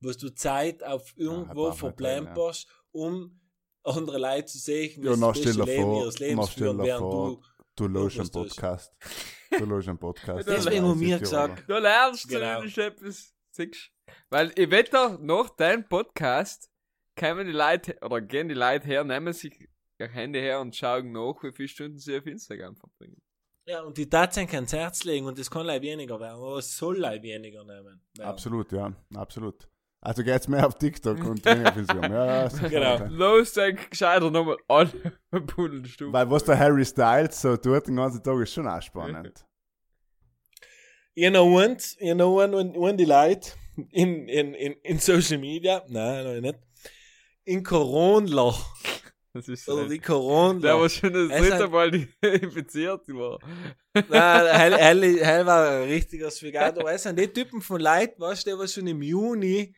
wo 0.01 0.11
du 0.11 0.29
Zeit 0.33 0.83
auf 0.83 1.13
irgendwo 1.15 1.61
man 1.63 1.71
halt 1.71 1.79
verplemperst, 1.79 2.67
um 2.91 3.39
andere 3.83 4.17
Leute 4.17 4.45
zu 4.45 4.57
sehen, 4.57 5.01
wie 5.01 5.07
Ja, 5.07 5.13
sie 5.13 5.19
noch 5.21 5.33
das 5.33 5.41
beste 5.43 5.53
stell 5.53 5.65
dir 5.65 5.71
Leben 5.71 5.83
vor, 5.91 6.01
ihres 6.01 6.19
Lebens 6.19 6.37
noch 6.37 6.51
stell 6.51 6.63
führen, 6.63 6.77
dir 6.77 6.83
während 6.83 6.99
vor, 7.01 7.29
du 7.29 7.41
Du 7.75 7.87
löst 7.87 8.19
einen. 8.19 8.29
Podcast. 8.31 8.93
Du 9.57 9.65
löst 9.65 9.87
einen 9.87 9.97
Podcast. 9.97 10.47
Deswegen 10.49 10.75
Ja, 10.83 10.89
haben 10.89 10.99
wir 10.99 11.19
gesagt, 11.19 11.63
Du 11.69 11.77
lernst 11.77 12.27
Genau. 12.27 12.55
zumindest 12.55 12.77
etwas. 12.77 13.33
Siehst? 13.51 13.91
Weil 14.29 14.51
ich 14.55 14.69
wette, 14.69 15.17
nach 15.21 15.49
deinem 15.51 15.87
Podcast 15.87 16.69
kommen 17.17 17.47
die 17.47 17.53
Leute, 17.53 17.97
oder 18.01 18.19
gehen 18.21 18.49
die 18.49 18.53
Leute 18.55 18.85
her, 18.85 19.03
nehmen 19.05 19.31
sich 19.33 19.67
ihr 19.97 20.07
Handy 20.09 20.39
her 20.39 20.59
und 20.59 20.75
schauen 20.75 21.11
nach, 21.13 21.41
wie 21.41 21.51
viele 21.53 21.67
Stunden 21.69 21.97
sie 21.97 22.17
auf 22.17 22.25
Instagram 22.25 22.75
verbringen. 22.75 23.21
Ja, 23.69 23.81
und 23.81 23.95
die 23.99 24.09
Tatsache 24.09 24.55
ans 24.55 24.73
Herz 24.73 25.03
legen 25.03 25.27
und 25.27 25.37
das 25.37 25.51
kann 25.51 25.63
leider 25.63 25.83
weniger 25.83 26.19
werden, 26.19 26.37
aber 26.37 26.57
es 26.57 26.75
soll 26.75 26.97
leider 26.97 27.21
weniger 27.21 27.63
nehmen. 27.63 28.01
werden. 28.17 28.27
Absolut, 28.27 28.71
ja, 28.71 28.91
absolut. 29.13 29.69
Also 30.01 30.23
geht's 30.23 30.47
mehr 30.47 30.65
auf 30.65 30.75
TikTok 30.75 31.23
und 31.23 31.45
weniger 31.45 31.69
auf 31.69 31.77
Instagram. 31.77 32.11
Ja, 32.11 32.47
ja. 32.47 32.67
Genau. 32.67 33.05
Los, 33.09 33.53
dann 33.53 33.77
gescheiter 33.87 34.31
nochmal 34.31 34.57
alle 34.67 34.91
Buddelstufen. 35.29 36.11
Weil 36.11 36.31
was 36.31 36.45
der 36.45 36.57
Harry 36.57 36.83
Styles 36.83 37.39
so 37.39 37.57
tut 37.57 37.85
den 37.85 37.97
ganzen 37.97 38.23
Tag 38.23 38.39
ist 38.41 38.53
schon 38.53 38.67
auch 38.67 38.81
spannend. 38.81 39.45
You 41.13 41.29
know 41.29 41.45
what? 41.45 41.95
You 41.99 42.15
know 42.15 42.33
what? 42.33 42.51
When, 42.51 42.73
when 42.73 42.97
die 42.97 43.05
Leute 43.05 43.51
in, 43.91 44.27
in, 44.27 44.55
in, 44.55 44.73
in 44.81 44.97
Social 44.97 45.37
Media, 45.37 45.83
nein, 45.89 46.23
nein, 46.23 46.41
nicht, 46.41 46.59
in 47.43 47.63
Corona, 47.63 48.55
Das 49.33 49.47
ist 49.47 49.69
oder 49.69 49.83
so. 49.83 49.89
die 49.89 49.99
Corona, 49.99 50.59
Der 50.59 50.79
war 50.79 50.89
schon 50.89 51.13
das 51.13 51.29
dritte 51.29 51.63
hat- 51.63 51.71
Mal 51.71 51.91
die 51.91 52.07
infiziert 52.21 53.07
war. 53.09 53.39
Nein, 53.93 54.05
hell, 54.57 54.73
hell, 54.77 55.23
hell 55.23 55.45
war 55.45 55.69
ein 55.69 55.83
richtiges 55.83 56.39
Figat. 56.39 56.79
Aber 56.79 56.91
es 56.93 57.03
sind 57.03 57.19
die 57.19 57.27
Typen 57.27 57.61
von 57.61 57.79
Leuten, 57.79 58.19
weißt 58.21 58.45
du, 58.47 58.51
die 58.51 58.57
was 58.57 58.73
schon 58.73 58.87
im 58.87 59.01
Juni 59.01 59.75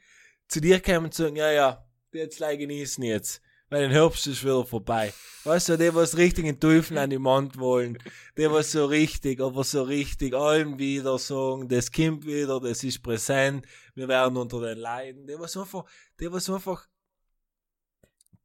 zu 0.48 0.61
dir 0.61 0.80
kommen 0.80 1.06
und 1.06 1.14
sagen, 1.14 1.36
ja, 1.36 1.52
ja, 1.52 1.86
jetzt 2.14 2.38
gleich 2.38 2.60
genießen 2.60 3.03
jetzt. 3.03 3.41
Weil 3.69 3.88
der 3.88 4.02
Herbst 4.02 4.28
ist 4.28 4.44
wieder 4.44 4.65
vorbei. 4.65 5.14
Weißt 5.45 5.69
du, 5.69 5.78
die 5.78 5.95
was 5.95 6.18
richtig 6.18 6.44
den 6.44 6.60
Teufel 6.60 6.98
an 6.98 7.10
die 7.10 7.23
Wand 7.23 7.57
wollen. 7.57 7.98
Die 8.38 8.52
was 8.52 8.73
so 8.73 8.86
richtig, 8.86 9.40
aber 9.40 9.64
so 9.64 9.84
richtig 9.84 10.34
allem 10.34 10.78
wieder 10.78 11.18
sagen, 11.18 11.69
das 11.69 11.90
kommt 11.90 12.26
wieder, 12.26 12.60
das 12.60 12.84
ist 12.84 13.02
präsent, 13.02 13.65
wir 13.95 14.10
werden 14.10 14.36
unter 14.36 14.60
den 14.60 14.78
Leiden. 14.78 15.26
Die 15.26 15.40
was 15.40 15.56
einfach, 15.56 15.86
die 16.19 16.30
was 16.30 16.49
einfach 16.49 16.86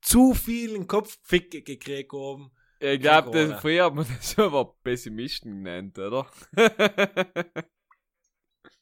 zu 0.06 0.34
viel 0.34 0.74
in 0.76 0.86
Kopfficke 0.86 1.62
gekriegt 1.62 2.12
haben. 2.12 2.52
Ich 2.78 3.00
glaube, 3.00 3.58
früher 3.60 3.86
hat 3.86 3.94
man 3.94 4.06
das 4.16 4.38
aber 4.38 4.76
Pessimisten 4.84 5.64
genannt, 5.64 5.98
oder? 5.98 6.30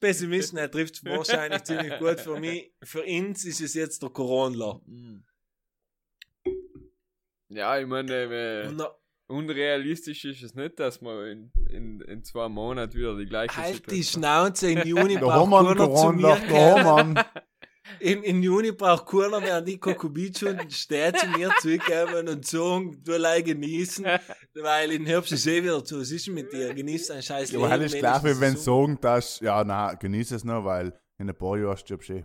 Pessimisten, 0.01 0.59
er 0.59 0.71
trifft 0.71 1.03
wahrscheinlich 1.05 1.63
ziemlich 1.65 1.99
gut. 1.99 2.21
Für 2.21 2.39
mich, 2.39 2.75
für 2.83 3.03
uns 3.03 3.45
ist 3.47 3.61
es 3.63 3.73
jetzt 3.75 4.03
der 4.03 4.11
Corona. 4.11 4.81
ja, 7.49 7.79
ich 7.79 7.87
meine, 7.87 8.13
äh, 8.13 8.71
unrealistisch 9.29 10.27
ist 10.27 10.43
es 10.43 10.55
nicht, 10.55 10.79
dass 10.79 11.01
man 11.01 11.27
in, 11.27 11.53
in, 11.71 12.01
in 12.03 12.23
zwei 12.23 12.51
Monaten 12.51 12.93
wieder 12.95 13.17
die 13.17 13.25
gleiche 13.25 13.57
halt 13.57 13.91
die 13.91 14.03
Situation- 14.03 14.23
Schnauze, 14.23 14.73
im 14.73 14.87
Juni 14.87 15.15
Da 15.15 15.21
braucht 15.21 15.51
wir 15.51 15.75
keiner 15.75 15.95
zu 15.95 16.13
mir 16.13 16.23
da 16.51 16.85
haben 16.85 17.15
wir 17.15 17.25
In, 18.01 18.23
in 18.23 18.43
Juni 18.43 18.73
braucht 18.73 19.07
keiner 19.07 19.41
mehr 19.41 19.57
an 19.57 19.65
die 19.65 19.79
Kokobitschunden 19.79 20.71
steht 20.71 21.19
zu 21.19 21.27
mir 21.29 21.51
zurückkommen 21.61 22.29
und 22.29 22.47
sagen, 22.47 23.03
du 23.05 23.13
allein 23.13 23.45
genießen, 23.45 24.07
weil 24.55 24.91
in 24.93 25.05
Herbst 25.05 25.33
ist 25.33 25.47
eh 25.47 25.63
wieder 25.63 25.85
zu. 25.85 26.01
Was 26.01 26.11
ist 26.11 26.29
mit 26.29 26.53
dir? 26.53 26.73
Genieß 26.73 27.09
dein 27.09 27.23
scheiß 27.23 27.51
Ja, 27.51 27.59
Leben. 27.59 27.65
aber 27.65 27.71
halt 27.73 27.83
ist 27.83 27.99
klar, 27.99 28.25
wenn 28.25 28.57
so. 28.57 28.81
sagen, 28.87 28.99
dass, 29.01 29.41
ja, 29.41 29.63
na, 29.65 29.93
genieß 29.95 30.31
es 30.33 30.45
noch, 30.45 30.65
weil 30.65 30.99
in 31.19 31.29
ein 31.29 31.37
paar 31.37 31.59
Jahren 31.59 31.77
stirbst 31.77 32.09
du 32.09 32.15
eh. 32.15 32.25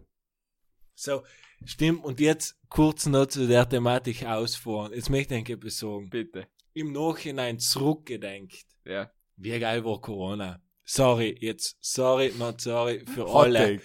So, 0.96 1.24
stimmt. 1.66 2.04
Und 2.06 2.20
jetzt 2.20 2.58
kurz 2.70 3.06
noch 3.06 3.26
zu 3.28 3.48
der 3.48 3.68
Thematik 3.68 4.26
ausfahren. 4.26 4.94
Jetzt 4.94 5.10
möchte 5.10 5.36
ich 5.36 5.50
etwas 5.50 5.78
sagen. 5.78 6.10
Bitte. 6.10 6.48
Im 6.74 6.94
Nachhinein 6.94 7.60
zurückgedenkt. 7.60 8.66
Ja. 8.86 9.12
Wie 9.36 9.58
geil 9.60 9.84
war 9.84 10.00
Corona? 10.02 10.62
Sorry, 10.86 11.36
jetzt, 11.40 11.78
sorry, 11.82 12.34
not 12.38 12.62
sorry 12.62 13.06
für 13.06 13.26
Hot 13.26 13.46
alle. 13.46 13.78
Take. 13.78 13.84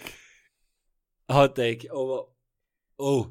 Hot 1.31 1.55
Take, 1.55 1.91
aber, 1.91 2.33
oh, 2.97 3.27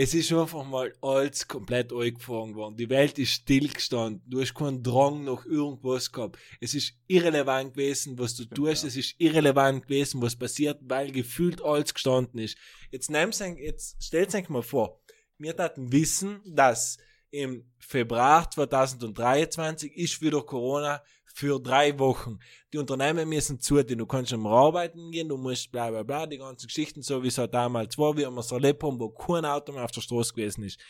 es 0.00 0.14
ist 0.14 0.32
einfach 0.32 0.64
mal 0.64 0.92
alles 1.02 1.48
komplett 1.48 1.92
angefangen 1.92 2.54
worden. 2.54 2.76
Die 2.76 2.88
Welt 2.88 3.18
ist 3.18 3.30
stillgestanden. 3.30 4.22
Du 4.26 4.40
hast 4.40 4.54
keinen 4.54 4.80
Drang 4.80 5.24
nach 5.24 5.44
irgendwas 5.44 6.12
gehabt. 6.12 6.38
Es 6.60 6.74
ist 6.74 6.94
irrelevant 7.08 7.74
gewesen, 7.74 8.16
was 8.16 8.36
du 8.36 8.44
tust. 8.44 8.84
ja. 8.84 8.88
Es 8.88 8.96
ist 8.96 9.16
irrelevant 9.18 9.88
gewesen, 9.88 10.22
was 10.22 10.36
passiert, 10.36 10.78
weil 10.82 11.10
gefühlt 11.10 11.62
alles 11.64 11.94
gestanden 11.94 12.38
ist. 12.38 12.56
Jetzt 12.92 13.10
nehm's 13.10 13.42
ein, 13.42 13.56
jetzt 13.56 14.00
stellt 14.00 14.32
euch 14.36 14.48
mal 14.48 14.62
vor, 14.62 15.00
wir 15.36 15.56
hatten 15.58 15.90
wissen, 15.90 16.42
dass 16.46 16.98
im 17.30 17.68
Februar 17.78 18.48
2023 18.48 19.96
ist 19.96 20.22
wieder 20.22 20.42
Corona 20.42 21.02
für 21.38 21.60
drei 21.60 21.96
Wochen. 22.00 22.40
Die 22.72 22.78
Unternehmen 22.78 23.28
müssen 23.28 23.60
zu, 23.60 23.80
du 23.80 24.06
kannst 24.06 24.32
am 24.32 24.44
Arbeiten 24.48 25.12
gehen, 25.12 25.28
du 25.28 25.36
musst 25.36 25.70
bla 25.70 25.88
bla 25.88 26.02
bla, 26.02 26.26
die 26.26 26.38
ganzen 26.38 26.66
Geschichten, 26.66 27.00
so 27.00 27.22
wie 27.22 27.28
es 27.28 27.38
halt 27.38 27.54
damals 27.54 27.96
war, 27.96 28.16
wie 28.16 28.22
wir 28.22 28.38
es 28.38 28.50
erlebt 28.50 28.82
haben, 28.82 28.98
wo 28.98 29.10
kein 29.10 29.44
Auto 29.44 29.70
mehr 29.72 29.84
auf 29.84 29.92
der 29.92 30.00
Straße 30.00 30.34
gewesen 30.34 30.64
ist. 30.64 30.80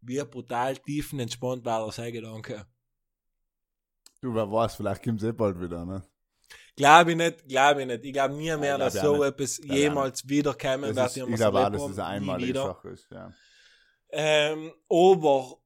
Wie 0.00 0.20
brutal 0.24 0.76
tiefenentspannt 0.76 1.64
war 1.64 1.90
sein 1.92 2.12
Gedanke. 2.12 2.66
Du, 4.20 4.34
wer 4.34 4.50
weiß, 4.50 4.74
vielleicht 4.74 5.04
kommt 5.04 5.22
es 5.22 5.28
eh 5.28 5.32
bald 5.32 5.60
wieder, 5.60 5.84
ne? 5.84 6.02
Glaube 6.74 7.12
ich 7.12 7.16
nicht, 7.16 7.46
glaube 7.46 7.82
ich 7.82 7.86
nicht. 7.86 8.04
Ich 8.04 8.12
glaube 8.12 8.34
nie 8.34 8.56
mehr, 8.56 8.78
dass 8.78 8.94
so 8.94 9.22
etwas 9.22 9.58
jemals 9.58 10.28
wiederkommen 10.28 10.94
Das 10.96 11.14
wird. 11.14 11.28
ich 11.28 11.34
es 11.34 11.40
glaube 11.40 11.64
auch, 11.64 11.70
dass 11.70 11.86
das 11.86 11.98
eine 12.00 12.06
einmalige. 12.08 12.58
Sache 12.58 12.88
ist, 12.88 13.08
ja. 13.10 13.32
Ähm, 14.10 14.72
aber 14.88 15.58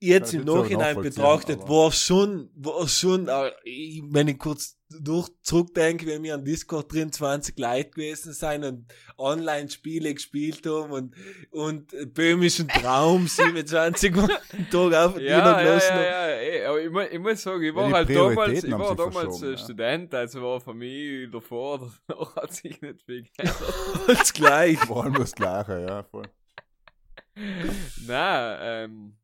jetzt 0.00 0.32
im 0.32 0.46
das 0.46 0.54
Nachhinein 0.54 1.00
betrachtet 1.00 1.68
war 1.68 1.92
schon, 1.92 2.50
war 2.54 2.88
schon, 2.88 3.28
äh, 3.28 3.50
wenn 4.10 4.28
ich 4.28 4.38
kurz 4.38 4.78
durch 4.90 5.28
zurückdenke, 5.42 6.06
wenn 6.06 6.22
wir 6.22 6.34
an 6.34 6.44
Discord 6.44 6.90
drin 6.92 7.12
20 7.12 7.58
Leute 7.58 7.90
gewesen 7.90 8.32
sein 8.32 8.64
und 8.64 8.86
Online-Spiele 9.18 10.14
gespielt 10.14 10.64
haben 10.66 10.92
und, 10.92 11.14
und 11.50 12.14
böhmischen 12.14 12.68
Traum 12.68 13.26
27 13.28 14.14
Mal 14.14 14.28
Tag 14.70 14.94
auf 14.94 15.14
und 15.16 15.20
Ja, 15.20 15.38
wieder 15.38 15.52
ja, 15.52 15.62
gelassen 15.62 15.96
ja, 15.96 16.02
ja, 16.02 16.26
ey, 16.28 16.64
aber 16.64 16.80
ich, 16.80 16.90
mu 16.90 17.00
ich 17.00 17.18
muss 17.18 17.42
sagen, 17.42 17.62
ich 17.62 17.74
war 17.74 17.88
die 17.88 17.94
halt 17.94 18.10
damals, 18.16 18.64
ich 18.64 18.70
war 18.70 18.96
damals 18.96 19.40
ja. 19.42 19.56
Student, 19.58 20.14
also 20.14 20.42
war 20.42 20.60
für 20.60 20.74
mich 20.74 21.30
davor 21.30 21.82
oder 21.82 21.92
danach 22.06 22.36
hat 22.36 22.54
sich 22.54 22.80
nicht 22.80 23.02
viel 23.02 23.24
geändert. 23.36 23.74
Alles 24.06 24.32
gleich. 24.32 24.78
Vor 24.78 25.04
allem 25.04 25.14
das 25.14 25.34
Gleiche, 25.34 25.84
ja, 25.86 26.02
voll. 26.04 26.24
Nein, 28.06 28.58
ähm, 28.60 29.16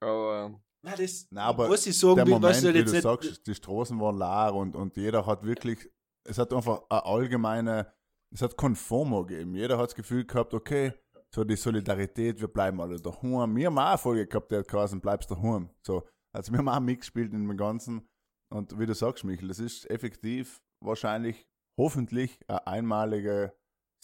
aber, 0.00 0.60
Nein, 0.82 0.94
das, 0.98 1.26
Nein, 1.30 1.44
aber 1.44 1.70
was 1.70 1.86
ich 1.86 1.98
sagen 1.98 2.16
der 2.16 2.26
will, 2.26 2.34
Moment, 2.34 2.56
was 2.56 2.62
wie 2.62 2.68
jetzt 2.68 2.88
du 2.88 2.92
nicht, 2.92 3.02
sagst, 3.02 3.46
die 3.46 3.54
Straßen 3.54 3.98
waren 3.98 4.18
leer 4.18 4.54
und, 4.54 4.76
und 4.76 4.96
jeder 4.96 5.24
hat 5.24 5.42
wirklich, 5.44 5.90
es 6.24 6.38
hat 6.38 6.52
einfach 6.52 6.82
eine 6.90 7.04
allgemeine, 7.04 7.92
es 8.30 8.42
hat 8.42 8.56
kein 8.56 8.74
FOMO 8.74 9.24
gegeben. 9.24 9.54
Jeder 9.54 9.78
hat 9.78 9.86
das 9.86 9.94
Gefühl 9.94 10.26
gehabt, 10.26 10.52
okay, 10.52 10.92
so 11.34 11.44
die 11.44 11.56
Solidarität, 11.56 12.40
wir 12.40 12.48
bleiben 12.48 12.80
alle 12.80 13.00
daheim. 13.00 13.56
Wir 13.56 13.66
haben 13.66 13.78
auch 13.78 13.88
eine 13.88 13.98
Folge 13.98 14.26
gehabt, 14.26 14.50
der 14.50 14.60
hat 14.60 14.68
geheißen, 14.68 15.00
bleibst 15.00 15.30
daheim. 15.30 15.70
So, 15.82 16.06
also 16.32 16.52
wir 16.52 16.58
haben 16.58 16.68
auch 16.68 16.80
mitgespielt 16.80 17.32
in 17.32 17.48
dem 17.48 17.56
Ganzen. 17.56 18.08
Und 18.50 18.78
wie 18.78 18.86
du 18.86 18.94
sagst, 18.94 19.24
Michael, 19.24 19.48
das 19.48 19.58
ist 19.58 19.88
effektiv 19.90 20.62
wahrscheinlich, 20.80 21.46
hoffentlich 21.78 22.38
eine 22.46 22.66
einmalige 22.66 23.52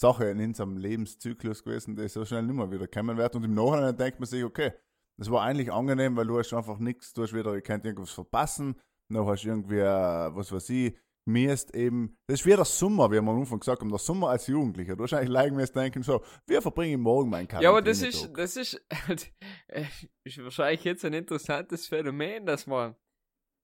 Sache 0.00 0.26
in 0.26 0.40
unserem 0.40 0.76
Lebenszyklus 0.76 1.62
gewesen, 1.62 1.94
die 1.94 2.08
so 2.08 2.24
schnell 2.24 2.42
nicht 2.42 2.56
mehr 2.56 2.70
wieder 2.70 2.88
kommen 2.88 3.16
wird. 3.16 3.36
Und 3.36 3.44
im 3.44 3.54
Nachhinein 3.54 3.96
denkt 3.96 4.18
man 4.18 4.26
sich, 4.26 4.42
okay, 4.42 4.72
das 5.18 5.30
war 5.30 5.42
eigentlich 5.42 5.70
angenehm, 5.70 6.16
weil 6.16 6.26
du 6.26 6.38
hast 6.38 6.52
einfach 6.54 6.78
nichts, 6.78 7.12
du 7.12 7.22
hast 7.22 7.34
wieder, 7.34 7.54
ihr 7.54 7.60
könnt 7.60 7.84
irgendwas 7.84 8.10
verpassen, 8.10 8.80
dann 9.10 9.26
hast 9.26 9.44
du 9.44 9.48
irgendwie, 9.48 9.78
äh, 9.78 10.34
was 10.34 10.50
weiß 10.50 10.70
ich, 10.70 10.96
mirst 11.26 11.74
eben, 11.74 12.16
das 12.26 12.40
ist 12.40 12.46
wie 12.46 12.56
der 12.56 12.64
Sommer, 12.64 13.10
wie 13.10 13.14
wir 13.14 13.18
am 13.18 13.28
Anfang 13.28 13.60
gesagt 13.60 13.82
haben, 13.82 13.90
der 13.90 13.98
Sommer 13.98 14.30
als 14.30 14.46
Jugendlicher. 14.46 14.96
Du 14.96 15.04
hast 15.04 15.12
eigentlich 15.12 15.28
leicht 15.28 15.54
mirst 15.54 15.76
denken, 15.76 16.02
so, 16.02 16.24
wir 16.46 16.62
verbringen 16.62 17.00
morgen 17.00 17.28
meinen 17.28 17.46
Kaffee. 17.46 17.64
ja, 17.64 17.70
aber 17.70 17.82
das 17.82 18.00
ist, 18.00 18.30
das 18.34 18.56
ist, 18.56 18.82
äh, 19.68 19.84
ist 20.24 20.42
wahrscheinlich 20.42 20.84
jetzt 20.84 21.04
ein 21.04 21.12
interessantes 21.12 21.86
Phänomen, 21.86 22.46
dass 22.46 22.66
man, 22.66 22.96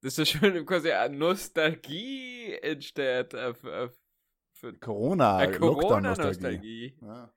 dass 0.03 0.17
da 0.17 0.27
schon 0.27 0.67
quasi 0.67 0.93
eine 0.93 1.17
Nostalgie 1.17 2.53
entsteht 2.61 3.35
auf, 3.35 3.65
auf, 3.65 3.99
für 4.57 4.73
Corona, 4.79 5.37
eine 5.37 5.59
Lockdown-Nostalgie. 5.59 6.97
Corona-Nostalgie. 6.99 7.01
Ja. 7.03 7.33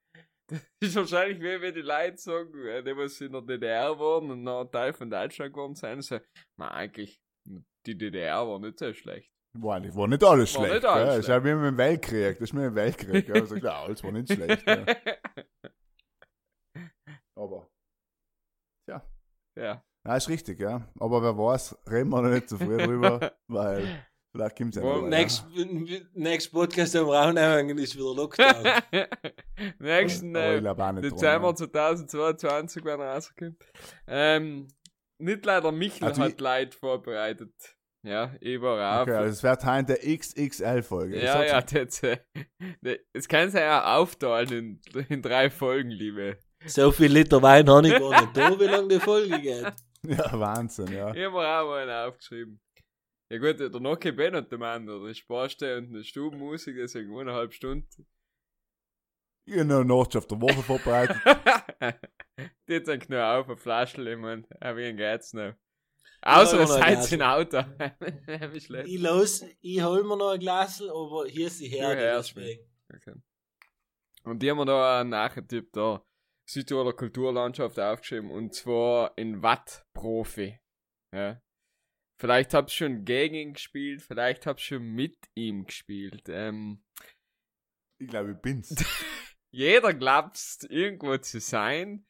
Das 0.50 0.62
ist 0.80 0.96
wahrscheinlich 0.96 1.40
wie 1.40 1.62
wenn 1.62 1.74
die 1.74 1.82
Leute 1.82 2.18
sagen, 2.18 2.66
äh, 2.66 2.84
die 2.84 2.98
was 2.98 3.22
in 3.22 3.32
der 3.32 3.42
DDR 3.42 3.98
waren 4.00 4.32
und 4.32 4.44
noch 4.44 4.62
ein 4.62 4.72
Teil 4.72 4.94
von 4.94 5.10
Deutschland 5.10 5.54
geworden 5.54 5.76
sind, 5.76 6.02
so, 6.02 6.20
na 6.58 6.72
eigentlich, 6.72 7.22
die 7.86 7.98
DDR 7.98 8.48
war 8.48 8.60
nicht 8.60 8.80
so 8.80 8.92
schlecht. 8.94 9.32
War 9.54 9.80
nicht, 9.80 9.96
war 9.96 10.08
nicht 10.08 10.24
alles 10.24 10.56
War 10.56 10.66
schlecht. 10.66 10.84
nicht 10.84 10.86
alles 10.86 11.00
gell? 11.00 11.08
Das 11.08 11.18
ist 11.20 11.26
schlecht. 11.26 11.40
ja 11.40 11.46
wie 11.46 11.56
mit 11.56 11.66
dem 11.66 11.78
Weltkrieg. 11.78 12.40
Das 12.40 12.50
ist 12.50 12.54
mit 12.54 12.64
dem 12.64 12.76
Weltkrieg. 12.76 13.26
Gell? 13.26 13.42
Also, 13.42 13.56
klar, 13.56 13.84
alles 13.84 14.04
war 14.04 14.12
nicht 14.12 14.32
schlecht. 14.32 14.68
Ja. 14.68 14.86
Aber, 17.36 17.70
ja. 18.88 19.04
ja, 20.06 20.16
ist 20.16 20.30
richtig, 20.30 20.60
ja. 20.60 20.88
Aber 21.00 21.24
wer 21.24 21.38
weiß, 21.38 21.78
reden 21.90 22.10
wir 22.10 22.22
noch 22.22 22.30
nicht 22.30 22.50
zu 22.50 22.58
früh 22.58 22.78
drüber, 22.78 23.34
weil 23.48 24.06
vielleicht 24.32 24.58
kommt 24.58 24.76
es 24.76 24.82
ja 24.82 24.88
Well. 24.88 25.10
Next, 25.10 25.46
next 26.14 26.52
Podcast 26.52 26.96
am 26.96 27.10
Raunhängen 27.10 27.78
ist 27.78 27.96
wieder 27.96 28.14
Lockdown. 28.14 28.64
Nächsten 29.80 30.36
ja. 30.36 30.54
Äh, 30.54 30.68
auch 30.68 31.02
Dezember 31.02 31.54
dran, 31.54 31.58
2022, 32.08 32.84
wenn 32.86 33.00
er 33.00 33.14
rauskommt. 33.14 33.64
Ähm, 34.08 34.68
nicht 35.20 35.46
leider 35.46 35.72
Michel 35.72 36.08
Also 36.08 36.24
hat 36.24 36.40
Leid 36.40 36.76
vorbereitet. 36.76 37.54
Ja, 38.04 38.34
ich 38.40 38.62
war 38.62 38.78
ja. 38.78 38.98
auch. 38.98 39.02
Okay, 39.02 39.16
also 39.16 39.30
es 39.30 39.44
wird 39.44 39.66
heute 39.66 39.96
der 39.96 40.18
XXL-Folge. 40.18 41.22
Ja, 41.22 41.44
ja, 41.44 41.62
das, 41.62 42.02
äh, 42.04 42.18
ne, 42.82 43.00
es 43.12 43.28
kann 43.28 43.50
sich 43.50 43.60
ja 43.60 43.98
aufteilen 43.98 44.80
in, 44.94 45.06
in 45.10 45.22
drei 45.22 45.50
Folgen, 45.50 45.90
liebe. 45.90 46.38
so 46.66 46.92
viel 46.92 47.12
Liter 47.12 47.42
Wein 47.42 47.70
habe 47.70 47.88
ich 47.88 48.00
gar 48.00 48.22
nicht 48.22 48.38
da, 48.38 48.60
wie 48.60 48.66
lange 48.66 48.88
die 48.88 49.00
Folge 49.00 49.42
geht. 49.42 49.74
ja, 50.04 50.40
Wahnsinn, 50.40 50.94
ja. 50.94 51.14
Ich 51.14 51.26
hab 51.26 51.34
mir 51.34 51.40
auch 51.40 51.68
mal 51.68 51.82
einen 51.82 52.08
aufgeschrieben. 52.08 52.62
Ja 53.32 53.38
gut, 53.38 53.60
der 53.60 53.70
Nokia 53.70 54.12
Ben 54.12 54.36
und 54.36 54.52
der 54.52 54.58
Mann, 54.58 54.90
oder? 54.90 55.08
Der 55.08 55.14
Sparste 55.14 55.78
und 55.78 55.90
eine 55.90 56.04
Stubenmusik, 56.04 56.76
deswegen 56.76 57.16
eineinhalb 57.18 57.54
Stunden. 57.54 58.08
Ich 59.46 59.54
habe 59.54 59.66
noch 59.66 59.80
eine 59.82 59.86
Nacht 59.86 60.16
auf 60.16 60.28
der 60.28 60.42
Woche 60.42 60.64
vorbereitet. 60.64 61.18
Die 62.68 62.76
hat 62.76 62.88
dann 62.88 63.02
nur 63.08 63.26
auf, 63.26 63.48
eine 63.48 63.58
Flasche, 63.58 64.02
ich 64.02 64.18
wie 64.18 64.86
ein 64.86 64.98
Geiz 64.98 65.34
noch. 65.34 65.54
Außer 66.22 66.60
es 66.62 66.72
ein 66.72 67.02
seid 67.02 67.12
im 67.14 67.22
Auto. 67.22 67.58
Ich 68.86 69.00
los, 69.00 69.46
ich 69.62 69.82
hol 69.82 70.04
mir 70.04 70.18
noch 70.18 70.32
ein 70.32 70.40
Glas, 70.40 70.82
aber 70.82 71.26
hier 71.28 71.48
ist 71.48 71.60
die 71.60 71.68
Herde. 71.68 72.20
Okay. 72.20 73.14
Und 74.24 74.42
die 74.42 74.50
haben 74.50 74.58
wir 74.58 74.66
da 74.66 75.02
einen 75.02 75.12
Nachtipp 75.12 75.72
da. 75.72 76.04
Südtiroler 76.46 76.94
Kulturlandschaft 76.94 77.80
aufgeschrieben 77.80 78.32
und 78.32 78.56
zwar 78.56 79.16
in 79.18 79.44
Watt-Profi. 79.44 80.60
Ja. 81.14 81.40
Vielleicht 82.20 82.54
ihr 82.54 82.68
schon 82.68 83.06
gegen 83.06 83.36
ihn 83.36 83.54
gespielt, 83.54 84.02
vielleicht 84.02 84.46
ihr 84.46 84.58
schon 84.58 84.84
mit 84.94 85.18
ihm 85.36 85.66
gespielt. 85.66 86.24
Ähm, 86.28 86.84
Ich 87.98 88.08
glaube, 88.10 88.32
ich 88.32 88.38
bin's. 88.38 88.76
jeder 89.52 89.94
glaubt 89.94 90.38
irgendwo 90.70 91.18
zu 91.18 91.40
sein, 91.40 92.06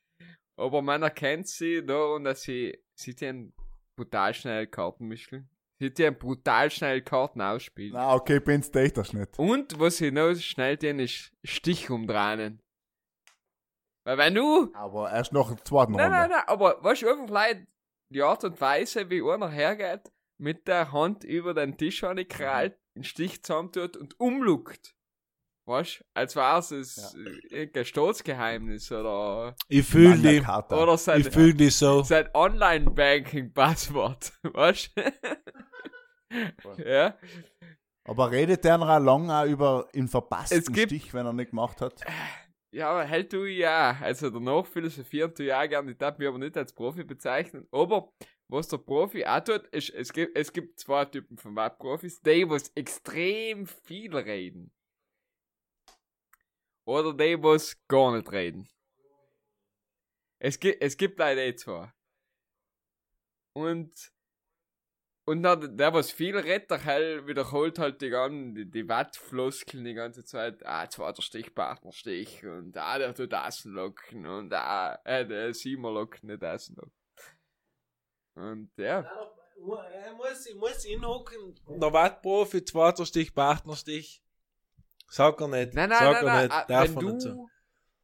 aber 0.57 0.81
man 0.81 1.03
erkennt 1.03 1.47
sie 1.47 1.85
da 1.85 2.15
und 2.15 2.23
dass 2.23 2.41
sie, 2.41 2.77
sie 2.95 3.15
haben 3.21 3.53
brutal 3.95 4.33
schnell 4.33 4.67
Karten 4.67 5.07
mischen. 5.07 5.49
Sie 5.79 5.93
haben 6.05 6.17
brutal 6.17 6.69
schnell 6.71 7.01
Karten 7.01 7.39
ausspielen. 7.41 7.93
Na, 7.93 8.13
okay, 8.13 8.39
bin's, 8.39 8.69
ich 8.75 8.93
das 8.93 9.13
nicht. 9.13 9.37
Und 9.39 9.79
was 9.79 9.97
sie 9.97 10.11
noch 10.11 10.35
schnell 10.35 10.75
tun, 10.77 10.99
ist 10.99 11.31
Stich 11.45 11.89
umdrehen. 11.89 12.61
Weil 14.05 14.17
wenn 14.17 14.35
du. 14.35 14.71
Aber 14.73 15.11
erst 15.11 15.31
nach 15.31 15.53
der 15.53 15.63
zweiten 15.63 15.93
Nein, 15.93 16.09
nein, 16.11 16.21
Runde. 16.23 16.35
nein, 16.35 16.47
aber 16.47 16.83
weißt 16.83 17.03
du 17.03 17.09
einfach 17.09 17.29
leid, 17.29 17.67
die 18.09 18.23
Art 18.23 18.43
und 18.43 18.59
Weise, 18.59 19.09
wie 19.09 19.21
einer 19.21 19.49
hergeht, 19.49 20.11
mit 20.37 20.67
der 20.67 20.91
Hand 20.91 21.23
über 21.23 21.53
den 21.53 21.77
Tisch 21.77 22.03
krallt, 22.29 22.77
den 22.95 23.03
Stich 23.03 23.43
zusammentut 23.43 23.95
und 23.97 24.19
umluckt. 24.19 24.95
Weißt 25.67 25.99
du? 25.99 26.03
Als 26.15 26.35
war 26.35 26.57
es 26.57 26.71
ein 26.71 26.83
irgendein 27.49 27.85
Staatsgeheimnis 27.85 28.91
oder, 28.91 29.55
Ich 29.67 29.85
fühle 29.85 30.17
die. 30.17 30.41
Oder 30.41 30.97
sein, 30.97 31.21
Ich 31.21 31.29
fühle 31.29 31.53
die 31.53 31.69
so. 31.69 32.01
sein 32.01 32.27
Online-Banking-Passwort. 32.33 34.33
Weißt 34.43 34.91
du? 34.95 35.03
ja. 36.83 37.15
Aber 38.05 38.31
redet 38.31 38.63
der 38.63 38.79
noch 38.79 38.99
lang 38.99 39.29
auch 39.29 39.45
über 39.45 39.87
den 39.93 40.07
verpassten 40.07 40.75
Stich, 40.75 41.13
wenn 41.13 41.27
er 41.27 41.33
nicht 41.33 41.51
gemacht 41.51 41.81
hat? 41.81 42.01
Ja, 42.71 42.91
aber 42.91 43.09
halt 43.09 43.33
du 43.33 43.45
ja. 43.45 43.97
Also 44.01 44.29
danach 44.29 44.65
philosophieren 44.65 45.33
tu 45.33 45.43
ja 45.43 45.65
gerne. 45.65 45.91
Ich 45.91 45.97
darf 45.97 46.17
mich 46.17 46.27
aber 46.27 46.37
nicht 46.37 46.55
als 46.55 46.73
Profi 46.73 47.03
bezeichnen. 47.03 47.67
Aber 47.71 48.13
was 48.47 48.67
der 48.67 48.77
Profi 48.77 49.25
auch 49.25 49.43
tut, 49.43 49.67
ist, 49.67 49.89
es 49.89 50.13
gibt, 50.13 50.37
es 50.37 50.53
gibt 50.53 50.79
zwei 50.79 51.05
Typen 51.05 51.37
von 51.37 51.55
Wattprofis. 51.55 52.21
Die, 52.21 52.47
was 52.49 52.69
extrem 52.75 53.65
viel 53.65 54.15
reden. 54.15 54.71
Oder 56.85 57.13
die, 57.13 57.41
was 57.41 57.77
gar 57.87 58.15
nicht 58.15 58.31
reden. 58.31 58.67
Es 60.39 60.59
gibt, 60.59 60.81
es 60.81 60.95
gibt 60.95 61.19
leider 61.19 61.45
die 61.45 61.55
zwei. 61.55 61.91
Und, 63.53 64.11
und 65.29 65.43
dann, 65.43 65.77
der, 65.77 65.93
was 65.93 66.09
viel 66.09 66.35
redet, 66.35 66.71
der 66.71 66.79
Hell 66.79 67.27
wiederholt 67.27 67.77
halt 67.77 68.01
die 68.01 68.09
ganzen, 68.09 68.55
die, 68.55 68.67
die 68.67 68.89
Wattfloskeln 68.89 69.83
die 69.83 69.93
ganze 69.93 70.25
Zeit. 70.25 70.65
Ah, 70.65 70.89
zweiter 70.89 71.21
Stich, 71.21 71.53
Partnerstich. 71.53 72.43
Und 72.47 72.75
ah, 72.75 72.97
der 72.97 73.13
tut 73.13 73.31
das 73.31 73.63
locken. 73.63 74.25
Und 74.25 74.51
ah, 74.53 74.99
äh, 75.03 75.27
der 75.27 75.53
Siemer 75.53 75.91
locken, 75.91 76.31
nicht 76.31 76.41
das 76.41 76.69
locken. 76.69 76.91
Und 78.33 78.71
ja. 78.77 79.01
Ich 79.55 79.63
muss, 80.17 80.45
ich 80.47 80.55
muss 80.55 80.83
hinhocken. 80.83 81.59
Der 81.79 81.93
Wattprofi, 81.93 82.65
zweiter 82.65 83.05
Stich, 83.05 83.35
Partnerstich. 83.35 84.23
Sag 85.09 85.39
er 85.41 85.47
nicht. 85.47 85.75
Nein, 85.75 85.89
nein, 85.89 85.99
Sag 85.99 86.13
nein, 86.13 86.25
er 86.25 86.33
nein. 86.33 86.43
nicht. 86.45 86.55
ah, 86.55 86.65
Darf 86.65 86.83
wenn 86.89 86.95
er 86.95 87.03
nicht 87.03 87.13
du, 87.13 87.19
so. 87.19 87.49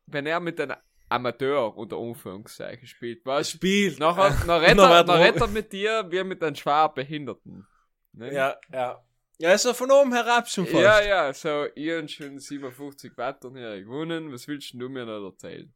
wenn 0.05 0.25
er 0.27 0.39
mit 0.39 0.61
einem 0.61 0.77
Amateur 1.09 1.75
unter 1.77 1.97
Anführungszeichen 1.97 2.87
spielt, 2.87 3.25
weißt 3.25 3.53
du, 3.53 3.57
Spiel. 3.57 3.95
nachher, 3.99 4.31
Noch 4.45 4.61
dann 4.61 4.79
hoch. 5.09 5.15
redet 5.15 5.41
er 5.41 5.47
mit 5.47 5.71
dir 5.71 6.05
wie 6.09 6.23
mit 6.23 6.43
einem 6.43 6.55
schwer 6.55 6.89
Behinderten. 6.89 7.67
Ne? 8.13 8.33
Ja, 8.33 8.55
ja. 8.71 9.03
Ja, 9.37 9.51
ist 9.53 9.65
er 9.65 9.73
von 9.73 9.91
oben 9.91 10.13
herab 10.13 10.47
schon 10.47 10.65
fast. 10.65 10.81
Ja, 10.81 11.01
ja, 11.03 11.33
so, 11.33 11.65
ihr 11.75 11.97
habt 11.97 12.09
schon 12.09 12.39
57 12.39 13.17
Wattturniere 13.17 13.83
gewonnen, 13.83 14.31
was 14.31 14.47
willst 14.47 14.73
du 14.73 14.87
mir 14.87 15.05
noch 15.05 15.25
erzählen? 15.25 15.73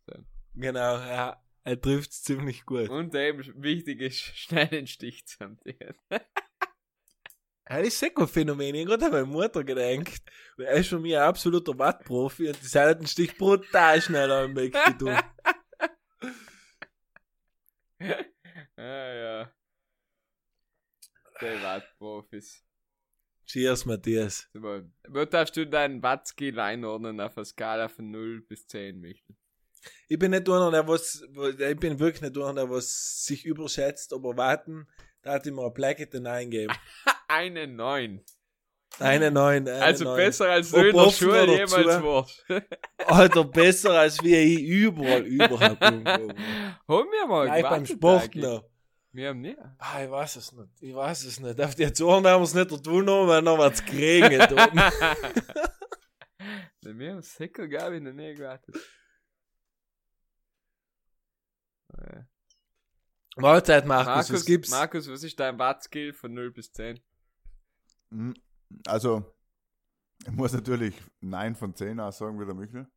Genau, 0.55 0.97
ja. 0.97 1.41
Er 1.65 1.79
trifft 1.81 2.11
es 2.11 2.23
ziemlich 2.23 2.65
gut. 2.65 2.87
Und 2.89 3.13
eben 3.15 3.43
wichtig 3.61 3.99
ist, 4.01 4.17
schnell 4.37 4.67
den 4.67 4.87
Stich 4.87 5.25
zu 5.27 5.39
hantieren. 5.41 5.95
Das 7.69 7.87
ist 7.87 8.03
ein 8.03 8.27
Phänomen. 8.27 8.73
Ich 8.73 8.81
habe 8.81 8.97
gerade 8.97 9.05
an 9.05 9.11
meine 9.11 9.25
Mutter 9.25 9.63
gedacht. 9.63 10.23
Weil 10.57 10.65
Er 10.65 10.73
ist 10.77 10.89
für 10.89 10.97
mich 10.97 11.15
ein 11.15 11.21
absoluter 11.21 11.77
Wattprofi 11.77 12.47
und 12.47 12.57
die 12.61 12.79
hat 12.79 12.99
den 12.99 13.05
Stich 13.05 13.37
brutal 13.37 14.01
schnell 14.01 14.31
am 14.31 14.55
Weg 14.55 14.73
getan. 14.73 15.23
ah, 18.75 19.13
ja. 19.13 19.51
Die 21.39 21.61
Wattprofis. 21.61 22.65
Cheers, 23.45 23.85
Matthias. 23.85 24.49
Super. 24.51 24.89
Wo 25.07 25.25
darfst 25.25 25.55
du 25.55 25.67
deinen 25.67 26.01
Wattskill 26.01 26.59
einordnen 26.59 27.21
auf 27.21 27.37
einer 27.37 27.45
Skala 27.45 27.87
von 27.87 28.09
0 28.09 28.41
bis 28.41 28.65
10, 28.65 28.99
Michel? 28.99 29.35
Ich 30.07 30.17
bin 30.17 30.31
nicht 30.31 30.49
einer, 30.49 30.71
der 30.71 30.87
was, 30.87 31.21
ich 31.21 31.79
bin 31.79 31.99
wirklich 31.99 32.21
nicht 32.23 32.35
einer, 32.35 32.55
der 32.55 32.69
was 32.71 33.23
sich 33.25 33.45
überschätzt, 33.45 34.11
aber 34.11 34.35
warten, 34.35 34.87
da 35.21 35.33
hat 35.33 35.45
ich 35.45 35.53
mir 35.53 35.67
ein 35.67 35.73
Placket 35.73 36.15
eingeben. 36.25 36.73
Eine 37.29 37.67
9. 37.67 38.21
Eine 38.97 39.29
neun, 39.31 39.67
eine 39.67 39.81
Also 39.83 40.03
neun. 40.03 40.17
besser 40.17 40.49
als 40.49 40.73
in 40.73 40.93
der 40.95 41.09
Schule 41.11 41.43
oder 41.43 41.53
jemals 41.53 42.03
warst. 42.03 42.45
Alter, 43.05 43.43
besser 43.45 43.91
als 43.91 44.21
wie 44.23 44.35
ich 44.35 44.61
überall, 44.63 45.21
überhaupt 45.25 45.79
war. 45.79 46.35
Hol 46.87 47.05
mir 47.05 47.27
mal 47.27 47.45
Gleich 47.45 47.63
beim 47.63 47.83
gewartet 47.83 48.33
Sport 48.33 48.35
noch. 48.35 48.65
Wir 49.11 49.29
haben 49.29 49.41
nie. 49.41 49.55
Ah, 49.77 50.03
ich 50.03 50.09
weiß 50.09 50.35
es 50.37 50.51
nicht. 50.53 50.69
Ich 50.81 50.93
weiß 50.95 51.23
es 51.23 51.39
nicht. 51.39 51.61
Auf 51.61 51.75
die 51.75 51.93
Zonen 51.93 52.25
haben 52.27 52.41
wir 52.41 52.45
es 52.45 52.53
nicht 52.55 52.83
tun, 52.83 53.05
weil 53.07 53.41
noch 53.43 53.59
was 53.59 53.85
geregnet 53.85 54.51
oben. 54.51 54.81
Bei 56.83 56.93
mir 56.93 57.11
haben 57.13 57.21
sicher 57.21 57.67
gar 57.67 57.91
noch 57.91 58.13
nie 58.13 58.33
gewartet. 58.33 58.75
Äh, 61.95 62.23
Mahlzeit, 63.37 63.85
Markus, 63.85 64.07
Markus, 64.07 64.33
was 64.33 64.45
gibt's? 64.45 64.71
Markus, 64.71 65.09
was 65.09 65.23
ist 65.23 65.39
dein 65.39 65.57
Wattskill 65.59 66.11
von 66.11 66.33
0 66.33 66.51
bis 66.51 66.71
10? 66.73 66.99
Hm, 68.11 68.33
Also, 68.87 69.23
ich 70.25 70.31
muss 70.31 70.53
natürlich 70.53 70.95
9 71.21 71.55
von 71.55 71.73
10 71.73 71.99
auch 71.99 72.11
sagen, 72.11 72.39
wie 72.39 72.45
der 72.45 72.55
Michel. 72.55 72.87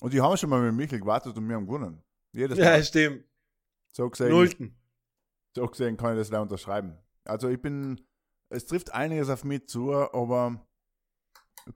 Und 0.00 0.12
die 0.12 0.20
haben 0.20 0.36
schon 0.36 0.50
mal 0.50 0.62
mit 0.62 0.74
Michel 0.74 1.00
gewartet 1.00 1.36
und 1.36 1.48
wir 1.48 1.56
haben 1.56 1.66
gewonnen. 1.66 2.02
Jedes 2.32 2.58
Ja, 2.58 2.66
Mal. 2.70 2.84
stimmt. 2.84 3.24
So 3.92 4.08
gesehen, 4.08 4.30
Nullten. 4.30 4.76
so 5.56 5.66
gesehen 5.66 5.96
kann 5.96 6.12
ich 6.14 6.20
das 6.20 6.30
da 6.30 6.40
unterschreiben. 6.40 6.96
Also 7.24 7.48
ich 7.48 7.60
bin, 7.60 8.00
es 8.48 8.66
trifft 8.66 8.92
einiges 8.92 9.28
auf 9.28 9.44
mich 9.44 9.66
zu, 9.66 9.92
aber 9.92 10.64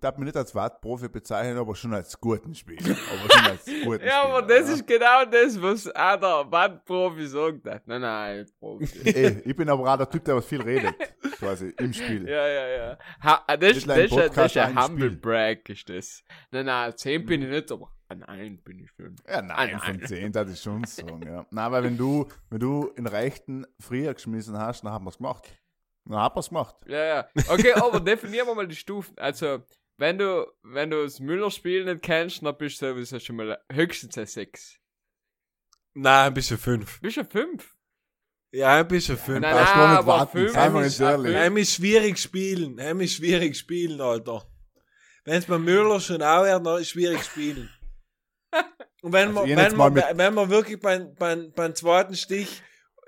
darf 0.01 0.17
mich 0.17 0.27
nicht 0.27 0.37
als 0.37 0.55
Wattprofi 0.55 1.09
bezeichnen, 1.09 1.59
aber 1.59 1.75
schon 1.75 1.93
als 1.95 2.19
guten 2.21 2.55
Spieler. 2.55 2.97
Aber 3.13 3.33
schon 3.33 3.51
als 3.51 3.65
guten 3.85 4.05
Ja, 4.07 4.23
aber 4.25 4.43
Spieler, 4.43 4.61
das 4.61 4.69
ist 4.71 4.87
genau 4.87 5.25
das, 5.25 5.61
was 5.63 5.87
auch 5.95 6.21
der 6.21 6.51
Wattprofi 6.51 7.27
sagt. 7.27 7.87
Nein, 7.87 8.01
nein, 8.01 8.47
Profi. 8.59 8.87
Eh, 9.05 9.43
ich 9.45 9.55
bin 9.57 9.69
aber 9.69 9.93
auch 9.93 9.97
der 9.97 10.09
Typ, 10.09 10.25
der 10.25 10.37
was 10.37 10.47
viel 10.47 10.63
redet, 10.63 10.95
quasi, 11.39 11.75
im 11.79 11.93
Spiel. 11.93 12.29
Ja, 12.29 12.47
ja, 12.49 12.69
ja. 12.69 12.99
Ha, 13.23 13.45
ah, 13.47 13.57
das, 13.57 13.75
Nicht 13.75 13.89
das, 13.89 13.99
ist 13.99 14.13
ein- 14.19 14.31
das 14.35 14.47
ist 14.47 14.57
ein 14.59 14.83
Humble 14.83 15.07
Spiel. 15.11 15.19
Brag, 15.21 15.69
ist 15.69 15.89
das. 15.89 16.23
Nein, 16.51 16.67
nein, 16.67 16.97
10 16.97 17.27
bin 17.27 17.43
ich 17.43 17.49
nicht, 17.49 17.71
aber 17.73 17.91
An 18.09 18.23
allen 18.25 18.59
bin 18.63 18.79
ich 18.81 18.91
schon. 18.91 19.17
Ja, 19.29 19.43
nein, 19.43 19.71
nein. 19.73 19.81
von 19.81 20.07
10, 20.07 20.33
das 20.33 20.51
ist 20.51 20.63
schon 20.63 20.85
so. 20.85 21.07
Ja. 21.25 21.47
Nein, 21.51 21.73
weil 21.73 21.85
wenn 21.85 21.97
du, 21.97 22.27
wenn 22.51 22.61
du 22.61 22.89
in 22.97 23.07
Rechten 23.07 23.67
früher 23.81 24.13
geschmissen 24.15 24.57
hast, 24.59 24.83
dann 24.85 24.93
haben 24.93 25.05
wir 25.05 25.11
es 25.11 25.17
gemacht. 25.19 25.49
Dann 26.05 26.19
haben 26.19 26.35
wir 26.35 26.41
es 26.41 26.49
gemacht. 26.49 26.77
Ja, 26.87 27.05
ja. 27.05 27.29
Okay, 27.49 27.73
aber 27.75 28.01
definieren 28.01 28.47
wir 28.47 28.55
mal 28.55 28.67
die 28.67 28.77
Stufen. 28.77 29.17
Also, 29.19 29.63
wenn 29.99 30.19
du, 30.19 30.47
wenn 30.63 30.91
du 30.91 31.03
das 31.03 31.21
Müller-Spiel 31.21 31.85
nicht 31.85 32.03
kennst, 32.03 32.43
dann 32.45 32.57
bist 32.57 32.83
du 32.83 32.89
sowieso 32.89 33.19
schon 33.21 33.37
mal 33.37 33.63
höchstens 33.71 34.19
ein 34.19 34.27
6. 34.27 34.79
Nein, 35.95 36.27
ein 36.29 36.35
bisschen 36.35 36.59
fünf. 36.59 37.01
Bist 37.01 37.19
du 37.19 37.25
5? 37.25 37.77
Ja, 38.55 38.81
ein 38.81 38.89
bisschen 38.89 39.17
fünf. 39.17 39.41
Nein, 39.41 39.55
brauchst 39.57 39.75
nein, 39.75 39.81
du 39.85 39.89
nicht 39.89 39.99
aber 39.99 40.07
warten, 40.09 40.31
fünf 40.33 40.49
ist 40.51 40.55
nicht 40.57 41.01
ein 41.01 41.09
ehrlich. 41.09 41.33
fünf. 41.33 41.43
Heim 41.43 41.57
ist 41.57 41.75
schwierig 41.75 42.19
spielen. 42.19 42.81
Heim 42.81 43.01
ist 43.01 43.15
schwierig 43.15 43.57
spielen, 43.57 44.01
Alter. 44.01 44.47
Wenn 45.25 45.35
es 45.39 45.47
beim 45.47 45.65
Müller 45.65 46.01
schon 46.01 46.23
auch 46.23 46.43
wäre, 46.43 46.63
dann 46.63 46.81
ist 46.81 46.91
schwierig 46.91 47.23
spielen. 47.23 47.71
Und 49.03 49.13
wenn 49.13 49.29
Also 49.29 49.41
man, 49.47 49.57
wenn 49.57 49.77
mal 49.77 49.91
man, 49.91 50.19
wenn 50.19 50.35
man 50.35 50.51
wirklich 50.51 50.81
beim, 50.81 51.15
beim, 51.15 51.51
beim 51.53 51.75
zweiten 51.75 52.15
Stich 52.15 52.63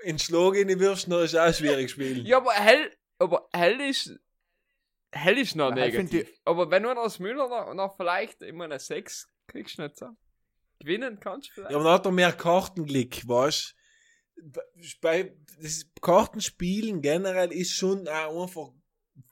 in 0.05 0.19
Schlag 0.19 0.55
in 0.55 0.67
die 0.67 0.79
Würst, 0.79 1.11
dann 1.11 1.23
ist 1.23 1.35
auch 1.35 1.53
schwierig 1.53 1.89
spielen. 1.89 2.25
Ja, 2.25 2.37
aber 2.37 2.53
hell, 2.53 2.91
aber 3.17 3.49
hell 3.51 3.81
ist, 3.81 4.17
hell 5.11 5.37
ist 5.37 5.55
noch 5.55 5.73
find 5.73 5.79
negativ. 5.79 6.31
Aber 6.45 6.69
wenn 6.69 6.83
du 6.83 6.91
aus 6.91 7.19
Müller 7.19 7.49
noch, 7.49 7.73
noch 7.73 7.97
vielleicht 7.97 8.41
immer 8.43 8.65
eine 8.65 8.79
6 8.79 9.27
kriegst, 9.47 9.79
nicht 9.79 9.97
so. 9.97 10.09
Gewinnen 10.79 11.19
kannst 11.19 11.49
du 11.49 11.53
vielleicht. 11.53 11.71
Ja, 11.71 11.77
aber 11.77 11.85
dann 11.85 11.93
hat 11.93 12.05
er 12.05 12.11
mehr 12.11 12.33
Kartenglick, 12.33 13.27
weißt 13.27 13.75
Bei 15.01 15.35
das 15.59 15.89
Kartenspielen 16.01 17.01
generell 17.01 17.51
ist 17.51 17.73
schon 17.73 18.07
auch 18.07 18.43
einfach 18.43 18.73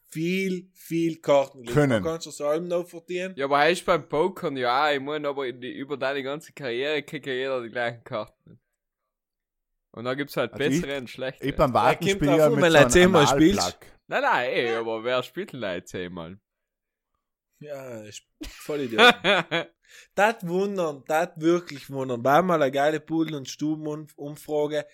viel, 0.10 0.70
viel 0.74 1.22
Kartenglick. 1.22 1.74
Können. 1.74 2.04
Da 2.04 2.12
kannst 2.12 2.26
du 2.28 2.30
das 2.32 2.41
allem 2.41 2.68
noch 2.68 2.88
verdienen. 2.88 3.36
Ja, 3.36 3.45
aber 3.45 3.60
heißt 3.60 3.86
beim 3.86 4.08
Pokern, 4.08 4.58
ja, 4.58 4.91
ich 4.91 5.02
meine, 5.02 5.28
aber 5.28 5.48
in 5.48 5.60
die, 5.60 5.72
über 5.72 5.98
deine 5.98 6.24
ganze 6.24 6.54
Karriere 6.54 7.04
kriegt 7.04 7.26
ja 7.26 7.34
jeder 7.34 7.62
die 7.62 7.70
gleichen 7.70 8.04
Karten. 8.04 8.60
Und 9.94 10.06
dann 10.06 10.18
gibt's 10.18 10.36
halt 10.36 10.53
Also 10.53 10.64
ich- 10.65 10.82
bessere 10.82 10.98
und 10.98 11.10
schlechtere. 11.10 11.48
Ich 11.48 11.56
beim 11.56 11.74
Warten 11.74 12.10
spiele 12.10 12.38
ja 12.38 12.49
mit 12.49 12.61
wenn 12.64 12.72
so 12.72 12.78
einem 12.78 12.90
zehnmal 12.90 13.28
spielst. 13.28 13.78
Nein, 14.07 14.22
nein, 14.24 14.49
ey, 14.52 14.76
aber 14.76 15.03
wer 15.03 15.24
spielt 15.24 15.53
denn 15.53 15.61
da 15.61 15.76
jetzt 15.76 15.94
einmal? 15.95 16.38
Ja, 17.60 18.02
ist 18.02 18.24
voll 18.48 18.82
Idiot. 18.82 18.99
das 20.15 20.45
wundern, 20.48 21.03
das 21.07 21.30
wirklich 21.38 21.90
wundern. 21.90 22.24
War 22.24 22.41
mal 22.41 22.61
eine 22.61 22.72
geile 22.72 22.99
Pudel- 22.99 23.36
und 23.36 23.48
Stubenumfrage, 23.48 24.86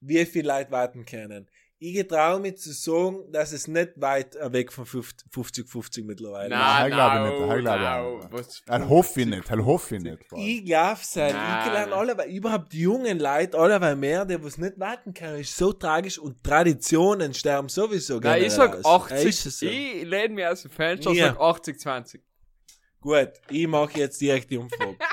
wie 0.00 0.24
viele 0.26 0.48
Leute 0.48 0.70
warten 0.70 1.04
können. 1.04 1.50
Ich 1.84 1.94
getraue 1.94 2.38
mich 2.38 2.58
zu 2.58 2.72
sagen, 2.72 3.24
dass 3.32 3.50
es 3.50 3.66
nicht 3.66 3.94
weit 3.96 4.36
weg 4.52 4.70
von 4.72 4.84
50-50 4.84 6.04
mittlerweile 6.04 6.50
Nein, 6.50 6.90
Nein, 6.90 6.92
glaub 6.92 7.14
ich 7.14 7.20
nicht, 7.22 7.40
das 7.40 7.60
glaub 7.60 7.76
ich 7.76 7.82
no, 7.82 8.28
auch 8.28 8.30
nicht. 8.30 8.62
Das 8.68 8.88
hoffe 8.88 9.20
ich 9.22 9.26
nicht, 9.26 9.50
das 9.50 9.58
hoffe 9.58 9.96
ich 9.96 10.02
nicht. 10.02 10.18
Ich 10.36 10.64
glaube 10.64 11.00
sein, 11.02 11.32
Nein, 11.34 11.66
ich 11.66 11.72
lerne 11.72 11.90
nein. 11.90 11.98
alle, 11.98 12.18
weil 12.18 12.30
überhaupt 12.30 12.72
die 12.72 12.82
jungen 12.82 13.18
Leute, 13.18 13.58
alle 13.58 13.80
weil 13.80 13.96
mehr, 13.96 14.24
die 14.24 14.40
was 14.40 14.58
nicht 14.58 14.78
warten 14.78 15.12
können, 15.12 15.40
ist 15.40 15.56
so 15.56 15.72
tragisch 15.72 16.20
und 16.20 16.40
Traditionen 16.44 17.34
sterben 17.34 17.68
sowieso 17.68 18.20
Nein, 18.20 18.42
ich 18.42 18.54
generell 18.54 18.70
sag 18.80 18.84
aus. 18.84 19.10
Ja, 19.10 19.16
80, 19.16 19.28
ist 19.28 19.46
es 19.46 19.58
so. 19.58 19.66
ich 19.66 20.04
lehne 20.04 20.34
mich 20.34 20.46
aus 20.46 20.62
dem 20.62 20.70
Fenster 20.70 21.10
und 21.10 21.16
Ja. 21.16 21.32
sag 21.32 21.40
80, 21.40 21.80
20. 21.80 22.22
Gut, 23.00 23.32
ich 23.50 23.66
mache 23.66 23.98
jetzt 23.98 24.20
direkt 24.20 24.48
die 24.52 24.58
Umfrage. 24.58 24.96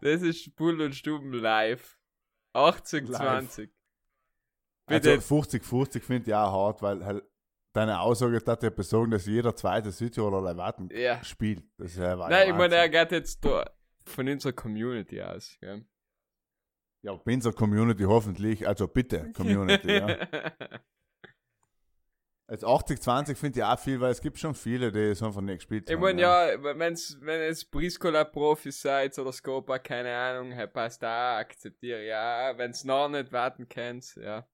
Das 0.00 0.22
ist 0.22 0.54
Bull 0.56 0.80
und 0.82 0.94
Stuben 0.94 1.32
live. 1.32 1.96
80, 2.52 3.08
Live. 3.08 3.18
20. 3.20 3.75
Also 4.86 5.10
Bitte. 5.10 5.22
50-50 5.22 6.00
finde 6.00 6.30
ich 6.30 6.34
auch 6.34 6.52
hart, 6.52 6.82
weil 6.82 7.04
halt 7.04 7.24
deine 7.72 8.00
Aussage 8.00 8.40
hat 8.46 8.62
ja 8.62 8.70
besogen, 8.70 9.10
dass 9.10 9.26
jeder 9.26 9.54
zweite 9.54 9.90
Südtiroler 9.90 10.56
Warten 10.56 10.88
Ja. 10.92 11.22
spielt. 11.24 11.64
Das 11.76 11.92
ist 11.92 11.98
ja 11.98 12.16
Nein, 12.16 12.48
ich 12.50 12.54
meine, 12.54 12.76
er 12.76 12.88
geht 12.88 13.12
jetzt 13.12 13.44
da 13.44 13.68
von 14.06 14.28
unserer 14.28 14.52
Community 14.52 15.20
aus. 15.20 15.56
Gell? 15.60 15.84
Ja, 17.02 17.14
bei 17.14 17.34
unserer 17.34 17.52
Community 17.52 18.04
hoffentlich, 18.04 18.66
also 18.66 18.88
bitte, 18.88 19.32
Community, 19.32 19.92
ja. 19.92 20.06
Als 22.48 22.62
80-20 22.62 23.34
finde 23.34 23.58
ich 23.58 23.64
auch 23.64 23.78
viel, 23.78 24.00
weil 24.00 24.12
es 24.12 24.20
gibt 24.20 24.38
schon 24.38 24.54
viele, 24.54 24.92
die 24.92 25.00
es 25.00 25.20
einfach 25.20 25.40
nicht 25.40 25.56
gespielt 25.56 25.90
Ich 25.90 25.96
haben. 25.96 26.00
meine, 26.02 26.22
ja, 26.22 26.78
wenn's, 26.78 27.18
wenn 27.20 27.40
es 27.42 27.64
Briscola-Profis 27.64 28.80
seid 28.82 29.18
oder 29.18 29.32
Scopa, 29.32 29.80
keine 29.80 30.14
Ahnung, 30.16 30.52
hey, 30.52 30.68
passt 30.68 31.02
da, 31.02 31.38
akzeptiere 31.38 32.04
ja. 32.06 32.56
Wenn's 32.56 32.84
noch 32.84 33.08
nicht 33.08 33.32
warten 33.32 33.68
könnt, 33.68 34.14
ja. 34.14 34.46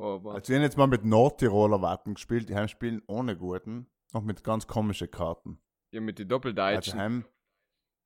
Aber, 0.00 0.34
Also 0.34 0.48
wir 0.48 0.56
haben 0.56 0.62
jetzt 0.62 0.76
mal 0.78 0.86
mit 0.86 1.04
Nordtiroler 1.04 1.82
Warten 1.82 2.14
gespielt, 2.14 2.48
die 2.48 2.54
haben 2.56 2.68
spielen 2.68 3.02
ohne 3.06 3.36
guten, 3.36 3.86
noch 4.12 4.22
mit 4.22 4.42
ganz 4.42 4.66
komischen 4.66 5.10
Karten. 5.10 5.60
ja, 5.92 6.00
mit 6.00 6.18
den 6.18 6.24
Also 6.24 6.36
Doppeldeutschen. 6.36 6.98
heim, 6.98 7.24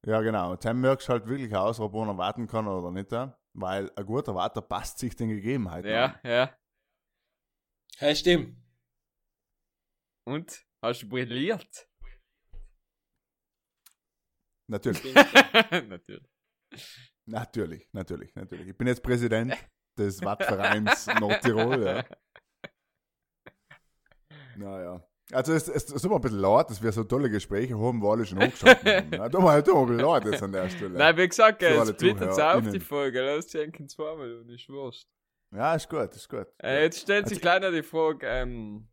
ja 0.06 0.20
genau, 0.20 0.52
und 0.52 0.64
heim 0.64 0.80
merkst 0.80 1.08
du 1.08 1.12
halt 1.12 1.26
wirklich 1.28 1.54
aus, 1.54 1.78
ob 1.80 1.94
einer 1.94 2.18
warten 2.18 2.46
kann 2.46 2.66
oder 2.66 2.90
nicht, 2.90 3.12
ja. 3.12 3.38
weil 3.54 3.90
ein 3.96 4.06
guter 4.06 4.34
Warter 4.34 4.60
passt 4.62 4.98
sich 4.98 5.14
den 5.14 5.28
Gegebenheiten 5.28 5.88
an. 5.90 6.18
ja, 6.24 6.30
ja. 6.30 6.58
Hey, 7.98 8.16
stimmt. 8.16 8.56
Und? 10.26 10.66
Hast 10.82 11.02
du 11.02 11.08
brilliert? 11.08 11.88
Natürlich, 14.68 15.02
Natürlich. 15.88 16.28
natürlich, 17.26 17.88
natürlich, 17.92 18.34
natürlich. 18.34 18.68
Ich 18.68 18.76
bin 18.76 18.86
jetzt 18.86 19.02
Präsident 19.02 19.54
des 19.98 20.22
Wattvereins 20.24 21.06
Nordtirol, 21.20 21.82
ja. 21.84 22.04
Naja. 24.56 25.02
Also 25.32 25.52
es, 25.54 25.68
es, 25.68 25.90
es 25.90 26.02
tut 26.02 26.10
mir 26.10 26.16
ein 26.16 26.20
bisschen 26.20 26.38
leid, 26.38 26.68
dass 26.70 26.82
wir 26.82 26.92
so 26.92 27.02
tolle 27.04 27.30
Gespräche 27.30 27.78
haben, 27.78 28.00
wo 28.02 28.12
alle 28.12 28.26
schon 28.26 28.38
hochgeschaltet 28.38 28.86
haben. 28.86 29.12
Ja, 29.14 29.28
tut 29.28 29.42
mir, 29.42 29.64
tut 29.64 29.74
mir 29.74 29.80
ein 29.80 29.86
bisschen 29.88 30.06
leid 30.06 30.24
jetzt 30.26 30.42
an 30.42 30.52
der 30.52 30.68
Stelle. 30.68 30.98
Nein, 30.98 31.16
wie 31.16 31.28
gesagt, 31.28 31.62
es 31.62 31.78
alle 31.78 31.92
splittet 31.94 32.38
auf 32.38 32.68
die 32.70 32.80
Folge. 32.80 33.22
Lass 33.22 33.46
denken 33.46 33.88
zweimal 33.88 34.40
und 34.40 34.50
ist 34.50 34.68
wurscht. 34.68 35.08
Ja, 35.54 35.74
ist 35.74 35.88
gut, 35.88 36.14
ist 36.14 36.28
gut. 36.28 36.46
Äh, 36.62 36.82
jetzt 36.82 37.00
stellt 37.00 37.28
sich 37.28 37.44
Also- 37.46 37.66
noch 37.66 37.72
die 37.72 37.82
Frage, 37.82 38.26
ähm, 38.26 38.88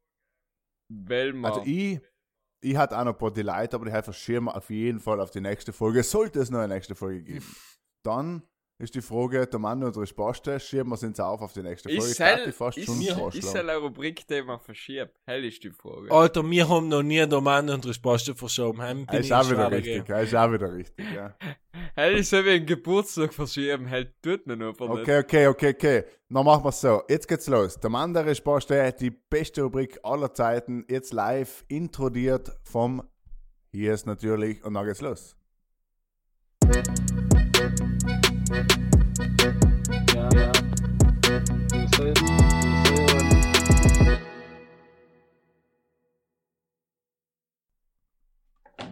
Welmer. 0.89 1.49
Also 1.49 1.63
ich, 1.65 1.99
ich 2.61 2.75
hatte 2.77 2.97
auch 2.97 3.03
noch 3.03 3.13
ein 3.13 3.17
paar 3.17 3.31
Delight, 3.31 3.73
aber 3.73 3.85
die 3.85 3.91
verschieben 3.91 4.45
wir 4.45 4.55
auf 4.55 4.69
jeden 4.69 4.99
Fall 4.99 5.19
auf 5.19 5.31
die 5.31 5.41
nächste 5.41 5.73
Folge. 5.73 6.01
Sollte 6.03 6.39
es 6.39 6.49
noch 6.49 6.59
eine 6.59 6.73
nächste 6.73 6.95
Folge 6.95 7.23
geben. 7.23 7.45
Dann 8.03 8.43
ist 8.81 8.95
die 8.95 9.01
Frage, 9.01 9.45
der 9.45 9.59
Mann 9.59 9.83
unsere 9.83 10.07
Spaste, 10.07 10.59
schieben 10.59 10.89
wir 10.89 10.95
es 10.95 11.01
jetzt 11.01 11.21
auf 11.21 11.41
auf 11.41 11.53
die 11.53 11.61
nächste 11.61 11.89
Folge. 11.89 12.03
ist 12.03 12.19
hell, 12.19 12.49
ich 12.49 12.55
fast 12.55 12.77
ist, 12.77 12.85
schon 12.85 13.31
ist 13.31 13.55
eine 13.55 13.75
Rubrik, 13.77 14.27
die 14.27 14.41
man 14.41 14.59
verschiebt? 14.59 15.11
Hell 15.25 15.45
ist 15.45 15.63
die 15.63 15.71
Frage. 15.71 16.11
Alter, 16.11 16.49
wir 16.49 16.67
haben 16.67 16.87
noch 16.87 17.03
nie 17.03 17.25
den 17.25 17.43
Mann 17.43 17.69
und 17.69 17.85
die 17.85 17.93
Spaste 17.93 18.33
verschoben. 18.33 18.81
Heim 18.81 19.05
bin 19.05 19.15
Er 19.15 19.19
ist 19.19 19.25
ich 19.27 19.33
auch 19.33 19.49
wieder 19.49 19.71
richtig, 19.71 20.09
er 20.09 20.21
ist 20.21 20.35
auch 20.35 20.51
wieder 20.51 20.73
richtig, 20.73 21.05
ja. 21.13 21.35
Hell 21.95 22.17
ist 22.17 22.29
so 22.29 22.43
wie 22.43 22.51
ein 22.51 22.65
Geburtstag 22.65 23.33
verschieben. 23.33 23.85
Hell 23.85 24.13
tut 24.21 24.47
man 24.47 24.57
nicht. 24.57 24.79
Okay, 24.79 25.19
okay, 25.19 25.47
okay, 25.47 25.69
okay. 25.75 26.03
Dann 26.29 26.45
machen 26.45 26.63
wir 26.63 26.69
es 26.69 26.81
so. 26.81 27.03
Jetzt 27.07 27.27
geht's 27.27 27.47
los. 27.47 27.79
Der 27.79 27.89
Mann 27.89 28.13
der 28.13 28.33
Spaste, 28.33 28.93
die 28.99 29.11
beste 29.11 29.63
Rubrik 29.63 29.99
aller 30.03 30.33
Zeiten, 30.33 30.85
jetzt 30.89 31.13
live 31.13 31.63
introdiert 31.67 32.51
vom 32.63 33.03
Hier 33.71 33.93
ist 33.93 34.05
natürlich 34.05 34.63
und 34.63 34.73
dann 34.73 34.85
geht's 34.85 35.01
los. 35.01 35.35
Ja, 38.51 40.29
ja. 40.33 40.51
Soll- 41.95 42.13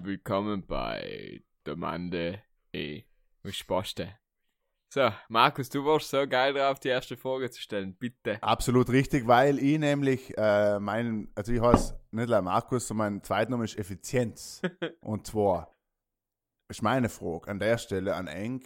Willkommen 0.04 0.66
bei 0.66 1.44
der 1.66 1.76
Mande 1.76 2.42
E. 2.74 3.04
Spaste. 3.50 4.18
So, 4.94 5.10
Markus, 5.28 5.70
du 5.70 5.84
warst 5.86 6.10
so 6.10 6.26
geil 6.28 6.54
drauf, 6.54 6.80
die 6.80 6.88
erste 6.88 7.18
Frage 7.18 7.52
zu 7.52 7.62
stellen. 7.62 7.96
Bitte. 7.96 8.42
Absolut 8.42 8.90
richtig, 8.90 9.28
weil 9.28 9.60
ich 9.60 9.78
nämlich 9.78 10.36
äh, 10.38 10.80
meinen, 10.80 11.32
also 11.36 11.52
ich 11.52 11.62
heiße 11.62 12.00
nicht 12.12 12.30
nur 12.30 12.42
Markus, 12.42 12.88
sondern 12.88 13.14
mein 13.16 13.24
Zweitname 13.24 13.66
ist 13.66 13.78
Effizienz. 13.78 14.62
Und 15.02 15.28
zwar 15.28 15.76
ist 16.70 16.82
meine 16.82 17.10
Frage 17.10 17.50
an 17.52 17.60
der 17.60 17.78
Stelle 17.78 18.16
an 18.16 18.28
Enk, 18.28 18.64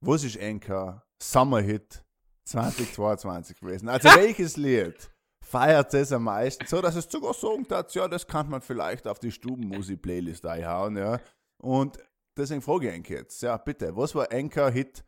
was 0.00 0.24
ist 0.24 0.36
Enker 0.36 1.04
Summer 1.22 1.60
Hit 1.60 2.04
2022 2.44 3.60
gewesen? 3.60 3.88
Also 3.88 4.08
welches 4.10 4.56
Lied 4.56 5.10
feiert 5.44 5.92
es 5.94 6.12
am 6.12 6.24
meisten, 6.24 6.66
so 6.66 6.80
dass 6.80 6.94
es 6.96 7.06
sogar 7.10 7.34
sagen 7.34 7.66
hat, 7.70 7.94
ja, 7.94 8.06
das 8.08 8.26
kann 8.26 8.48
man 8.48 8.60
vielleicht 8.60 9.06
auf 9.06 9.18
die 9.18 9.32
Stubenmusik-Playlist 9.32 10.46
einhauen, 10.46 10.96
ja. 10.96 11.18
Und 11.62 11.98
deswegen 12.36 12.62
frage 12.62 12.88
ich 12.88 12.94
Enk 12.94 13.10
jetzt, 13.10 13.42
ja 13.42 13.56
bitte, 13.56 13.96
was 13.96 14.14
war 14.14 14.30
Enker 14.32 14.70
Hit, 14.70 15.04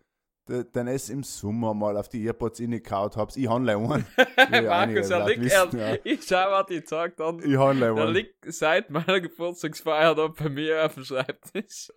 de- 0.49 0.65
den 0.65 0.89
es 0.89 1.09
im 1.11 1.23
Sommer 1.23 1.75
mal 1.75 1.97
auf 1.97 2.09
die 2.09 2.25
Earpods 2.27 2.61
reingehauen 2.61 3.11
habt? 3.17 3.37
Ich 3.37 3.49
handle 3.49 3.77
einen. 3.77 4.07
Markus, 4.67 5.11
er 5.11 5.27
liegt, 5.29 5.41
wissen, 5.43 5.79
er, 5.79 5.95
ja. 5.95 6.01
ich 6.05 6.23
schau, 6.25 6.51
was 6.51 6.71
ich 6.71 6.83
gesagt 6.83 7.21
habe. 7.21 7.43
Ich 7.45 7.53
Er 7.55 7.69
einen. 7.69 8.09
liegt 8.09 8.53
seit 8.53 8.91
meiner 8.91 9.21
Geburtstagsfeier 9.21 10.15
da 10.15 10.27
bei 10.29 10.49
mir 10.49 10.85
auf 10.85 10.95
dem 10.95 11.05
Schreibtisch. 11.05 11.93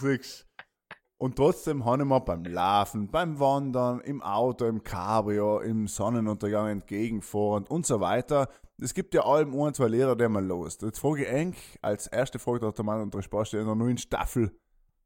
Siehst. 0.00 0.46
Und 1.24 1.36
trotzdem 1.36 1.86
habe 1.86 2.02
ich 2.02 2.06
mir 2.06 2.20
beim 2.20 2.44
Laufen, 2.44 3.10
beim 3.10 3.40
Wandern, 3.40 4.00
im 4.00 4.20
Auto, 4.20 4.66
im 4.66 4.84
Cabrio, 4.84 5.60
im 5.60 5.88
Sonnenuntergang 5.88 6.68
entgegenfahren 6.68 7.66
und 7.66 7.86
so 7.86 7.98
weiter. 7.98 8.50
Es 8.76 8.92
gibt 8.92 9.14
ja 9.14 9.24
allem 9.24 9.58
ein, 9.58 9.72
zwei 9.72 9.88
Lehrer, 9.88 10.16
die 10.16 10.28
man 10.28 10.46
los. 10.46 10.76
Jetzt 10.82 10.98
frage 10.98 11.22
ich 11.22 11.28
eng, 11.30 11.56
als 11.80 12.08
erste 12.08 12.38
Frage, 12.38 12.70
der 12.70 12.84
Mann 12.84 13.00
unter 13.00 13.22
Spaß 13.22 13.54
in 13.54 13.64
der 13.64 13.74
neuen 13.74 13.96
Staffel. 13.96 14.54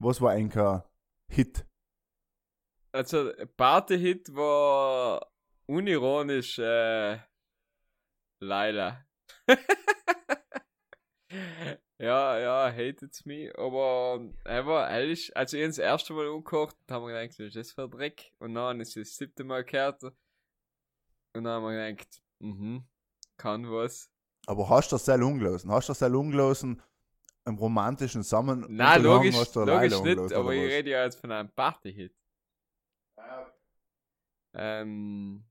Was 0.00 0.20
war 0.20 0.32
ein 0.32 0.50
Hit? 1.30 1.64
Also, 2.90 3.30
Party-Hit 3.56 4.34
war 4.34 5.24
unironisch, 5.66 6.58
äh, 6.58 7.18
Laila. 8.42 9.06
ja, 11.98 12.38
ja, 12.38 12.72
hatet's 12.72 13.24
me, 13.24 13.52
aber 13.56 14.20
er 14.44 14.66
war 14.66 14.88
ehrlich, 14.88 15.36
also 15.36 15.56
ich 15.56 15.66
das 15.66 15.78
erste 15.78 16.12
Mal 16.12 16.28
umgekocht, 16.28 16.76
haben 16.90 17.06
wir 17.06 17.20
gedacht, 17.20 17.38
was 17.38 17.46
ist 17.46 17.56
das 17.56 17.72
für 17.72 17.84
ein 17.84 17.90
Dreck? 17.90 18.32
Und 18.38 18.54
dann 18.54 18.80
ist 18.80 18.96
es 18.96 19.08
das 19.08 19.16
siebte 19.16 19.42
Mal 19.42 19.64
gehört. 19.64 20.04
Und 20.04 20.14
dann 21.34 21.46
haben 21.46 21.64
wir 21.64 21.90
gedacht, 21.90 22.22
mhm, 22.38 22.84
kann 23.36 23.70
was. 23.70 24.10
Aber 24.46 24.68
hast 24.68 24.92
du 24.92 24.94
das 24.94 25.04
sehr 25.04 25.18
ungelassen? 25.18 25.70
Hast 25.70 25.88
du 25.88 25.90
das 25.90 25.98
sehr 25.98 26.14
ungelassen 26.14 26.80
im 27.44 27.56
romantischen 27.56 28.22
Sommer? 28.22 28.54
Na, 28.68 28.96
logisch, 28.96 29.34
logisch 29.54 30.00
nicht, 30.00 30.32
aber 30.32 30.54
ich 30.54 30.70
rede 30.70 30.90
ja 30.90 31.04
jetzt 31.04 31.20
von 31.20 31.32
einem 31.32 31.50
Party-Hit. 31.50 32.14
Ähm, 34.54 35.44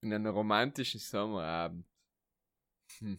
in 0.00 0.12
einem 0.12 0.34
romantischen 0.34 1.00
Sommerabend. 1.00 1.86
Hm. 2.98 3.18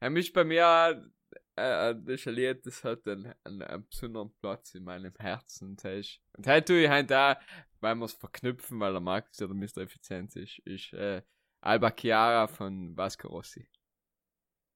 Er 0.00 0.14
ist 0.16 0.32
bei 0.32 0.44
mir 0.44 1.10
äh, 1.56 1.94
das 1.96 2.24
Lied, 2.26 2.64
das 2.66 2.84
hat 2.84 3.06
einen, 3.08 3.34
einen, 3.44 3.62
einen 3.62 3.88
besonderen 3.88 4.32
Platz 4.40 4.74
in 4.74 4.84
meinem 4.84 5.12
Herzen. 5.18 5.70
Und 5.70 5.84
das 5.84 5.98
ist, 6.06 6.20
und 6.36 6.46
heute 6.46 6.64
tue 6.66 6.84
ich 6.84 6.88
halt 6.88 7.10
da, 7.10 7.40
weil 7.80 7.94
wir 7.96 8.04
es 8.04 8.12
verknüpfen, 8.14 8.78
weil 8.80 8.92
der 8.92 9.00
Markt 9.00 9.40
oder 9.42 9.54
Mr. 9.54 9.78
Effizienz 9.78 10.36
ist, 10.36 10.58
ist 10.60 10.92
äh, 10.92 11.22
Alba 11.60 11.90
Chiara 11.90 12.46
von 12.46 12.96
Vasco 12.96 13.28
Rossi. 13.28 13.68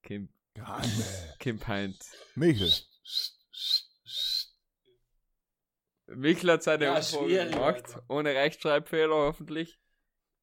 Kim, 0.03 0.29
Kim 1.39 1.59
Pint. 1.61 1.99
Michel. 2.35 2.73
Michel 6.07 6.51
hat 6.53 6.63
seine 6.65 6.85
Ja, 6.87 6.97
Umfrage 6.97 7.51
gemacht, 7.51 7.85
Alter. 7.87 8.05
ohne 8.09 8.31
Rechtschreibfehler 8.35 9.15
hoffentlich. 9.15 9.79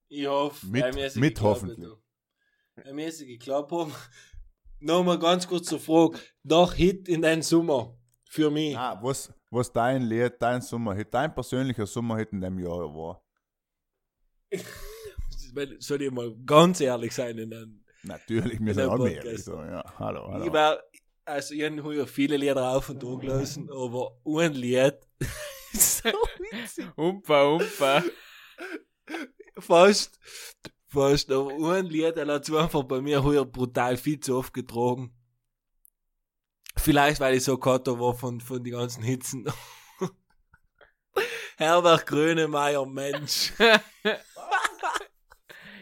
Ich 0.07 0.25
hoffe, 0.25 0.65
Mit- 0.67 0.81
bei 0.81 0.91
mir 0.93 1.05
ist 1.07 1.13
es 1.15 1.19
mit 1.19 1.35
geklappt, 1.35 1.55
hoffentlich. 1.63 1.85
du. 1.89 2.01
Bei 2.83 2.93
mir 2.93 3.07
ist 3.07 3.19
es 3.21 3.27
geklappt. 3.27 3.71
haben. 3.71 3.93
Nochmal 4.81 5.19
ganz 5.19 5.47
kurz 5.47 5.67
zur 5.67 5.79
Frage. 5.79 6.17
Nach 6.43 6.73
Hit 6.73 7.07
in 7.09 7.21
den 7.21 7.41
Sommer. 7.41 7.95
Für 8.29 8.49
mich. 8.49 8.77
Ah, 8.77 8.99
was, 9.01 9.33
was 9.49 9.71
dein 9.71 10.03
Lied, 10.03 10.33
dein 10.39 10.61
Sommerhit, 10.61 11.13
dein 11.13 11.33
persönlicher 11.33 11.85
Sommerhit 11.85 12.31
in 12.31 12.41
dem 12.41 12.59
Jahr 12.59 12.93
war? 12.93 13.23
Soll 15.79 16.01
ich 16.03 16.11
mal 16.11 16.35
ganz 16.45 16.79
ehrlich 16.79 17.11
sein? 17.13 17.37
In 17.37 17.49
den, 17.49 17.85
Natürlich, 18.03 18.59
wir 18.59 18.67
In 18.69 18.73
sind 18.73 18.87
Podcast. 18.89 19.25
ehrlich. 19.25 19.43
So, 19.43 19.55
ja. 19.55 19.83
Hallo, 19.97 20.31
hallo. 20.31 20.45
Ich 20.45 20.53
war, 20.53 20.79
also 21.25 21.53
ich 21.53 21.63
habe 21.63 21.95
ja 21.95 22.05
viele 22.05 22.37
Lieder 22.37 22.69
auf 22.69 22.89
und 22.89 23.03
an 23.03 23.19
gelesen, 23.19 23.69
aber 23.73 24.17
ein 24.25 24.53
Lied 24.53 24.95
so 25.73 26.09
witzig. 26.51 26.85
Umpa, 26.95 27.43
umpa. 27.43 28.03
Fast, 29.57 30.19
fast, 30.89 31.31
aber 31.31 31.75
ein 31.75 31.85
Lied, 31.85 32.17
der 32.17 32.27
hat 32.27 32.45
zwar 32.45 32.63
einfach 32.63 32.83
bei 32.83 33.01
mir 33.01 33.23
heuer 33.23 33.45
brutal 33.45 33.97
viel 33.97 34.19
zu 34.19 34.37
oft 34.37 34.53
getragen. 34.53 35.13
Vielleicht, 36.77 37.19
weil 37.19 37.35
ich 37.35 37.43
so 37.43 37.57
Kater 37.57 37.99
war 37.99 38.13
von, 38.13 38.39
von 38.41 38.63
den 38.63 38.73
ganzen 38.73 39.03
Hitzen. 39.03 39.51
Herbert 41.57 42.05
Grönemeyer, 42.05 42.85
Mensch. 42.85 43.53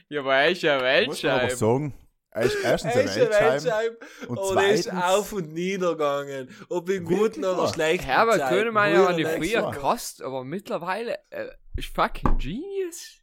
Ja, 0.10 0.22
aber 0.22 0.36
er 0.36 0.52
ist 0.52 0.62
ja 0.62 0.76
muss 1.06 1.22
man 1.22 1.50
sagen, 1.50 1.94
er 2.32 2.44
ist 2.44 2.56
erstens 2.64 2.96
Er 2.96 3.02
ein 3.02 3.08
ist 3.08 3.18
ein 3.18 3.30
Weltscheib 3.30 4.06
und 4.30 4.38
und 4.38 4.58
er 4.58 4.72
ist 4.72 4.84
zweitens- 4.86 5.04
auf 5.04 5.34
und 5.34 5.54
niedergegangen. 5.54 6.56
Ob 6.70 6.90
in 6.90 7.04
guten 7.04 7.44
oder 7.44 7.58
wahr? 7.58 7.74
schlechten 7.74 8.06
Herbert 8.06 8.40
Zeiten. 8.40 8.56
Grönemeyer 8.56 9.04
war 9.06 9.14
die 9.14 9.26
früher 9.26 9.70
krass, 9.72 10.22
aber 10.22 10.46
mittlerweile 10.46 11.18
äh, 11.30 11.50
ist 11.76 11.94
fucking 11.94 12.38
genius. 12.38 13.18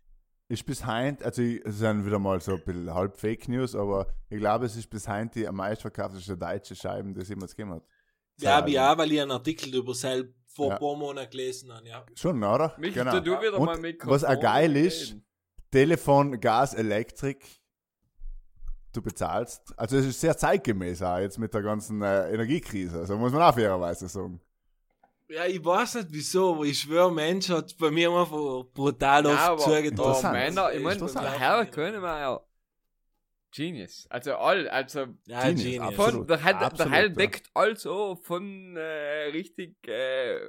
Ist 0.48 0.66
bis 0.66 0.84
heint, 0.84 1.22
also 1.22 1.42
ich- 1.42 1.64
es 1.64 1.78
sind 1.78 2.04
wieder 2.04 2.18
mal 2.18 2.40
so 2.40 2.52
ein 2.52 2.62
bisschen 2.64 2.92
halb 2.92 3.16
Fake 3.16 3.48
News, 3.48 3.74
aber 3.74 4.06
ich 4.28 4.38
glaube, 4.38 4.66
es 4.66 4.76
ist 4.76 4.88
bis 4.90 5.08
heint 5.08 5.34
die 5.34 5.46
am 5.48 5.56
meistverkaufteste 5.56 6.36
deutsche 6.36 6.74
Scheiben, 6.74 7.14
die 7.14 7.20
es 7.22 7.28
jemals 7.28 7.54
gegeben 7.56 7.74
hat. 7.74 7.82
Ja, 8.40 8.66
ich 8.66 8.78
auch, 8.78 8.98
weil 8.98 9.12
ich 9.12 9.20
einen 9.22 9.30
Artikel 9.30 9.74
über 9.74 9.94
selbst 9.94 10.34
vor 10.48 10.68
Ja. 10.68 10.74
ein 10.74 10.78
paar 10.80 10.96
Monaten 10.96 11.30
gelesen 11.30 11.72
habe, 11.72 11.88
ja. 11.88 12.04
Schon, 12.14 12.42
oder? 12.42 12.74
Mich 12.78 12.94
Genau. 12.94 13.18
du 13.20 13.40
wieder 13.40 13.58
Und 13.58 13.66
mal 13.66 13.78
mit 13.78 14.04
was 14.06 14.22
auch 14.24 14.38
geil 14.38 14.76
ist, 14.76 15.10
reden. 15.12 15.26
Telefon, 15.70 16.40
Gas, 16.40 16.74
Elektrik, 16.74 17.44
du 18.92 19.02
bezahlst. 19.02 19.76
Also 19.76 19.96
es 19.96 20.06
ist 20.06 20.20
sehr 20.20 20.36
zeitgemäß 20.36 21.02
auch 21.02 21.18
jetzt 21.18 21.38
mit 21.38 21.52
der 21.54 21.62
ganzen 21.62 22.00
äh, 22.02 22.30
Energiekrise, 22.32 22.98
also 23.00 23.16
muss 23.16 23.32
man 23.32 23.42
auch 23.42 23.54
fairerweise 23.54 24.06
sagen. 24.08 24.40
Ja, 25.28 25.46
ich 25.46 25.64
weiß 25.64 25.94
nicht 25.96 26.08
wieso, 26.10 26.54
aber 26.54 26.64
ich 26.64 26.80
schwöre, 26.80 27.10
Mensch 27.12 27.48
hat 27.48 27.76
bei 27.78 27.90
mir 27.90 28.10
einfach 28.10 28.64
brutal 28.74 29.24
Ja, 29.24 29.30
oft 29.32 29.66
aber 29.66 29.76
zugetragen. 29.76 30.26
oh. 30.26 30.32
Männer, 30.32 30.72
ich 30.72 30.82
meine, 30.82 31.00
der 31.00 31.38
Herbert 31.38 31.72
Grönemeyer, 31.72 32.46
Genius. 33.54 34.06
Also 34.10 34.34
all, 34.34 34.68
also 34.68 35.06
Ja, 35.26 35.48
Genius, 35.48 35.64
Genius. 35.64 35.94
von, 35.94 36.26
der, 36.26 36.36
der 36.38 36.60
absolut, 36.60 36.92
Heil 36.92 37.08
ja. 37.08 37.14
deckt 37.14 37.50
also 37.54 38.16
von 38.16 38.76
äh, 38.76 39.26
richtig 39.32 39.76
äh, 39.86 40.40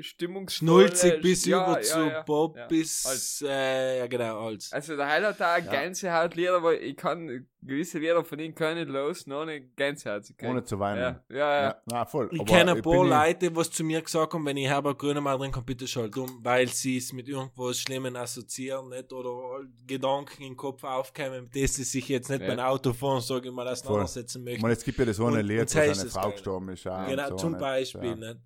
stimmungsvoll. 0.00 0.56
Schnulzig 0.68 1.20
bis 1.22 1.44
ja, 1.46 1.62
über 1.64 1.76
ja, 1.78 1.82
zu 1.82 1.98
ja, 2.00 2.22
Bob 2.22 2.56
ja. 2.56 2.66
bis, 2.66 3.06
Als- 3.06 3.44
äh, 3.46 3.98
ja 3.98 4.06
genau, 4.06 4.46
als. 4.46 4.72
Also 4.72 4.96
der 4.96 5.06
hat 5.08 5.40
da 5.40 5.58
Ja. 5.58 5.70
Gänsehautlieder, 5.70 6.56
aber 6.56 6.80
ich 6.80 6.96
kann 6.96 7.46
gewisse 7.62 7.98
Lieder 7.98 8.22
von 8.24 8.38
ich 8.38 8.54
nicht 8.58 8.88
los, 8.88 9.26
ohne 9.26 9.60
Gänsehaut 9.60 10.24
zu 10.26 10.34
kriegen. 10.34 10.50
Ohne 10.52 10.64
zu 10.64 10.78
weinen. 10.78 11.00
Ja, 11.00 11.24
ja, 11.30 11.36
ja. 11.36 11.62
Ja, 11.62 11.82
na, 11.86 12.04
voll. 12.04 12.28
Ich 12.32 12.40
Aber 12.40 12.50
kenne 12.50 12.72
ein 12.72 12.82
paar 12.82 13.04
ich- 13.04 13.10
Leute, 13.10 13.56
was 13.56 13.70
zu 13.70 13.84
mir 13.84 14.02
gesagt 14.02 14.34
haben, 14.34 14.44
wenn 14.44 14.56
ich 14.56 14.66
Herbert 14.66 14.98
Grönemeyer 14.98 15.38
drin 15.38 15.52
kann, 15.52 15.64
bitte 15.64 15.86
schalt 15.86 16.16
um, 16.18 16.40
weil 16.44 16.68
sie 16.68 16.98
es 16.98 17.12
mit 17.12 17.26
irgendwas 17.28 17.78
Schlimmen 17.78 18.16
assoziieren, 18.16 18.88
nicht? 18.90 19.12
Oder 19.12 19.60
Gedanken 19.86 20.42
im 20.42 20.56
Kopf 20.56 20.84
aufkommen, 20.84 21.44
mit 21.44 21.54
denen 21.54 21.68
sie 21.68 21.84
sich 21.84 22.08
jetzt 22.08 22.28
nicht 22.28 22.42
Ja. 22.42 22.48
beim 22.48 22.58
Autofahren, 22.58 23.22
sage 23.22 23.48
ich 23.48 23.54
mal, 23.54 23.66
auseinandersetzen 23.66 24.38
Ich 24.40 24.44
möchten. 24.44 24.62
meine, 24.62 24.74
es 24.74 24.84
gibt 24.84 24.98
ja 24.98 25.04
das 25.06 25.18
eine 25.20 25.38
und 25.38 25.48
wo 25.48 25.52
heißt 25.62 25.74
seine 25.74 26.08
es 26.08 26.12
Frau 26.14 26.30
gestorben 26.32 26.68
ist. 26.70 26.84
genau, 26.84 27.28
so, 27.30 27.36
zum 27.36 27.52
nicht? 27.52 27.60
Beispiel, 27.60 28.04
Ja. 28.04 28.14
nicht? 28.16 28.36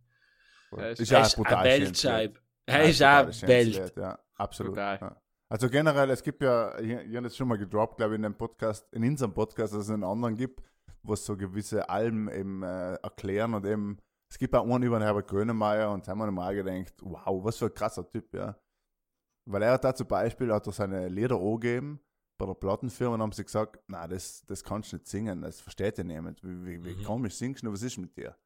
Er 0.77 0.91
ist- 0.91 1.01
Ist 1.01 1.11
ja 1.11 1.23
ist 1.23 1.37
brutal 1.37 1.67
ein 1.67 1.71
schönes 1.81 2.03
Lied. 2.03 2.11
Weltscheib. 2.13 2.43
Ja, 2.69 2.75
Er 2.75 2.85
ist 2.85 3.03
auch 3.03 3.49
Welt. 3.49 3.97
Ja, 3.97 4.19
absolut. 4.35 4.77
Ja. 4.77 5.17
Also 5.51 5.71
generell, 5.71 6.11
es 6.11 6.23
gibt 6.23 6.43
ja, 6.43 6.79
ich, 6.79 6.91
ich 6.91 7.17
habe 7.17 7.23
das 7.23 7.37
schon 7.37 7.49
mal 7.49 7.57
gedroppt, 7.57 7.97
glaube 7.97 8.13
ich, 8.15 8.17
in 8.17 8.23
dem 8.23 8.35
Podcast, 8.35 8.87
in 8.93 9.03
unserem 9.03 9.33
Podcast, 9.33 9.73
dass 9.73 9.85
es 9.85 9.91
einen 9.91 10.05
anderen 10.05 10.37
gibt, 10.37 10.61
wo 11.03 11.15
es 11.15 11.25
so 11.25 11.37
gewisse 11.39 11.89
Alben 11.89 12.29
eben 12.31 12.63
äh, 12.63 12.95
erklären 12.97 13.55
und 13.55 13.65
eben, 13.65 13.99
es 14.31 14.37
gibt 14.37 14.55
auch 14.55 14.65
einen 14.69 14.83
über 14.83 14.99
den 14.99 15.05
Herbert 15.05 15.27
Grönemeyer 15.29 15.91
und 15.91 16.07
da 16.07 16.11
haben 16.13 16.19
wir 16.19 16.31
mal 16.31 16.55
gedacht, 16.55 16.93
wow, 17.01 17.43
was 17.43 17.57
für 17.57 17.67
ein 17.67 17.75
krasser 17.75 18.07
Typ, 18.07 18.35
ja. 18.35 18.59
Weil 19.47 19.63
er 19.63 19.73
hat 19.73 19.85
da 19.85 19.95
zum 19.95 20.07
Beispiel, 20.07 20.53
hat 20.53 20.67
er 20.67 20.73
seine 20.75 21.09
Lieder 21.09 21.37
angegeben, 21.37 22.01
bei 22.39 22.45
der 22.45 22.53
Plattenfirma 22.55 23.15
und 23.15 23.23
haben 23.23 23.33
sie 23.33 23.45
gesagt, 23.45 23.81
na, 23.89 24.07
das, 24.07 24.45
das 24.45 24.63
kannst 24.63 24.93
du 24.93 24.97
nicht 24.97 25.07
singen, 25.09 25.41
das 25.41 25.61
versteht 25.63 25.97
ihr 25.97 26.05
niemand, 26.05 26.45
wie, 26.45 26.67
wie, 26.67 26.85
wie 26.85 26.95
Mhm. 26.97 27.05
komisch 27.05 27.37
singst 27.37 27.65
du, 27.65 27.73
was 27.73 27.83
ist 27.83 27.97
mit 27.97 28.15
dir? 28.19 28.37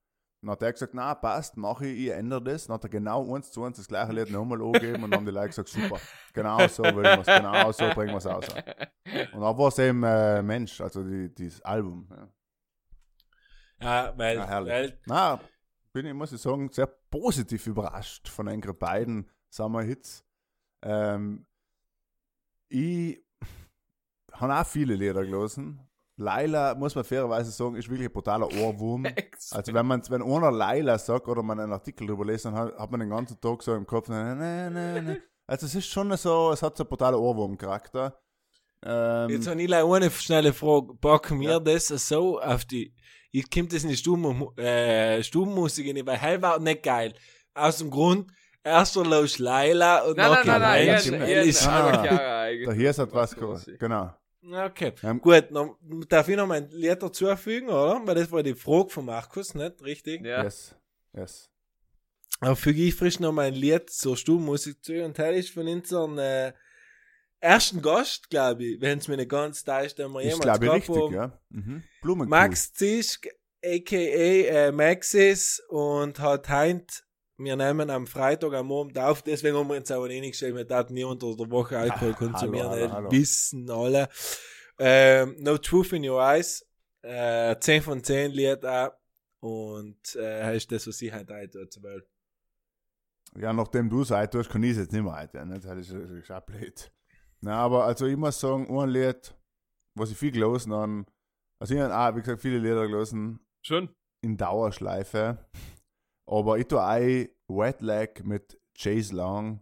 Dann 0.43 0.51
hat 0.51 0.63
er 0.63 0.73
gesagt, 0.73 0.93
na, 0.93 1.15
passt, 1.15 1.57
mache 1.57 1.87
ich, 1.87 2.07
ich 2.07 2.13
ändere 2.13 2.43
das. 2.43 2.67
Dann 2.67 2.75
hat 2.75 2.85
er 2.85 2.91
genau 2.91 3.33
eins 3.33 3.53
zu 3.53 3.63
eins 3.63 3.77
das 3.77 3.87
gleiche 3.87 4.13
Lied 4.13 4.31
nochmal 4.31 4.61
angegeben 4.61 5.05
und 5.05 5.11
dann 5.13 5.21
haben 5.21 5.27
die 5.27 5.31
Leute 5.31 5.49
gesagt, 5.49 5.69
super, 5.69 6.01
genau 6.33 6.67
so 6.67 6.83
will 6.83 7.05
wir 7.05 7.21
es, 7.21 7.27
genau 7.27 7.71
so 7.71 7.89
bringen 7.91 8.11
wir 8.11 8.17
es 8.17 8.27
aus. 8.27 8.49
Und 8.49 9.41
dann 9.41 9.59
war 9.59 9.69
es 9.69 9.79
eben 9.79 10.03
äh, 10.03 10.43
Mensch, 10.43 10.81
also 10.81 11.05
die, 11.05 11.33
dieses 11.33 11.63
Album. 11.63 12.09
Ja. 12.11 12.29
Ja, 13.83 14.19
weil, 14.19 14.37
Ja, 14.37 14.47
herrlich. 14.47 14.73
weil 14.73 14.99
Na, 15.07 15.41
bin 15.93 16.07
ich, 16.07 16.15
muss 16.15 16.33
ich 16.33 16.41
sagen, 16.41 16.71
sehr 16.73 16.87
positiv 16.87 17.67
überrascht 17.69 18.29
von 18.29 18.49
einigen 18.49 18.77
beiden 18.77 19.31
Summer-Hits. 19.51 20.25
Ähm, 20.83 21.47
ich 22.69 23.25
habe 24.33 24.55
auch 24.61 24.67
viele 24.67 24.95
Lieder 24.97 25.25
gelesen. 25.25 25.89
Laila, 26.23 26.75
muss 26.75 26.95
man 26.95 27.05
fairerweise 27.05 27.51
sagen, 27.51 27.77
ist 27.77 27.89
wirklich 27.91 28.09
ein 28.09 28.13
brutaler 28.13 28.47
Ohrwurm. 28.47 29.07
Also 29.51 29.75
wenn 29.75 29.85
man 29.87 30.03
wenn 30.09 30.23
einer 30.23 30.51
Laila 30.53 30.99
sagt 30.99 31.27
oder 31.29 31.43
man 31.43 31.59
einen 31.61 31.73
Artikel 31.73 32.07
drüber 32.07 32.25
liest, 32.25 32.45
dann 32.47 32.55
hat, 32.55 32.77
hat 32.79 32.91
man 32.91 33.01
den 33.01 33.11
ganzen 33.11 33.41
Tag 33.41 33.63
so 33.63 33.75
im 33.75 33.87
Kopf, 33.87 34.09
ne, 34.09 34.35
ne, 34.37 34.71
ne, 34.71 35.03
ne. 35.03 35.23
Also 35.47 35.67
es 35.67 35.75
ist 35.75 35.87
schon 35.89 36.17
so, 36.17 36.53
es 36.53 36.63
hat 36.63 36.77
so 36.77 36.85
einen 36.85 36.89
brutalen 36.89 37.17
Ohrwurm-Charakter. 37.17 38.19
Ähm, 38.85 39.31
Jetzt 39.31 39.47
habe 39.49 39.61
ich 39.61 39.67
gleich 39.67 39.85
eine 39.85 40.11
schnelle 40.11 40.53
Frage. 40.53 40.95
Packen 41.01 41.41
wir 41.41 41.51
Ja. 41.51 41.61
das 41.61 41.87
so 41.89 42.41
auf 42.41 42.65
die. 42.65 42.95
Jetzt 43.31 43.51
kommt 43.53 43.73
das 43.73 43.83
in 43.85 43.91
die 43.91 43.97
Stuben, 43.97 44.57
äh, 44.59 45.23
Stubenmusik 45.23 45.87
rein, 45.95 46.07
weil 46.07 46.17
hell 46.19 46.43
war 46.43 46.59
nicht 46.59 46.83
geil. 46.83 47.15
Aus 47.55 47.79
dem 47.79 47.91
Grund, 47.91 48.31
erst 48.65 48.95
los 48.97 49.39
Laila 49.39 50.03
und 50.05 50.17
Nein, 50.17 50.31
nein, 50.31 50.39
nachher 50.47 50.59
nein, 50.59 50.61
nein, 50.61 50.79
ja, 50.79 50.83
hier 50.85 50.93
Mensch, 50.93 51.03
stimmt. 51.03 51.23
ist- 51.23 51.29
hier 51.29 51.43
ist 51.43 51.67
Ah. 51.67 51.87
Albert 51.87 52.03
Chiara 52.09 52.41
eigentlich. 52.43 52.67
da 52.69 52.73
hier 52.73 52.91
ist 52.91 52.99
halt 52.99 53.13
was, 53.13 53.37
Grossi. 53.37 53.77
genau. 53.79 54.11
Okay, 54.45 54.93
Ähm, 55.05 55.21
gut, 55.21 55.51
noch, 55.53 55.79
darf 56.09 56.29
ich 56.29 56.37
noch 56.37 56.47
mein 56.49 56.69
Lied 56.71 57.01
dazufügen, 57.03 57.69
oder? 57.69 58.01
Weil 58.05 58.17
das 58.17 58.31
war 58.33 58.43
die 58.43 58.55
Frage 58.55 58.89
von 58.91 59.05
Markus, 59.05 59.55
nicht? 59.55 59.81
Richtig? 59.83 60.25
Ja. 60.25 60.43
Yes. 60.43 60.75
Yes. 61.17 61.49
Dann 62.41 62.57
füge 62.57 62.83
ich 62.83 62.95
frisch 62.95 63.21
noch 63.21 63.31
mein 63.33 63.55
Lied 63.55 63.89
zur 63.91 64.17
Stubenmusik 64.17 64.83
zu 64.85 64.95
und 65.05 65.17
heute 65.19 65.37
ist 65.39 65.51
von 65.51 65.69
unserem 65.69 66.19
äh, 66.19 66.53
ersten 67.39 67.81
Gast, 67.83 68.31
glaube 68.31 68.65
ich, 68.65 68.81
wenn 68.81 68.99
es 68.99 69.07
mir 69.07 69.17
nicht 69.17 69.29
ganz 69.31 69.63
täuscht, 69.63 69.99
den 69.99 70.11
wir 70.11 70.21
Ich 70.21 70.27
jemals 70.27 70.43
glaube 70.43 70.59
gehabt 70.67 70.77
richtig, 70.89 70.97
haben. 71.03 71.15
ja. 71.15 71.41
Mhm. 71.51 71.83
Blumenkuh. 72.03 72.31
Max 72.31 72.73
Zisch, 72.73 73.21
a.k.a. 73.65 73.97
Äh, 74.67 74.73
Maxis 74.73 75.63
und 75.69 76.19
hat 76.19 76.49
heint, 76.49 77.05
wir 77.45 77.57
nehmen 77.57 77.91
am 77.91 78.07
Freitag 78.07 78.53
am 78.55 78.73
Abend 78.73 78.99
auf, 78.99 79.23
deswegen 79.23 79.57
haben 79.57 79.69
wir 79.69 79.77
uns 79.77 79.91
aber 79.91 80.11
eh 80.11 80.21
nicht 80.21 80.33
geschrieben, 80.33 80.57
wir 80.57 80.77
hatten 80.77 80.95
nie 80.95 81.05
unter 81.05 81.35
der 81.37 81.51
Woche 81.51 81.79
Alkohol 81.79 82.15
konsumieren, 82.15 82.69
hallo, 82.69 82.83
hallo, 82.83 82.93
hallo. 82.93 83.11
wissen 83.11 83.71
alle. 83.71 84.09
Ähm, 84.79 85.37
no 85.39 85.59
Truth 85.59 85.93
in 85.93 86.09
Your 86.09 86.23
Eyes, 86.23 86.67
äh, 87.03 87.57
10 87.59 87.83
von 87.83 88.03
10 88.03 88.33
Lied 88.33 88.65
auch 88.65 88.93
und 89.41 90.15
äh, 90.17 90.57
ist 90.57 90.71
das, 90.71 90.87
was 90.87 91.03
ich 91.03 91.13
heute 91.13 91.35
heute 91.35 91.69
zur 91.69 91.83
Welt. 91.83 92.07
Ja, 93.37 93.53
nachdem 93.53 93.89
du 93.89 94.03
es 94.03 94.11
heute 94.11 94.39
hast, 94.39 94.51
kann 94.51 94.63
ich 94.63 94.73
es 94.73 94.79
jetzt 94.79 94.93
nicht 94.93 95.03
mehr 95.03 95.17
heute. 95.17 95.45
Ne? 95.47 95.59
Das 95.59 95.77
ist, 95.79 96.47
blöd. 96.47 96.93
Na, 97.41 97.57
aber 97.57 97.85
also 97.85 98.07
ich 98.07 98.17
muss 98.17 98.39
sagen, 98.39 98.69
ein 98.79 98.89
Lied, 98.91 99.35
was 99.95 100.11
ich 100.11 100.17
viel 100.17 100.33
gelesen 100.33 100.73
habe, 100.73 101.05
also 101.59 101.75
ich 101.75 101.81
habe 101.81 101.97
auch, 101.97 102.17
wie 102.17 102.21
gesagt, 102.21 102.41
viele 102.41 102.59
Lieder 102.59 102.87
gelesen 102.87 103.41
Schon? 103.63 103.89
in 104.21 104.37
Dauerschleife. 104.37 105.39
Aber 106.27 106.59
ich 106.59 106.67
tue 106.67 106.81
auch 106.81 107.57
Wet 107.59 107.81
Leg 107.81 108.25
mit 108.25 108.59
Chase 108.79 109.15
Long. 109.15 109.61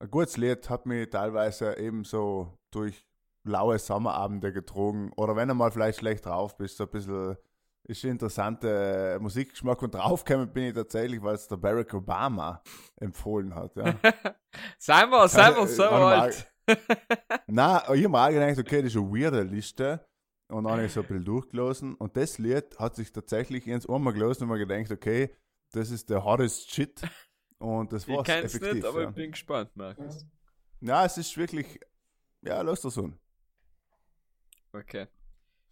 Ein 0.00 0.10
gutes 0.10 0.36
Lied 0.36 0.68
hat 0.68 0.86
mich 0.86 1.08
teilweise 1.10 1.78
eben 1.78 2.04
so 2.04 2.58
durch 2.70 3.06
laue 3.44 3.78
Sommerabende 3.78 4.52
getrogen. 4.52 5.12
Oder 5.16 5.36
wenn 5.36 5.48
du 5.48 5.54
mal 5.54 5.70
vielleicht 5.70 6.00
schlecht 6.00 6.26
drauf 6.26 6.56
bist, 6.56 6.76
so 6.76 6.84
ein 6.84 6.90
bisschen 6.90 7.36
ist 7.86 8.02
ein 8.04 8.12
interessanter 8.12 9.18
Musikgeschmack. 9.20 9.80
Und 9.82 9.94
draufgekommen 9.94 10.52
bin 10.52 10.64
ich 10.64 10.74
tatsächlich, 10.74 11.22
weil 11.22 11.34
es 11.34 11.46
der 11.46 11.56
Barack 11.56 11.92
Obama 11.94 12.62
empfohlen 12.96 13.54
hat. 13.54 13.76
Ja. 13.76 13.94
Seien 14.78 15.10
wir, 15.10 15.28
seien 15.28 15.54
wir 15.54 15.62
Äh, 15.62 15.66
so 15.66 15.82
warte 15.82 15.98
mal. 15.98 16.20
alt. 16.20 16.50
Nein, 17.46 17.80
ich 17.94 18.04
habe 18.04 18.08
mir 18.08 18.24
auch 18.24 18.30
gedacht, 18.30 18.58
okay, 18.58 18.82
das 18.82 18.94
ist 18.94 18.96
eine 18.96 19.10
weirde 19.12 19.42
Liste. 19.42 20.06
Und 20.48 20.64
dann 20.64 20.72
habe 20.74 20.84
ich 20.86 20.92
so 20.92 21.00
ein 21.00 21.06
bisschen 21.06 21.24
durchgelesen. 21.24 21.94
Und 21.94 22.16
das 22.16 22.38
Lied 22.38 22.78
hat 22.78 22.96
sich 22.96 23.12
tatsächlich 23.12 23.66
ins 23.66 23.88
einmal 23.88 24.12
gelesen 24.14 24.44
und 24.44 24.50
mir 24.50 24.58
gedacht, 24.66 24.90
okay, 24.90 25.34
das 25.74 25.90
ist 25.90 26.08
der 26.10 26.24
hardest 26.24 26.70
shit. 26.70 27.00
Und 27.58 27.92
das 27.92 28.04
Ich 28.08 28.14
war 28.14 28.24
kenn's 28.24 28.54
effektiv. 28.54 28.74
nicht, 28.74 28.86
aber 28.86 29.02
ja. 29.02 29.08
ich 29.08 29.14
bin 29.14 29.30
gespannt, 29.30 29.70
Markus. 29.74 30.26
ja, 30.80 31.04
es 31.04 31.18
ist 31.18 31.36
wirklich, 31.36 31.80
ja, 32.42 32.62
lass 32.62 32.80
das 32.82 32.94
so. 32.94 33.12
Okay. 34.72 35.06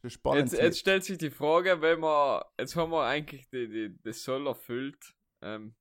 Spannend. 0.05 0.51
Jetzt, 0.53 0.61
jetzt 0.61 0.79
stellt 0.81 1.05
sich 1.05 1.19
die 1.19 1.31
Frage, 1.31 1.81
wenn 1.81 2.01
wir, 2.01 2.45
jetzt 2.59 2.75
haben 2.75 2.91
wir 2.91 3.05
eigentlich 3.05 3.49
die, 3.51 3.69
die, 3.69 3.99
das 4.03 4.23
Soll 4.25 4.49
erfüllt, 4.49 5.15
ähm, 5.43 5.77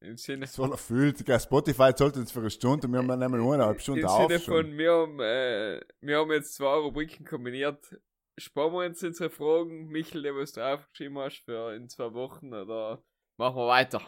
im 0.00 0.16
Sinne 0.16 0.44
es 0.44 0.56
voll 0.56 0.72
erfüllt. 0.72 1.18
Spotify 1.40 1.92
sollte 1.96 2.18
jetzt 2.20 2.32
für 2.32 2.40
eine 2.40 2.50
Stunde, 2.50 2.88
wir 2.88 2.98
haben 2.98 3.08
dann 3.08 3.22
einmal 3.22 3.40
eineinhalb 3.40 3.80
Stunden 3.80 4.00
Im 4.00 4.06
auf. 4.06 4.26
Sinne 4.26 4.40
schon. 4.40 4.54
von, 4.54 4.78
wir 4.78 4.92
haben, 4.92 5.20
äh, 5.20 5.80
wir 6.00 6.18
haben 6.18 6.32
jetzt 6.32 6.54
zwei 6.54 6.74
Rubriken 6.74 7.24
kombiniert. 7.24 7.96
Sparen 8.36 8.72
wir 8.72 8.86
uns 8.86 9.02
unsere 9.04 9.30
Fragen, 9.30 9.86
Michel, 9.86 10.22
der 10.22 10.34
was 10.34 10.52
du 10.52 10.60
aufgeschrieben 10.60 11.18
hast, 11.18 11.44
für 11.44 11.74
in 11.74 11.88
zwei 11.88 12.12
Wochen 12.12 12.52
oder 12.52 13.04
machen 13.36 13.56
wir 13.56 13.66
weiter? 13.68 14.00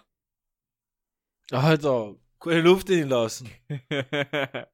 Alter, 1.53 2.17
keine 2.41 2.61
Luft 2.63 2.91
in 2.91 3.09
lassen. 3.09 3.49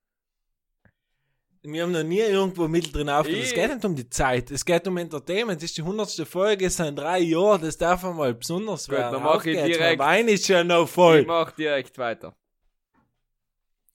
Wir 1.65 1.85
haben 1.85 1.93
noch 1.93 2.03
nie 2.03 2.19
irgendwo 2.19 2.67
mittendrin 2.67 3.09
aufgehört. 3.09 3.45
Es 3.45 3.51
Ich- 3.51 3.55
geht 3.55 3.73
nicht 3.73 3.85
um 3.85 3.95
die 3.95 4.11
Zeit, 4.11 4.51
es 4.51 4.65
geht 4.65 4.85
um 4.89 4.97
Entertainment. 4.97 5.59
Es 5.59 5.71
ist 5.71 5.77
die 5.79 5.83
hundertste 5.83 6.27
Folge, 6.27 6.67
es 6.67 6.77
sind 6.77 6.97
drei 6.97 7.21
Jahre, 7.21 7.61
das 7.61 7.79
darf 7.79 8.05
einmal 8.05 8.35
besonders 8.35 8.89
Gut, 8.89 8.99
werden. 8.99 9.13
dann 9.13 9.23
mach 9.23 9.45
ich 9.45 9.55
direkt- 9.55 9.79
Mein 9.81 9.99
Wein 10.01 10.29
ist 10.29 10.49
ja 10.49 10.65
noch 10.65 10.87
ich 10.87 10.91
voll. 10.91 11.25
mach 11.25 11.53
direkt 11.53 11.97
weiter. 11.99 12.37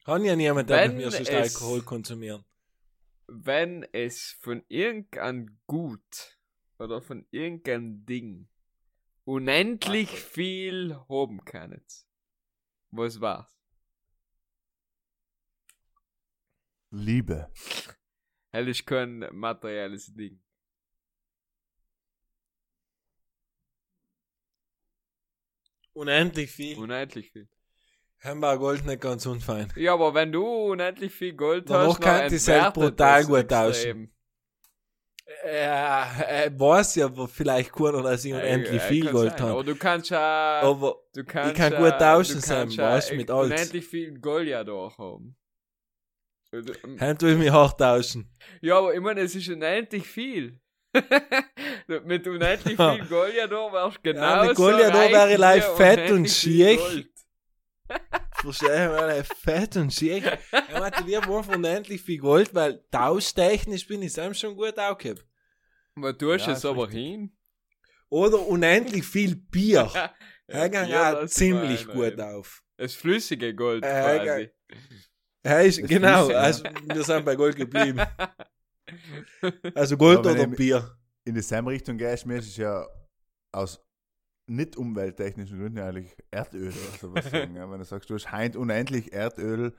Kann 0.06 0.24
ja 0.24 0.38
niemand, 0.38 0.70
der 0.70 0.88
mit 0.88 0.96
mir 0.98 1.12
sonst 1.12 1.28
es- 1.30 1.56
Alkohol 1.56 1.82
konsumieren. 1.82 2.46
Wenn 3.28 3.84
es 3.92 4.38
von 4.40 4.64
irgendeinem 4.70 5.60
Gut 5.68 6.38
oder 6.80 7.02
von 7.02 7.28
irgendeinem 7.32 8.06
Ding 8.06 8.48
unendlich 9.28 10.10
viel 10.10 10.96
haben 11.10 11.44
kann, 11.44 11.82
was 12.92 13.20
war's? 13.20 13.54
Liebe. 16.92 17.52
Hell 18.54 18.70
ist 18.70 18.86
kein 18.86 19.28
materielles 19.34 20.14
Ding. 20.16 20.42
Unendlich 25.92 26.50
viel. 26.52 26.78
Unendlich 26.78 27.32
viel. 27.32 27.50
Hamburger 28.24 28.60
Gold 28.60 28.86
nicht 28.86 29.02
ganz 29.02 29.26
unfein. 29.26 29.74
Ja, 29.76 29.94
aber 29.94 30.14
wenn 30.14 30.32
du 30.32 30.46
unendlich 30.46 31.14
viel 31.14 31.34
Gold 31.34 31.70
Danach 31.70 31.90
hast, 31.90 32.02
kann 32.02 32.20
dann 32.20 32.30
die 32.30 32.48
Welt 32.48 32.66
entwertet 32.66 32.74
brutal 32.74 33.26
gut 33.26 33.52
extrem. 33.52 34.17
Ja, 35.46 36.10
er 36.22 36.60
weiß 36.60 36.96
ja 36.96 37.06
aber 37.06 37.28
vielleicht 37.28 37.74
keiner, 37.74 38.02
dass 38.02 38.24
ich 38.24 38.34
unendlich 38.34 38.82
Äh, 38.82 38.88
viel 38.88 39.12
Gold 39.12 39.40
habe. 39.42 39.52
Aber 39.52 39.64
du 39.64 39.76
kannst 39.76 40.10
ja, 40.10 40.62
Aber 40.62 40.96
du 41.14 41.24
kannst 41.26 41.56
kann 41.56 41.74
ja, 41.74 41.80
gut 41.80 42.00
tauschen 42.00 42.40
sein, 42.42 42.70
ja 42.70 42.92
weißt 42.92 43.12
du, 43.12 43.16
mit 43.16 43.30
alles. 43.30 43.52
Unendlich 43.52 43.86
viel 43.86 44.18
Gold 44.20 44.48
ja 44.48 44.64
da 44.64 44.92
haben. 44.98 45.36
Und, 46.52 46.72
ähm, 46.84 47.00
Hand 47.00 47.22
will 47.24 47.36
mich 47.36 47.52
hart 47.52 47.78
tauschen. 47.78 48.34
Ja, 48.62 48.78
aber 48.78 48.94
ich 48.94 49.02
meine, 49.02 49.22
es 49.22 49.36
ist 49.36 49.50
unendlich 49.50 50.08
viel. 50.08 50.62
mit 52.06 52.26
unendlich 52.26 52.78
viel 52.78 53.06
Gold 53.10 53.36
ja 53.36 53.48
da 53.48 53.72
wärst 53.72 53.98
du 53.98 54.02
genau 54.04 54.22
Ja, 54.22 54.44
mit 54.46 54.56
Goliath 54.56 54.94
da 54.94 55.12
wäre 55.12 55.34
ich 55.34 55.38
live 55.38 55.76
fett 55.76 56.12
und 56.12 56.30
schick. 56.30 56.80
Verstehe, 58.42 58.92
weil 58.94 59.10
er 59.18 59.24
fett 59.24 59.76
und 59.78 59.94
schick. 59.94 60.24
Er 60.52 60.80
meinte, 60.80 61.06
wir 61.06 61.22
von 61.24 61.46
unendlich 61.56 62.02
viel 62.02 62.20
Gold, 62.20 62.54
weil 62.54 62.84
tauschtechnisch 62.92 63.88
bin 63.88 64.02
ich 64.02 64.14
selbst 64.14 64.40
schon 64.42 64.56
gut 64.56 64.78
aufgehoben. 64.78 65.22
Aber 65.96 66.14
du 66.14 66.34
hast 66.34 66.46
Ja, 66.46 66.54
es 66.54 66.64
aber 66.66 66.84
richtig. 66.88 67.02
hin. 67.04 67.38
Oder 68.10 68.46
unendlich 68.48 69.06
viel 69.06 69.36
Bier. 69.36 69.92
Er 70.48 70.70
ging 70.70 70.86
ja, 70.88 71.20
auch 71.20 71.26
ziemlich 71.26 71.88
gut 71.88 72.20
auf. 72.22 72.64
Das 72.78 72.94
flüssige 72.94 73.54
Gold 73.56 73.84
Äh, 73.84 73.88
quasi. 74.20 74.50
Er 75.44 75.64
ist, 75.66 75.82
Das 75.82 75.90
genau, 75.90 76.26
Flüssige, 76.26 76.40
also 76.40 76.64
wir 76.94 77.04
sind 77.04 77.26
bei 77.26 77.36
Gold 77.36 77.56
geblieben. 77.56 78.02
Also 79.76 79.98
Gold 79.98 80.26
Ja, 80.26 80.32
oder 80.32 80.48
Bier. 80.48 80.98
In 81.26 81.36
dieselbe 81.36 81.72
Richtung 81.72 81.98
gehst, 81.98 82.26
mir 82.26 82.38
ist 82.38 82.48
es 82.48 82.56
ja 82.58 82.88
aus 83.52 83.84
nicht 84.48 84.76
umwelttechnischen 84.78 85.60
Gründen 85.60 85.80
eigentlich 85.80 86.16
Erdöl 86.32 86.70
oder 86.70 86.98
sowas 87.00 87.26
sagen. 87.32 87.56
Ja, 87.56 87.70
wenn 87.70 87.80
du 87.80 87.86
sagst, 87.86 88.10
du 88.10 88.16
hast 88.16 88.32
heint 88.32 88.56
unendlich 88.56 89.12
Erdöl, 89.14 89.74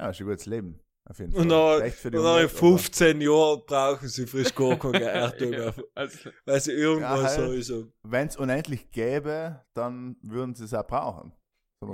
ja, 0.00 0.10
ist 0.10 0.20
ein 0.20 0.26
gutes 0.26 0.46
Leben. 0.46 0.80
Auf 1.08 1.20
jeden 1.20 1.32
Fall. 1.32 1.42
Und 1.42 1.48
nach, 1.48 1.76
Schlecht 1.76 1.98
für 1.98 2.10
die 2.10 2.16
und 2.18 2.24
nach 2.24 2.30
Umwelt, 2.32 2.50
15 2.50 3.20
Jahren 3.20 3.62
brauchen 3.64 4.08
sie 4.08 4.26
frisch 4.26 4.52
gar 4.54 4.76
kein 4.78 4.94
Erdöl 4.94 5.50
mehr. 5.50 5.74
also, 5.94 6.30
Weil 6.44 6.60
sie 6.60 6.72
irgendwas 6.72 7.36
Ja, 7.36 7.42
halt. 7.44 7.52
ist. 7.58 7.66
so. 7.68 7.92
wenn 8.02 8.26
es 8.26 8.36
unendlich 8.36 8.90
gäbe, 8.90 9.64
dann 9.74 10.16
würden 10.22 10.54
sie 10.56 10.64
es 10.64 10.74
auch 10.74 10.86
brauchen. 10.86 11.32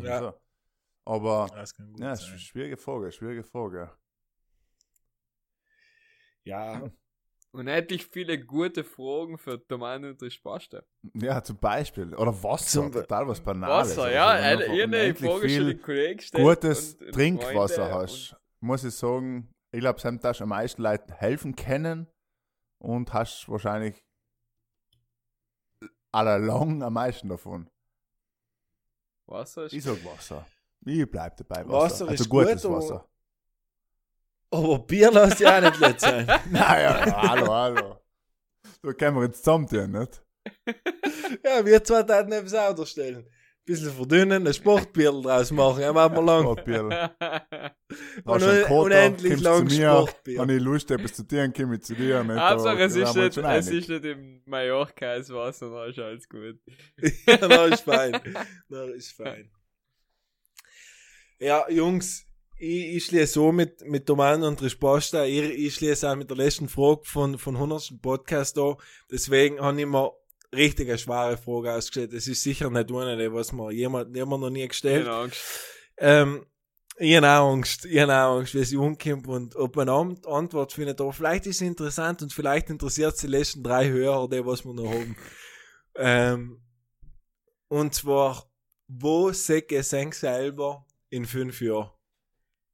Ja. 0.02 0.19
so. 0.20 0.32
Aber 1.05 1.47
ja, 1.98 2.09
eine 2.12 2.16
schwierige 2.39 2.77
Frage, 2.78 3.12
schwierige 3.12 3.43
Frage. 3.43 3.90
Ja, 6.44 6.81
unendlich 7.52 8.06
viele 8.06 8.42
gute 8.44 8.82
Fragen 8.84 9.38
für 9.38 9.64
Tomaten 9.66 10.04
und 10.06 10.22
Rispasta. 10.22 10.82
Ja, 11.14 11.42
zum 11.42 11.58
Beispiel. 11.58 12.14
Oder 12.14 12.32
Wasser, 12.42 12.82
Zum- 12.82 12.92
total 12.92 13.28
was 13.28 13.40
Banales. 13.40 13.90
Wasser, 13.90 14.02
Also, 14.04 14.14
ja. 14.14 14.28
Eine, 14.30 14.64
eine 14.64 15.14
Frage 15.14 15.30
schon 15.30 15.40
viel 15.48 15.66
den 15.74 15.82
Kollegen 15.82 16.16
gestellt. 16.18 16.42
gutes 16.44 16.94
und- 16.94 17.02
und 17.06 17.12
Trinkwasser 17.12 17.74
Freunde 17.88 17.94
hast, 17.94 18.36
muss 18.60 18.84
ich 18.84 18.94
sagen, 18.94 19.52
ich 19.70 19.80
glaube, 19.80 19.98
es 19.98 20.04
haben 20.04 20.20
da 20.20 20.32
am 20.38 20.48
meisten 20.48 20.82
Leuten 20.82 21.12
helfen 21.12 21.54
können 21.56 22.06
und 22.78 23.12
hast 23.12 23.48
wahrscheinlich 23.48 24.02
allalong 26.10 26.82
am 26.82 26.92
meisten 26.94 27.28
davon. 27.28 27.68
Wasser 29.26 29.64
ist 29.64 29.72
Ich 29.72 29.82
sag 29.84 30.04
Wasser. 30.04 30.46
Ich 30.84 31.10
bleib 31.10 31.36
dabei 31.36 31.66
Wasser. 31.66 31.72
Wasser 31.72 32.08
also 32.08 32.24
ist 32.24 32.28
gutes 32.28 32.62
gut, 32.62 32.70
aber- 32.70 32.76
Wasser. 32.82 33.08
Aber 34.52 34.78
Bier 34.80 35.10
lässt 35.10 35.40
ja 35.40 35.58
auch 35.58 35.62
nicht 35.62 35.80
leer 35.80 35.94
sein. 35.98 36.26
Naja, 36.50 37.22
hallo, 37.22 37.52
hallo. 37.52 37.96
So 38.82 38.92
können 38.92 39.16
wir 39.16 39.24
jetzt 39.24 39.44
zusammen 39.44 39.68
tun, 39.68 39.90
nicht? 39.92 40.22
Ja, 41.44 41.64
wir 41.64 41.82
zwei 41.84 42.02
taten 42.02 42.30
das 42.30 42.54
Auto 42.54 42.84
stellen. 42.84 43.26
Bisschen 43.64 43.92
verdünnen, 43.92 44.44
ein 44.44 44.52
Sportbier 44.52 45.12
draus 45.12 45.52
machen, 45.52 45.82
ja, 45.82 45.92
machen 45.92 46.16
wir 46.16 46.22
lang. 46.22 46.42
Sportbier. 46.42 46.82
Und 48.24 48.42
un 48.42 48.48
Kater, 48.48 48.70
unendlich 48.72 49.40
lang 49.40 49.68
zu 49.68 49.76
mir, 49.76 49.90
Sportbier. 49.92 50.40
Wenn 50.40 50.48
ich 50.56 50.62
Lust 50.62 50.90
habe, 50.90 51.12
zu 51.12 51.22
dir, 51.22 51.42
dann 51.42 51.52
komme 51.52 51.76
ich 51.76 51.82
zu 51.82 51.94
dir. 51.94 52.24
Nicht? 52.24 52.40
Hauptsache, 52.40 52.78
Da 52.78 52.84
es 52.84 52.96
ist, 52.96 53.14
nicht, 53.14 53.36
es 53.36 53.68
ist 53.68 53.88
nicht 53.88 54.04
im 54.04 54.42
Mallorca 54.46 55.16
das 55.16 55.30
Wasser, 55.30 55.70
dann 55.74 55.90
ist 55.90 55.98
alles 56.00 56.28
gut. 56.28 56.58
ja, 57.26 57.38
na 57.40 57.64
ist 57.66 57.82
fein. 57.82 58.20
Na 58.68 58.82
ist 58.86 59.12
fein. 59.12 59.48
Ja, 61.38 61.68
Jungs, 61.70 62.26
ich, 62.62 62.97
ich 62.97 63.05
schließe 63.06 63.32
so 63.32 63.51
mit, 63.52 63.80
mit 63.89 64.09
Domain 64.09 64.43
und 64.44 64.62
Resposta. 64.62 65.24
Ich, 65.24 65.43
ich 65.43 65.74
schließe 65.74 66.09
auch 66.09 66.14
mit 66.14 66.30
der 66.30 66.36
letzten 66.36 66.68
Frage 66.68 67.01
von, 67.05 67.36
von 67.39 67.56
100. 67.56 68.01
Podcast 68.01 68.56
da. 68.56 68.76
Deswegen 69.10 69.60
habe 69.60 69.80
ich 69.80 69.86
mir 69.86 70.12
richtig 70.55 70.89
eine 70.89 70.98
schwere 70.98 71.36
Frage 71.36 71.72
ausgestellt. 71.72 72.12
Das 72.12 72.28
ist 72.28 72.43
sicher 72.43 72.70
nicht 72.70 72.90
eine, 72.93 73.16
die 73.16 73.32
was 73.32 73.52
mir 73.52 73.72
jemand, 73.72 74.14
jemand 74.14 74.43
noch 74.43 74.51
nie 74.51 74.68
gestellt. 74.68 75.05
Genau. 75.05 75.26
Ähm, 75.98 76.47
ich 76.98 77.16
habe 77.16 77.28
auch 77.28 77.52
Angst, 77.52 77.84
ich 77.84 77.98
habe 77.98 78.14
auch 78.14 78.39
Angst, 78.39 78.55
wie 78.55 78.64
sie 78.64 78.76
umkommt 78.76 79.26
und 79.26 79.56
ob 79.56 79.74
meine 79.74 79.93
Ant- 79.93 80.26
Antwort 80.26 80.72
findet, 80.72 81.01
aber 81.01 81.12
vielleicht 81.12 81.47
ist 81.47 81.59
sie 81.59 81.66
interessant 81.66 82.22
und 82.22 82.32
vielleicht 82.32 82.70
interessiert 82.70 83.16
sie 83.16 83.26
die 83.26 83.32
letzten 83.39 83.62
drei 83.64 83.89
Hörer, 83.89 84.28
die 84.28 84.44
was 84.44 84.64
wir 84.64 84.74
noch 84.74 84.90
haben. 84.90 85.16
Ähm, 85.94 86.62
und 87.68 87.94
zwar, 87.94 88.51
wo 88.89 89.30
seht 89.30 89.70
ihr 89.72 89.82
sich 89.82 90.14
selber 90.14 90.86
in 91.10 91.26
fünf 91.26 91.60
Jahren? 91.60 91.90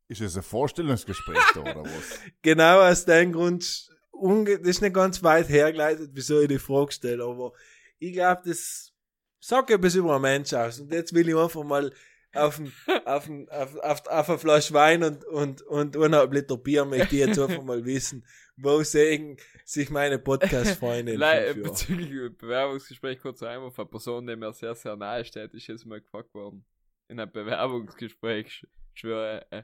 Ist 0.08 0.20
es 0.22 0.36
ein 0.36 0.42
Vorstellungsgespräch 0.42 1.38
da 1.54 1.60
oder 1.60 1.84
was? 1.84 2.18
Genau 2.42 2.80
aus 2.80 3.04
dem 3.04 3.32
Grund, 3.32 3.62
das 3.64 4.60
ist 4.62 4.80
nicht 4.82 4.94
ganz 4.94 5.22
weit 5.22 5.48
hergeleitet, 5.48 6.10
wieso 6.14 6.40
ich 6.40 6.48
die 6.48 6.58
Frage 6.58 6.92
stelle, 6.92 7.24
aber 7.24 7.52
ich 7.98 8.12
glaube, 8.14 8.42
das 8.44 8.92
sagt 9.40 9.70
etwas 9.70 9.94
über 9.94 10.14
einen 10.14 10.22
Mensch 10.22 10.52
aus. 10.54 10.80
Und 10.80 10.92
jetzt 10.92 11.12
will 11.12 11.28
ich 11.28 11.36
einfach 11.36 11.62
mal 11.62 11.92
auf, 12.34 12.58
ein, 12.58 12.72
auf, 13.04 13.28
ein, 13.28 13.48
auf, 13.50 13.76
auf, 13.76 14.06
auf 14.06 14.28
eine 14.28 14.38
Flasche 14.38 14.74
Wein 14.74 15.02
und, 15.04 15.24
und, 15.24 15.62
und 15.62 15.96
eineinhalb 15.96 16.32
Liter 16.32 16.56
Bier 16.56 16.84
möchte 16.84 17.14
ich 17.16 17.26
jetzt 17.26 17.38
einfach 17.38 17.62
mal 17.62 17.84
wissen, 17.84 18.24
wo 18.56 18.82
sehen 18.82 19.36
sich 19.64 19.88
meine 19.90 20.18
Podcast-Freunde? 20.18 21.16
Bezüglich 21.62 22.36
Bewerbungsgespräch 22.38 23.20
kurz 23.20 23.42
Einwurf. 23.42 23.78
Eine 23.78 23.86
Person, 23.88 24.26
die 24.26 24.36
mir 24.36 24.52
sehr, 24.52 24.74
sehr 24.74 24.96
nahe 24.96 25.24
steht, 25.24 25.54
ist 25.54 25.66
jetzt 25.68 25.86
mal 25.86 26.00
gefragt 26.00 26.32
worden. 26.34 26.64
In 27.08 27.20
einem 27.20 27.30
Bewerbungsgespräch, 27.32 28.46
sch- 28.48 28.66
schwöre, 28.94 29.46
äh, 29.50 29.62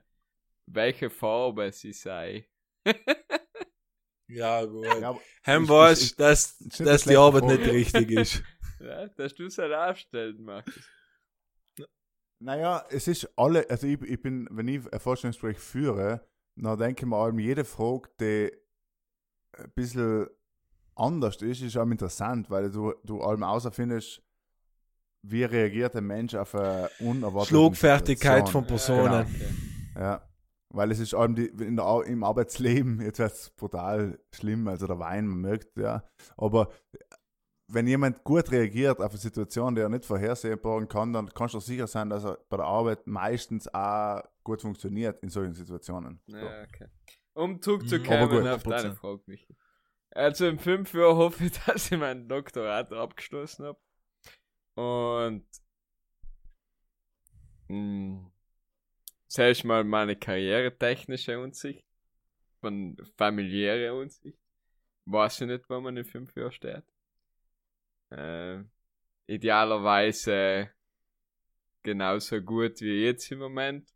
welche 0.66 1.10
Farbe 1.10 1.70
sie 1.72 1.92
sei. 1.92 2.48
Ja, 4.28 4.64
gut. 4.64 4.84
Ja, 4.84 5.18
ich- 5.46 5.68
weiß, 5.68 6.16
dass, 6.16 6.58
dass 6.58 7.04
die 7.04 7.16
Arbeit 7.16 7.44
schlechte 7.44 7.58
nicht 7.58 7.64
Frage. 7.64 7.72
richtig 7.72 8.10
ist. 8.10 8.42
Ja, 8.80 9.06
dass 9.06 9.34
du 9.34 9.46
es 9.46 9.56
halt 9.56 9.72
aufstellen 9.72 10.42
magst. 10.42 10.78
Naja, 12.40 12.84
es 12.90 13.08
ist 13.08 13.26
alle, 13.36 13.64
also 13.70 13.86
ich, 13.86 14.02
ich 14.02 14.20
bin, 14.20 14.46
wenn 14.50 14.68
ich 14.68 14.92
ein 14.92 15.00
Vorstellungsgespräch 15.00 15.58
führe, 15.58 16.26
dann 16.56 16.78
denke 16.78 17.04
ich 17.04 17.08
mir 17.08 17.16
allem, 17.16 17.38
jede 17.38 17.64
Frage, 17.64 18.10
die 18.20 18.52
ein 19.56 19.70
bisschen 19.74 20.26
anders 20.96 21.40
ist, 21.40 21.62
ist 21.62 21.76
auch 21.78 21.86
interessant, 21.88 22.50
weil 22.50 22.70
du, 22.70 22.92
du 23.04 23.22
allem 23.22 23.42
außerfindest, 23.42 24.22
wie 25.22 25.44
reagiert 25.44 25.96
ein 25.96 26.04
Mensch 26.04 26.34
auf 26.34 26.54
eine 26.54 26.90
unerwartete 26.98 27.48
Schlagfertigkeit 27.48 28.48
von 28.48 28.66
Personen. 28.66 29.26
Okay. 29.26 29.50
Ja, 29.94 30.28
weil 30.74 30.90
es 30.90 30.98
ist 30.98 31.14
allem 31.14 31.34
die, 31.34 31.46
in 31.46 31.76
der, 31.76 32.02
im 32.06 32.24
Arbeitsleben, 32.24 33.00
jetzt 33.00 33.18
wird 33.18 33.32
es 33.32 33.50
brutal 33.50 34.18
schlimm, 34.32 34.68
also 34.68 34.86
der 34.86 34.98
Wein, 34.98 35.26
man 35.26 35.40
merkt, 35.40 35.76
ja. 35.76 36.04
Aber 36.36 36.70
wenn 37.68 37.86
jemand 37.86 38.24
gut 38.24 38.50
reagiert 38.50 39.00
auf 39.00 39.10
eine 39.10 39.18
Situation, 39.18 39.74
die 39.74 39.80
er 39.80 39.88
nicht 39.88 40.04
vorhersehbar 40.04 40.84
kann, 40.86 41.12
dann 41.12 41.28
kannst 41.30 41.54
du 41.54 41.60
sicher 41.60 41.86
sein, 41.86 42.10
dass 42.10 42.24
er 42.24 42.38
bei 42.48 42.56
der 42.56 42.66
Arbeit 42.66 43.06
meistens 43.06 43.72
auch 43.72 44.22
gut 44.42 44.60
funktioniert 44.60 45.22
in 45.22 45.30
solchen 45.30 45.54
Situationen. 45.54 46.20
So. 46.26 46.36
Ja, 46.36 46.62
okay. 46.62 46.88
Um 47.34 47.60
zurückzukommen 47.62 48.18
Mhm. 48.18 48.24
Aber 48.24 48.40
gut, 48.40 48.48
auf 48.48 48.62
deine 48.62 48.90
100%. 48.90 48.94
Frage, 48.94 49.22
Michi. 49.26 49.56
Also 50.10 50.46
in 50.46 50.58
fünf 50.58 50.92
Jahren 50.94 51.16
hoffe 51.16 51.44
ich, 51.44 51.52
dass 51.66 51.90
ich 51.90 51.98
mein 51.98 52.28
Doktorat 52.28 52.92
abgeschlossen 52.92 53.66
habe. 53.66 53.78
Und 54.76 55.46
mh, 57.68 58.30
zuerst 59.34 59.64
mal 59.64 59.82
meine 59.82 60.14
karrieretechnische 60.14 61.38
Unsicht, 61.40 61.84
von 62.60 62.96
familiäre 63.16 63.92
Unsicht. 63.92 64.38
Weiß 65.06 65.40
ich 65.40 65.48
nicht, 65.48 65.68
wo 65.68 65.80
man 65.80 65.96
in 65.96 66.04
fünf 66.04 66.34
Jahren 66.36 66.52
steht. 66.52 66.84
Äh, 68.10 68.62
idealerweise 69.26 70.70
genauso 71.82 72.40
gut 72.40 72.80
wie 72.80 73.04
jetzt 73.04 73.30
im 73.32 73.40
Moment. 73.40 73.92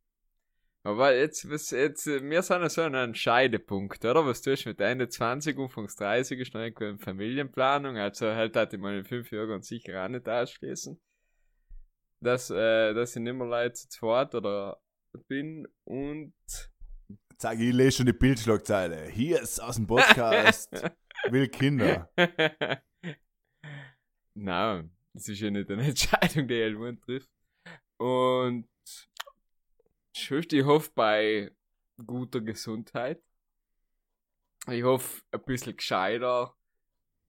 Aber 0.82 1.14
jetzt, 1.14 1.48
was, 1.48 1.70
jetzt, 1.70 2.06
äh, 2.08 2.22
wir 2.22 2.42
sind 2.42 2.62
ja 2.62 2.68
so 2.68 2.82
an 2.82 2.94
einem 2.96 3.14
Scheidepunkt, 3.14 4.04
oder? 4.04 4.26
Was 4.26 4.42
tust 4.42 4.64
du 4.64 4.70
mit 4.70 4.80
Ende 4.80 5.08
20, 5.08 5.56
Anfangs 5.56 5.94
30 5.96 6.40
ist 6.40 6.54
noch 6.54 6.62
irgendwo 6.62 6.84
in 6.84 6.98
Familienplanung, 6.98 7.96
also 7.96 8.26
halt 8.26 8.56
hatte 8.56 8.76
ich 8.76 8.82
in 8.82 9.04
fünf 9.04 9.30
Jahren 9.30 9.48
ganz 9.48 9.68
sicher 9.68 10.04
auch 10.04 10.08
nicht 10.08 10.28
ausschließen. 10.28 11.00
Dass, 12.20 12.50
äh, 12.50 12.92
dass 12.92 13.14
ich 13.14 13.22
nicht 13.22 13.34
mehr 13.34 13.46
Leute 13.46 13.74
zu 13.74 13.88
zweit 13.88 14.34
oder 14.34 14.80
bin 15.26 15.66
und 15.84 16.34
Sag 17.40 17.60
ich, 17.60 17.72
lese 17.72 17.98
schon 17.98 18.06
die 18.06 18.12
Bildschlagzeile. 18.12 19.08
Hier 19.10 19.40
ist 19.40 19.60
aus 19.60 19.76
dem 19.76 19.86
Podcast. 19.86 20.72
Will 21.30 21.46
Kinder. 21.46 22.10
Nein, 24.34 24.90
das 25.12 25.28
ist 25.28 25.38
ja 25.38 25.48
nicht 25.48 25.70
eine 25.70 25.84
Entscheidung, 25.86 26.48
die 26.48 26.54
jemand 26.54 27.00
trifft. 27.00 27.30
Und 27.96 28.68
ich 30.12 30.64
hoffe 30.64 30.90
bei 30.96 31.52
guter 32.04 32.40
Gesundheit. 32.40 33.22
Ich 34.68 34.82
hoffe 34.82 35.22
ein 35.30 35.44
bisschen 35.44 35.76
gescheiter 35.76 36.56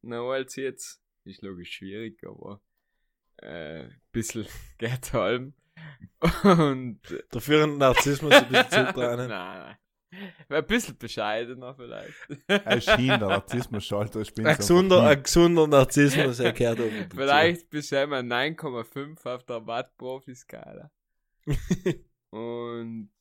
noch 0.01 0.31
als 0.31 0.55
jetzt. 0.55 1.03
Ist 1.23 1.43
logisch 1.43 1.71
schwierig, 1.71 2.23
aber 2.23 2.63
äh, 3.37 3.83
ein 3.83 4.01
bisschen 4.11 4.47
geht 4.79 5.13
allem. 5.13 5.53
Und 6.43 6.99
Dafür 7.31 7.63
ein 7.63 7.77
Narzissmus 7.77 8.33
ein 8.33 8.49
bisschen 8.49 8.69
zutrauen. 8.69 9.17
nein, 9.27 9.27
nein. 9.29 9.77
Ein 10.49 10.65
bisschen 10.65 10.97
bescheidener 10.97 11.75
vielleicht. 11.75 12.13
Ein 12.47 12.81
schiener 12.81 13.19
Narzissmus, 13.19 13.85
Schalter, 13.85 14.21
ich 14.21 14.33
bin 14.33 14.47
Ein 14.47 14.57
gesunder, 14.57 15.03
ein 15.03 15.21
gesunder 15.21 15.67
Narzissmus 15.67 16.39
erklärt 16.39 16.79
um. 16.79 16.91
Vielleicht 17.13 17.69
bisher 17.69 18.07
mal 18.07 18.21
9,5 18.21 19.25
auf 19.27 19.43
der 19.43 19.67
Watt-Profi-Skala. 19.67 20.89
Und 22.31 23.11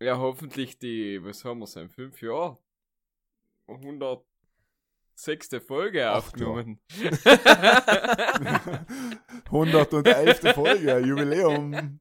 ja, 0.00 0.18
hoffentlich 0.18 0.78
die, 0.78 1.22
was 1.22 1.44
haben 1.44 1.60
wir 1.60 1.66
denn, 1.66 1.88
5 1.88 2.20
Jahre? 2.22 2.58
100 3.68 4.24
sechste 5.16 5.60
Folge 5.60 6.08
Ach, 6.08 6.18
aufgenommen. 6.18 6.78
111. 9.46 10.40
Folge, 10.54 10.98
Jubiläum. 10.98 12.00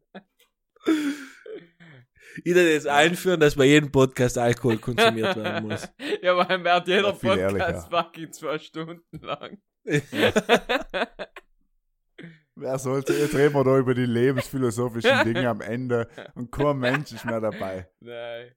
Ich 2.43 2.53
würde 2.53 2.73
jetzt 2.73 2.87
einführen, 2.87 3.39
dass 3.39 3.55
bei 3.55 3.65
jedem 3.65 3.91
Podcast 3.91 4.37
Alkohol 4.37 4.77
konsumiert 4.77 5.35
werden 5.35 5.67
muss. 5.69 5.87
Ja, 6.21 6.35
weil 6.37 6.57
man 6.57 6.73
hat 6.73 6.87
jeder 6.87 7.11
Podcast 7.13 7.37
ehrlicher. 7.37 7.87
fucking 7.89 8.31
zwei 8.31 8.57
Stunden 8.57 9.19
lang. 9.21 9.59
Ja. 9.83 10.31
Wer 12.55 12.79
sollte, 12.79 13.13
jetzt 13.13 13.35
reden 13.35 13.53
wir 13.53 13.63
da 13.63 13.77
über 13.77 13.93
die 13.93 14.05
lebensphilosophischen 14.05 15.23
Dinge 15.25 15.47
am 15.49 15.61
Ende 15.61 16.07
und 16.33 16.51
kein 16.51 16.77
Mensch 16.79 17.11
ist 17.11 17.25
mehr 17.25 17.41
dabei. 17.41 17.87
Nein. 17.99 18.55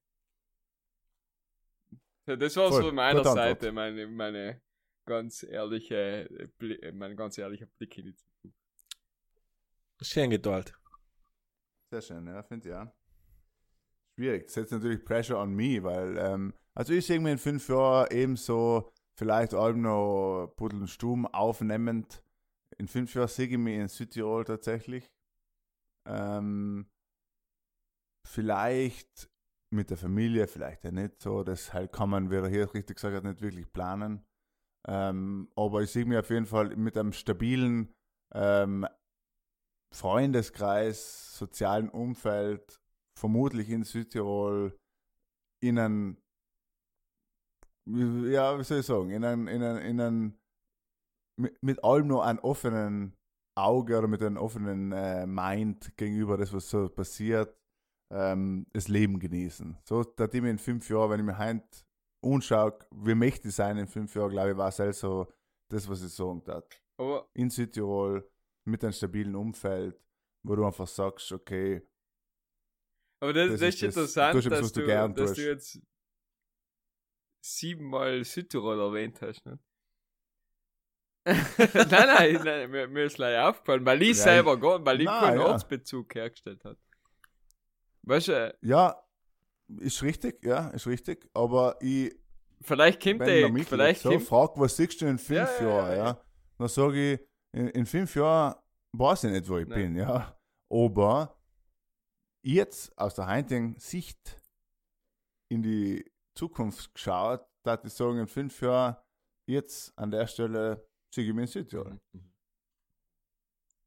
So, 2.29 2.37
das 2.37 2.55
war's 2.57 2.75
Voll, 2.75 2.83
von 2.83 2.95
meiner. 2.95 3.25
Seite, 3.25 3.73
meine, 3.73 4.07
meine 4.07 4.61
ganz 5.07 5.43
ehrliche, 5.45 6.29
Bli- 6.59 6.93
mein 6.93 7.17
ganz 7.17 7.39
ehrlicher 7.39 7.65
Blick 7.65 7.97
in 7.97 8.05
die 8.05 8.15
Zukunft. 8.15 8.59
Schön 10.03 10.29
geteilt. 10.29 10.75
Sehr 11.91 12.03
schön, 12.03 12.27
ja, 12.27 12.43
finde 12.43 12.69
ich 12.69 12.75
ja. 12.75 12.95
Schwierig. 14.15 14.45
Das 14.45 14.53
setzt 14.53 14.73
natürlich 14.73 15.03
Pressure 15.07 15.39
on 15.39 15.55
me, 15.55 15.83
weil, 15.83 16.19
ähm, 16.19 16.53
also 16.75 16.93
ich 16.93 17.07
sehe 17.07 17.19
mir 17.19 17.33
in 17.33 17.39
fünf 17.39 17.67
Jahren 17.71 18.09
ebenso 18.11 18.93
vielleicht 19.15 19.55
auch 19.55 19.73
noch 19.73 20.53
Puddel 20.55 20.81
und 20.83 20.89
Stumm 20.89 21.25
aufnehmend. 21.29 22.23
In 22.77 22.89
fünf 22.89 23.15
Jahren 23.15 23.29
sehe 23.29 23.47
ich 23.47 23.57
mich 23.57 23.79
in 23.79 23.89
Südtirol 23.89 24.45
tatsächlich. 24.45 25.11
Ähm, 26.05 26.91
vielleicht 28.23 29.31
mit 29.71 29.91
der 29.91 29.97
Familie, 29.97 30.47
vielleicht 30.47 30.85
ja 30.85 30.91
nicht 30.91 31.21
so. 31.21 31.43
Das 31.45 31.73
halt 31.73 31.93
kann 31.93 32.11
man, 32.11 32.31
wie 32.31 32.37
er 32.37 32.49
hier 32.49 32.73
richtig 32.75 32.97
gesagt 32.97 33.15
hat, 33.15 33.25
nicht 33.25 33.43
wirklich 33.43 33.73
planen. 33.73 34.25
Ähm, 34.87 35.51
aber 35.57 35.83
ich 35.83 35.91
sehe 35.91 36.05
mich 36.05 36.19
auf 36.19 36.31
jeden 36.31 36.47
Fall 36.47 36.77
mit 36.77 36.97
einem 36.97 37.13
stabilen 37.13 37.93
ähm, 38.35 38.87
Freundeskreis, 39.95 41.37
sozialen 41.37 41.89
Umfeld, 41.89 42.81
vermutlich 43.19 43.71
in 43.71 43.85
Südtirol, 43.85 44.79
in 45.61 45.79
einem, 45.79 46.19
ja, 47.87 48.59
wie 48.59 48.65
soll 48.65 48.81
ich 48.81 48.87
sagen, 48.87 49.11
in 49.11 49.25
einem, 49.25 49.49
in 49.49 49.63
einem, 49.63 49.79
in 49.79 50.01
einem 50.01 50.39
mit, 51.39 51.63
mit 51.63 51.85
allem 51.85 52.07
nur 52.07 52.25
einen 52.25 52.39
offenen 52.39 53.17
Auge 53.57 53.99
oder 53.99 54.09
mit 54.09 54.23
einem 54.23 54.37
offenen 54.37 54.93
äh, 54.93 55.27
Mind 55.27 55.97
gegenüber 55.97 56.37
das, 56.37 56.53
was 56.53 56.69
so 56.69 56.89
passiert, 56.89 57.58
ähm, 58.11 58.67
das 58.73 58.89
Leben 58.89 59.19
genießen. 59.19 59.79
So, 59.85 60.05
da 60.05 60.25
ich 60.33 60.43
mir 60.43 60.51
in 60.51 60.59
fünf 60.59 60.89
Jahren, 60.91 61.11
wenn 61.11 61.21
ich 61.21 61.27
mir 61.27 61.39
heute 61.39 61.65
anschaue, 62.23 62.79
wie 62.93 63.15
möchte 63.15 63.49
ich 63.49 63.55
sein 63.55 63.77
in 63.79 63.87
fünf 63.87 64.15
Jahren, 64.15 64.31
glaube 64.31 64.51
ich, 64.53 64.57
war 64.57 64.69
es 64.69 64.81
also 64.81 65.25
so 65.27 65.33
das, 65.69 65.89
was 65.89 66.03
ich 66.03 66.13
sagen 66.13 66.43
darf 66.45 66.65
Aber 66.99 67.29
in 67.35 67.51
Südtirol 67.51 68.29
mit 68.65 68.83
einem 68.85 68.93
stabilen 68.93 69.35
Umfeld, 69.37 69.97
wo 70.43 70.57
du 70.57 70.67
einfach 70.67 70.87
sagst, 70.89 71.33
okay, 71.33 71.83
Aber 73.21 73.33
das, 73.33 73.49
Das 73.53 73.61
das, 73.61 73.75
ist 73.75 73.83
das- 73.83 73.97
interessant, 73.97 74.35
etwas, 74.45 74.51
dass 74.51 74.73
du 74.73 74.81
dass 75.15 75.31
tust. 75.31 75.37
du 75.37 75.47
jetzt 75.49 75.81
siebenmal 77.41 78.25
Südtirol 78.25 78.79
erwähnt 78.81 79.21
hast, 79.23 79.45
ne? 79.45 79.59
nein, 81.75 82.07
nein, 82.07 82.41
nein, 82.45 82.71
mir, 82.71 82.89
mir 82.89 83.05
ist 83.05 83.17
gleich 83.17 83.39
aufgefallen, 83.39 83.85
weil 83.85 84.03
ich 84.03 84.17
Ja, 84.17 84.23
selber 84.23 84.59
gar, 84.59 84.85
weil 84.85 85.01
ich 85.03 85.07
keinen 85.15 85.37
ja. 85.37 85.41
Ortsbezug 85.41 86.15
hergestellt 86.15 86.65
hat. 86.65 86.79
Weißt 88.03 88.29
du, 88.29 88.55
Ja, 88.63 89.03
ist 89.81 90.03
richtig, 90.03 90.45
ja, 90.45 90.69
ist 90.69 90.87
richtig. 90.87 91.29
Aber 91.35 91.77
ich, 91.81 92.15
vielleicht 92.63 93.03
kommt 93.03 93.21
der 93.21 93.53
vielleicht 93.65 94.03
so 94.03 94.19
fragt, 94.19 94.59
was 94.59 94.77
siehst 94.77 95.01
du 95.01 95.07
in 95.07 95.19
fünf 95.19 95.39
Ja, 95.39 95.45
ja, 95.47 95.61
ja, 95.61 95.69
Jahren, 95.69 95.91
ja, 95.97 96.05
ja. 96.07 96.25
dann 96.59 96.69
sage 96.69 97.13
ich, 97.15 97.21
in, 97.53 97.69
in 97.69 97.87
fünf 97.87 98.15
Jahren 98.15 98.55
weiß 98.93 99.25
ich 99.25 99.33
nicht, 99.33 99.49
wo 99.49 99.59
ich 99.59 99.69
Nein. 99.69 99.95
bin, 99.95 99.97
ja. 99.97 100.37
Aber 100.71 101.39
jetzt 102.43 102.97
aus 102.99 103.15
der 103.15 103.27
heutigen 103.27 103.77
Sicht 103.79 104.41
in 105.51 105.63
die 105.63 106.05
Zukunft 106.35 106.95
geschaut, 106.95 107.45
dass 107.63 107.81
ich 107.85 107.93
sagen, 107.93 108.19
in 108.19 108.27
fünf 108.27 108.61
Jahren, 108.61 108.97
jetzt 109.47 109.93
an 109.99 110.11
der 110.11 110.27
Stelle 110.27 110.87
sehe 111.15 111.25
ich 111.27 111.35
mich 111.35 111.43
in 111.43 111.63
Südtirol. 111.65 111.99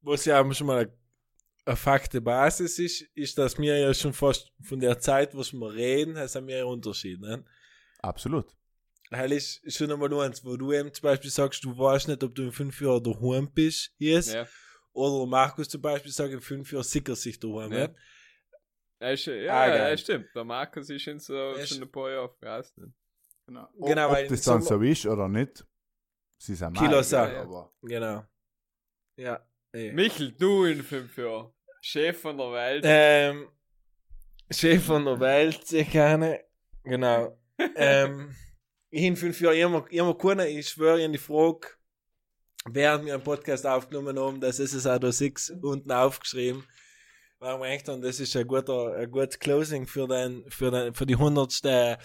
was 0.00 0.24
ja 0.24 0.52
schon 0.52 0.66
mal 0.66 0.92
eine, 1.64 1.76
fakte 1.76 2.20
Basis 2.20 2.78
ist, 2.78 3.02
ist, 3.14 3.38
dass 3.38 3.58
wir 3.58 3.78
ja 3.78 3.94
schon 3.94 4.12
fast 4.12 4.52
von 4.62 4.80
der 4.80 4.98
Zeit, 4.98 5.36
was 5.36 5.52
wir 5.52 5.72
reden, 5.72 6.16
haben 6.34 6.46
wir 6.48 6.58
ja 6.58 6.64
Unterschied. 6.64 7.20
Ne? 7.20 7.44
Absolut. 8.00 8.54
Weil 9.10 9.32
ist 9.62 9.76
schon 9.76 9.92
einmal 9.92 10.12
eins, 10.20 10.44
wo 10.44 10.56
du 10.56 10.72
eben 10.72 10.92
zum 10.92 11.02
Beispiel 11.02 11.30
sagst, 11.30 11.62
du 11.64 11.76
weißt 11.76 12.08
nicht, 12.08 12.22
ob 12.24 12.34
du 12.34 12.44
in 12.44 12.52
fünf 12.52 12.80
Jahren 12.80 13.02
daheim 13.02 13.52
bist, 13.52 13.94
jetzt, 13.98 14.32
ja, 14.32 14.46
oder 14.92 15.26
Markus 15.26 15.68
zum 15.68 15.82
Beispiel 15.82 16.10
sagt, 16.10 16.32
in 16.32 16.40
fünf 16.40 16.72
Jahren 16.72 16.82
sicher 16.84 17.14
sich 17.14 17.38
daheim. 17.38 17.72
Ja. 17.72 17.88
ja, 19.00 19.10
ist, 19.10 19.26
ja, 19.26 19.52
Ah, 19.60 19.68
ja, 19.90 19.96
stimmt, 19.96 20.28
der 20.34 20.44
Markus 20.44 20.88
ist 20.88 21.02
schon 21.02 21.18
so, 21.18 21.52
ist- 21.52 21.68
schon 21.74 21.82
ein 21.82 21.90
paar 21.92 22.10
Jahre 22.10 22.34
raus, 22.42 22.72
ne? 22.76 22.92
Genau. 23.46 23.68
Genau, 23.80 24.10
ob 24.12 24.28
das 24.28 24.42
dann 24.42 24.62
so 24.62 24.80
ist 24.80 25.04
oder 25.06 25.28
nicht, 25.28 25.66
sie 26.38 26.54
sind 26.54 26.76
Kilo 26.76 27.02
ja. 27.32 27.42
aber 27.42 27.72
Genau. 27.82 28.24
Ja. 29.16 29.46
Eh. 29.72 29.92
Michel, 29.92 30.32
du 30.32 30.64
in 30.64 30.82
fünf 30.82 31.16
Jahren, 31.16 31.52
Chef 31.80 32.20
von 32.20 32.36
der 32.36 32.52
Welt. 32.52 32.84
Ähm, 32.86 33.48
Chef 34.50 34.84
von 34.84 35.04
der 35.04 35.18
Welt, 35.18 35.66
sehr 35.66 35.84
gerne. 35.84 36.40
Genau. 36.84 37.38
ähm, 37.76 38.34
in 38.90 39.16
fünf 39.16 39.40
Jahren 39.40 39.56
immer, 39.56 39.86
immer 39.90 40.16
können, 40.16 40.46
ich 40.46 40.68
schwöre 40.68 41.02
in 41.02 41.12
die 41.12 41.18
Frage, 41.18 41.68
während 42.66 43.06
wir 43.06 43.14
einen 43.14 43.22
Podcast 43.22 43.66
aufgenommen 43.66 44.18
haben, 44.18 44.40
das 44.40 44.58
ist 44.58 44.74
es 44.74 44.86
auch 44.86 44.98
da 44.98 45.10
six 45.10 45.50
unten 45.50 45.90
aufgeschrieben. 45.90 46.64
Wir 47.40 47.60
echt 47.62 47.88
haben, 47.88 48.02
das 48.02 48.20
ist 48.20 48.36
ein 48.36 48.46
guter, 48.46 48.94
ein 48.94 49.10
gutes 49.10 49.38
Closing 49.38 49.86
für 49.86 50.06
den, 50.06 50.48
für 50.48 50.70
den, 50.70 50.94
für 50.94 51.06
die 51.06 51.16
hundertste 51.16 51.98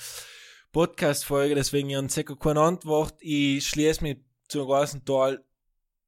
Podcast-Folge, 0.72 1.54
deswegen 1.54 1.90
ich 1.90 1.96
habe 1.96 2.10
sicher 2.10 2.36
keine 2.36 2.62
Antwort. 2.62 3.16
Ich 3.20 3.68
schließe 3.68 4.02
mich 4.04 4.18
zu 4.48 4.60
einem 4.60 4.68
großen 4.68 5.06
Teil 5.06 5.44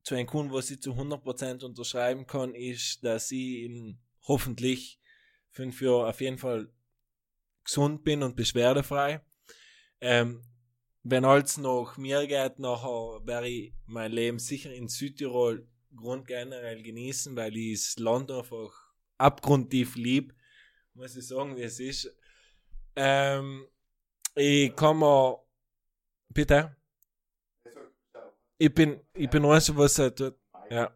zu 0.04 0.16
einem 0.16 0.28
Kunden, 0.28 0.54
was 0.54 0.72
ich 0.72 0.82
zu 0.82 0.94
100% 0.94 1.64
unterschreiben 1.64 2.26
kann, 2.26 2.56
ist, 2.56 3.04
dass 3.04 3.32
ich 3.32 3.64
in 3.64 4.00
hoffentlich 4.24 5.00
fünf 5.52 5.82
Jahren 5.82 6.10
auf 6.10 6.22
jeden 6.22 6.38
Fall 6.38 6.72
gesund 7.64 8.04
bin 8.04 8.24
und 8.24 8.36
beschwerdefrei. 8.36 9.22
Ähm, 10.02 10.44
wenn 11.04 11.26
alles 11.26 11.58
nach 11.58 11.98
mir 11.98 12.28
geht, 12.28 12.60
nachher 12.60 13.26
werde 13.26 13.48
ich 13.48 13.74
mein 13.86 14.12
Leben 14.12 14.40
sicher 14.40 14.74
in 14.74 14.88
Südtirol 14.88 15.68
grundgenerell 15.96 16.82
genießen, 16.84 17.36
weil 17.36 17.56
ich 17.56 17.82
das 17.82 18.00
Land 18.00 18.32
einfach 18.32 18.72
abgrundtief 19.18 19.96
lieb, 19.96 20.34
muss 20.94 21.16
ich 21.16 21.28
sagen, 21.28 21.56
wie 21.58 21.64
es 21.64 21.80
ist. 21.80 22.16
Ähm, 22.96 23.68
ich 24.36 24.76
kann 24.76 25.00
mir, 25.00 25.42
bitte? 26.30 26.76
Ich 28.60 28.74
bin, 28.74 29.00
ich 29.14 29.30
bin 29.30 29.46
eins, 29.46 29.76
was 29.76 29.98
er 30.00 30.14
tut. 30.14 30.36
Ja. 30.70 30.94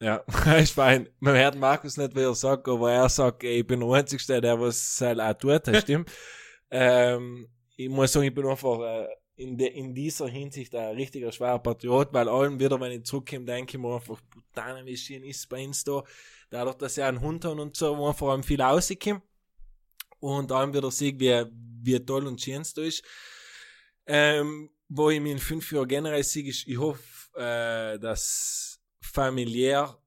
Ja, 0.00 0.16
ist 0.58 0.74
fein. 0.74 1.08
Man 1.18 1.34
hört 1.34 1.56
Markus 1.56 1.96
nicht, 1.96 2.14
wie 2.14 2.20
er 2.20 2.34
sagt, 2.34 2.68
aber 2.68 2.92
er 2.92 3.08
sagt, 3.08 3.42
ey, 3.42 3.60
ich 3.60 3.66
bin 3.66 3.80
der 3.80 3.88
Einzige, 3.88 4.40
der 4.42 4.60
was 4.60 4.96
sein 4.96 5.18
auch 5.18 5.32
tut, 5.32 5.66
das 5.66 5.80
stimmt. 5.82 6.10
ähm, 6.70 7.48
ich 7.76 7.88
muss 7.88 8.12
sagen, 8.12 8.26
ich 8.26 8.34
bin 8.34 8.46
einfach 8.46 8.80
äh, 8.80 9.08
in, 9.36 9.56
de, 9.56 9.68
in 9.68 9.94
dieser 9.94 10.28
Hinsicht 10.28 10.74
ein 10.74 10.94
richtiger 10.94 11.32
schwerer 11.32 11.58
Patriot, 11.58 12.12
weil 12.12 12.28
allem 12.28 12.60
wieder, 12.60 12.78
wenn 12.78 12.92
ich 12.92 13.04
zurückkomme, 13.04 13.46
denke 13.46 13.78
ich 13.78 13.82
mir 13.82 13.94
einfach, 13.94 14.20
Putane, 14.28 14.84
wie 14.84 14.96
schön 14.96 15.24
ist 15.24 15.38
es 15.38 15.46
bei 15.46 15.64
uns 15.64 15.84
da. 15.84 16.04
Dadurch, 16.50 16.76
dass 16.76 16.98
ich 16.98 17.04
einen 17.04 17.22
Hund 17.22 17.46
habe 17.46 17.60
und 17.60 17.76
so, 17.76 17.96
wo 17.96 18.12
vor 18.12 18.32
allem 18.32 18.42
viel 18.42 18.60
rauskomme. 18.60 19.22
Und 20.18 20.52
allem 20.52 20.74
wieder 20.74 20.90
sehe, 20.90 21.18
wie, 21.18 21.44
wie 21.82 22.04
toll 22.04 22.26
und 22.26 22.40
schön 22.40 22.62
es 22.62 22.74
da 22.74 22.82
ist. 22.82 23.02
Ähm, 24.06 24.70
wo 24.88 25.10
ich 25.10 25.20
mich 25.20 25.32
in 25.32 25.38
fünf 25.38 25.70
Jahren 25.72 25.88
generell 25.88 26.22
sehe, 26.22 26.48
ist, 26.48 26.66
ich 26.66 26.78
hoffe, 26.78 27.02
äh, 27.34 27.98
dass 27.98 28.80
familiär 29.00 29.98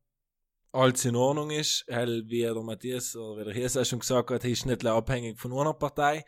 alles 0.72 1.06
in 1.06 1.16
Ordnung 1.16 1.50
ist, 1.52 1.86
weil 1.88 2.28
wie 2.28 2.42
der 2.42 2.56
Matthias 2.56 3.16
oder 3.16 3.42
wie 3.42 3.46
der 3.46 3.54
Hies 3.54 3.76
auch 3.76 3.86
schon 3.86 4.00
gesagt 4.00 4.30
hat, 4.30 4.46
ist 4.46 4.66
nicht 4.66 4.86
abhängig 4.86 5.40
von 5.40 5.54
einer 5.54 5.74
Partei. 5.74 6.26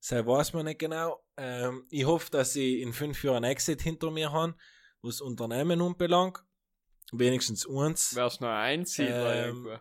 Das 0.00 0.26
weiß 0.26 0.52
man 0.52 0.66
nicht 0.66 0.78
genau. 0.78 1.24
Ähm, 1.36 1.86
ich 1.90 2.04
hoffe, 2.04 2.30
dass 2.30 2.54
ich 2.54 2.80
in 2.80 2.92
fünf 2.92 3.22
Jahren 3.24 3.44
einen 3.44 3.52
Exit 3.52 3.82
hinter 3.82 4.10
mir 4.10 4.30
habe, 4.30 4.54
was 5.02 5.20
Unternehmen 5.20 5.80
anbelangt. 5.80 6.38
Wenigstens 7.12 7.66
eins. 7.68 8.14
Wärst 8.14 8.40
noch 8.40 8.48
ein 8.48 8.80
Einsiedler 8.80 9.34
Ähm, 9.34 9.46
irgendwo. 9.46 9.78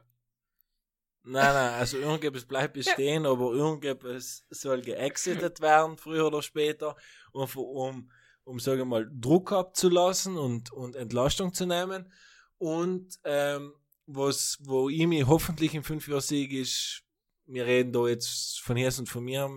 Nein, 1.29 1.53
nein, 1.53 1.73
also 1.73 1.97
irgendetwas 1.97 2.45
bleibt 2.45 2.73
bestehen, 2.73 3.25
aber 3.25 3.51
irgendetwas 3.51 4.45
soll 4.49 4.81
geexitet 4.81 5.59
werden, 5.59 5.97
früher 5.97 6.27
oder 6.27 6.41
später, 6.41 6.95
um, 7.37 8.09
um, 8.43 8.59
sage 8.59 8.85
mal, 8.85 9.09
Druck 9.13 9.51
abzulassen 9.51 10.37
und, 10.37 10.71
und 10.71 10.95
Entlastung 10.95 11.53
zu 11.53 11.65
nehmen. 11.65 12.11
Und 12.57 13.19
ähm, 13.23 13.73
was, 14.05 14.57
wo 14.61 14.89
ich 14.89 15.05
mich 15.05 15.27
hoffentlich 15.27 15.73
in 15.73 15.83
fünf 15.83 16.07
Jahren 16.07 16.21
sehe, 16.21 16.47
ist, 16.47 17.03
wir 17.45 17.65
reden 17.65 17.91
da 17.91 18.07
jetzt 18.07 18.59
von 18.61 18.75
hier 18.75 18.91
und 18.97 19.07
von 19.07 19.23
mir, 19.23 19.49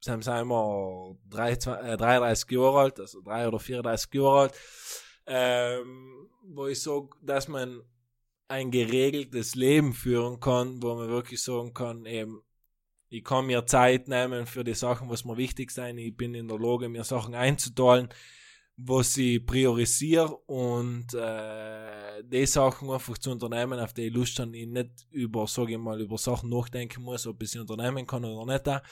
sind 0.00 0.26
wir 0.26 1.16
23, 1.28 1.92
äh, 1.92 1.96
33 1.96 2.50
Jahre 2.50 2.80
alt, 2.80 3.00
also 3.00 3.20
3 3.22 3.48
oder 3.48 3.58
34 3.58 4.14
Jahre 4.14 4.40
alt, 4.40 4.54
ähm, 5.26 6.28
wo 6.42 6.66
ich 6.66 6.82
sage, 6.82 7.10
dass 7.22 7.48
man 7.48 7.82
ein 8.48 8.70
geregeltes 8.70 9.54
Leben 9.54 9.92
führen 9.92 10.40
kann, 10.40 10.82
wo 10.82 10.94
man 10.94 11.08
wirklich 11.08 11.42
sagen 11.42 11.72
kann, 11.72 12.04
eben, 12.06 12.42
ich 13.12 13.22
kann 13.22 13.44
mir 13.44 13.66
Zeit 13.66 14.08
nehmen 14.08 14.46
für 14.46 14.64
die 14.64 14.72
Sachen, 14.72 15.10
was 15.10 15.26
mir 15.26 15.36
wichtig 15.36 15.70
sind. 15.70 15.98
Ich 15.98 16.16
bin 16.16 16.34
in 16.34 16.48
der 16.48 16.58
Lage, 16.58 16.88
mir 16.88 17.04
Sachen 17.04 17.34
einzuteilen, 17.34 18.08
was 18.78 19.18
ich 19.18 19.44
priorisiere 19.44 20.34
und 20.46 21.12
äh, 21.12 22.22
die 22.24 22.46
Sachen 22.46 22.90
einfach 22.90 23.18
zu 23.18 23.30
unternehmen, 23.30 23.78
auf 23.78 23.92
die 23.92 24.06
ich 24.06 24.14
Lust 24.14 24.38
habe, 24.38 24.56
ich 24.56 24.66
nicht 24.66 25.06
über, 25.10 25.46
sage 25.46 25.72
ich 25.72 25.78
mal, 25.78 26.00
über 26.00 26.16
Sachen 26.16 26.48
nachdenken 26.48 27.02
muss, 27.02 27.26
ob 27.26 27.42
ich 27.42 27.50
sie 27.50 27.58
unternehmen 27.58 28.06
kann 28.06 28.24
oder 28.24 28.50
nicht. 28.50 28.82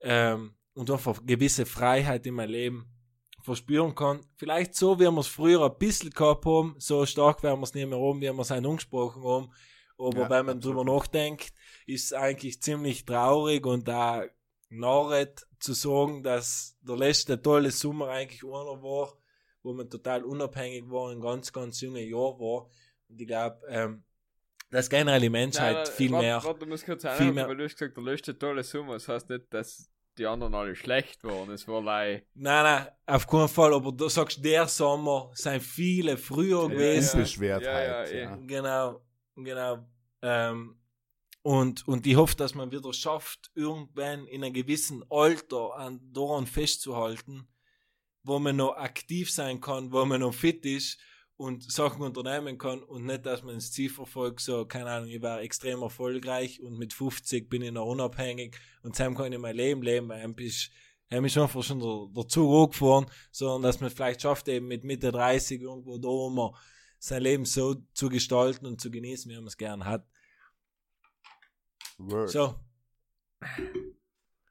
Ähm, 0.00 0.54
und 0.72 0.90
einfach 0.90 1.20
gewisse 1.24 1.66
Freiheit 1.66 2.26
in 2.26 2.34
meinem 2.34 2.50
Leben 2.50 2.86
verspüren 3.42 3.94
kann. 3.94 4.20
Vielleicht 4.36 4.74
so, 4.74 4.98
wie 4.98 5.04
wir 5.04 5.18
es 5.18 5.26
früher 5.26 5.66
ein 5.66 5.78
bisschen 5.78 6.10
gehabt 6.10 6.46
haben, 6.46 6.76
so 6.78 7.04
stark 7.04 7.42
werden 7.42 7.60
wir 7.60 7.64
es 7.64 7.74
nicht 7.74 7.86
mehr 7.86 7.98
haben, 7.98 8.22
wie 8.22 8.32
wir 8.32 8.38
es 8.38 8.50
angesprochen 8.50 9.22
haben. 9.22 9.52
Aber 9.98 10.22
Ja, 10.22 10.30
wenn 10.30 10.46
man 10.46 10.56
absolut. 10.56 10.78
drüber 10.78 10.96
nachdenkt, 10.96 11.52
ist 11.86 12.06
es 12.06 12.12
eigentlich 12.12 12.60
ziemlich 12.62 13.04
traurig 13.04 13.66
und 13.66 13.86
da 13.88 14.24
narret 14.68 15.46
zu 15.58 15.72
sagen, 15.72 16.22
dass 16.22 16.76
der 16.82 16.96
letzte 16.96 17.40
tolle 17.40 17.70
Sommer 17.70 18.08
eigentlich 18.08 18.42
einer 18.42 18.82
war, 18.82 19.16
wo 19.62 19.72
man 19.72 19.88
total 19.88 20.24
unabhängig 20.24 20.90
war, 20.90 21.10
ein 21.10 21.20
ganz, 21.20 21.52
ganz 21.52 21.80
junge 21.80 22.02
Jahr 22.02 22.38
war. 22.38 22.68
Und 23.08 23.20
ich 23.20 23.26
glaube, 23.26 23.60
ähm, 23.68 24.04
dass 24.70 24.90
generell 24.90 25.20
die 25.20 25.30
Menschheit 25.30 25.76
Nein, 25.76 25.86
viel 25.86 26.10
warte, 26.12 26.24
mehr. 26.24 26.44
Warte, 26.44 26.58
du 26.60 26.66
musst 26.66 26.84
kurz 26.84 27.02
viel 27.02 27.10
einhaken, 27.10 27.34
mehr- 27.34 27.48
weil 27.48 27.56
du 27.56 27.64
hast 27.64 27.76
gesagt, 27.78 27.96
der 27.96 28.04
letzte 28.04 28.38
tolle 28.38 28.64
Sommer. 28.64 28.94
Das 28.94 29.08
heißt 29.08 29.30
nicht, 29.30 29.44
dass 29.50 29.90
die 30.18 30.26
anderen 30.26 30.54
alle 30.54 30.74
schlecht 30.74 31.22
waren. 31.24 31.50
Es 31.50 31.66
war 31.68 31.82
like, 31.82 32.26
Nein, 32.34 32.62
nein, 32.64 32.88
auf 33.06 33.26
keinen 33.26 33.48
Fall, 33.48 33.74
aber 33.74 33.92
du 33.92 34.08
sagst, 34.08 34.44
der 34.44 34.66
Sommer 34.66 35.30
sind 35.34 35.62
viele 35.62 36.16
früher 36.16 36.68
gewesen. 36.68 37.18
Unbeschwertheit. 37.18 38.10
Ja, 38.10 38.18
ja, 38.18 38.24
ja. 38.30 38.36
Genau, 38.36 39.00
genau. 39.36 39.86
Ähm, 40.22 40.76
und, 41.44 41.86
und 41.86 42.06
ich 42.06 42.16
hoffe, 42.16 42.36
dass 42.36 42.54
man 42.54 42.72
wieder 42.72 42.94
schafft, 42.94 43.50
irgendwann 43.54 44.26
in 44.28 44.42
einem 44.42 44.54
gewissen 44.54 45.04
Alter 45.10 45.76
an 45.76 46.00
daran 46.10 46.46
festzuhalten, 46.46 47.46
wo 48.22 48.38
man 48.38 48.56
noch 48.56 48.78
aktiv 48.78 49.30
sein 49.30 49.60
kann, 49.60 49.92
wo 49.92 50.06
man 50.06 50.22
noch 50.22 50.32
fit 50.32 50.64
ist 50.64 50.98
und 51.36 51.70
Sachen 51.70 52.00
unternehmen 52.00 52.56
kann 52.56 52.82
und 52.82 53.04
nicht, 53.04 53.26
dass 53.26 53.42
man 53.42 53.56
das 53.56 53.72
Ziel 53.72 53.90
verfolgt, 53.90 54.40
so, 54.40 54.64
keine 54.64 54.90
Ahnung, 54.90 55.10
ich 55.10 55.20
war 55.20 55.42
extrem 55.42 55.82
erfolgreich 55.82 56.62
und 56.62 56.78
mit 56.78 56.94
50 56.94 57.50
bin 57.50 57.60
ich 57.60 57.72
noch 57.72 57.88
unabhängig 57.88 58.56
und 58.82 58.98
dann 58.98 59.14
kann 59.14 59.30
ich 59.30 59.38
mein 59.38 59.54
Leben 59.54 59.82
leben, 59.82 60.08
weil 60.08 60.22
dann 60.22 60.34
bist 60.34 60.70
haben 61.12 61.24
mich 61.24 61.38
einfach 61.38 61.62
schon 61.62 61.78
der, 61.78 62.06
der 62.16 62.26
Zug 62.26 62.48
hochgefahren, 62.48 63.04
sondern 63.30 63.64
dass 63.64 63.80
man 63.82 63.90
vielleicht 63.90 64.22
schafft, 64.22 64.48
eben 64.48 64.66
mit 64.66 64.82
Mitte 64.82 65.12
30 65.12 65.60
irgendwo 65.60 65.98
da 65.98 66.08
immer 66.26 66.58
sein 66.98 67.22
Leben 67.22 67.44
so 67.44 67.74
zu 67.92 68.08
gestalten 68.08 68.64
und 68.64 68.80
zu 68.80 68.90
genießen, 68.90 69.30
wie 69.30 69.36
man 69.36 69.46
es 69.46 69.58
gern 69.58 69.84
hat. 69.84 70.08
Word. 71.98 72.30
So, 72.30 72.54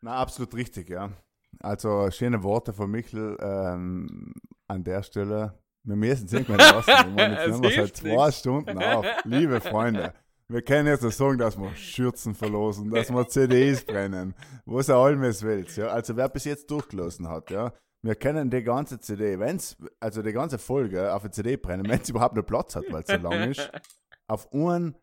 Na, 0.02 0.16
absolut 0.16 0.54
richtig, 0.56 0.90
ja. 0.90 1.12
Also 1.60 2.10
schöne 2.12 2.44
Worte 2.44 2.74
von 2.74 2.90
Michel 2.90 3.38
ähm, 3.42 4.34
an 4.68 4.84
der 4.84 5.04
Stelle. 5.04 5.60
Wir 5.86 5.96
müssen 5.96 6.28
lassen. 6.28 6.92
Ich 6.92 7.14
meine, 7.14 7.36
jetzt 7.36 7.48
nehmen 7.48 7.64
wir 7.64 7.72
seit 7.72 7.98
zwei. 7.98 8.32
Stunden 8.32 8.78
auf. 8.78 9.06
Liebe 9.26 9.60
Freunde, 9.62 10.14
wir 10.48 10.62
können 10.62 10.88
jetzt 10.88 11.04
noch 11.04 11.12
sagen, 11.12 11.38
dass 11.38 11.58
wir 11.58 11.76
Schürzen 11.76 12.36
verlosen, 12.36 12.90
dass 12.90 13.12
wir 13.12 13.28
CDs 13.28 13.86
brennen, 13.86 14.34
was 14.66 14.90
er 14.90 14.98
alles 14.98 15.44
will. 15.44 15.66
Ja? 15.76 15.88
Also 15.88 16.16
wer 16.16 16.30
bis 16.30 16.46
jetzt 16.46 16.72
durchgelassen 16.72 17.28
hat, 17.28 17.50
ja, 17.52 17.74
wir 18.02 18.16
können 18.16 18.50
die 18.50 18.64
ganze 18.64 19.00
CD, 19.00 19.40
wenn's, 19.40 19.78
also 20.00 20.22
die 20.22 20.34
ganze 20.34 20.58
Folge 20.58 21.14
auf 21.14 21.24
eine 21.24 21.32
CD 21.32 21.58
brennen, 21.58 21.88
wenn 21.88 22.02
es 22.02 22.10
überhaupt 22.10 22.36
noch 22.36 22.46
Platz 22.46 22.76
hat, 22.76 22.86
weil 22.90 23.04
es 23.04 23.08
so 23.08 23.16
lang 23.16 23.50
ist, 23.50 23.72
auf 24.28 24.52
einen, 24.54 24.96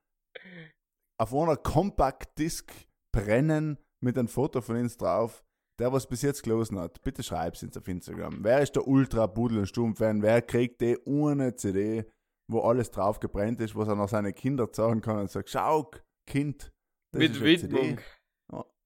auf 1.20 1.34
einer 1.34 1.56
Compact 1.56 2.38
Disc 2.38 2.72
brennen 3.12 3.78
mit 4.02 4.16
einem 4.16 4.28
Foto 4.28 4.62
von 4.62 4.76
uns 4.76 4.96
drauf. 4.96 5.44
Der, 5.78 5.92
was 5.92 6.06
bis 6.06 6.22
jetzt 6.22 6.42
gelesen 6.42 6.78
hat, 6.78 7.02
bitte 7.02 7.22
schreib's 7.22 7.62
uns 7.62 7.76
auf 7.76 7.86
Instagram. 7.88 8.42
Wer 8.42 8.60
ist 8.60 8.74
der 8.74 8.86
Ultra 8.86 9.26
Pudel 9.26 9.58
und 9.58 9.66
Stumm-Fan? 9.66 10.22
Wer 10.22 10.40
kriegt 10.40 10.80
die 10.80 10.98
ohne 11.04 11.54
CD, 11.56 12.06
wo 12.50 12.60
alles 12.60 12.90
drauf 12.90 13.20
gebrannt 13.20 13.60
ist, 13.60 13.76
was 13.76 13.88
er 13.88 13.96
noch 13.96 14.08
seine 14.08 14.32
Kinder 14.32 14.66
sagen 14.72 15.02
kann 15.02 15.18
und 15.18 15.30
sagt, 15.30 15.50
schau, 15.50 15.90
Kind, 16.26 16.72
das 17.12 17.18
Mit 17.18 17.32
ist 17.32 17.42
eine 17.42 17.58
CD. 17.58 17.76
Widmung. 17.76 18.00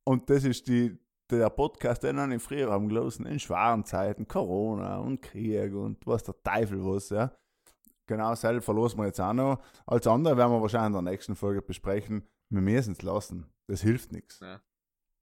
Und 0.04 0.28
das 0.28 0.44
ist 0.44 0.66
die, 0.66 0.98
der 1.30 1.50
Podcast, 1.50 2.02
den 2.02 2.16
wir 2.16 2.40
früher 2.40 2.70
haben 2.70 2.88
gelesen, 2.88 3.26
in 3.26 3.38
schweren 3.38 3.84
Zeiten, 3.84 4.26
Corona 4.26 4.98
und 4.98 5.22
Krieg 5.22 5.72
und 5.72 6.04
was 6.06 6.24
der 6.24 6.34
Teufel 6.42 6.84
was, 6.84 7.10
ja. 7.10 7.32
Genau, 8.06 8.34
selber 8.34 8.60
verlosen 8.60 8.98
wir 8.98 9.06
jetzt 9.06 9.20
auch 9.20 9.32
noch. 9.32 9.58
Als 9.86 10.06
andere 10.06 10.36
werden 10.36 10.52
wir 10.52 10.60
wahrscheinlich 10.60 10.98
in 10.98 11.04
der 11.04 11.12
nächsten 11.12 11.36
Folge 11.36 11.62
besprechen. 11.62 12.28
Wir 12.50 12.60
müssen 12.60 12.92
es 12.92 13.02
lassen. 13.02 13.46
Das 13.66 13.80
hilft 13.80 14.12
nichts. 14.12 14.40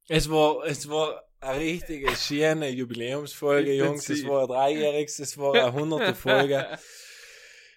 es 0.09 0.29
war, 0.29 0.65
es 0.67 0.89
war 0.89 1.23
eine 1.41 1.61
richtige 1.61 2.15
schöne 2.17 2.69
Jubiläumsfolge, 2.71 3.73
Jungs. 3.75 4.09
Es 4.09 4.27
war 4.27 4.43
ein 4.43 4.49
dreijähriges, 4.49 5.19
es 5.21 5.39
war 5.39 5.55
eine 5.55 5.73
hunderte 5.73 6.15
Folge. 6.17 6.79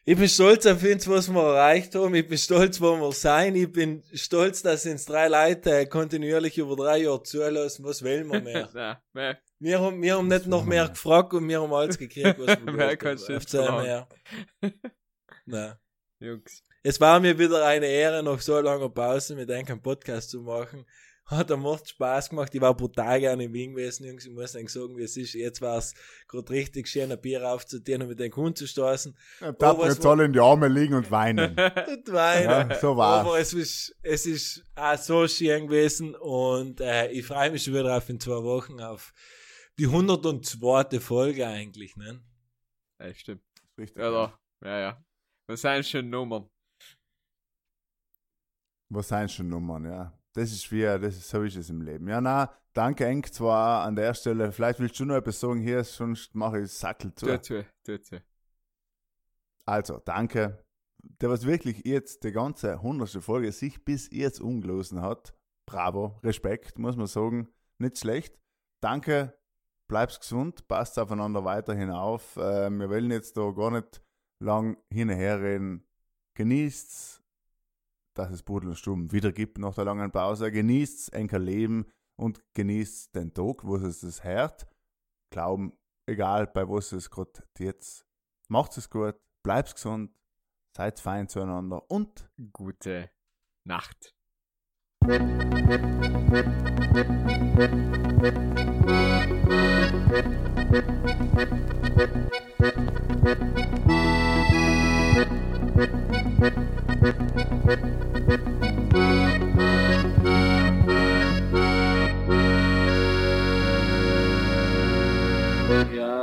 Ich 0.07 0.15
bin 0.15 0.29
stolz 0.29 0.67
auf 0.67 0.83
uns, 0.83 1.07
was 1.07 1.29
wir 1.29 1.41
erreicht 1.41 1.95
haben. 1.95 2.13
Ich 2.13 2.27
bin 2.27 2.37
stolz, 2.37 2.79
wo 2.79 2.95
wir 2.95 3.11
sein. 3.11 3.55
Ich 3.55 3.71
bin 3.71 4.03
stolz, 4.13 4.61
dass 4.61 4.85
uns 4.85 5.05
drei 5.05 5.27
Leute 5.27 5.87
kontinuierlich 5.87 6.59
über 6.59 6.75
drei 6.75 6.99
Jahre 6.99 7.23
zulassen. 7.23 7.83
Was 7.83 8.03
wollen 8.03 8.31
wir 8.31 8.39
mehr? 8.39 9.01
Wir 9.57 9.79
haben, 9.79 10.01
wir 10.01 10.17
haben 10.17 10.27
nicht 10.27 10.47
noch 10.47 10.65
mehr 10.65 10.89
gefragt 10.89 11.33
und 11.33 11.47
wir 11.47 11.61
haben 11.61 11.73
alles 11.73 11.97
gekriegt, 11.97 12.37
was 12.37 12.59
wir 12.59 12.71
Mehr 12.73 12.97
kannst 12.97 13.29
du 13.29 13.61
mehr. 13.61 14.07
Nein. 15.45 15.75
Jungs. 16.19 16.61
Es 16.83 16.99
war 16.99 17.21
mir 17.21 17.39
wieder 17.39 17.65
eine 17.65 17.87
Ehre, 17.87 18.21
nach 18.21 18.41
so 18.41 18.59
langer 18.59 18.89
Pause 18.89 19.33
mit 19.33 19.49
einen 19.49 19.81
Podcast 19.81 20.29
zu 20.29 20.41
machen. 20.41 20.85
Hat 21.27 21.49
am 21.49 21.63
Macht 21.63 21.89
Spaß 21.89 22.29
gemacht. 22.29 22.53
Ich 22.53 22.61
war 22.61 22.75
brutal 22.75 23.19
gerne 23.19 23.45
in 23.45 23.53
Wien 23.53 23.73
gewesen, 23.73 24.05
Jungs. 24.05 24.25
Ich 24.25 24.31
muss 24.31 24.55
euch 24.55 24.69
sagen, 24.69 24.95
wie 24.95 25.03
es 25.03 25.17
ist. 25.17 25.33
Jetzt 25.33 25.59
war 25.59 25.79
es 25.79 25.95
gerade 26.27 26.51
richtig 26.51 26.87
schön, 26.87 27.11
ein 27.11 27.19
Bier 27.19 27.49
aufzutun 27.49 28.03
und 28.03 28.09
mit 28.09 28.19
den 28.19 28.29
Kunden 28.29 28.55
zu 28.55 28.67
stoßen. 28.67 29.17
Ja, 29.41 29.51
da 29.51 29.75
was 29.75 29.95
jetzt 29.95 30.05
alle 30.05 30.25
in 30.25 30.33
die 30.33 30.39
Arme 30.39 30.67
liegen 30.67 30.93
und 30.93 31.09
weinen. 31.09 31.49
Und 31.95 32.11
weinen. 32.11 32.69
Ja, 32.69 32.79
so 32.79 32.95
war's. 32.95 33.25
Aber 33.25 33.39
es 33.39 33.53
ist, 33.53 33.95
es 34.03 34.27
ist 34.27 34.63
auch 34.75 34.97
so 34.97 35.27
schön 35.27 35.67
gewesen 35.67 36.13
und 36.15 36.79
äh, 36.81 37.09
ich 37.09 37.25
freue 37.25 37.49
mich 37.49 37.63
schon 37.63 37.73
wieder 37.73 37.97
auf 37.97 38.07
in 38.09 38.19
zwei 38.19 38.43
Wochen 38.43 38.79
auf 38.79 39.11
die 39.79 39.87
102. 39.87 40.99
Folge 40.99 41.47
eigentlich, 41.47 41.95
ne? 41.95 42.23
Ja, 42.99 43.13
stimmt. 43.13 43.41
Richtig. 43.77 43.97
Ja, 43.97 44.11
da. 44.11 44.39
Ja, 44.63 44.79
ja. 44.79 45.05
Was 45.47 45.61
sind 45.61 45.85
schon 45.85 46.09
Nummern? 46.09 46.49
Was 48.89 49.07
sind 49.07 49.31
schon 49.31 49.49
Nummern, 49.49 49.85
ja. 49.85 50.13
Das 50.35 50.51
ist 50.51 50.69
wie, 50.69 50.81
das 50.81 51.15
ist, 51.15 51.29
so 51.29 51.43
ist 51.43 51.55
es 51.55 51.69
im 51.69 51.81
Leben. 51.81 52.09
Ja, 52.09 52.19
na, 52.19 52.53
danke 52.73 53.05
Eng 53.05 53.23
zwar 53.23 53.85
an 53.85 53.95
der 53.95 54.13
Stelle. 54.13 54.51
Vielleicht 54.51 54.81
willst 54.81 54.99
du 54.99 55.05
noch 55.05 55.15
etwas 55.15 55.39
sagen 55.39 55.61
hier, 55.61 55.81
sonst 55.85 56.35
mache 56.35 56.59
ich 56.59 56.71
Sackel 56.71 57.15
zu. 57.15 57.39
Tu, 57.39 57.63
tu. 57.85 58.17
Also, 59.65 60.01
danke. 60.03 60.61
Der, 61.21 61.29
was 61.29 61.45
wirklich 61.45 61.85
jetzt 61.85 62.25
die 62.25 62.33
ganze 62.33 62.81
hundertste 62.81 63.21
Folge 63.21 63.53
sich 63.53 63.85
bis 63.85 64.09
jetzt 64.11 64.41
umgelosen 64.41 65.01
hat, 65.01 65.33
bravo, 65.65 66.19
Respekt, 66.21 66.79
muss 66.79 66.97
man 66.97 67.07
sagen. 67.07 67.47
Nicht 67.77 67.97
schlecht. 67.99 68.37
Danke, 68.81 69.37
bleib's 69.87 70.19
gesund, 70.19 70.67
passt 70.67 70.99
aufeinander 70.99 71.45
weiterhin 71.45 71.91
auf. 71.91 72.35
Äh, 72.35 72.69
wir 72.71 72.89
wollen 72.89 73.11
jetzt 73.11 73.37
da 73.37 73.51
gar 73.51 73.71
nicht 73.71 74.01
lang 74.39 74.75
hin 74.91 75.09
und 75.09 75.15
her 75.15 75.41
reden. 75.41 75.87
Genießt's, 76.33 77.23
dass 78.15 78.31
es 78.31 78.43
Pudel 78.43 78.69
und 78.69 78.75
Stumm 78.75 79.11
wieder 79.11 79.31
gibt 79.31 79.59
nach 79.59 79.75
der 79.75 79.85
langen 79.85 80.11
Pause. 80.11 80.51
Genießt's 80.51 81.09
enker 81.09 81.39
Leben 81.39 81.85
und 82.15 82.41
genießt 82.53 83.15
den 83.15 83.33
Tag, 83.33 83.63
wo 83.63 83.75
es 83.75 83.99
das 84.01 84.23
hört. 84.23 84.67
Glauben, 85.31 85.73
egal 86.07 86.47
bei 86.47 86.67
was 86.67 86.91
es 86.93 87.09
gerade 87.09 87.43
jetzt 87.59 88.05
macht 88.47 88.77
es 88.77 88.89
gut, 88.89 89.15
bleibt 89.43 89.75
gesund, 89.75 90.11
seid 90.75 90.99
fein 90.99 91.27
zueinander 91.27 91.89
und 91.89 92.29
Gute 92.51 93.09
Nacht. 93.63 94.13
Yeah, 107.05 107.11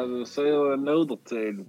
the 0.07 0.25
sailor 0.27 0.77
heel 0.77 0.89
uh, 0.89 1.07
nodig. 1.07 1.67